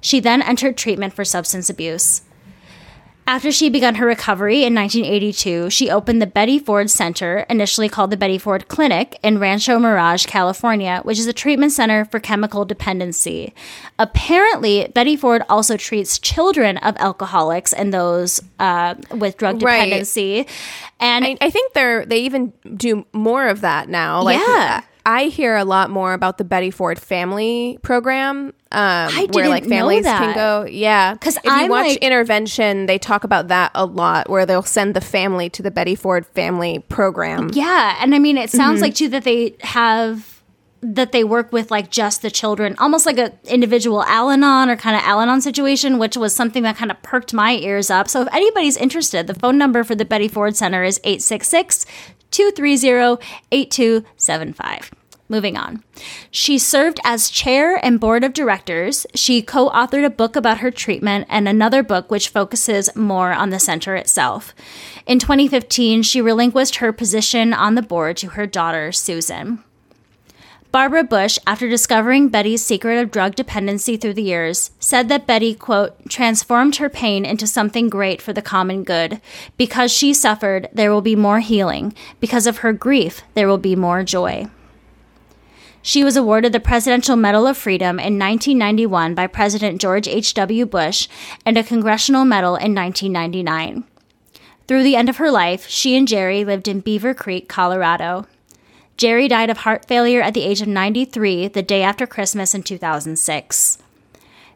She 0.00 0.20
then 0.20 0.40
entered 0.40 0.76
treatment 0.76 1.12
for 1.12 1.24
substance 1.24 1.68
abuse. 1.68 2.22
After 3.28 3.50
she 3.50 3.68
began 3.70 3.96
her 3.96 4.06
recovery 4.06 4.62
in 4.62 4.72
1982, 4.72 5.68
she 5.70 5.90
opened 5.90 6.22
the 6.22 6.28
Betty 6.28 6.60
Ford 6.60 6.88
Center, 6.88 7.44
initially 7.50 7.88
called 7.88 8.10
the 8.12 8.16
Betty 8.16 8.38
Ford 8.38 8.68
Clinic, 8.68 9.18
in 9.22 9.40
Rancho 9.40 9.80
Mirage, 9.80 10.26
California, 10.26 11.00
which 11.02 11.18
is 11.18 11.26
a 11.26 11.32
treatment 11.32 11.72
center 11.72 12.04
for 12.04 12.20
chemical 12.20 12.64
dependency. 12.64 13.52
Apparently, 13.98 14.86
Betty 14.94 15.16
Ford 15.16 15.42
also 15.48 15.76
treats 15.76 16.20
children 16.20 16.76
of 16.78 16.96
alcoholics 16.98 17.72
and 17.72 17.92
those 17.92 18.40
uh, 18.60 18.94
with 19.10 19.36
drug 19.38 19.60
Right. 19.60 19.84
dependency. 19.86 20.46
And 21.00 21.24
I, 21.24 21.36
I 21.40 21.50
think 21.50 21.72
they're 21.72 22.06
they 22.06 22.20
even 22.20 22.52
do 22.76 23.06
more 23.12 23.48
of 23.48 23.60
that 23.62 23.88
now. 23.88 24.22
Like, 24.22 24.38
Yeah. 24.38 24.82
I 25.08 25.26
hear 25.26 25.54
a 25.56 25.64
lot 25.64 25.88
more 25.88 26.12
about 26.14 26.36
the 26.36 26.42
Betty 26.44 26.72
Ford 26.72 26.98
Family 26.98 27.78
Program, 27.82 28.52
um, 28.72 29.12
where 29.30 29.48
like 29.48 29.64
families 29.64 30.04
can 30.04 30.34
go. 30.34 30.66
Yeah, 30.68 31.14
'Cause 31.14 31.36
if 31.36 31.44
you 31.44 31.50
I'm, 31.52 31.70
watch 31.70 31.86
like- 31.86 31.98
Intervention, 31.98 32.86
they 32.86 32.98
talk 32.98 33.22
about 33.22 33.46
that 33.48 33.70
a 33.76 33.86
lot, 33.86 34.28
where 34.28 34.44
they'll 34.44 34.62
send 34.64 34.94
the 34.94 35.00
family 35.00 35.48
to 35.50 35.62
the 35.62 35.70
Betty 35.70 35.94
Ford 35.94 36.26
Family 36.26 36.80
Program. 36.88 37.50
Yeah, 37.54 37.96
and 38.00 38.14
I 38.14 38.18
mean, 38.18 38.36
it 38.36 38.48
Mm-hmm. 38.48 38.56
sounds 38.56 38.80
like 38.80 38.96
too 38.96 39.08
that 39.10 39.22
they 39.22 39.54
have 39.60 40.32
that 40.82 41.10
they 41.10 41.24
work 41.24 41.52
with 41.52 41.70
like 41.70 41.90
just 41.90 42.22
the 42.22 42.30
children, 42.30 42.76
almost 42.78 43.06
like 43.06 43.18
a 43.18 43.32
individual 43.46 44.04
Al-Anon 44.04 44.68
or 44.68 44.76
kind 44.76 44.94
of 44.94 45.02
Al-Anon 45.02 45.40
situation, 45.40 45.98
which 45.98 46.16
was 46.16 46.34
something 46.34 46.62
that 46.64 46.76
kind 46.76 46.90
of 46.90 47.02
perked 47.02 47.32
my 47.32 47.54
ears 47.54 47.90
up. 47.90 48.08
So 48.08 48.22
if 48.22 48.28
anybody's 48.32 48.76
interested, 48.76 49.26
the 49.26 49.34
phone 49.34 49.56
number 49.58 49.82
for 49.84 49.94
the 49.94 50.04
Betty 50.04 50.28
Ford 50.28 50.54
Center 50.54 50.84
is 50.84 51.00
866 51.02 51.86
230 52.30 53.22
8275. 53.50 54.90
Moving 55.28 55.56
on. 55.56 55.82
She 56.30 56.56
served 56.56 57.00
as 57.02 57.28
chair 57.28 57.84
and 57.84 57.98
board 57.98 58.22
of 58.22 58.32
directors. 58.32 59.06
She 59.14 59.42
co 59.42 59.70
authored 59.70 60.04
a 60.04 60.10
book 60.10 60.36
about 60.36 60.58
her 60.58 60.70
treatment 60.70 61.26
and 61.28 61.48
another 61.48 61.82
book 61.82 62.10
which 62.10 62.28
focuses 62.28 62.94
more 62.94 63.32
on 63.32 63.50
the 63.50 63.58
center 63.58 63.96
itself. 63.96 64.54
In 65.04 65.18
2015, 65.18 66.02
she 66.02 66.20
relinquished 66.22 66.76
her 66.76 66.92
position 66.92 67.52
on 67.52 67.74
the 67.74 67.82
board 67.82 68.16
to 68.18 68.28
her 68.30 68.46
daughter, 68.46 68.92
Susan. 68.92 69.64
Barbara 70.76 71.04
Bush, 71.04 71.38
after 71.46 71.70
discovering 71.70 72.28
Betty's 72.28 72.62
secret 72.62 72.98
of 72.98 73.10
drug 73.10 73.34
dependency 73.34 73.96
through 73.96 74.12
the 74.12 74.22
years, 74.22 74.72
said 74.78 75.08
that 75.08 75.26
Betty, 75.26 75.54
quote, 75.54 75.96
transformed 76.10 76.76
her 76.76 76.90
pain 76.90 77.24
into 77.24 77.46
something 77.46 77.88
great 77.88 78.20
for 78.20 78.34
the 78.34 78.42
common 78.42 78.84
good. 78.84 79.22
Because 79.56 79.90
she 79.90 80.12
suffered, 80.12 80.68
there 80.74 80.92
will 80.92 81.00
be 81.00 81.16
more 81.16 81.40
healing. 81.40 81.94
Because 82.20 82.46
of 82.46 82.58
her 82.58 82.74
grief, 82.74 83.22
there 83.32 83.48
will 83.48 83.56
be 83.56 83.74
more 83.74 84.04
joy. 84.04 84.48
She 85.80 86.04
was 86.04 86.14
awarded 86.14 86.52
the 86.52 86.60
Presidential 86.60 87.16
Medal 87.16 87.46
of 87.46 87.56
Freedom 87.56 87.98
in 87.98 88.18
1991 88.18 89.14
by 89.14 89.26
President 89.26 89.80
George 89.80 90.06
H.W. 90.06 90.66
Bush 90.66 91.08
and 91.46 91.56
a 91.56 91.64
Congressional 91.64 92.26
Medal 92.26 92.54
in 92.56 92.74
1999. 92.74 93.84
Through 94.68 94.82
the 94.82 94.96
end 94.96 95.08
of 95.08 95.16
her 95.16 95.30
life, 95.30 95.66
she 95.68 95.96
and 95.96 96.06
Jerry 96.06 96.44
lived 96.44 96.68
in 96.68 96.80
Beaver 96.80 97.14
Creek, 97.14 97.48
Colorado. 97.48 98.26
Jerry 98.96 99.28
died 99.28 99.50
of 99.50 99.58
heart 99.58 99.84
failure 99.84 100.22
at 100.22 100.32
the 100.34 100.42
age 100.42 100.62
of 100.62 100.68
93 100.68 101.48
the 101.48 101.62
day 101.62 101.82
after 101.82 102.06
Christmas 102.06 102.54
in 102.54 102.62
2006. 102.62 103.78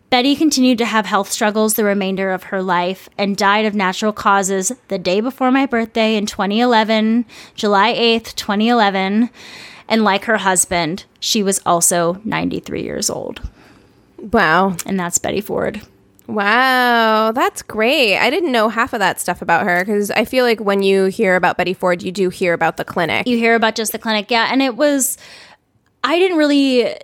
Betty 0.08 0.34
continued 0.34 0.78
to 0.78 0.86
have 0.86 1.06
health 1.06 1.30
struggles 1.30 1.74
the 1.74 1.84
remainder 1.84 2.30
of 2.32 2.44
her 2.44 2.62
life 2.62 3.08
and 3.16 3.36
died 3.36 3.64
of 3.64 3.74
natural 3.74 4.12
causes 4.12 4.72
the 4.88 4.98
day 4.98 5.20
before 5.20 5.52
my 5.52 5.66
birthday 5.66 6.16
in 6.16 6.26
2011, 6.26 7.26
July 7.54 7.94
8th, 7.94 8.34
2011. 8.34 9.30
And 9.88 10.04
like 10.04 10.24
her 10.24 10.38
husband, 10.38 11.04
she 11.20 11.42
was 11.42 11.60
also 11.64 12.20
93 12.24 12.82
years 12.82 13.08
old. 13.08 13.48
Wow. 14.18 14.76
And 14.84 14.98
that's 14.98 15.18
Betty 15.18 15.40
Ford. 15.40 15.82
Wow, 16.30 17.32
that's 17.32 17.62
great. 17.62 18.18
I 18.18 18.30
didn't 18.30 18.52
know 18.52 18.68
half 18.68 18.92
of 18.92 19.00
that 19.00 19.20
stuff 19.20 19.42
about 19.42 19.64
her 19.64 19.84
because 19.84 20.10
I 20.10 20.24
feel 20.24 20.44
like 20.44 20.60
when 20.60 20.82
you 20.82 21.06
hear 21.06 21.36
about 21.36 21.56
Betty 21.56 21.74
Ford, 21.74 22.02
you 22.02 22.12
do 22.12 22.28
hear 22.28 22.52
about 22.54 22.76
the 22.76 22.84
clinic. 22.84 23.26
You 23.26 23.36
hear 23.36 23.54
about 23.54 23.74
just 23.74 23.92
the 23.92 23.98
clinic, 23.98 24.30
yeah. 24.30 24.48
And 24.50 24.62
it 24.62 24.76
was, 24.76 25.18
I 26.04 26.18
didn't 26.18 26.38
really 26.38 26.94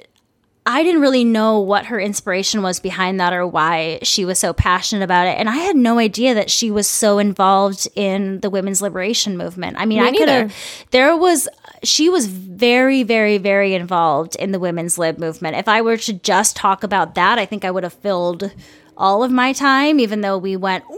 I 0.68 0.82
didn't 0.82 1.00
really 1.00 1.22
know 1.22 1.60
what 1.60 1.86
her 1.86 2.00
inspiration 2.00 2.60
was 2.60 2.80
behind 2.80 3.20
that 3.20 3.32
or 3.32 3.46
why 3.46 4.00
she 4.02 4.24
was 4.24 4.40
so 4.40 4.52
passionate 4.52 5.04
about 5.04 5.28
it. 5.28 5.38
And 5.38 5.48
I 5.48 5.54
had 5.54 5.76
no 5.76 6.00
idea 6.00 6.34
that 6.34 6.50
she 6.50 6.72
was 6.72 6.88
so 6.88 7.20
involved 7.20 7.86
in 7.94 8.40
the 8.40 8.50
women's 8.50 8.82
liberation 8.82 9.36
movement. 9.36 9.76
I 9.78 9.86
mean, 9.86 10.02
Me 10.02 10.08
I 10.08 10.10
could 10.10 10.28
have, 10.28 10.54
there 10.90 11.16
was, 11.16 11.48
she 11.84 12.08
was 12.08 12.26
very, 12.26 13.04
very, 13.04 13.38
very 13.38 13.74
involved 13.74 14.34
in 14.34 14.50
the 14.50 14.58
women's 14.58 14.98
lib 14.98 15.18
movement. 15.18 15.56
If 15.56 15.68
I 15.68 15.82
were 15.82 15.98
to 15.98 16.12
just 16.12 16.56
talk 16.56 16.82
about 16.82 17.14
that, 17.14 17.38
I 17.38 17.46
think 17.46 17.64
I 17.64 17.70
would 17.70 17.84
have 17.84 17.94
filled 17.94 18.52
all 18.96 19.22
of 19.22 19.30
my 19.30 19.52
time, 19.52 20.00
even 20.00 20.20
though 20.20 20.38
we 20.38 20.56
went 20.56 20.84
way 20.88 20.96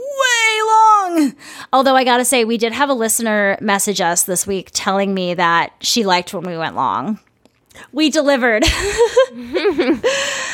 long. 0.67 1.35
Although 1.73 1.97
I 1.97 2.05
gotta 2.05 2.25
say, 2.25 2.45
we 2.45 2.59
did 2.59 2.73
have 2.73 2.89
a 2.89 2.95
listener 2.95 3.59
message 3.61 4.01
us 4.01 4.25
this 4.25 4.47
week 4.47 4.71
telling 4.73 5.15
me 5.15 5.35
that 5.35 5.73
she 5.81 6.05
liked 6.05 6.33
when 6.33 6.45
we 6.45 6.57
went 6.57 6.77
long. 6.77 7.19
We 7.93 8.11
delivered. 8.11 8.65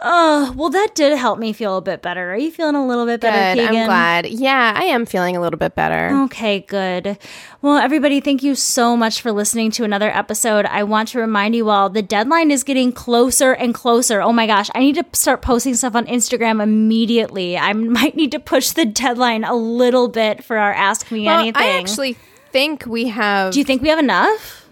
oh, 0.00 0.52
well, 0.56 0.70
that 0.70 0.94
did 0.94 1.16
help 1.16 1.38
me 1.38 1.52
feel 1.52 1.76
a 1.76 1.80
bit 1.80 2.02
better. 2.02 2.32
Are 2.32 2.36
you 2.36 2.50
feeling 2.50 2.74
a 2.74 2.86
little 2.86 3.06
bit 3.06 3.20
better, 3.20 3.60
Good. 3.60 3.68
I'm 3.68 3.86
glad. 3.86 4.26
Yeah, 4.26 4.74
I 4.76 4.84
am 4.84 5.06
feeling 5.06 5.36
a 5.36 5.40
little 5.40 5.58
bit 5.58 5.74
better. 5.74 6.14
Okay, 6.24 6.60
good. 6.60 7.18
Well, 7.62 7.78
everybody, 7.78 8.20
thank 8.20 8.42
you 8.42 8.54
so 8.54 8.96
much 8.96 9.20
for 9.20 9.32
listening 9.32 9.70
to 9.72 9.84
another 9.84 10.10
episode. 10.10 10.66
I 10.66 10.84
want 10.84 11.08
to 11.10 11.18
remind 11.18 11.56
you 11.56 11.68
all 11.70 11.90
the 11.90 12.02
deadline 12.02 12.50
is 12.50 12.62
getting 12.62 12.92
closer 12.92 13.52
and 13.52 13.74
closer. 13.74 14.20
Oh 14.20 14.32
my 14.32 14.46
gosh, 14.46 14.70
I 14.74 14.80
need 14.80 14.94
to 14.96 15.06
start 15.12 15.42
posting 15.42 15.74
stuff 15.74 15.94
on 15.94 16.06
Instagram 16.06 16.62
immediately. 16.62 17.58
I 17.58 17.72
might 17.74 18.16
need 18.16 18.32
to 18.32 18.38
push 18.38 18.70
the 18.70 18.84
deadline 18.84 19.44
a 19.44 19.54
little 19.54 20.08
bit 20.08 20.44
for 20.44 20.58
our 20.58 20.72
Ask 20.72 21.10
Me 21.10 21.26
Well, 21.26 21.40
Anything. 21.40 21.62
I 21.62 21.78
actually 21.78 22.16
think 22.52 22.86
we 22.86 23.08
have. 23.08 23.52
Do 23.52 23.58
you 23.58 23.64
think 23.64 23.82
we 23.82 23.88
have 23.88 23.98
enough? 23.98 24.67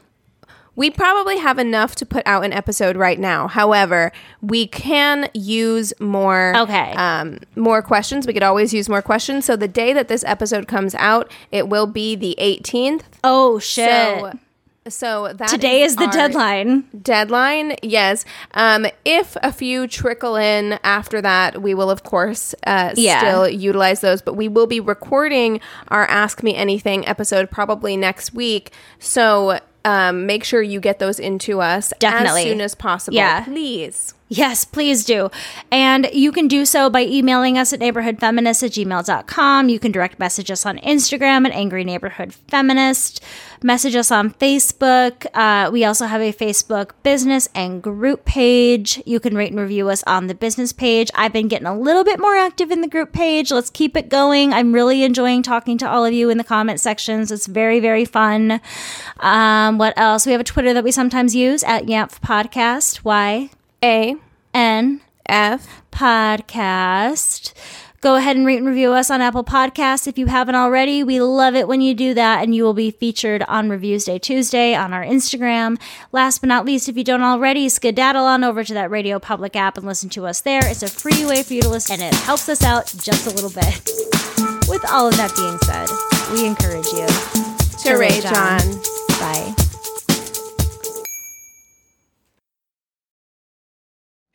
We 0.76 0.90
probably 0.90 1.38
have 1.38 1.58
enough 1.58 1.94
to 1.96 2.06
put 2.06 2.22
out 2.26 2.44
an 2.44 2.52
episode 2.52 2.96
right 2.96 3.18
now. 3.18 3.48
However, 3.48 4.12
we 4.42 4.66
can 4.66 5.28
use 5.34 5.92
more. 5.98 6.54
Okay. 6.56 6.92
Um, 6.92 7.38
more 7.56 7.82
questions. 7.82 8.26
We 8.26 8.32
could 8.34 8.42
always 8.42 8.72
use 8.74 8.88
more 8.88 9.02
questions. 9.02 9.44
So 9.46 9.56
the 9.56 9.68
day 9.68 9.92
that 9.94 10.08
this 10.08 10.22
episode 10.24 10.68
comes 10.68 10.94
out, 10.96 11.30
it 11.50 11.68
will 11.68 11.86
be 11.86 12.14
the 12.14 12.36
18th. 12.38 13.02
Oh, 13.24 13.58
shit. 13.58 13.88
So. 13.88 14.32
So 14.88 15.32
that 15.32 15.48
Today 15.48 15.82
is 15.82 15.96
the 15.96 16.06
deadline. 16.06 16.84
Deadline, 17.02 17.74
yes. 17.82 18.24
Um, 18.54 18.86
if 19.04 19.36
a 19.42 19.50
few 19.50 19.88
trickle 19.88 20.36
in 20.36 20.78
after 20.84 21.20
that, 21.20 21.60
we 21.60 21.74
will 21.74 21.90
of 21.90 22.04
course 22.04 22.54
uh, 22.68 22.92
Yeah. 22.96 23.18
still 23.18 23.48
utilize 23.48 24.00
those. 24.00 24.22
But 24.22 24.34
we 24.34 24.46
will 24.46 24.68
be 24.68 24.78
recording 24.78 25.60
our 25.88 26.06
Ask 26.06 26.44
Me 26.44 26.54
Anything 26.54 27.04
episode 27.08 27.50
probably 27.50 27.96
next 27.96 28.32
week. 28.32 28.70
So 29.00 29.58
um, 29.86 30.26
make 30.26 30.42
sure 30.42 30.60
you 30.60 30.80
get 30.80 30.98
those 30.98 31.18
into 31.20 31.60
us 31.60 31.92
Definitely. 32.00 32.42
as 32.42 32.48
soon 32.48 32.60
as 32.60 32.74
possible. 32.74 33.14
Yeah. 33.16 33.44
please. 33.44 34.12
Yes, 34.28 34.64
please 34.64 35.04
do. 35.04 35.30
And 35.70 36.08
you 36.12 36.32
can 36.32 36.48
do 36.48 36.64
so 36.64 36.90
by 36.90 37.02
emailing 37.02 37.56
us 37.56 37.72
at 37.72 37.78
neighborhoodfeminist 37.78 38.64
at 38.64 38.72
gmail.com. 38.72 39.68
You 39.68 39.78
can 39.78 39.92
direct 39.92 40.18
message 40.18 40.50
us 40.50 40.66
on 40.66 40.78
Instagram 40.78 41.46
at 41.46 41.52
Angry 41.52 41.84
Neighborhood 41.84 42.34
Feminist. 42.34 43.22
Message 43.62 43.94
us 43.94 44.10
on 44.10 44.32
Facebook. 44.32 45.26
Uh, 45.32 45.70
we 45.70 45.84
also 45.84 46.06
have 46.06 46.20
a 46.20 46.32
Facebook 46.32 46.90
business 47.04 47.48
and 47.54 47.80
group 47.80 48.24
page. 48.24 49.00
You 49.06 49.20
can 49.20 49.36
rate 49.36 49.52
and 49.52 49.60
review 49.60 49.88
us 49.90 50.02
on 50.08 50.26
the 50.26 50.34
business 50.34 50.72
page. 50.72 51.08
I've 51.14 51.32
been 51.32 51.46
getting 51.46 51.68
a 51.68 51.78
little 51.78 52.02
bit 52.02 52.18
more 52.18 52.34
active 52.34 52.72
in 52.72 52.80
the 52.80 52.88
group 52.88 53.12
page. 53.12 53.52
Let's 53.52 53.70
keep 53.70 53.96
it 53.96 54.08
going. 54.08 54.52
I'm 54.52 54.72
really 54.72 55.04
enjoying 55.04 55.44
talking 55.44 55.78
to 55.78 55.88
all 55.88 56.04
of 56.04 56.12
you 56.12 56.30
in 56.30 56.38
the 56.38 56.44
comment 56.44 56.80
sections. 56.80 57.30
It's 57.30 57.46
very, 57.46 57.78
very 57.78 58.04
fun. 58.04 58.60
Um, 59.20 59.78
what 59.78 59.94
else? 59.96 60.26
We 60.26 60.32
have 60.32 60.40
a 60.40 60.44
Twitter 60.44 60.74
that 60.74 60.82
we 60.82 60.90
sometimes 60.90 61.36
use 61.36 61.62
at 61.62 61.84
Yamf 61.84 62.20
Podcast. 62.20 62.96
Why? 62.98 63.50
A 63.82 64.16
N 64.54 65.00
F. 65.26 65.82
podcast. 65.90 67.52
Go 68.02 68.14
ahead 68.16 68.36
and 68.36 68.46
rate 68.46 68.58
and 68.58 68.66
review 68.66 68.92
us 68.92 69.10
on 69.10 69.20
Apple 69.20 69.42
Podcasts 69.42 70.06
if 70.06 70.18
you 70.18 70.26
haven't 70.26 70.54
already. 70.54 71.02
We 71.02 71.20
love 71.20 71.54
it 71.56 71.66
when 71.66 71.80
you 71.80 71.94
do 71.94 72.14
that, 72.14 72.44
and 72.44 72.54
you 72.54 72.62
will 72.62 72.74
be 72.74 72.90
featured 72.90 73.42
on 73.48 73.70
Reviews 73.70 74.04
Day 74.04 74.18
Tuesday 74.18 74.74
on 74.74 74.92
our 74.92 75.02
Instagram. 75.02 75.80
Last 76.12 76.40
but 76.40 76.48
not 76.48 76.64
least, 76.64 76.88
if 76.88 76.96
you 76.96 77.02
don't 77.02 77.22
already, 77.22 77.68
skedaddle 77.68 78.24
on 78.24 78.44
over 78.44 78.62
to 78.62 78.74
that 78.74 78.90
Radio 78.90 79.18
Public 79.18 79.56
app 79.56 79.76
and 79.76 79.86
listen 79.86 80.08
to 80.10 80.26
us 80.26 80.42
there. 80.42 80.60
It's 80.64 80.82
a 80.82 80.88
free 80.88 81.24
way 81.24 81.42
for 81.42 81.54
you 81.54 81.62
to 81.62 81.68
listen, 81.68 82.00
and 82.00 82.14
it 82.14 82.20
helps 82.20 82.48
us 82.48 82.62
out 82.62 82.86
just 82.98 83.26
a 83.26 83.30
little 83.30 83.50
bit. 83.50 83.82
With 84.68 84.84
all 84.88 85.08
of 85.08 85.16
that 85.16 85.32
being 85.34 85.58
said, 85.64 85.88
we 86.32 86.46
encourage 86.46 86.86
you 86.92 87.06
To 87.82 87.96
Ray 87.98 88.20
John. 88.20 88.60
Bye. 89.18 89.65